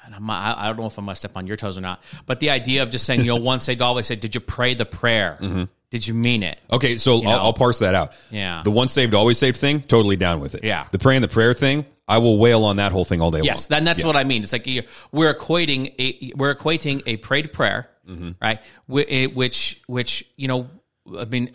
I 0.04 0.68
don't 0.68 0.78
know 0.80 0.88
if 0.88 0.98
I'm 0.98 1.06
gonna 1.06 1.16
step 1.16 1.38
on 1.38 1.48
your 1.48 1.56
toes 1.56 1.78
or 1.78 1.82
not, 1.82 2.04
but 2.26 2.42
the 2.42 2.50
idea 2.50 2.84
of 2.84 2.90
just 2.90 3.06
saying, 3.06 3.22
you 3.22 3.28
know, 3.28 3.36
once 3.52 3.64
saved, 3.64 3.82
always 3.82 4.08
saved. 4.08 4.22
Did 4.22 4.36
you 4.36 4.42
pray 4.42 4.74
the 4.74 4.86
prayer? 4.86 5.38
Did 5.92 6.08
you 6.08 6.14
mean 6.14 6.42
it? 6.42 6.58
Okay, 6.72 6.96
so 6.98 7.22
I'll. 7.26 7.40
I'll 7.42 7.54
parse 7.54 7.80
that 7.80 7.94
out. 7.96 8.14
Yeah. 8.32 8.62
the 8.64 8.72
once 8.72 8.92
saved 8.94 9.14
always 9.14 9.38
saved 9.38 9.58
thing, 9.58 9.82
totally 9.82 10.16
down 10.16 10.40
with 10.40 10.56
it. 10.56 10.64
Yeah. 10.64 10.88
the 10.92 10.98
pray 11.00 11.16
and 11.16 11.24
the 11.24 11.28
prayer 11.28 11.54
thing, 11.54 11.86
I 12.08 12.18
will 12.18 12.40
wail 12.40 12.64
on 12.64 12.78
that 12.78 12.92
whole 12.92 13.06
thing 13.06 13.22
all 13.22 13.30
day 13.30 13.42
Yes, 13.44 13.70
long. 13.70 13.78
then 13.78 13.84
that's 13.84 14.02
Yeah. 14.02 14.08
what 14.08 14.16
I 14.16 14.24
mean. 14.24 14.42
It's 14.42 14.54
like 14.54 14.68
we're 15.12 15.34
equating 15.34 15.94
a 16.00 16.32
we're 16.36 16.56
equating 16.56 17.04
a 17.06 17.18
prayed 17.18 17.54
prayer, 17.54 17.90
Mm-hmm. 18.10 18.32
right? 18.42 18.60
eh, 19.08 19.28
Which 19.28 19.82
which 19.88 20.26
you 20.38 20.48
know 20.48 20.70
I 21.18 21.26
mean, 21.26 21.50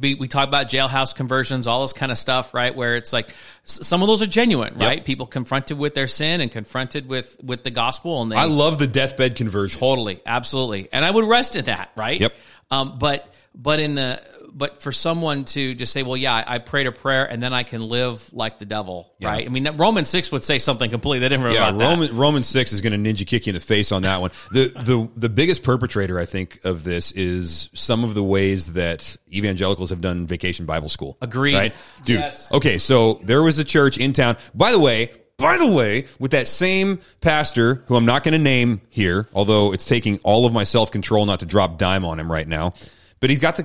we, 0.00 0.28
talk 0.28 0.46
about 0.46 0.68
jailhouse 0.68 1.14
conversions, 1.14 1.66
all 1.66 1.80
this 1.80 1.94
kind 1.94 2.12
of 2.12 2.18
stuff, 2.18 2.52
right? 2.54 2.74
Where 2.76 2.94
it's 2.96 3.12
like 3.12 3.30
some 3.64 4.02
of 4.02 4.06
those 4.06 4.20
are 4.22 4.26
genuine, 4.26 4.74
right? 4.78 5.02
People 5.04 5.26
confronted 5.26 5.78
with 5.78 5.94
their 5.94 6.06
sin 6.06 6.40
and 6.40 6.52
confronted 6.52 7.08
with 7.08 7.36
with 7.42 7.64
the 7.64 7.70
gospel, 7.70 8.22
and 8.22 8.30
they 8.30 8.36
I 8.36 8.44
love 8.44 8.78
the 8.78 8.86
deathbed 8.86 9.34
conversion. 9.34 9.80
totally, 9.80 10.20
absolutely, 10.26 10.88
and 10.92 11.04
I 11.04 11.10
would 11.10 11.24
rest 11.24 11.56
in 11.56 11.64
that, 11.64 11.90
right? 11.96 12.20
Yep. 12.20 12.34
Um, 12.70 12.96
but 12.98 13.32
but 13.54 13.80
in 13.80 13.94
the 13.94 14.22
but 14.54 14.82
for 14.82 14.92
someone 14.92 15.44
to 15.44 15.74
just 15.74 15.92
say, 15.92 16.02
well, 16.02 16.16
yeah, 16.16 16.44
I, 16.46 16.58
prayed 16.58 16.86
a 16.86 16.92
prayer 16.92 17.24
and 17.24 17.42
then 17.42 17.52
I 17.52 17.62
can 17.62 17.88
live 17.88 18.32
like 18.32 18.58
the 18.58 18.66
devil, 18.66 19.12
right? 19.20 19.46
I 19.46 19.52
mean, 19.52 19.66
Romans 19.76 20.08
six 20.08 20.30
would 20.30 20.42
say 20.42 20.58
something 20.58 20.90
completely 20.90 21.28
different 21.28 21.54
Yeah, 21.54 21.68
about 21.68 21.78
that. 21.78 21.84
Roman 21.88 22.16
Roman 22.16 22.42
six 22.42 22.72
is 22.72 22.80
going 22.80 22.92
to 22.92 23.12
ninja 23.12 23.26
kick 23.26 23.46
you 23.46 23.52
in 23.52 23.54
the 23.54 23.60
face 23.60 23.92
on 23.92 24.02
that 24.02 24.20
one. 24.20 24.30
The 24.50 24.68
the 24.68 25.08
the 25.16 25.28
biggest 25.28 25.62
perpetrator, 25.62 26.18
I 26.18 26.26
think, 26.26 26.60
of 26.64 26.84
this 26.84 27.12
is 27.12 27.70
some 27.74 28.04
of 28.04 28.14
the 28.14 28.22
ways 28.22 28.74
that 28.74 29.16
evangelicals 29.32 29.90
have 29.90 30.00
done 30.00 30.26
vacation 30.26 30.66
Bible 30.66 30.88
school. 30.88 31.16
Agreed. 31.20 31.54
right, 31.54 31.74
dude. 32.04 32.20
Yes. 32.20 32.52
Okay, 32.52 32.78
so 32.78 33.14
there 33.24 33.42
was 33.42 33.58
a 33.58 33.64
church 33.64 33.98
in 33.98 34.12
town. 34.12 34.36
By 34.54 34.72
the 34.72 34.78
way. 34.78 35.12
By 35.38 35.56
the 35.56 35.66
way, 35.66 36.04
with 36.20 36.32
that 36.32 36.46
same 36.46 37.00
pastor, 37.20 37.82
who 37.86 37.96
I'm 37.96 38.04
not 38.04 38.22
going 38.22 38.34
to 38.34 38.38
name 38.38 38.80
here, 38.90 39.26
although 39.34 39.72
it's 39.72 39.84
taking 39.84 40.20
all 40.22 40.46
of 40.46 40.52
my 40.52 40.62
self 40.62 40.92
control 40.92 41.26
not 41.26 41.40
to 41.40 41.46
drop 41.46 41.78
dime 41.78 42.04
on 42.04 42.20
him 42.20 42.30
right 42.30 42.46
now, 42.46 42.74
but 43.22 43.30
he's 43.30 43.40
got 43.40 43.56
the, 43.56 43.64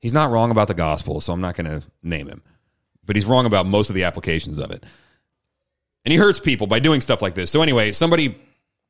he's 0.00 0.14
not 0.14 0.30
wrong 0.30 0.50
about 0.50 0.68
the 0.68 0.74
gospel, 0.74 1.20
so 1.20 1.34
I'm 1.34 1.42
not 1.42 1.54
going 1.54 1.66
to 1.66 1.86
name 2.02 2.26
him, 2.28 2.42
but 3.04 3.16
he's 3.16 3.26
wrong 3.26 3.44
about 3.44 3.66
most 3.66 3.90
of 3.90 3.94
the 3.94 4.04
applications 4.04 4.58
of 4.58 4.70
it 4.70 4.82
and 6.04 6.12
he 6.12 6.18
hurts 6.18 6.40
people 6.40 6.66
by 6.66 6.78
doing 6.78 7.00
stuff 7.00 7.22
like 7.22 7.34
this. 7.34 7.50
So 7.50 7.62
anyway, 7.62 7.92
somebody 7.92 8.36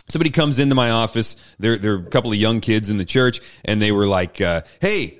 somebody 0.08 0.30
comes 0.30 0.58
into 0.58 0.74
my 0.74 0.90
office. 0.90 1.36
There 1.58 1.76
there 1.78 1.94
are 1.94 1.98
a 1.98 2.04
couple 2.04 2.30
of 2.32 2.38
young 2.38 2.60
kids 2.60 2.90
in 2.90 2.96
the 2.96 3.04
church, 3.04 3.40
and 3.64 3.80
they 3.80 3.92
were 3.92 4.06
like, 4.06 4.40
uh, 4.40 4.62
"Hey." 4.80 5.16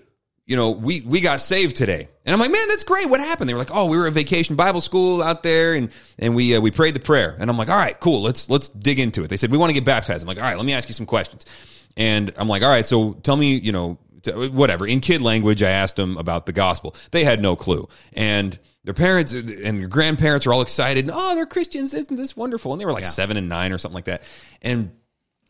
You 0.46 0.56
know, 0.56 0.72
we, 0.72 1.00
we 1.02 1.20
got 1.20 1.40
saved 1.40 1.76
today. 1.76 2.08
And 2.26 2.34
I'm 2.34 2.40
like, 2.40 2.50
man, 2.50 2.66
that's 2.66 2.82
great. 2.82 3.08
What 3.08 3.20
happened? 3.20 3.48
They 3.48 3.54
were 3.54 3.60
like, 3.60 3.72
oh, 3.72 3.88
we 3.88 3.96
were 3.96 4.08
at 4.08 4.14
vacation 4.14 4.56
Bible 4.56 4.80
school 4.80 5.22
out 5.22 5.44
there 5.44 5.74
and, 5.74 5.92
and 6.18 6.34
we, 6.34 6.56
uh, 6.56 6.60
we 6.60 6.72
prayed 6.72 6.94
the 6.94 6.98
prayer. 6.98 7.36
And 7.38 7.48
I'm 7.48 7.56
like, 7.56 7.68
all 7.68 7.76
right, 7.76 8.00
cool. 8.00 8.20
Let's, 8.20 8.50
let's 8.50 8.68
dig 8.68 8.98
into 8.98 9.22
it. 9.22 9.28
They 9.28 9.36
said, 9.36 9.52
we 9.52 9.58
want 9.58 9.70
to 9.70 9.74
get 9.74 9.84
baptized. 9.84 10.24
I'm 10.24 10.26
like, 10.26 10.38
all 10.38 10.42
right, 10.42 10.56
let 10.56 10.66
me 10.66 10.72
ask 10.72 10.88
you 10.88 10.94
some 10.94 11.06
questions. 11.06 11.46
And 11.96 12.34
I'm 12.36 12.48
like, 12.48 12.64
all 12.64 12.68
right, 12.68 12.84
so 12.84 13.12
tell 13.12 13.36
me, 13.36 13.58
you 13.58 13.70
know, 13.70 13.98
whatever. 14.26 14.86
In 14.86 15.00
kid 15.00 15.22
language, 15.22 15.62
I 15.62 15.70
asked 15.70 15.96
them 15.96 16.16
about 16.16 16.46
the 16.46 16.52
gospel. 16.52 16.94
They 17.10 17.24
had 17.24 17.40
no 17.40 17.56
clue. 17.56 17.88
And 18.12 18.58
their 18.84 18.94
parents 18.94 19.32
and 19.32 19.80
their 19.80 19.88
grandparents 19.88 20.46
are 20.46 20.52
all 20.52 20.62
excited. 20.62 21.10
Oh, 21.12 21.34
they're 21.34 21.46
Christians. 21.46 21.94
Isn't 21.94 22.16
this 22.16 22.36
wonderful? 22.36 22.72
And 22.72 22.80
they 22.80 22.86
were 22.86 22.92
like 22.92 23.04
seven 23.06 23.36
and 23.36 23.48
nine 23.48 23.72
or 23.72 23.78
something 23.78 23.94
like 23.94 24.06
that. 24.06 24.22
And 24.62 24.92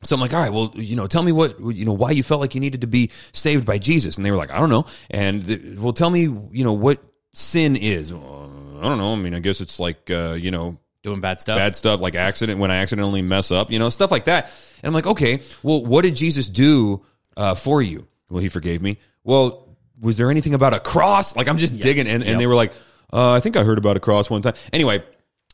so 0.02 0.16
I'm 0.16 0.20
like, 0.20 0.32
all 0.32 0.40
right, 0.40 0.52
well, 0.52 0.72
you 0.74 0.96
know, 0.96 1.06
tell 1.06 1.22
me 1.22 1.30
what, 1.30 1.60
you 1.60 1.84
know, 1.84 1.92
why 1.92 2.10
you 2.10 2.22
felt 2.22 2.40
like 2.40 2.54
you 2.54 2.60
needed 2.60 2.80
to 2.80 2.86
be 2.86 3.10
saved 3.32 3.66
by 3.66 3.78
Jesus. 3.78 4.16
And 4.16 4.24
they 4.24 4.30
were 4.30 4.36
like, 4.36 4.50
I 4.50 4.58
don't 4.58 4.70
know. 4.70 4.86
And, 5.10 5.42
the, 5.42 5.76
well, 5.78 5.92
tell 5.92 6.08
me, 6.10 6.22
you 6.22 6.64
know, 6.64 6.72
what 6.72 7.02
sin 7.34 7.76
is. 7.76 8.12
"Well, 8.12 8.50
I 8.80 8.84
don't 8.84 8.98
know. 8.98 9.12
I 9.12 9.16
mean, 9.16 9.34
I 9.34 9.40
guess 9.40 9.60
it's 9.60 9.78
like, 9.78 10.10
uh, 10.10 10.32
you 10.32 10.50
know, 10.50 10.78
Doing 11.02 11.20
bad 11.20 11.40
stuff. 11.40 11.56
bad 11.56 11.76
stuff 11.76 12.00
like 12.00 12.14
accident 12.14 12.60
when 12.60 12.70
I 12.70 12.76
accidentally 12.76 13.22
mess 13.22 13.50
up, 13.50 13.70
you 13.70 13.78
know, 13.78 13.88
stuff 13.90 14.10
like 14.10 14.24
that. 14.24 14.46
And 14.82 14.88
I'm 14.88 14.92
like, 14.94 15.06
okay, 15.06 15.40
well, 15.62 15.84
what 15.84 16.02
did 16.02 16.14
Jesus 16.16 16.48
do 16.48 17.04
uh, 17.36 17.54
for 17.54 17.80
you? 17.80 18.06
Well, 18.30 18.40
he 18.40 18.48
forgave 18.48 18.80
me. 18.80 18.98
Well, 19.24 19.76
was 20.00 20.16
there 20.16 20.30
anything 20.30 20.54
about 20.54 20.72
a 20.72 20.80
cross? 20.80 21.36
Like 21.36 21.48
I'm 21.48 21.58
just 21.58 21.78
digging, 21.78 22.06
and, 22.06 22.22
and 22.22 22.40
they 22.40 22.46
were 22.46 22.54
like, 22.54 22.72
uh, 23.12 23.32
I 23.32 23.40
think 23.40 23.56
I 23.56 23.64
heard 23.64 23.78
about 23.78 23.96
a 23.96 24.00
cross 24.00 24.30
one 24.30 24.40
time. 24.40 24.54
Anyway, 24.72 25.04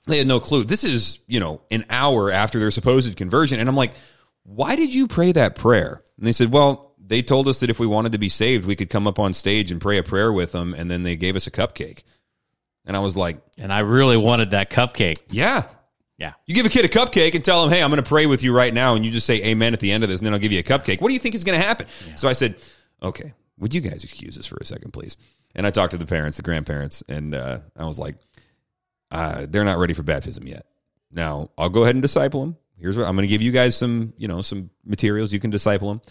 they 0.06 0.18
had 0.18 0.26
no 0.26 0.38
clue. 0.38 0.62
This 0.62 0.84
is 0.84 1.18
you 1.26 1.40
know 1.40 1.62
an 1.70 1.84
hour 1.90 2.30
after 2.30 2.58
their 2.58 2.70
supposed 2.70 3.16
conversion, 3.16 3.58
and 3.58 3.68
I'm 3.68 3.76
like, 3.76 3.94
why 4.44 4.76
did 4.76 4.94
you 4.94 5.08
pray 5.08 5.32
that 5.32 5.56
prayer? 5.56 6.02
And 6.18 6.26
they 6.26 6.32
said, 6.32 6.52
well. 6.52 6.84
They 7.08 7.22
told 7.22 7.46
us 7.46 7.60
that 7.60 7.70
if 7.70 7.78
we 7.78 7.86
wanted 7.86 8.10
to 8.10 8.18
be 8.18 8.28
saved, 8.28 8.64
we 8.64 8.74
could 8.74 8.90
come 8.90 9.06
up 9.06 9.20
on 9.20 9.32
stage 9.32 9.70
and 9.70 9.80
pray 9.80 9.96
a 9.96 10.02
prayer 10.02 10.32
with 10.32 10.50
them, 10.50 10.74
and 10.74 10.90
then 10.90 11.04
they 11.04 11.14
gave 11.14 11.36
us 11.36 11.46
a 11.46 11.52
cupcake. 11.52 12.02
And 12.84 12.96
I 12.96 12.98
was 12.98 13.16
like, 13.16 13.36
and 13.58 13.72
I 13.72 13.78
really 13.78 14.16
wanted 14.16 14.50
that 14.50 14.70
cupcake. 14.70 15.20
"Yeah, 15.30 15.68
Yeah. 16.18 16.32
you 16.46 16.54
give 16.54 16.64
a 16.64 16.70
kid 16.70 16.84
a 16.84 16.88
cupcake 16.88 17.34
and 17.34 17.44
tell 17.44 17.62
him, 17.62 17.70
hey, 17.70 17.82
I'm 17.82 17.90
going 17.90 18.02
to 18.02 18.08
pray 18.08 18.24
with 18.24 18.42
you 18.42 18.54
right 18.54 18.72
now. 18.72 18.94
And 18.94 19.04
you 19.04 19.10
just 19.10 19.26
say 19.26 19.42
amen 19.44 19.74
at 19.74 19.80
the 19.80 19.92
end 19.92 20.02
of 20.02 20.08
this, 20.08 20.20
and 20.20 20.26
then 20.26 20.32
I'll 20.32 20.40
give 20.40 20.52
you 20.52 20.60
a 20.60 20.62
cupcake. 20.62 21.00
What 21.00 21.08
do 21.08 21.14
you 21.14 21.20
think 21.20 21.34
is 21.34 21.44
going 21.44 21.60
to 21.60 21.64
happen? 21.64 21.86
So 22.16 22.26
I 22.26 22.32
said, 22.32 22.56
okay, 23.02 23.34
would 23.58 23.74
you 23.74 23.80
guys 23.82 24.02
excuse 24.02 24.38
us 24.38 24.46
for 24.46 24.56
a 24.58 24.64
second, 24.64 24.92
please? 24.92 25.16
And 25.54 25.66
I 25.66 25.70
talked 25.70 25.92
to 25.92 25.98
the 25.98 26.06
parents, 26.06 26.36
the 26.36 26.42
grandparents, 26.42 27.02
and 27.08 27.34
uh, 27.34 27.58
I 27.76 27.84
was 27.84 27.98
like, 27.98 28.16
uh, 29.10 29.46
they're 29.48 29.64
not 29.64 29.78
ready 29.78 29.94
for 29.94 30.02
baptism 30.02 30.46
yet. 30.46 30.66
Now, 31.10 31.50
I'll 31.56 31.68
go 31.68 31.82
ahead 31.82 31.94
and 31.94 32.02
disciple 32.02 32.40
them. 32.40 32.56
Here's 32.78 32.96
what 32.96 33.06
I'm 33.06 33.14
going 33.14 33.22
to 33.26 33.28
give 33.28 33.40
you 33.40 33.52
guys 33.52 33.76
some, 33.76 34.12
you 34.18 34.28
know, 34.28 34.42
some 34.42 34.70
materials. 34.84 35.32
You 35.32 35.40
can 35.40 35.50
disciple 35.50 35.88
them, 35.88 36.02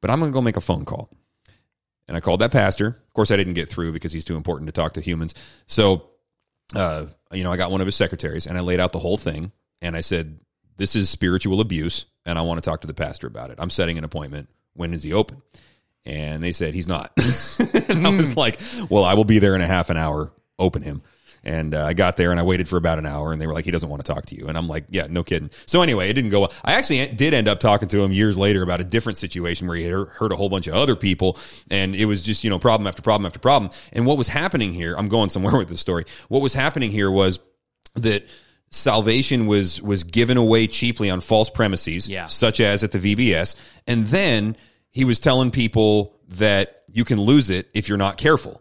but 0.00 0.10
I'm 0.10 0.20
going 0.20 0.32
to 0.32 0.34
go 0.34 0.42
make 0.42 0.56
a 0.56 0.60
phone 0.60 0.84
call. 0.84 1.10
And 2.08 2.16
I 2.16 2.20
called 2.20 2.40
that 2.40 2.50
pastor. 2.50 2.88
Of 2.88 3.14
course, 3.14 3.30
I 3.30 3.36
didn't 3.36 3.54
get 3.54 3.68
through 3.68 3.92
because 3.92 4.12
he's 4.12 4.24
too 4.24 4.36
important 4.36 4.68
to 4.68 4.72
talk 4.72 4.94
to 4.94 5.00
humans. 5.00 5.34
So 5.66 6.10
uh, 6.74 7.06
you 7.32 7.44
know, 7.44 7.52
I 7.52 7.56
got 7.56 7.70
one 7.70 7.80
of 7.80 7.86
his 7.86 7.96
secretaries 7.96 8.46
and 8.46 8.58
I 8.58 8.60
laid 8.60 8.80
out 8.80 8.92
the 8.92 8.98
whole 8.98 9.16
thing. 9.16 9.52
And 9.82 9.96
I 9.96 10.00
said, 10.00 10.40
This 10.76 10.96
is 10.96 11.08
spiritual 11.08 11.60
abuse. 11.60 12.06
And 12.26 12.38
I 12.38 12.42
want 12.42 12.62
to 12.62 12.68
talk 12.68 12.82
to 12.82 12.86
the 12.86 12.94
pastor 12.94 13.26
about 13.26 13.50
it. 13.50 13.58
I'm 13.58 13.70
setting 13.70 13.98
an 13.98 14.04
appointment. 14.04 14.48
When 14.74 14.92
is 14.92 15.02
he 15.02 15.12
open? 15.12 15.42
And 16.04 16.42
they 16.42 16.52
said, 16.52 16.74
He's 16.74 16.88
not. 16.88 17.12
and 17.88 18.06
I 18.06 18.10
was 18.10 18.32
hmm. 18.32 18.38
like, 18.38 18.60
Well, 18.88 19.04
I 19.04 19.14
will 19.14 19.24
be 19.24 19.38
there 19.38 19.54
in 19.54 19.60
a 19.62 19.66
half 19.66 19.90
an 19.90 19.96
hour. 19.96 20.32
Open 20.58 20.82
him. 20.82 21.02
And 21.42 21.74
uh, 21.74 21.84
I 21.86 21.94
got 21.94 22.16
there 22.18 22.30
and 22.32 22.38
I 22.38 22.42
waited 22.42 22.68
for 22.68 22.76
about 22.76 22.98
an 22.98 23.06
hour 23.06 23.32
and 23.32 23.40
they 23.40 23.46
were 23.46 23.54
like, 23.54 23.64
he 23.64 23.70
doesn't 23.70 23.88
want 23.88 24.04
to 24.04 24.12
talk 24.12 24.26
to 24.26 24.34
you. 24.36 24.48
And 24.48 24.58
I'm 24.58 24.68
like, 24.68 24.84
yeah, 24.90 25.06
no 25.08 25.24
kidding. 25.24 25.50
So 25.66 25.80
anyway, 25.80 26.10
it 26.10 26.12
didn't 26.12 26.30
go 26.30 26.40
well. 26.40 26.52
I 26.64 26.74
actually 26.74 27.06
did 27.06 27.32
end 27.32 27.48
up 27.48 27.60
talking 27.60 27.88
to 27.88 28.02
him 28.02 28.12
years 28.12 28.36
later 28.36 28.62
about 28.62 28.80
a 28.80 28.84
different 28.84 29.16
situation 29.16 29.66
where 29.66 29.76
he 29.76 29.84
had 29.84 29.92
heard 29.92 30.32
a 30.32 30.36
whole 30.36 30.50
bunch 30.50 30.66
of 30.66 30.74
other 30.74 30.96
people 30.96 31.38
and 31.70 31.94
it 31.94 32.04
was 32.04 32.22
just, 32.22 32.44
you 32.44 32.50
know, 32.50 32.58
problem 32.58 32.86
after 32.86 33.00
problem 33.00 33.24
after 33.26 33.38
problem. 33.38 33.70
And 33.92 34.04
what 34.04 34.18
was 34.18 34.28
happening 34.28 34.74
here, 34.74 34.94
I'm 34.98 35.08
going 35.08 35.30
somewhere 35.30 35.56
with 35.58 35.68
this 35.68 35.80
story. 35.80 36.04
What 36.28 36.42
was 36.42 36.52
happening 36.52 36.90
here 36.90 37.10
was 37.10 37.40
that 37.94 38.24
salvation 38.70 39.46
was 39.46 39.80
was 39.82 40.04
given 40.04 40.36
away 40.36 40.66
cheaply 40.66 41.10
on 41.10 41.20
false 41.20 41.50
premises, 41.50 42.08
Yeah. 42.08 42.26
such 42.26 42.60
as 42.60 42.84
at 42.84 42.92
the 42.92 42.98
VBS, 42.98 43.56
and 43.86 44.06
then 44.06 44.56
he 44.90 45.04
was 45.04 45.20
telling 45.20 45.50
people 45.50 46.14
that 46.28 46.82
you 46.92 47.04
can 47.04 47.20
lose 47.20 47.50
it 47.50 47.68
if 47.74 47.88
you're 47.88 47.98
not 47.98 48.16
careful. 48.16 48.60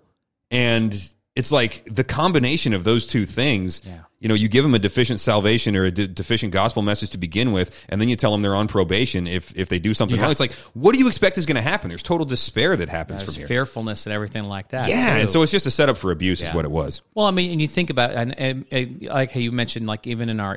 And 0.52 0.96
it's 1.40 1.52
like 1.52 1.84
the 1.86 2.04
combination 2.04 2.74
of 2.74 2.84
those 2.84 3.08
two 3.08 3.26
things. 3.26 3.82
Yeah. 3.86 4.00
You 4.22 4.28
know, 4.28 4.36
you 4.36 4.50
give 4.50 4.64
them 4.66 4.74
a 4.74 4.80
deficient 4.80 5.22
salvation 5.22 5.78
or 5.78 5.86
a 5.86 5.92
de- 5.92 6.06
deficient 6.06 6.52
gospel 6.52 6.82
message 6.82 7.12
to 7.12 7.18
begin 7.18 7.54
with, 7.54 7.70
and 7.88 8.02
then 8.02 8.10
you 8.10 8.18
tell 8.18 8.34
them 8.34 8.42
they're 8.42 8.56
on 8.56 8.68
probation 8.68 9.28
if 9.28 9.56
if 9.58 9.70
they 9.70 9.80
do 9.80 9.94
something 9.94 10.18
Yeah. 10.18 10.24
wrong. 10.24 10.32
It's 10.32 10.42
like, 10.42 10.52
what 10.74 10.92
do 10.94 11.00
you 11.00 11.08
expect 11.08 11.38
is 11.38 11.46
going 11.46 11.56
to 11.56 11.62
happen? 11.62 11.88
There's 11.88 12.04
total 12.04 12.26
despair 12.26 12.76
that 12.76 12.90
happens 12.90 13.22
There's 13.22 13.36
from 13.36 13.40
here. 13.40 13.48
fearfulness 13.48 14.06
and 14.06 14.12
everything 14.14 14.44
like 14.44 14.70
that. 14.76 14.90
yeah, 14.90 15.14
too. 15.16 15.22
and 15.22 15.32
so 15.32 15.42
it's 15.42 15.54
just 15.54 15.66
a 15.68 15.72
setup 15.72 15.96
for 15.96 16.12
abuse, 16.12 16.42
is 16.42 16.54
what 16.54 16.66
it 16.66 16.72
was. 16.72 17.02
Well, 17.16 17.28
I 17.28 17.32
mean, 17.32 17.50
and 17.54 17.62
you 17.62 17.68
think 17.70 17.90
about 17.90 18.12
and, 18.12 18.38
and, 18.38 18.66
and 18.72 19.02
like 19.04 19.32
how 19.32 19.40
you 19.40 19.54
mentioned, 19.54 19.88
like 19.88 20.06
even 20.06 20.28
in 20.28 20.42
our 20.42 20.56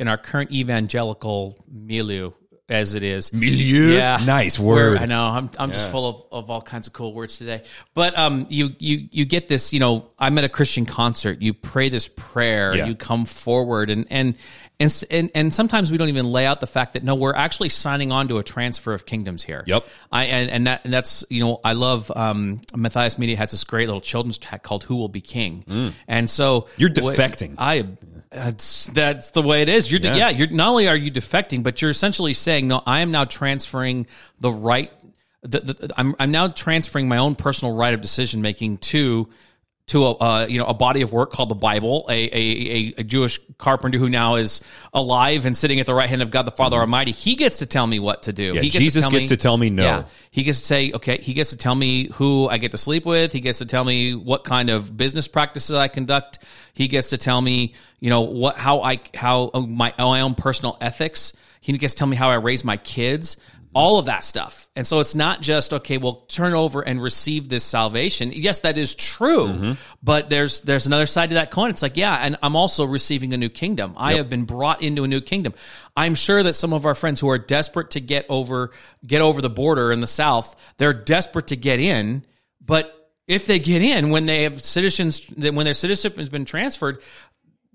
in 0.00 0.08
our 0.08 0.18
current 0.18 0.50
evangelical 0.50 1.56
milieu, 1.72 2.32
as 2.68 2.94
it 2.94 3.02
is, 3.02 3.30
Milieu, 3.32 3.94
yeah, 3.94 4.18
nice 4.24 4.58
where- 4.58 4.92
word. 4.92 4.98
I 4.98 5.06
know 5.06 5.22
I'm 5.22 5.50
I'm 5.58 5.70
just 5.72 5.90
full 5.90 6.08
of, 6.08 6.24
of 6.44 6.50
all 6.50 6.62
kinds 6.62 6.86
of 6.86 6.92
cool 6.92 7.12
words 7.12 7.36
today. 7.36 7.62
But 7.92 8.16
um, 8.18 8.46
you 8.48 8.70
you 8.78 9.08
you 9.10 9.24
get 9.26 9.48
this. 9.48 9.72
You 9.72 9.80
know, 9.80 10.10
I'm 10.18 10.38
at 10.38 10.44
a 10.44 10.48
Christian 10.48 10.86
concert. 10.86 11.42
You 11.42 11.52
pray 11.52 11.88
this 11.90 12.08
prayer. 12.08 12.74
Yeah. 12.74 12.86
You 12.86 12.94
come 12.94 13.24
forward, 13.26 13.90
and 13.90 14.06
and. 14.10 14.36
And, 14.80 15.04
and 15.08 15.30
and 15.36 15.54
sometimes 15.54 15.92
we 15.92 15.98
don't 15.98 16.08
even 16.08 16.26
lay 16.32 16.46
out 16.46 16.58
the 16.58 16.66
fact 16.66 16.94
that 16.94 17.04
no, 17.04 17.14
we're 17.14 17.32
actually 17.32 17.68
signing 17.68 18.10
on 18.10 18.26
to 18.26 18.38
a 18.38 18.42
transfer 18.42 18.92
of 18.92 19.06
kingdoms 19.06 19.44
here. 19.44 19.62
Yep. 19.68 19.86
I 20.10 20.24
and, 20.24 20.50
and 20.50 20.66
that 20.66 20.80
and 20.82 20.92
that's 20.92 21.24
you 21.30 21.44
know 21.44 21.60
I 21.62 21.74
love 21.74 22.10
um, 22.16 22.60
Matthias 22.74 23.16
Media 23.16 23.36
has 23.36 23.52
this 23.52 23.62
great 23.62 23.86
little 23.86 24.00
children's 24.00 24.36
track 24.36 24.64
called 24.64 24.82
"Who 24.82 24.96
Will 24.96 25.08
Be 25.08 25.20
King," 25.20 25.94
and 26.08 26.28
so 26.28 26.62
Mm. 26.62 26.68
You're 26.76 26.90
defecting. 26.90 27.54
I 27.56 27.86
that's 28.34 28.86
that's 28.88 29.30
the 29.30 29.42
way 29.42 29.62
it 29.62 29.68
is. 29.68 29.90
You're 29.90 30.00
Yeah. 30.00 30.16
yeah. 30.16 30.28
You're 30.30 30.50
not 30.50 30.68
only 30.70 30.88
are 30.88 30.96
you 30.96 31.10
defecting, 31.10 31.62
but 31.62 31.80
you're 31.80 31.90
essentially 31.90 32.34
saying 32.34 32.68
no. 32.68 32.82
I 32.84 33.00
am 33.00 33.10
now 33.10 33.24
transferring 33.24 34.06
the 34.40 34.50
right. 34.50 34.92
The, 35.42 35.60
the, 35.60 35.90
I'm 35.96 36.16
I'm 36.18 36.30
now 36.30 36.48
transferring 36.48 37.08
my 37.08 37.18
own 37.18 37.36
personal 37.36 37.74
right 37.74 37.94
of 37.94 38.00
decision 38.00 38.42
making 38.42 38.78
to 38.78 39.28
to 39.86 40.04
a 40.04 40.12
uh, 40.12 40.46
you 40.46 40.58
know 40.58 40.64
a 40.64 40.72
body 40.72 41.02
of 41.02 41.12
work 41.12 41.30
called 41.30 41.50
the 41.50 41.54
Bible, 41.54 42.06
a, 42.08 42.12
a 42.12 42.30
a 42.32 42.94
a 42.98 43.04
Jewish 43.04 43.38
carpenter 43.58 43.98
who 43.98 44.08
now 44.08 44.36
is 44.36 44.62
alive 44.94 45.44
and 45.44 45.54
sitting 45.54 45.78
at 45.78 45.86
the 45.86 45.94
right 45.94 46.08
hand 46.08 46.22
of 46.22 46.30
God 46.30 46.42
the 46.42 46.50
Father 46.50 46.76
Almighty. 46.78 47.12
He 47.12 47.36
gets 47.36 47.58
to 47.58 47.66
tell 47.66 47.86
me 47.86 47.98
what 47.98 48.22
to 48.22 48.32
do. 48.32 48.54
Yeah, 48.54 48.62
he 48.62 48.70
gets 48.70 48.84
Jesus 48.84 49.04
to 49.04 49.10
tell 49.10 49.10
gets 49.10 49.24
me, 49.24 49.28
to 49.28 49.36
tell 49.36 49.56
me 49.58 49.70
no. 49.70 49.82
Yeah, 49.82 50.04
he 50.30 50.42
gets 50.42 50.60
to 50.60 50.64
say 50.64 50.92
okay. 50.92 51.18
He 51.18 51.34
gets 51.34 51.50
to 51.50 51.58
tell 51.58 51.74
me 51.74 52.08
who 52.14 52.48
I 52.48 52.56
get 52.56 52.70
to 52.70 52.78
sleep 52.78 53.04
with. 53.04 53.32
He 53.32 53.40
gets 53.40 53.58
to 53.58 53.66
tell 53.66 53.84
me 53.84 54.14
what 54.14 54.44
kind 54.44 54.70
of 54.70 54.96
business 54.96 55.28
practices 55.28 55.76
I 55.76 55.88
conduct. 55.88 56.38
He 56.72 56.88
gets 56.88 57.10
to 57.10 57.18
tell 57.18 57.40
me 57.40 57.74
you 58.00 58.08
know 58.08 58.22
what 58.22 58.56
how 58.56 58.80
I 58.80 59.00
how 59.14 59.50
uh, 59.52 59.60
my 59.60 59.92
my 59.98 60.20
own 60.20 60.34
personal 60.34 60.78
ethics. 60.80 61.34
He 61.60 61.76
gets 61.78 61.94
to 61.94 61.98
tell 61.98 62.08
me 62.08 62.16
how 62.16 62.28
I 62.28 62.34
raise 62.34 62.62
my 62.64 62.76
kids. 62.76 63.38
All 63.74 63.98
of 63.98 64.06
that 64.06 64.24
stuff. 64.24 64.68
And 64.76 64.86
so 64.86 65.00
it's 65.00 65.14
not 65.14 65.42
just, 65.42 65.72
okay, 65.72 65.98
well, 65.98 66.24
turn 66.28 66.54
over 66.54 66.80
and 66.82 67.02
receive 67.02 67.48
this 67.48 67.64
salvation. 67.64 68.32
Yes, 68.32 68.60
that 68.60 68.78
is 68.78 68.94
true. 68.94 69.46
Mm-hmm. 69.46 69.72
But 70.02 70.30
there's 70.30 70.60
there's 70.62 70.86
another 70.86 71.06
side 71.06 71.30
to 71.30 71.34
that 71.34 71.50
coin. 71.50 71.70
It's 71.70 71.82
like, 71.82 71.96
yeah, 71.96 72.14
and 72.14 72.36
I'm 72.42 72.56
also 72.56 72.84
receiving 72.84 73.32
a 73.34 73.36
new 73.36 73.48
kingdom. 73.48 73.94
I 73.96 74.14
have 74.14 74.28
been 74.28 74.44
brought 74.44 74.82
into 74.82 75.04
a 75.04 75.08
new 75.08 75.20
kingdom. 75.20 75.54
I'm 75.96 76.14
sure 76.14 76.42
that 76.42 76.54
some 76.54 76.72
of 76.72 76.86
our 76.86 76.94
friends 76.94 77.20
who 77.20 77.28
are 77.28 77.38
desperate 77.38 77.90
to 77.90 78.00
get 78.00 78.26
over 78.28 78.70
get 79.06 79.20
over 79.20 79.40
the 79.40 79.50
border 79.50 79.92
in 79.92 80.00
the 80.00 80.06
south, 80.06 80.56
they're 80.78 80.92
desperate 80.92 81.48
to 81.48 81.56
get 81.56 81.80
in, 81.80 82.24
But 82.64 83.12
if 83.26 83.46
they 83.46 83.58
get 83.58 83.82
in 83.82 84.10
when 84.10 84.26
they 84.26 84.42
have 84.42 84.62
citizens, 84.62 85.26
when 85.36 85.64
their 85.64 85.74
citizenship 85.74 86.18
has 86.18 86.28
been 86.28 86.44
transferred, 86.44 87.02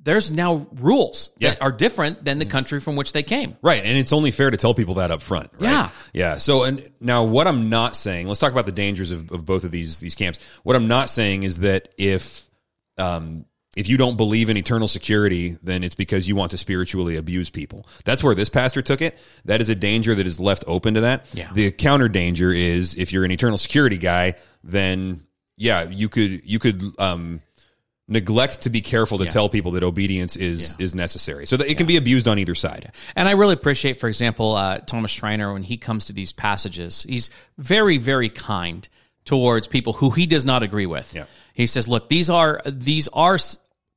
there's 0.02 0.32
now 0.32 0.68
rules 0.76 1.32
that 1.40 1.62
are 1.62 1.72
different 1.72 2.24
than 2.24 2.40
the 2.40 2.46
country 2.46 2.80
from 2.80 2.96
which 2.96 3.14
they 3.14 3.24
came. 3.24 3.58
Right, 3.62 3.84
and 3.84 3.98
it's 3.98 4.14
only 4.14 4.32
fair 4.32 4.50
to 4.50 4.58
tell 4.58 4.74
people 4.74 4.96
that 4.96 5.12
up 5.12 5.22
front. 5.22 5.52
Right? 5.54 5.70
Yeah. 5.70 5.90
yeah. 6.14 6.38
So, 6.38 6.64
and 6.64 6.90
now 7.00 7.26
what 7.26 7.48
I'm 7.48 7.70
not 7.70 7.96
saying, 7.96 8.28
let's 8.28 8.40
talk 8.40 8.52
about 8.52 8.66
the 8.66 8.72
dangers 8.72 9.12
of, 9.12 9.32
of 9.32 9.46
both 9.46 9.64
of 9.64 9.72
these 9.72 10.00
these 10.00 10.16
camps. 10.16 10.40
What 10.64 10.76
I'm 10.76 10.88
not 10.88 11.10
saying 11.10 11.44
is 11.44 11.60
that 11.60 11.90
if 11.98 12.50
um, 12.98 13.46
if 13.76 13.88
you 13.88 13.98
don't 13.98 14.18
believe 14.18 14.50
in 14.50 14.58
eternal 14.58 14.88
security, 14.88 15.58
then 15.62 15.84
it's 15.84 15.96
because 15.96 16.28
you 16.28 16.36
want 16.36 16.52
to 16.52 16.58
spiritually 16.58 17.16
abuse 17.16 17.50
people. 17.50 17.86
That's 18.04 18.24
where 18.24 18.36
this 18.36 18.50
pastor 18.50 18.82
took 18.82 19.02
it. 19.02 19.18
That 19.46 19.62
is 19.62 19.70
a 19.70 19.76
danger 19.76 20.16
that 20.16 20.28
is 20.28 20.40
left 20.40 20.64
open 20.68 20.96
to 20.96 21.02
that. 21.02 21.28
Yeah. 21.34 21.52
The 21.54 21.72
counter 21.72 22.10
danger 22.10 22.52
is 22.52 22.96
if 22.96 23.14
you're 23.14 23.26
an 23.26 23.32
eternal 23.32 23.58
security 23.58 23.98
guy, 23.98 24.36
then 24.64 25.22
yeah, 25.56 25.84
you 25.84 26.10
could 26.10 26.46
you 26.46 26.58
could 26.58 26.84
um, 26.98 27.42
neglect 28.10 28.62
to 28.62 28.70
be 28.70 28.82
careful 28.82 29.20
to 29.20 29.26
tell 29.26 29.48
people 29.50 29.72
that 29.72 29.84
obedience 29.84 30.36
is 30.36 30.76
is 30.80 30.96
necessary. 30.96 31.46
So 31.46 31.58
that 31.58 31.70
it 31.70 31.78
can 31.78 31.86
be 31.86 31.98
abused 31.98 32.28
on 32.28 32.40
either 32.40 32.56
side. 32.56 32.92
And 33.16 33.28
I 33.28 33.32
really 33.32 33.54
appreciate, 33.54 34.00
for 34.00 34.08
example, 34.08 34.56
uh, 34.56 34.80
Thomas 34.80 35.12
Schreiner 35.12 35.54
when 35.54 35.64
he 35.64 35.78
comes 35.78 36.06
to 36.06 36.14
these 36.14 36.32
passages. 36.34 37.04
He's 37.04 37.30
very, 37.58 37.98
very 37.98 38.30
kind 38.30 38.88
towards 39.26 39.68
people 39.68 39.94
who 39.94 40.10
he 40.10 40.26
does 40.26 40.46
not 40.46 40.64
agree 40.64 40.88
with. 40.88 41.14
Yeah. 41.14 41.26
He 41.54 41.68
says, 41.68 41.88
"Look, 41.88 42.10
these 42.10 42.30
are 42.30 42.62
these 42.66 43.08
are." 43.10 43.38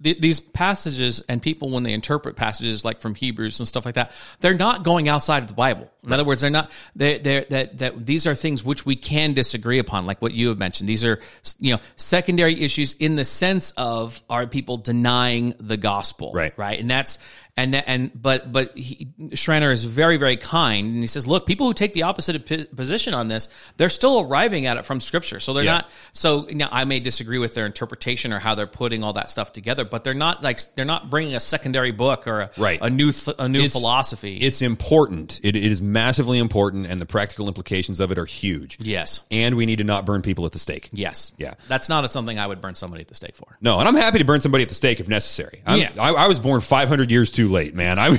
Th- 0.03 0.21
These 0.21 0.41
passages 0.41 1.23
and 1.29 1.41
people, 1.41 1.71
when 1.71 1.83
they 1.83 1.93
interpret 1.93 2.37
passages 2.37 2.85
like 2.85 3.01
from 3.01 3.15
Hebrews 3.15 3.59
and 3.61 3.69
stuff 3.69 3.85
like 3.85 3.95
that, 3.95 4.13
they're 4.41 4.55
not 4.55 4.85
going 4.85 5.09
outside 5.09 5.43
of 5.43 5.49
the 5.49 5.55
Bible. 5.55 5.91
In 6.05 6.13
other 6.13 6.25
words, 6.25 6.41
they're 6.41 6.51
not. 6.51 6.71
They 6.97 7.19
they're, 7.19 7.45
that 7.51 7.79
that 7.79 8.07
these 8.07 8.27
are 8.27 8.35
things 8.35 8.65
which 8.65 8.85
we 8.85 8.97
can 8.97 9.35
disagree 9.35 9.79
upon, 9.79 10.05
like 10.05 10.21
what 10.21 10.33
you 10.33 10.49
have 10.49 10.59
mentioned. 10.59 10.89
These 10.89 11.05
are 11.05 11.21
you 11.61 11.75
know 11.75 11.81
secondary 11.97 12.61
issues 12.61 12.95
in 12.95 13.15
the 13.15 13.25
sense 13.25 13.73
of 13.77 14.21
are 14.29 14.47
people 14.47 14.77
denying 14.79 15.55
the 15.59 15.77
gospel, 15.77 16.33
Right. 16.35 16.57
Right, 16.59 16.79
and 16.81 16.91
that's 16.91 17.19
and 17.57 17.75
and 17.75 18.11
but 18.15 18.51
but 18.51 18.77
he, 18.79 19.09
Schreiner 19.35 19.71
is 19.73 19.85
very 19.85 20.17
very 20.17 20.37
kind, 20.39 20.87
and 20.87 21.01
he 21.03 21.07
says, 21.07 21.27
look, 21.27 21.45
people 21.45 21.67
who 21.67 21.75
take 21.75 21.93
the 21.93 22.05
opposite 22.05 22.47
position 22.75 23.13
on 23.13 23.29
this, 23.29 23.49
they're 23.77 23.91
still 23.91 24.21
arriving 24.21 24.65
at 24.67 24.79
it 24.79 24.85
from 24.87 25.01
Scripture, 25.01 25.39
so 25.39 25.53
they're 25.53 25.65
Yeah. 25.65 25.73
not. 25.73 25.91
So 26.13 26.49
now 26.51 26.69
I 26.73 26.85
may 26.85 26.99
disagree 27.01 27.39
with 27.39 27.55
their 27.55 27.67
interpretation 27.67 28.33
or 28.33 28.39
how 28.39 28.55
they're 28.55 28.67
putting 28.67 29.05
all 29.05 29.13
that 29.15 29.29
stuff 29.29 29.53
together, 29.53 29.85
but 29.85 30.03
they're 30.03 30.15
not 30.15 30.43
like 30.43 30.61
they're 30.77 30.85
not 30.87 31.11
bringing 31.11 31.35
a 31.35 31.41
secondary 31.41 31.91
book 31.91 32.27
or 32.27 32.41
a, 32.41 32.51
Right. 32.57 32.79
a 32.81 32.89
new 32.89 33.13
th- 33.13 33.37
a 33.39 33.49
new 33.49 33.59
It's- 33.59 33.73
philosophy. 33.73 34.39
It's 34.39 34.63
important. 34.63 35.39
It, 35.43 35.55
it 35.55 35.71
is 35.71 35.83
massively 35.83 36.39
important, 36.39 36.87
and 36.87 37.01
the 37.01 37.07
practical 37.07 37.49
implications 37.49 38.01
of 38.01 38.11
it 38.11 38.19
are 38.19 38.25
huge. 38.25 38.79
yes, 38.81 39.21
And 39.31 39.57
we 39.57 39.67
need 39.67 39.77
to 39.77 39.85
not 39.85 40.07
burn 40.07 40.23
people 40.23 40.47
at 40.47 40.53
the 40.53 40.59
stake. 40.59 40.89
yes, 40.93 41.33
Yeah. 41.37 41.55
That's 41.69 41.89
not 41.91 42.11
something 42.11 42.39
I 42.39 42.47
would 42.47 42.61
burn 42.63 42.75
somebody 42.75 43.03
at 43.03 43.09
the 43.09 43.15
stake 43.15 43.37
for. 43.37 43.59
No, 43.61 43.79
and 43.79 43.87
I'm 43.87 43.97
happy 43.97 44.19
to 44.19 44.25
burn 44.25 44.41
somebody 44.41 44.63
at 44.63 44.69
the 44.71 44.75
stake 44.75 45.01
if 45.01 45.09
necessary. 45.09 45.61
I'm, 45.67 45.79
Yeah. 45.79 45.91
I, 45.99 46.13
I 46.13 46.27
was 46.29 46.39
born 46.41 46.61
500 46.63 47.11
years 47.11 47.31
too 47.31 47.42
late, 47.49 47.75
man. 47.75 47.99
I, 47.99 48.07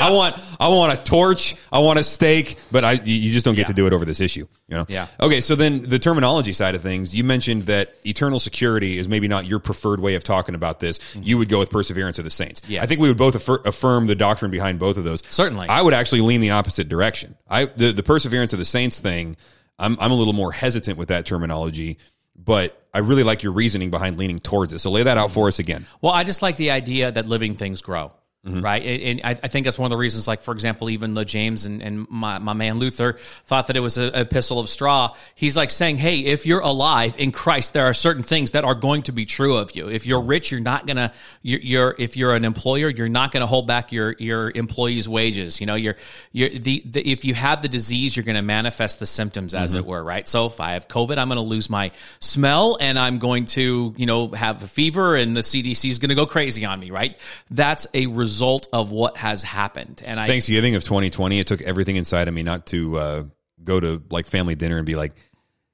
I 0.00 0.10
want, 0.12 0.38
I 0.60 0.68
want 0.68 0.98
a 0.98 1.02
torch, 1.02 1.54
I 1.72 1.78
want 1.80 1.98
a 1.98 2.04
stake, 2.04 2.56
but 2.72 2.84
I, 2.84 2.92
you 2.92 3.30
just 3.30 3.44
don't 3.44 3.54
get 3.54 3.62
Yeah. 3.62 3.66
to 3.68 3.72
do 3.74 3.86
it 3.86 3.92
over 3.92 4.04
this 4.04 4.20
issue. 4.20 4.46
You 4.68 4.76
know? 4.76 4.86
Yeah. 4.88 5.06
Okay, 5.20 5.40
so 5.40 5.54
then 5.54 5.82
the 5.82 5.98
terminology 5.98 6.52
side 6.52 6.74
of 6.74 6.82
things, 6.82 7.14
you 7.14 7.24
mentioned 7.24 7.64
that 7.64 7.94
eternal 8.04 8.40
security 8.40 8.98
is 8.98 9.08
maybe 9.08 9.28
not 9.28 9.44
your 9.46 9.58
preferred 9.58 10.00
way 10.00 10.14
of 10.14 10.24
talking 10.24 10.54
about 10.54 10.80
this. 10.80 10.98
You 11.14 11.38
would 11.38 11.48
go 11.48 11.58
with 11.58 11.70
perseverance 11.70 12.18
of 12.18 12.24
the 12.24 12.30
saints. 12.30 12.60
Mm-hmm. 12.62 12.72
Yes. 12.72 12.82
I 12.84 12.86
think 12.86 13.00
we 13.00 13.08
would 13.08 13.18
both 13.18 13.34
affir- 13.34 13.64
affirm 13.66 14.06
the 14.06 14.14
doctrine 14.14 14.50
behind 14.50 14.78
both 14.78 14.96
of 14.96 15.04
those. 15.04 15.22
Certainly. 15.28 15.68
I 15.68 15.82
would 15.82 15.94
actually 15.94 16.22
lean 16.22 16.40
the 16.40 16.50
opposite 16.50 16.88
direction. 16.88 17.36
I 17.48 17.66
the, 17.66 17.92
the 17.92 18.02
perseverance 18.02 18.52
of 18.52 18.58
the 18.58 18.64
saints 18.64 19.00
thing. 19.00 19.36
I'm 19.78 19.98
I'm 20.00 20.12
a 20.12 20.14
little 20.14 20.32
more 20.32 20.52
hesitant 20.52 20.98
with 20.98 21.08
that 21.08 21.26
terminology, 21.26 21.98
but 22.36 22.80
I 22.94 22.98
really 22.98 23.24
like 23.24 23.42
your 23.42 23.52
reasoning 23.52 23.90
behind 23.90 24.18
leaning 24.18 24.38
towards 24.38 24.72
it. 24.72 24.78
So 24.78 24.90
lay 24.90 25.02
that 25.02 25.18
out 25.18 25.32
for 25.32 25.48
us 25.48 25.58
again. 25.58 25.86
Well, 26.00 26.12
I 26.12 26.22
just 26.22 26.42
like 26.42 26.56
the 26.56 26.70
idea 26.70 27.10
that 27.10 27.26
living 27.26 27.56
things 27.56 27.82
grow. 27.82 28.12
Mm-hmm. 28.46 28.60
Right. 28.60 28.82
And 28.82 29.20
I, 29.24 29.32
think 29.32 29.64
that's 29.64 29.78
one 29.78 29.86
of 29.86 29.90
the 29.90 29.96
reasons, 29.96 30.28
like, 30.28 30.42
for 30.42 30.52
example, 30.52 30.90
even 30.90 31.14
though 31.14 31.24
James 31.24 31.64
and, 31.64 31.82
and 31.82 32.06
my, 32.10 32.38
my 32.38 32.52
man 32.52 32.78
Luther 32.78 33.14
thought 33.14 33.68
that 33.68 33.76
it 33.76 33.80
was 33.80 33.96
an 33.96 34.14
epistle 34.14 34.58
of 34.58 34.68
straw, 34.68 35.14
he's 35.34 35.56
like 35.56 35.70
saying, 35.70 35.96
hey, 35.96 36.18
if 36.18 36.44
you're 36.44 36.60
alive 36.60 37.16
in 37.18 37.32
Christ, 37.32 37.72
there 37.72 37.86
are 37.86 37.94
certain 37.94 38.22
things 38.22 38.50
that 38.50 38.62
are 38.62 38.74
going 38.74 39.04
to 39.04 39.12
be 39.12 39.24
true 39.24 39.56
of 39.56 39.74
you. 39.74 39.88
If 39.88 40.04
you're 40.04 40.20
rich, 40.20 40.50
you're 40.50 40.60
not 40.60 40.86
going 40.86 40.98
to, 40.98 41.10
you're, 41.40 41.60
you're, 41.60 41.94
if 41.98 42.18
you're 42.18 42.34
an 42.34 42.44
employer, 42.44 42.90
you're 42.90 43.08
not 43.08 43.32
going 43.32 43.40
to 43.40 43.46
hold 43.46 43.66
back 43.66 43.92
your, 43.92 44.14
your 44.18 44.52
employees' 44.54 45.08
wages. 45.08 45.58
You 45.58 45.66
know, 45.66 45.76
you're, 45.76 45.96
you're, 46.32 46.50
the, 46.50 46.82
the, 46.84 47.10
if 47.10 47.24
you 47.24 47.32
have 47.32 47.62
the 47.62 47.68
disease, 47.68 48.14
you're 48.14 48.24
going 48.24 48.36
to 48.36 48.42
manifest 48.42 48.98
the 48.98 49.06
symptoms, 49.06 49.54
as 49.54 49.72
it 49.72 49.86
were, 49.86 50.04
right? 50.04 50.28
So 50.28 50.44
if 50.46 50.60
I 50.60 50.72
have 50.72 50.86
COVID, 50.86 51.16
I'm 51.16 51.28
going 51.28 51.36
to 51.36 51.40
lose 51.40 51.70
my 51.70 51.92
smell 52.20 52.76
and 52.78 52.98
I'm 52.98 53.18
going 53.18 53.46
to, 53.46 53.94
you 53.96 54.04
know, 54.04 54.28
have 54.28 54.62
a 54.62 54.66
fever 54.66 55.16
and 55.16 55.34
the 55.34 55.40
CDC 55.40 55.88
is 55.88 55.98
going 55.98 56.10
to 56.10 56.14
go 56.14 56.26
crazy 56.26 56.66
on 56.66 56.78
me, 56.78 56.90
right? 56.90 57.18
That's 57.50 57.86
a 57.94 58.04
result 58.04 58.33
of 58.42 58.90
what 58.90 59.16
has 59.16 59.42
happened. 59.42 60.02
And 60.04 60.18
I, 60.18 60.26
Thanksgiving 60.26 60.74
of 60.74 60.84
2020, 60.84 61.38
it 61.38 61.46
took 61.46 61.62
everything 61.62 61.96
inside 61.96 62.28
of 62.28 62.34
me 62.34 62.42
not 62.42 62.66
to 62.66 62.98
uh, 62.98 63.24
go 63.62 63.80
to 63.80 64.02
like 64.10 64.26
family 64.26 64.54
dinner 64.54 64.78
and 64.78 64.86
be 64.86 64.94
like, 64.94 65.12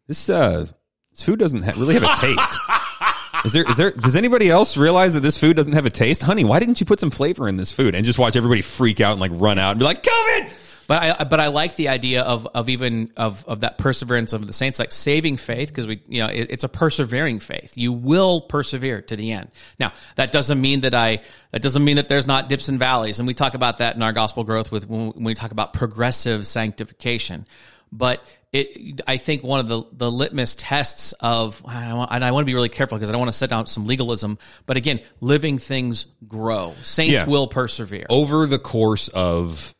this 0.06 0.28
uh, 0.28 0.66
this 1.12 1.24
food 1.24 1.38
doesn't 1.38 1.62
ha- 1.62 1.72
really 1.76 1.94
have 1.94 2.02
a 2.02 2.20
taste. 2.20 2.58
Is 3.44 3.52
there 3.52 3.64
is 3.70 3.76
there 3.78 3.90
does 3.92 4.16
anybody 4.16 4.50
else 4.50 4.76
realize 4.76 5.14
that 5.14 5.20
this 5.20 5.38
food 5.38 5.56
doesn't 5.56 5.72
have 5.72 5.86
a 5.86 5.90
taste? 5.90 6.22
Honey, 6.22 6.44
why 6.44 6.60
didn't 6.60 6.78
you 6.78 6.84
put 6.84 7.00
some 7.00 7.10
flavor 7.10 7.48
in 7.48 7.56
this 7.56 7.72
food? 7.72 7.94
And 7.94 8.04
just 8.04 8.18
watch 8.18 8.36
everybody 8.36 8.60
freak 8.60 9.00
out 9.00 9.12
and 9.12 9.20
like 9.20 9.30
run 9.32 9.58
out 9.58 9.70
and 9.70 9.78
be 9.78 9.84
like, 9.84 10.02
COVID. 10.02 10.52
But 10.90 11.20
I 11.20 11.22
but 11.22 11.38
I 11.38 11.46
like 11.46 11.76
the 11.76 11.86
idea 11.86 12.22
of 12.22 12.48
of 12.48 12.68
even 12.68 13.12
of 13.16 13.46
of 13.46 13.60
that 13.60 13.78
perseverance 13.78 14.32
of 14.32 14.44
the 14.44 14.52
saints, 14.52 14.80
like 14.80 14.90
saving 14.90 15.36
faith, 15.36 15.68
because 15.68 15.86
we 15.86 16.02
you 16.08 16.20
know 16.20 16.26
it, 16.26 16.50
it's 16.50 16.64
a 16.64 16.68
persevering 16.68 17.38
faith. 17.38 17.74
You 17.76 17.92
will 17.92 18.40
persevere 18.40 19.00
to 19.02 19.14
the 19.14 19.30
end. 19.30 19.52
Now 19.78 19.92
that 20.16 20.32
doesn't 20.32 20.60
mean 20.60 20.80
that 20.80 20.92
I 20.92 21.20
that 21.52 21.62
doesn't 21.62 21.84
mean 21.84 21.94
that 21.94 22.08
there's 22.08 22.26
not 22.26 22.48
dips 22.48 22.68
and 22.68 22.76
valleys, 22.76 23.20
and 23.20 23.28
we 23.28 23.34
talk 23.34 23.54
about 23.54 23.78
that 23.78 23.94
in 23.94 24.02
our 24.02 24.12
gospel 24.12 24.42
growth 24.42 24.72
with 24.72 24.88
when 24.88 25.12
we 25.14 25.34
talk 25.34 25.52
about 25.52 25.74
progressive 25.74 26.44
sanctification. 26.44 27.46
But 27.92 28.20
it, 28.52 29.00
I 29.06 29.16
think 29.16 29.44
one 29.44 29.60
of 29.60 29.68
the, 29.68 29.84
the 29.92 30.10
litmus 30.10 30.56
tests 30.56 31.12
of, 31.20 31.62
and 31.68 32.24
I 32.24 32.32
want 32.32 32.42
to 32.42 32.46
be 32.46 32.54
really 32.54 32.68
careful 32.68 32.98
because 32.98 33.10
I 33.10 33.12
don't 33.12 33.20
want 33.20 33.30
to 33.30 33.38
set 33.38 33.50
down 33.50 33.66
some 33.66 33.86
legalism. 33.86 34.38
But 34.66 34.76
again, 34.76 35.00
living 35.20 35.58
things 35.58 36.06
grow. 36.26 36.74
Saints 36.82 37.22
Yeah. 37.22 37.26
will 37.26 37.46
persevere. 37.46 38.06
Over 38.08 38.46
the 38.46 38.58
course 38.58 39.06
of 39.06 39.72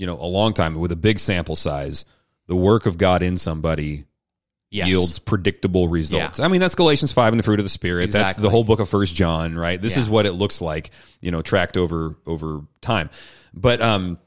you 0.00 0.06
know 0.06 0.18
a 0.18 0.24
long 0.26 0.54
time 0.54 0.74
with 0.76 0.90
a 0.92 0.96
big 0.96 1.18
sample 1.20 1.54
size, 1.56 2.06
the 2.46 2.56
work 2.56 2.86
of 2.86 2.96
God 2.96 3.22
in 3.22 3.36
somebody 3.36 4.06
Yes. 4.72 4.86
yields 4.86 5.18
predictable 5.18 5.88
results. 5.88 6.38
I 6.38 6.46
mean, 6.46 6.60
that's 6.60 6.76
Galatians 6.76 7.10
5 7.10 7.32
and 7.32 7.40
the 7.40 7.42
fruit 7.42 7.58
of 7.58 7.64
the 7.64 7.68
spirit. 7.70 8.12
That's 8.12 8.38
the 8.38 8.48
whole 8.50 8.62
book 8.62 8.78
of 8.78 8.88
First 8.88 9.16
John, 9.16 9.56
right? 9.56 9.82
This 9.82 9.96
Yeah. 9.96 10.02
is 10.02 10.08
what 10.08 10.26
it 10.26 10.32
looks 10.32 10.60
like, 10.60 10.90
you 11.20 11.32
know, 11.32 11.42
tracked 11.42 11.76
over 11.76 12.14
over 12.24 12.60
time. 12.80 13.10
But 13.52 13.82
um 13.82 14.18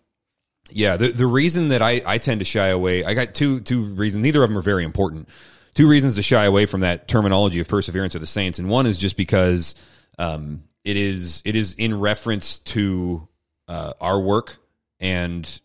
yeah, 0.69 0.97
the 0.97 1.07
the 1.09 1.25
reason 1.27 1.69
that 1.69 1.81
I 1.81 2.01
I 2.05 2.17
tend 2.17 2.41
to 2.41 2.45
shy 2.45 2.67
away, 2.67 3.05
I 3.05 3.13
got 3.13 3.33
two 3.33 3.61
two 3.61 3.83
reasons. 3.83 4.21
Neither 4.23 4.43
of 4.43 4.49
them 4.49 4.57
are 4.57 4.61
very 4.61 4.83
important. 4.83 5.29
Two 5.75 5.87
reasons 5.87 6.15
to 6.15 6.21
shy 6.21 6.43
away 6.43 6.65
from 6.65 6.81
that 6.81 7.07
terminology 7.07 7.61
of 7.61 7.67
perseverance 7.69 8.13
of 8.13 8.19
the 8.21 8.27
saints, 8.27 8.59
and 8.59 8.67
one 8.69 8.85
is 8.85 8.97
just 8.97 9.15
because 9.15 9.75
um 10.19 10.63
it 10.83 10.97
is 10.97 11.41
it 11.45 11.55
is 11.55 11.73
in 11.75 11.97
reference 11.99 12.57
to 12.59 13.27
uh, 13.69 13.93
our 14.01 14.19
work 14.19 14.57
and 15.03 15.61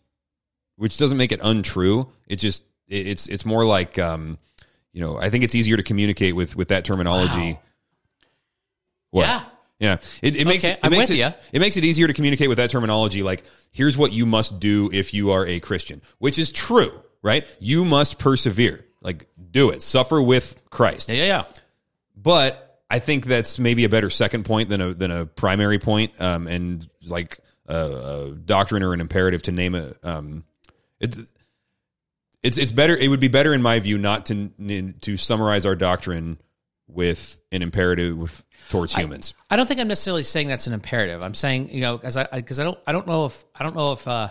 which 0.75 0.97
doesn't 0.97 1.17
make 1.17 1.31
it 1.31 1.39
untrue. 1.41 2.11
It 2.27 2.35
just 2.35 2.63
it, 2.87 3.07
it's 3.07 3.27
it's 3.27 3.45
more 3.45 3.65
like 3.65 3.97
um, 3.97 4.37
you 4.93 5.01
know 5.01 5.17
I 5.17 5.31
think 5.31 5.43
it's 5.43 5.55
easier 5.55 5.77
to 5.77 5.83
communicate 5.83 6.35
with 6.35 6.55
with 6.55 6.67
that 6.67 6.85
terminology. 6.85 7.53
Wow. 7.53 7.59
What? 9.11 9.27
Yeah. 9.27 9.43
Yeah, 9.81 9.95
it, 10.21 10.35
it 10.35 10.45
makes 10.45 10.65
Okay, 10.65 10.73
it, 10.73 10.85
it 10.85 10.89
makes 10.89 11.09
it, 11.09 11.15
ya. 11.15 11.31
it 11.53 11.59
makes 11.61 11.77
it 11.77 11.85
easier 11.85 12.05
to 12.05 12.13
communicate 12.13 12.49
with 12.49 12.57
that 12.57 12.69
terminology. 12.69 13.23
Like, 13.23 13.43
here's 13.71 13.97
what 13.97 14.11
you 14.11 14.25
must 14.25 14.59
do 14.59 14.89
if 14.91 15.13
you 15.13 15.31
are 15.31 15.45
a 15.45 15.61
Christian, 15.61 16.01
which 16.17 16.37
is 16.37 16.51
true, 16.51 17.01
right? 17.21 17.47
You 17.61 17.85
must 17.85 18.19
persevere. 18.19 18.85
Like, 18.99 19.27
do 19.51 19.69
it. 19.69 19.81
Suffer 19.81 20.21
with 20.21 20.61
Christ. 20.69 21.07
Yeah, 21.07 21.15
yeah, 21.15 21.25
yeah. 21.25 21.43
But 22.13 22.81
I 22.89 22.99
think 22.99 23.25
that's 23.25 23.57
maybe 23.57 23.85
a 23.85 23.89
better 23.89 24.09
second 24.09 24.43
point 24.43 24.67
than 24.67 24.81
a 24.81 24.93
than 24.93 25.11
a 25.11 25.25
primary 25.25 25.79
point, 25.79 26.11
um, 26.19 26.47
and 26.47 26.85
like 27.07 27.39
a, 27.69 27.75
a 27.75 28.31
doctrine 28.31 28.83
or 28.83 28.93
an 28.93 29.01
imperative 29.01 29.41
to 29.43 29.51
name 29.51 29.75
a. 29.75 29.93
Um, 30.03 30.43
it, 30.99 31.15
it's 32.41 32.57
it's 32.57 32.71
better. 32.71 32.95
It 32.95 33.09
would 33.09 33.19
be 33.19 33.27
better 33.27 33.53
in 33.53 33.61
my 33.61 33.79
view 33.79 33.97
not 33.97 34.25
to 34.27 34.93
to 35.01 35.17
summarize 35.17 35.65
our 35.65 35.75
doctrine 35.75 36.39
with 36.87 37.37
an 37.51 37.61
imperative 37.61 38.43
towards 38.69 38.95
humans. 38.95 39.33
I 39.49 39.55
don't 39.55 39.67
think 39.67 39.79
I'm 39.79 39.87
necessarily 39.87 40.23
saying 40.23 40.47
that's 40.47 40.67
an 40.67 40.73
imperative. 40.73 41.21
I'm 41.21 41.33
saying, 41.33 41.69
you 41.69 41.81
know, 41.81 41.97
because 41.97 42.17
I 42.17 42.25
because 42.31 42.59
I 42.59 42.63
don't 42.63 42.79
I 42.87 42.91
don't 42.91 43.07
know 43.07 43.25
if 43.25 43.43
I 43.55 43.63
don't 43.63 43.75
know 43.75 43.91
if 43.91 44.07
uh, 44.07 44.29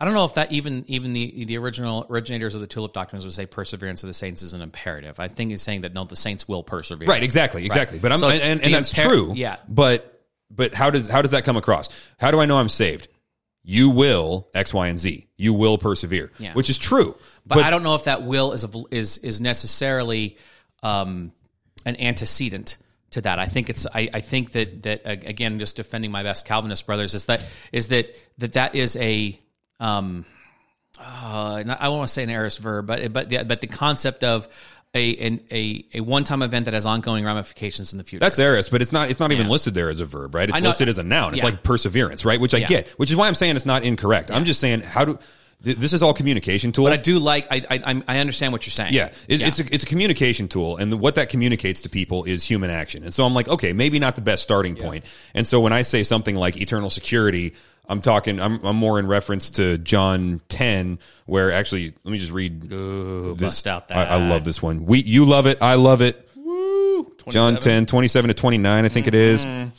I 0.00 0.04
don't 0.04 0.14
know 0.14 0.24
if 0.24 0.34
that 0.34 0.50
even 0.52 0.84
even 0.88 1.12
the 1.12 1.44
the 1.44 1.58
original 1.58 2.06
originators 2.10 2.54
of 2.54 2.60
the 2.60 2.66
tulip 2.66 2.92
doctrines 2.92 3.24
would 3.24 3.34
say 3.34 3.46
perseverance 3.46 4.02
of 4.02 4.08
the 4.08 4.14
saints 4.14 4.42
is 4.42 4.52
an 4.54 4.62
imperative. 4.62 5.20
I 5.20 5.28
think 5.28 5.50
he's 5.50 5.62
saying 5.62 5.82
that 5.82 5.94
no, 5.94 6.04
the 6.04 6.16
saints 6.16 6.48
will 6.48 6.62
persevere. 6.62 7.06
Right, 7.08 7.22
exactly, 7.22 7.64
exactly. 7.66 7.98
But 7.98 8.12
I'm 8.12 8.18
So 8.18 8.28
and, 8.30 8.42
and, 8.42 8.60
the 8.60 8.72
that's 8.72 8.92
imper- 8.92 9.04
true. 9.04 9.32
yeah. 9.36 9.56
But 9.68 10.15
but 10.50 10.74
how 10.74 10.90
does 10.90 11.08
how 11.08 11.22
does 11.22 11.32
that 11.32 11.44
come 11.44 11.56
across? 11.56 11.88
How 12.18 12.30
do 12.30 12.38
I 12.40 12.46
know 12.46 12.58
I'm 12.58 12.68
saved? 12.68 13.08
You 13.62 13.90
will 13.90 14.48
X, 14.54 14.72
Y, 14.72 14.86
and 14.86 14.98
Z. 14.98 15.26
You 15.36 15.52
will 15.52 15.76
persevere, 15.76 16.30
Yeah. 16.38 16.52
which 16.54 16.70
is 16.70 16.78
true. 16.78 17.18
But, 17.44 17.58
I 17.58 17.70
don't 17.70 17.82
know 17.82 17.94
if 17.94 18.04
that 18.04 18.22
will 18.22 18.52
is 18.52 18.64
a, 18.64 18.70
is 18.90 19.18
is 19.18 19.40
necessarily 19.40 20.36
um, 20.82 21.32
an 21.84 21.96
antecedent 22.00 22.76
to 23.10 23.20
that. 23.22 23.38
I 23.38 23.46
think 23.46 23.70
it's. 23.70 23.86
I, 23.86 24.08
I 24.12 24.20
think 24.20 24.52
that 24.52 24.82
that 24.84 25.02
again, 25.04 25.58
just 25.58 25.76
defending 25.76 26.10
my 26.10 26.22
best 26.22 26.46
Calvinist 26.46 26.86
brothers 26.86 27.14
is 27.14 27.26
that 27.26 27.40
is 27.72 27.88
that 27.88 28.14
that 28.38 28.52
that 28.52 28.74
is 28.74 28.96
a. 28.96 29.38
Um, 29.80 30.24
uh, 30.98 31.62
I 31.66 31.88
won't 31.88 31.98
want 31.98 32.08
to 32.08 32.12
say 32.12 32.22
an 32.22 32.30
aorist 32.30 32.58
verb, 32.58 32.86
but 32.86 33.12
but 33.12 33.28
the, 33.28 33.44
but 33.44 33.60
the 33.60 33.66
concept 33.66 34.24
of 34.24 34.48
a 34.94 35.16
an, 35.16 35.40
a 35.52 35.84
a 35.94 36.00
one 36.00 36.24
time 36.24 36.42
event 36.42 36.64
that 36.64 36.74
has 36.74 36.86
ongoing 36.86 37.24
ramifications 37.24 37.92
in 37.92 37.98
the 37.98 38.04
future. 38.04 38.20
That's 38.20 38.38
aorist, 38.38 38.70
but 38.70 38.80
it's 38.82 38.92
not. 38.92 39.10
It's 39.10 39.20
not 39.20 39.32
even 39.32 39.46
Yeah. 39.46 39.52
listed 39.52 39.74
there 39.74 39.90
as 39.90 40.00
a 40.00 40.06
verb, 40.06 40.34
right? 40.34 40.48
It's 40.48 40.62
listed 40.62 40.88
as 40.88 40.98
a 40.98 41.02
noun. 41.02 41.34
It's 41.34 41.42
Yeah. 41.42 41.50
like 41.50 41.62
perseverance, 41.62 42.24
right? 42.24 42.40
Which 42.40 42.54
I 42.54 42.58
Yeah. 42.58 42.66
get. 42.68 42.88
Which 42.98 43.10
is 43.10 43.16
why 43.16 43.28
I'm 43.28 43.34
saying 43.34 43.56
it's 43.56 43.66
not 43.66 43.84
incorrect. 43.84 44.30
I'm 44.30 44.44
just 44.44 44.58
saying 44.60 44.80
how 44.80 45.04
do 45.04 45.18
th- 45.64 45.76
this 45.76 45.92
is 45.92 46.02
all 46.02 46.14
communication 46.14 46.72
tool. 46.72 46.84
but 46.84 46.92
I 46.94 46.96
do 46.98 47.18
like. 47.18 47.46
I 47.50 47.62
I 47.70 48.02
I 48.08 48.18
understand 48.18 48.52
what 48.52 48.64
you're 48.66 48.70
saying. 48.72 48.94
Yeah, 48.94 49.10
it, 49.28 49.42
it's 49.42 49.58
a 49.58 49.64
it's 49.74 49.82
a 49.82 49.86
communication 49.86 50.48
tool, 50.48 50.76
and 50.78 50.90
the, 50.90 50.96
what 50.96 51.14
that 51.16 51.28
communicates 51.28 51.82
to 51.82 51.90
people 51.90 52.24
is 52.24 52.44
human 52.44 52.70
action. 52.70 53.04
And 53.04 53.12
so 53.12 53.24
I'm 53.26 53.34
like, 53.34 53.48
okay, 53.48 53.72
maybe 53.74 53.98
not 53.98 54.14
the 54.16 54.22
best 54.22 54.42
starting 54.42 54.76
point. 54.76 55.04
And 55.34 55.46
so 55.46 55.60
when 55.60 55.72
I 55.74 55.82
say 55.82 56.04
something 56.04 56.36
like 56.36 56.56
eternal 56.56 56.88
security, 56.90 57.52
I'm 57.88 58.00
talking. 58.00 58.40
I'm, 58.40 58.64
I'm 58.64 58.76
more 58.76 58.98
in 58.98 59.06
reference 59.06 59.50
to 59.50 59.78
John 59.78 60.40
10, 60.48 60.98
where 61.26 61.52
actually, 61.52 61.94
let 62.04 62.12
me 62.12 62.18
just 62.18 62.32
read. 62.32 62.72
Ooh, 62.72 63.36
bust 63.36 63.66
out 63.66 63.88
that. 63.88 64.10
I, 64.10 64.14
I 64.14 64.28
love 64.28 64.44
this 64.44 64.62
one. 64.62 64.86
We 64.86 65.00
you 65.00 65.24
love 65.24 65.46
it, 65.46 65.62
I 65.62 65.74
love 65.74 66.02
it. 66.02 66.28
Woo, 66.34 67.12
John 67.28 67.58
10, 67.58 67.86
27 67.86 68.28
to 68.28 68.34
29, 68.34 68.84
I 68.84 68.88
think 68.88 69.06
it 69.06 69.14
is. 69.14 69.44
Mm-hmm. 69.44 69.70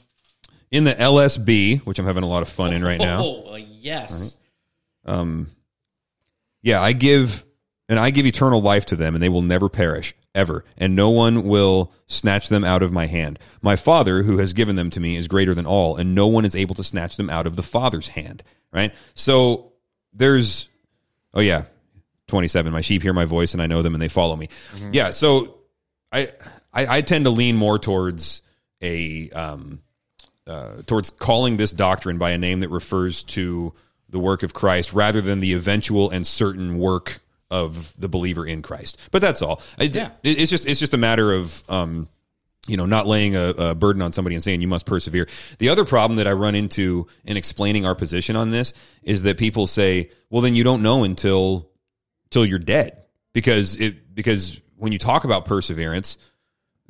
In 0.70 0.84
the 0.84 0.93
LSB, 0.93 1.82
which 1.86 1.99
I'm 1.99 2.05
having 2.05 2.24
a 2.24 2.28
lot 2.28 2.41
of 2.41 2.49
fun 2.49 2.74
in 2.74 2.84
right 2.84 2.99
now. 2.99 3.24
Oh 3.24 3.55
yes. 3.55 4.38
Um. 5.05 5.47
Yeah, 6.62 6.82
I 6.82 6.91
give 6.91 7.45
and 7.88 7.99
I 7.99 8.10
give 8.10 8.26
eternal 8.26 8.62
life 8.62 8.86
to 8.88 8.95
them 8.95 9.16
and 9.16 9.24
they 9.24 9.30
will 9.30 9.41
never 9.41 9.70
perish 9.70 10.14
ever 10.38 10.63
and 10.77 10.95
no 10.95 11.09
one 11.09 11.43
will 11.43 11.91
snatch 12.07 12.47
them 12.47 12.63
out 12.63 12.83
of 12.83 12.93
my 12.93 13.07
hand. 13.07 13.39
My 13.61 13.75
Father 13.75 14.23
who 14.23 14.38
has 14.38 14.53
given 14.53 14.75
them 14.75 14.89
to 14.91 14.99
me 14.99 15.17
is 15.17 15.27
greater 15.27 15.53
than 15.53 15.65
all 15.65 15.97
and 15.97 16.15
no 16.15 16.27
one 16.27 16.45
is 16.45 16.55
able 16.55 16.75
to 16.75 16.83
snatch 16.83 17.17
them 17.17 17.29
out 17.29 17.47
of 17.47 17.55
the 17.55 17.63
Father's 17.63 18.09
hand, 18.09 18.43
right? 18.71 18.93
So 19.15 19.73
there's 20.13 20.69
oh 21.33 21.41
yeah, 21.41 21.65
27 22.27 22.71
my 22.71 22.81
sheep 22.81 23.01
hear 23.01 23.13
my 23.13 23.25
voice 23.25 23.53
and 23.53 23.61
I 23.61 23.67
know 23.67 23.81
them 23.81 23.95
and 23.95 24.01
they 24.01 24.07
follow 24.07 24.35
me. 24.35 24.47
Yeah, 24.91 25.11
so 25.11 25.57
I, 26.11 26.29
I 26.73 26.97
I 26.97 27.01
tend 27.01 27.25
to 27.25 27.31
lean 27.31 27.57
more 27.57 27.79
towards 27.79 28.41
a 28.81 29.29
um 29.31 29.81
uh, 30.47 30.81
towards 30.85 31.09
calling 31.09 31.57
this 31.57 31.73
doctrine 31.73 32.17
by 32.17 32.31
a 32.31 32.38
name 32.38 32.61
that 32.61 32.69
refers 32.69 33.23
to 33.23 33.73
the 34.07 34.19
work 34.19 34.43
of 34.43 34.53
Christ 34.53 34.93
rather 34.93 35.19
than 35.19 35.41
the 35.41 35.53
eventual 35.53 36.09
and 36.09 36.25
certain 36.25 36.77
work 36.77 37.19
of 37.50 37.93
the 37.98 38.10
believer 38.10 38.45
in 38.45 38.62
Christ. 38.62 38.98
But 39.12 39.22
that's 39.22 39.41
all. 39.41 39.62
It- 39.80 39.95
Yeah. 39.95 40.12
it- 40.24 40.39
it's 40.39 40.52
just 40.52 40.68
it's 40.68 40.80
just 40.80 40.93
a 40.93 40.98
matter 40.98 41.32
of 41.34 41.64
um, 41.70 42.08
you 42.68 42.76
know 42.78 42.86
not 42.86 43.08
laying 43.08 43.36
a, 43.36 43.50
a 43.50 43.76
burden 43.76 44.02
on 44.02 44.12
somebody 44.12 44.36
and 44.36 44.43
saying 44.43 44.62
you 44.62 44.68
must 44.68 44.86
persevere. 44.86 45.28
The 45.60 45.70
other 45.70 45.86
problem 45.86 46.18
that 46.18 46.28
I 46.28 46.34
run 46.34 46.56
into 46.56 47.08
in 47.24 47.38
explaining 47.38 47.86
our 47.86 47.95
position 47.95 48.36
on 48.36 48.52
this 48.52 48.74
is 49.04 49.24
that 49.24 49.38
people 49.38 49.68
say, 49.68 50.10
"Well, 50.30 50.41
then 50.41 50.56
you 50.56 50.64
don't 50.64 50.82
know 50.82 51.04
until 51.04 51.70
till 52.30 52.45
you're 52.45 52.60
dead," 52.60 52.98
because 53.34 53.80
it 53.80 54.14
because 54.14 54.60
when 54.76 54.91
you 54.91 55.00
talk 55.00 55.24
about 55.24 55.45
perseverance 55.45 56.18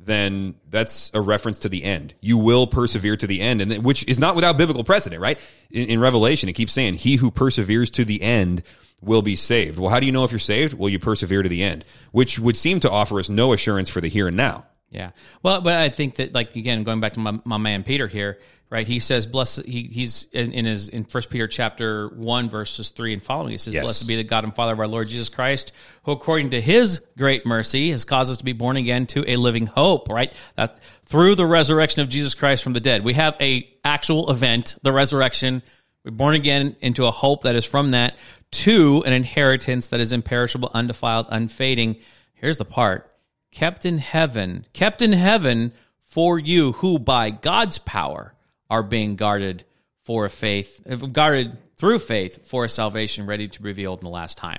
then 0.00 0.54
that's 0.70 1.10
a 1.12 1.20
reference 1.20 1.58
to 1.60 1.68
the 1.68 1.82
end. 1.82 2.14
You 2.20 2.38
will 2.38 2.66
persevere 2.68 3.16
to 3.16 3.26
the 3.26 3.40
end, 3.40 3.60
and 3.60 3.70
then- 3.70 3.82
which 3.82 4.04
is 4.08 4.18
not 4.18 4.36
without 4.36 4.56
biblical 4.56 4.84
precedent, 4.84 5.20
right? 5.20 5.38
In, 5.70 5.88
in 5.88 6.00
Revelation, 6.00 6.48
it 6.48 6.52
keeps 6.54 6.72
saying, 6.72 6.94
"He 6.94 7.16
who 7.16 7.30
perseveres 7.30 7.90
to 7.90 8.04
the 8.04 8.22
end 8.22 8.62
will 9.00 9.22
be 9.22 9.36
saved." 9.36 9.78
Well, 9.78 9.90
how 9.90 10.00
do 10.00 10.06
you 10.06 10.12
know 10.12 10.24
if 10.24 10.32
you're 10.32 10.38
saved? 10.38 10.74
Well, 10.74 10.88
you 10.88 10.98
persevere 10.98 11.42
to 11.42 11.48
the 11.48 11.62
end, 11.62 11.84
which 12.12 12.38
would 12.38 12.56
seem 12.56 12.80
to 12.80 12.90
offer 12.90 13.18
us 13.18 13.28
no 13.28 13.52
assurance 13.52 13.88
for 13.88 14.00
the 14.00 14.08
here 14.08 14.28
and 14.28 14.36
now. 14.36 14.66
Yeah. 14.90 15.10
Well, 15.42 15.60
but 15.60 15.74
I 15.74 15.88
think 15.90 16.16
that 16.16 16.34
like 16.34 16.56
again, 16.56 16.82
going 16.82 17.00
back 17.00 17.12
to 17.14 17.20
my, 17.20 17.38
my 17.44 17.58
man 17.58 17.82
Peter 17.82 18.08
here, 18.08 18.38
right? 18.70 18.86
He 18.86 19.00
says, 19.00 19.26
"Blessed." 19.26 19.66
He, 19.66 19.82
he's 19.82 20.26
in, 20.32 20.52
in 20.52 20.64
his 20.64 20.88
in 20.88 21.04
First 21.04 21.28
Peter 21.28 21.46
chapter 21.46 22.08
one 22.08 22.48
verses 22.48 22.90
three 22.90 23.12
and 23.12 23.22
following. 23.22 23.50
He 23.50 23.58
says, 23.58 23.74
Yes. 23.74 23.84
"Blessed 23.84 24.08
be 24.08 24.16
the 24.16 24.24
God 24.24 24.44
and 24.44 24.54
Father 24.54 24.72
of 24.72 24.80
our 24.80 24.88
Lord 24.88 25.08
Jesus 25.08 25.28
Christ, 25.28 25.72
who 26.04 26.12
according 26.12 26.50
to 26.50 26.60
His 26.60 27.02
great 27.18 27.44
mercy 27.44 27.90
has 27.90 28.04
caused 28.04 28.32
us 28.32 28.38
to 28.38 28.44
be 28.44 28.52
born 28.52 28.76
again 28.76 29.06
to 29.08 29.30
a 29.30 29.36
living 29.36 29.66
hope." 29.66 30.08
Right. 30.08 30.34
That 30.56 30.78
through 31.04 31.34
the 31.34 31.46
resurrection 31.46 32.00
of 32.00 32.08
Jesus 32.08 32.34
Christ 32.34 32.64
from 32.64 32.72
the 32.72 32.80
dead, 32.80 33.04
we 33.04 33.12
have 33.12 33.36
a 33.40 33.68
actual 33.84 34.30
event, 34.30 34.76
the 34.82 34.92
resurrection. 34.92 35.62
We're 36.04 36.12
born 36.12 36.34
again 36.34 36.76
into 36.80 37.04
a 37.06 37.10
hope 37.10 37.42
that 37.42 37.56
is 37.56 37.66
from 37.66 37.90
that 37.90 38.16
to 38.50 39.02
an 39.06 39.12
inheritance 39.12 39.88
that 39.88 40.00
is 40.00 40.12
imperishable, 40.12 40.70
undefiled, 40.74 41.26
unfading. 41.30 41.96
Here's 42.34 42.58
the 42.58 42.64
part 42.64 43.10
kept 43.50 43.84
in 43.84 43.98
heaven, 43.98 44.66
kept 44.72 45.02
in 45.02 45.12
heaven 45.12 45.72
for 46.04 46.38
you 46.38 46.72
who 46.72 46.98
by 46.98 47.30
God's 47.30 47.78
power 47.78 48.34
are 48.70 48.82
being 48.82 49.16
guarded 49.16 49.64
for 50.04 50.24
a 50.24 50.30
faith, 50.30 50.82
guarded 51.12 51.56
through 51.76 51.98
faith 51.98 52.46
for 52.46 52.64
a 52.64 52.68
salvation 52.68 53.26
ready 53.26 53.48
to 53.48 53.62
be 53.62 53.68
revealed 53.68 54.00
in 54.00 54.04
the 54.04 54.10
last 54.10 54.38
time. 54.38 54.58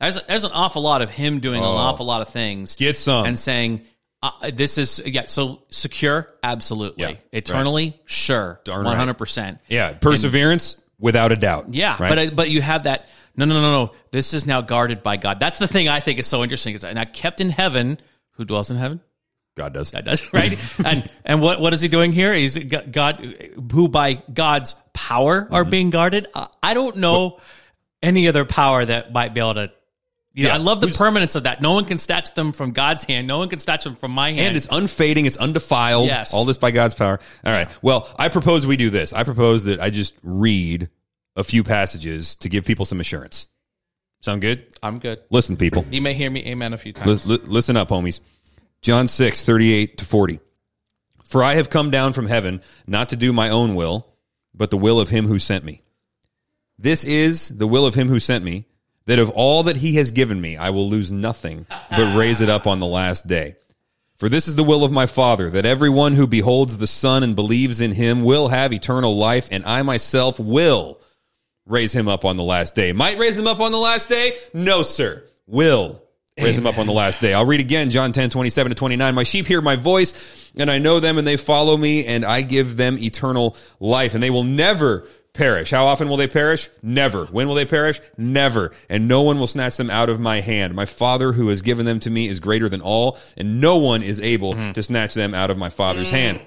There's, 0.00 0.22
there's 0.26 0.44
an 0.44 0.52
awful 0.52 0.82
lot 0.82 1.02
of 1.02 1.10
him 1.10 1.40
doing 1.40 1.58
an 1.58 1.64
awful 1.64 2.06
lot 2.06 2.20
of 2.20 2.28
things. 2.28 2.76
Get 2.76 2.96
some. 2.96 3.26
And 3.26 3.38
saying, 3.38 3.82
uh, 4.22 4.50
this 4.52 4.78
is, 4.78 5.02
yeah, 5.04 5.26
so 5.26 5.62
secure, 5.70 6.28
absolutely. 6.42 7.02
Yeah, 7.02 7.14
Eternally, 7.32 8.00
sure. 8.04 8.60
Darn 8.64 8.84
right. 8.84 8.96
100%. 8.96 9.58
Yeah, 9.68 9.94
perseverance 9.94 10.80
without 10.98 11.32
a 11.32 11.36
doubt. 11.36 11.74
Yeah, 11.74 11.96
right? 12.00 12.28
but 12.28 12.36
but 12.36 12.50
you 12.50 12.60
have 12.60 12.84
that. 12.84 13.08
No, 13.38 13.44
no, 13.46 13.54
no, 13.60 13.72
no. 13.72 13.92
This 14.10 14.34
is 14.34 14.46
now 14.46 14.60
guarded 14.60 15.02
by 15.02 15.16
God. 15.16 15.38
That's 15.40 15.58
the 15.58 15.68
thing 15.68 15.88
I 15.88 16.00
think 16.00 16.18
is 16.18 16.26
so 16.26 16.42
interesting. 16.42 16.74
Is 16.74 16.82
now 16.82 17.04
kept 17.04 17.40
in 17.40 17.50
heaven. 17.50 17.98
Who 18.32 18.44
dwells 18.44 18.70
in 18.70 18.76
heaven? 18.76 19.00
God 19.56 19.72
does. 19.74 19.90
God 19.90 20.04
does, 20.04 20.32
right? 20.32 20.56
and 20.84 21.10
and 21.24 21.40
what 21.40 21.60
what 21.60 21.72
is 21.72 21.80
he 21.80 21.88
doing 21.88 22.12
here? 22.12 22.32
He's 22.34 22.56
God, 22.58 23.24
who 23.72 23.88
by 23.88 24.14
God's 24.32 24.74
power 24.92 25.48
are 25.50 25.62
Mm-hmm. 25.62 25.70
being 25.70 25.90
guarded. 25.90 26.28
I- 26.62 26.74
don't 26.74 26.96
know 26.98 27.38
any 28.02 28.28
other 28.28 28.44
power 28.44 28.84
that 28.84 29.12
might 29.12 29.34
be 29.34 29.40
able 29.40 29.54
to. 29.54 29.72
You 30.34 30.44
know, 30.44 30.50
Yeah, 30.50 30.54
I 30.54 30.58
love 30.58 30.80
the 30.80 30.86
who's- 30.86 30.96
permanence 30.96 31.34
of 31.34 31.44
that. 31.44 31.60
No 31.60 31.72
one 31.74 31.84
can 31.86 31.98
snatch 31.98 32.34
them 32.34 32.52
from 32.52 32.70
God's 32.70 33.02
hand. 33.02 33.26
No 33.26 33.38
one 33.38 33.48
can 33.48 33.58
snatch 33.58 33.82
them 33.82 33.96
from 33.96 34.12
my 34.12 34.28
hand. 34.28 34.40
and 34.40 34.56
it's 34.56 34.68
unfading, 34.70 35.26
it's 35.26 35.36
undefiled. 35.36 36.06
Yes. 36.06 36.32
All 36.32 36.44
this 36.44 36.58
by 36.58 36.70
God's 36.70 36.94
power. 36.94 37.18
All 37.44 37.52
right. 37.52 37.68
Well, 37.82 38.08
I 38.16 38.28
propose 38.28 38.64
we 38.66 38.76
do 38.76 38.90
this. 38.90 39.12
I 39.12 39.24
propose 39.24 39.64
that 39.64 39.80
I 39.80 39.90
just 39.90 40.14
read 40.22 40.90
a 41.38 41.44
few 41.44 41.62
passages 41.62 42.36
to 42.36 42.48
give 42.48 42.66
people 42.66 42.84
some 42.84 43.00
assurance. 43.00 43.46
Sound 44.20 44.40
good? 44.42 44.66
I'm 44.82 44.98
good. 44.98 45.20
Listen, 45.30 45.56
people. 45.56 45.86
You 45.90 46.02
may 46.02 46.12
hear 46.12 46.28
me 46.28 46.44
amen 46.44 46.72
a 46.72 46.76
few 46.76 46.92
times. 46.92 47.26
Li- 47.26 47.36
li- 47.36 47.44
listen 47.46 47.76
up, 47.76 47.88
homies. 47.88 48.18
John 48.82 49.06
6, 49.06 49.44
38 49.44 49.98
to 49.98 50.04
40. 50.04 50.40
For 51.24 51.42
I 51.42 51.54
have 51.54 51.70
come 51.70 51.90
down 51.90 52.12
from 52.12 52.26
heaven 52.26 52.60
not 52.86 53.10
to 53.10 53.16
do 53.16 53.32
my 53.32 53.50
own 53.50 53.76
will, 53.76 54.08
but 54.52 54.70
the 54.70 54.76
will 54.76 55.00
of 55.00 55.10
him 55.10 55.26
who 55.26 55.38
sent 55.38 55.64
me. 55.64 55.82
This 56.76 57.04
is 57.04 57.56
the 57.56 57.66
will 57.68 57.86
of 57.86 57.94
him 57.94 58.08
who 58.08 58.18
sent 58.18 58.44
me, 58.44 58.66
that 59.06 59.20
of 59.20 59.30
all 59.30 59.62
that 59.64 59.76
he 59.76 59.94
has 59.96 60.10
given 60.10 60.40
me, 60.40 60.56
I 60.56 60.70
will 60.70 60.88
lose 60.88 61.12
nothing, 61.12 61.66
but 61.90 62.16
raise 62.16 62.40
it 62.40 62.50
up 62.50 62.66
on 62.66 62.80
the 62.80 62.86
last 62.86 63.26
day. 63.26 63.56
For 64.16 64.28
this 64.28 64.48
is 64.48 64.56
the 64.56 64.64
will 64.64 64.84
of 64.84 64.90
my 64.90 65.06
Father, 65.06 65.50
that 65.50 65.64
everyone 65.64 66.14
who 66.14 66.26
beholds 66.26 66.78
the 66.78 66.88
Son 66.88 67.22
and 67.22 67.36
believes 67.36 67.80
in 67.80 67.92
him 67.92 68.24
will 68.24 68.48
have 68.48 68.72
eternal 68.72 69.16
life, 69.16 69.48
and 69.52 69.64
I 69.64 69.82
myself 69.82 70.40
will 70.40 71.00
raise 71.68 71.92
him 71.92 72.08
up 72.08 72.24
on 72.24 72.36
the 72.36 72.42
last 72.42 72.74
day. 72.74 72.92
Might 72.92 73.18
raise 73.18 73.38
him 73.38 73.46
up 73.46 73.60
on 73.60 73.70
the 73.70 73.78
last 73.78 74.08
day? 74.08 74.36
No, 74.52 74.82
sir. 74.82 75.22
Will 75.46 76.02
raise 76.36 76.56
him 76.56 76.66
up 76.66 76.78
on 76.78 76.86
the 76.86 76.92
last 76.92 77.20
day. 77.20 77.34
I'll 77.34 77.46
read 77.46 77.60
again, 77.60 77.90
John 77.90 78.12
10, 78.12 78.30
27 78.30 78.70
to 78.70 78.74
29. 78.74 79.14
My 79.14 79.22
sheep 79.22 79.46
hear 79.46 79.60
my 79.60 79.76
voice, 79.76 80.52
and 80.56 80.70
I 80.70 80.78
know 80.78 81.00
them, 81.00 81.18
and 81.18 81.26
they 81.26 81.36
follow 81.36 81.76
me, 81.76 82.06
and 82.06 82.24
I 82.24 82.42
give 82.42 82.76
them 82.76 82.98
eternal 82.98 83.56
life, 83.80 84.14
and 84.14 84.22
they 84.22 84.30
will 84.30 84.44
never 84.44 85.06
perish. 85.32 85.70
How 85.70 85.86
often 85.86 86.08
will 86.08 86.16
they 86.16 86.28
perish? 86.28 86.68
Never. 86.82 87.26
When 87.26 87.48
will 87.48 87.54
they 87.54 87.64
perish? 87.64 88.00
Never. 88.16 88.72
And 88.88 89.08
no 89.08 89.22
one 89.22 89.38
will 89.38 89.46
snatch 89.46 89.76
them 89.76 89.90
out 89.90 90.10
of 90.10 90.20
my 90.20 90.40
hand. 90.40 90.74
My 90.74 90.86
Father 90.86 91.32
who 91.32 91.48
has 91.48 91.62
given 91.62 91.86
them 91.86 92.00
to 92.00 92.10
me 92.10 92.28
is 92.28 92.40
greater 92.40 92.68
than 92.68 92.80
all, 92.80 93.18
and 93.36 93.60
no 93.60 93.78
one 93.78 94.02
is 94.02 94.20
able 94.20 94.54
mm-hmm. 94.54 94.72
to 94.72 94.82
snatch 94.82 95.14
them 95.14 95.34
out 95.34 95.50
of 95.50 95.58
my 95.58 95.70
Father's 95.70 96.08
mm. 96.08 96.12
hand 96.12 96.40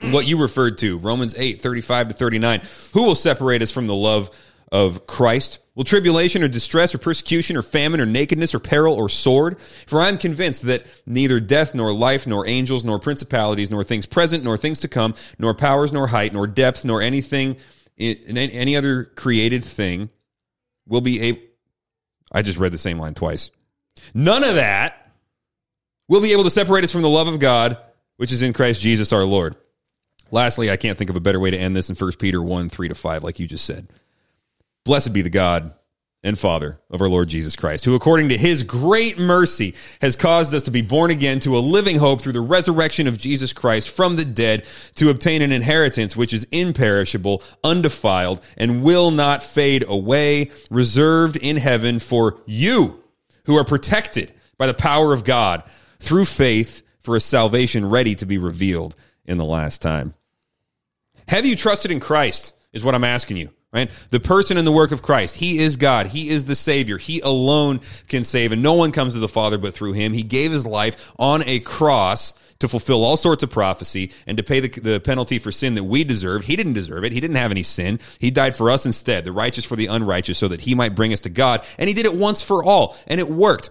what 0.00 0.26
you 0.26 0.40
referred 0.40 0.78
to, 0.78 0.98
Romans 0.98 1.34
8, 1.36 1.60
35 1.60 2.08
to 2.08 2.14
39. 2.14 2.60
Who 2.92 3.04
will 3.04 3.14
separate 3.14 3.62
us 3.62 3.72
from 3.72 3.86
the 3.86 3.94
love 3.94 4.30
of 4.72 5.06
Christ? 5.06 5.58
Will 5.74 5.84
tribulation 5.84 6.42
or 6.42 6.48
distress 6.48 6.94
or 6.94 6.98
persecution 6.98 7.56
or 7.56 7.62
famine 7.62 8.00
or 8.00 8.06
nakedness 8.06 8.54
or 8.54 8.58
peril 8.58 8.94
or 8.94 9.10
sword? 9.10 9.60
For 9.86 10.00
I 10.00 10.08
am 10.08 10.16
convinced 10.16 10.62
that 10.62 10.86
neither 11.04 11.38
death 11.38 11.74
nor 11.74 11.92
life 11.92 12.26
nor 12.26 12.46
angels 12.48 12.84
nor 12.84 12.98
principalities 12.98 13.70
nor 13.70 13.84
things 13.84 14.06
present 14.06 14.42
nor 14.42 14.56
things 14.56 14.80
to 14.80 14.88
come 14.88 15.14
nor 15.38 15.54
powers 15.54 15.92
nor 15.92 16.06
height 16.06 16.32
nor 16.32 16.46
depth 16.46 16.84
nor 16.84 17.02
anything 17.02 17.56
in 17.98 18.36
any 18.36 18.76
other 18.76 19.04
created 19.04 19.64
thing 19.64 20.10
will 20.86 21.00
be 21.00 21.20
able. 21.20 21.40
I 22.32 22.42
just 22.42 22.58
read 22.58 22.72
the 22.72 22.78
same 22.78 22.98
line 22.98 23.14
twice. 23.14 23.50
None 24.14 24.44
of 24.44 24.56
that 24.56 25.12
will 26.08 26.20
be 26.20 26.32
able 26.32 26.44
to 26.44 26.50
separate 26.50 26.84
us 26.84 26.92
from 26.92 27.02
the 27.02 27.08
love 27.08 27.28
of 27.28 27.38
God, 27.38 27.78
which 28.16 28.32
is 28.32 28.42
in 28.42 28.52
Christ 28.52 28.82
Jesus 28.82 29.12
our 29.12 29.24
Lord. 29.24 29.56
Lastly, 30.30 30.70
I 30.70 30.76
can't 30.76 30.98
think 30.98 31.10
of 31.10 31.16
a 31.16 31.20
better 31.20 31.40
way 31.40 31.50
to 31.50 31.56
end 31.56 31.76
this 31.76 31.88
in 31.88 31.96
1 31.96 32.12
Peter 32.12 32.42
1 32.42 32.68
3 32.68 32.88
to 32.88 32.94
5, 32.94 33.24
like 33.24 33.38
you 33.38 33.46
just 33.46 33.64
said. 33.64 33.88
Blessed 34.86 35.12
be 35.12 35.20
the 35.20 35.30
God 35.30 35.72
and 36.22 36.38
Father 36.38 36.80
of 36.90 37.02
our 37.02 37.08
Lord 37.08 37.28
Jesus 37.28 37.56
Christ, 37.56 37.84
who 37.84 37.96
according 37.96 38.28
to 38.28 38.38
his 38.38 38.62
great 38.62 39.18
mercy 39.18 39.74
has 40.00 40.14
caused 40.14 40.54
us 40.54 40.62
to 40.62 40.70
be 40.70 40.80
born 40.80 41.10
again 41.10 41.40
to 41.40 41.58
a 41.58 41.58
living 41.58 41.96
hope 41.96 42.20
through 42.20 42.34
the 42.34 42.40
resurrection 42.40 43.08
of 43.08 43.18
Jesus 43.18 43.52
Christ 43.52 43.90
from 43.90 44.14
the 44.14 44.24
dead 44.24 44.64
to 44.94 45.10
obtain 45.10 45.42
an 45.42 45.50
inheritance 45.50 46.16
which 46.16 46.32
is 46.32 46.44
imperishable, 46.52 47.42
undefiled, 47.64 48.44
and 48.56 48.84
will 48.84 49.10
not 49.10 49.42
fade 49.42 49.84
away, 49.88 50.52
reserved 50.70 51.34
in 51.34 51.56
heaven 51.56 51.98
for 51.98 52.38
you 52.46 53.02
who 53.46 53.56
are 53.56 53.64
protected 53.64 54.32
by 54.56 54.68
the 54.68 54.74
power 54.74 55.12
of 55.12 55.24
God 55.24 55.64
through 55.98 56.26
faith 56.26 56.82
for 57.00 57.16
a 57.16 57.20
salvation 57.20 57.90
ready 57.90 58.14
to 58.14 58.24
be 58.24 58.38
revealed 58.38 58.94
in 59.24 59.36
the 59.36 59.44
last 59.44 59.82
time. 59.82 60.14
Have 61.26 61.44
you 61.44 61.56
trusted 61.56 61.90
in 61.90 61.98
Christ? 61.98 62.52
Is 62.72 62.84
what 62.84 62.94
I'm 62.94 63.04
asking 63.04 63.38
you 63.38 63.50
right? 63.76 63.90
The 64.10 64.20
person 64.20 64.56
and 64.56 64.66
the 64.66 64.72
work 64.72 64.90
of 64.90 65.02
Christ. 65.02 65.36
He 65.36 65.58
is 65.58 65.76
God. 65.76 66.06
He 66.08 66.30
is 66.30 66.46
the 66.46 66.54
Savior. 66.54 66.98
He 66.98 67.20
alone 67.20 67.80
can 68.08 68.24
save, 68.24 68.52
and 68.52 68.62
no 68.62 68.74
one 68.74 68.90
comes 68.90 69.14
to 69.14 69.20
the 69.20 69.28
Father 69.28 69.58
but 69.58 69.74
through 69.74 69.92
Him. 69.92 70.12
He 70.12 70.22
gave 70.22 70.50
His 70.50 70.66
life 70.66 71.12
on 71.18 71.42
a 71.46 71.60
cross 71.60 72.34
to 72.58 72.68
fulfill 72.68 73.04
all 73.04 73.18
sorts 73.18 73.42
of 73.42 73.50
prophecy 73.50 74.10
and 74.26 74.38
to 74.38 74.42
pay 74.42 74.60
the, 74.60 74.68
the 74.80 74.98
penalty 74.98 75.38
for 75.38 75.52
sin 75.52 75.74
that 75.74 75.84
we 75.84 76.04
deserved. 76.04 76.46
He 76.46 76.56
didn't 76.56 76.72
deserve 76.72 77.04
it. 77.04 77.12
He 77.12 77.20
didn't 77.20 77.36
have 77.36 77.50
any 77.50 77.62
sin. 77.62 78.00
He 78.18 78.30
died 78.30 78.56
for 78.56 78.70
us 78.70 78.86
instead, 78.86 79.24
the 79.24 79.32
righteous 79.32 79.66
for 79.66 79.76
the 79.76 79.86
unrighteous, 79.86 80.38
so 80.38 80.48
that 80.48 80.62
He 80.62 80.74
might 80.74 80.94
bring 80.94 81.12
us 81.12 81.20
to 81.22 81.30
God. 81.30 81.66
And 81.78 81.88
He 81.88 81.94
did 81.94 82.06
it 82.06 82.14
once 82.14 82.42
for 82.42 82.64
all, 82.64 82.96
and 83.06 83.20
it 83.20 83.28
worked. 83.28 83.70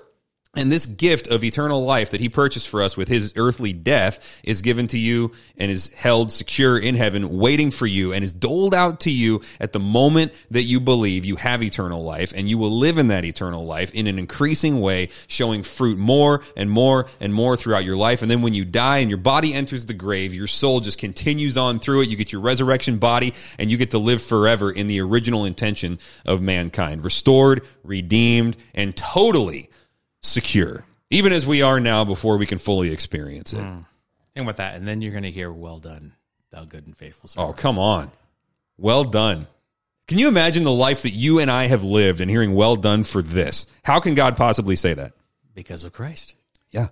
And 0.56 0.72
this 0.72 0.86
gift 0.86 1.28
of 1.28 1.44
eternal 1.44 1.84
life 1.84 2.12
that 2.12 2.22
he 2.22 2.30
purchased 2.30 2.70
for 2.70 2.82
us 2.82 2.96
with 2.96 3.10
his 3.10 3.34
earthly 3.36 3.74
death 3.74 4.42
is 4.44 4.62
given 4.62 4.88
to 4.88 4.98
you 4.98 5.34
and 5.58 5.70
is 5.70 5.94
held 5.94 6.32
secure 6.32 6.78
in 6.78 6.96
heaven, 6.96 7.38
waiting 7.38 7.72
for 7.72 7.86
you 7.86 8.14
and 8.14 8.24
is 8.24 8.34
doled 8.34 8.74
out 8.74 9.02
to 9.02 9.12
you 9.12 9.42
at 9.60 9.74
the 9.74 9.80
moment 9.80 10.32
that 10.52 10.64
you 10.64 10.80
believe 10.80 11.26
you 11.26 11.36
have 11.36 11.62
eternal 11.62 12.04
life 12.04 12.32
and 12.36 12.48
you 12.48 12.58
will 12.58 12.72
live 12.72 12.98
in 12.98 13.08
that 13.08 13.26
eternal 13.26 13.66
life 13.66 13.94
in 13.94 14.08
an 14.08 14.18
increasing 14.18 14.80
way, 14.80 15.10
showing 15.28 15.62
fruit 15.62 15.98
more 15.98 16.42
and 16.56 16.70
more 16.70 17.08
and 17.20 17.34
more 17.34 17.58
throughout 17.58 17.84
your 17.84 17.98
life. 17.98 18.22
And 18.22 18.32
then 18.32 18.42
when 18.42 18.54
you 18.54 18.64
die 18.64 19.00
and 19.00 19.10
your 19.10 19.18
body 19.18 19.54
enters 19.54 19.86
the 19.86 19.94
grave, 19.94 20.34
your 20.34 20.48
soul 20.48 20.80
just 20.80 20.98
continues 20.98 21.58
on 21.58 21.80
through 21.80 22.04
it. 22.04 22.10
You 22.10 22.16
get 22.16 22.32
your 22.32 22.42
resurrection 22.42 22.98
body 22.98 23.34
and 23.60 23.70
you 23.70 23.76
get 23.76 23.92
to 23.92 24.00
live 24.00 24.22
forever 24.22 24.72
in 24.72 24.88
the 24.88 25.02
original 25.02 25.44
intention 25.44 26.00
of 26.26 26.42
mankind, 26.42 27.04
restored, 27.04 27.62
redeemed, 27.84 28.56
and 28.74 28.96
totally 28.96 29.70
secure, 30.26 30.86
even 31.10 31.34
as 31.34 31.46
we 31.48 31.62
are 31.62 31.80
now 31.80 32.06
before 32.06 32.38
we 32.38 32.46
can 32.46 32.58
fully 32.58 32.92
experience 32.92 33.54
it. 33.54 33.62
Hmm. 33.62 33.80
And 34.36 34.46
with 34.46 34.58
that, 34.58 34.76
and 34.76 34.88
then 34.88 35.02
you're 35.02 35.12
going 35.12 35.24
to 35.24 35.32
hear, 35.32 35.52
"Well 35.52 35.80
done, 35.80 36.14
thou 36.52 36.66
good 36.66 36.86
and 36.86 36.98
faithful 36.98 37.28
oh, 37.28 37.34
servant." 37.34 37.50
Oh, 37.58 37.62
come 37.62 37.80
on. 37.80 38.12
Well 38.78 39.04
done. 39.04 39.48
Can 40.08 40.18
you 40.18 40.28
imagine 40.28 40.64
the 40.64 40.72
life 40.72 41.02
that 41.04 41.12
you 41.12 41.40
and 41.40 41.50
I 41.50 41.68
have 41.68 41.84
lived 41.84 42.22
and 42.22 42.30
hearing 42.30 42.54
well 42.54 42.76
done 42.76 43.04
for 43.04 43.22
this? 43.22 43.66
How 43.84 44.00
can 44.00 44.14
God 44.14 44.38
possibly 44.38 44.76
say 44.76 44.94
that? 44.94 45.14
because 45.56 45.84
of 45.84 45.94
Christ. 45.94 46.36
Yeah. 46.72 46.90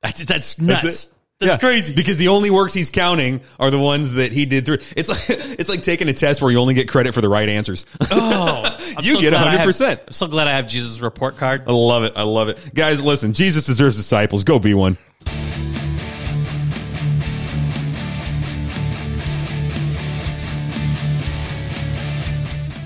That's 0.00 0.24
that's 0.24 0.60
nuts. 0.60 0.82
That's, 0.82 1.14
it. 1.40 1.46
Yeah, 1.46 1.56
crazy. 1.58 1.94
Because 1.94 2.16
the 2.16 2.28
only 2.28 2.50
works 2.50 2.72
he's 2.72 2.88
counting 2.90 3.40
are 3.60 3.70
the 3.70 3.78
ones 3.78 4.14
that 4.14 4.32
he 4.32 4.46
did 4.46 4.64
through. 4.64 4.78
It's 4.96 5.08
like 5.08 5.18
it's 5.28 5.68
like 5.68 5.82
taking 5.82 6.08
a 6.08 6.12
test 6.12 6.40
where 6.40 6.50
you 6.50 6.58
only 6.58 6.74
get 6.74 6.88
credit 6.88 7.12
for 7.14 7.20
the 7.20 7.28
right 7.28 7.48
answers. 7.48 7.84
Oh, 8.10 8.62
I'm 8.98 9.04
You 9.04 9.20
get 9.20 9.30
glad 9.30 9.46
I 9.46 9.56
have- 9.58 9.68
100%. 9.68 10.06
I'm 10.06 10.12
so 10.12 10.26
glad 10.28 10.48
I 10.48 10.52
have 10.52 10.66
Jesus' 10.66 11.00
report 11.00 11.36
card. 11.36 11.64
I 11.68 11.72
love 11.72 12.04
it. 12.04 12.14
I 12.16 12.22
love 12.22 12.48
it. 12.48 12.70
Guys, 12.74 13.02
listen, 13.02 13.32
Jesus 13.34 13.66
deserves 13.66 13.96
disciples. 13.96 14.44
Go 14.44 14.58
be 14.58 14.72
one. 14.74 14.96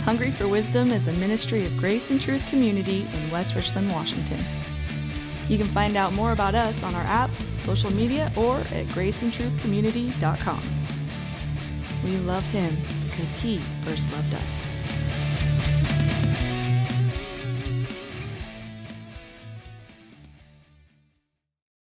Hungry 0.04 0.30
for 0.32 0.48
Wisdom 0.48 0.90
is 0.90 1.06
a 1.06 1.12
ministry 1.20 1.64
of 1.64 1.76
Grace 1.76 2.10
and 2.10 2.20
Truth 2.20 2.48
Community 2.50 3.06
in 3.14 3.30
West 3.30 3.54
Richland, 3.54 3.90
Washington. 3.92 4.38
You 5.50 5.58
can 5.58 5.66
find 5.66 5.96
out 5.96 6.12
more 6.12 6.30
about 6.30 6.54
us 6.54 6.84
on 6.84 6.94
our 6.94 7.02
app, 7.02 7.28
social 7.56 7.92
media, 7.92 8.30
or 8.36 8.58
at 8.58 8.86
graceandtruthcommunity.com. 8.94 10.62
We 12.04 12.18
love 12.18 12.44
Him 12.52 12.76
because 13.10 13.42
He 13.42 13.58
first 13.82 14.06
loved 14.12 14.32
us. 14.32 14.59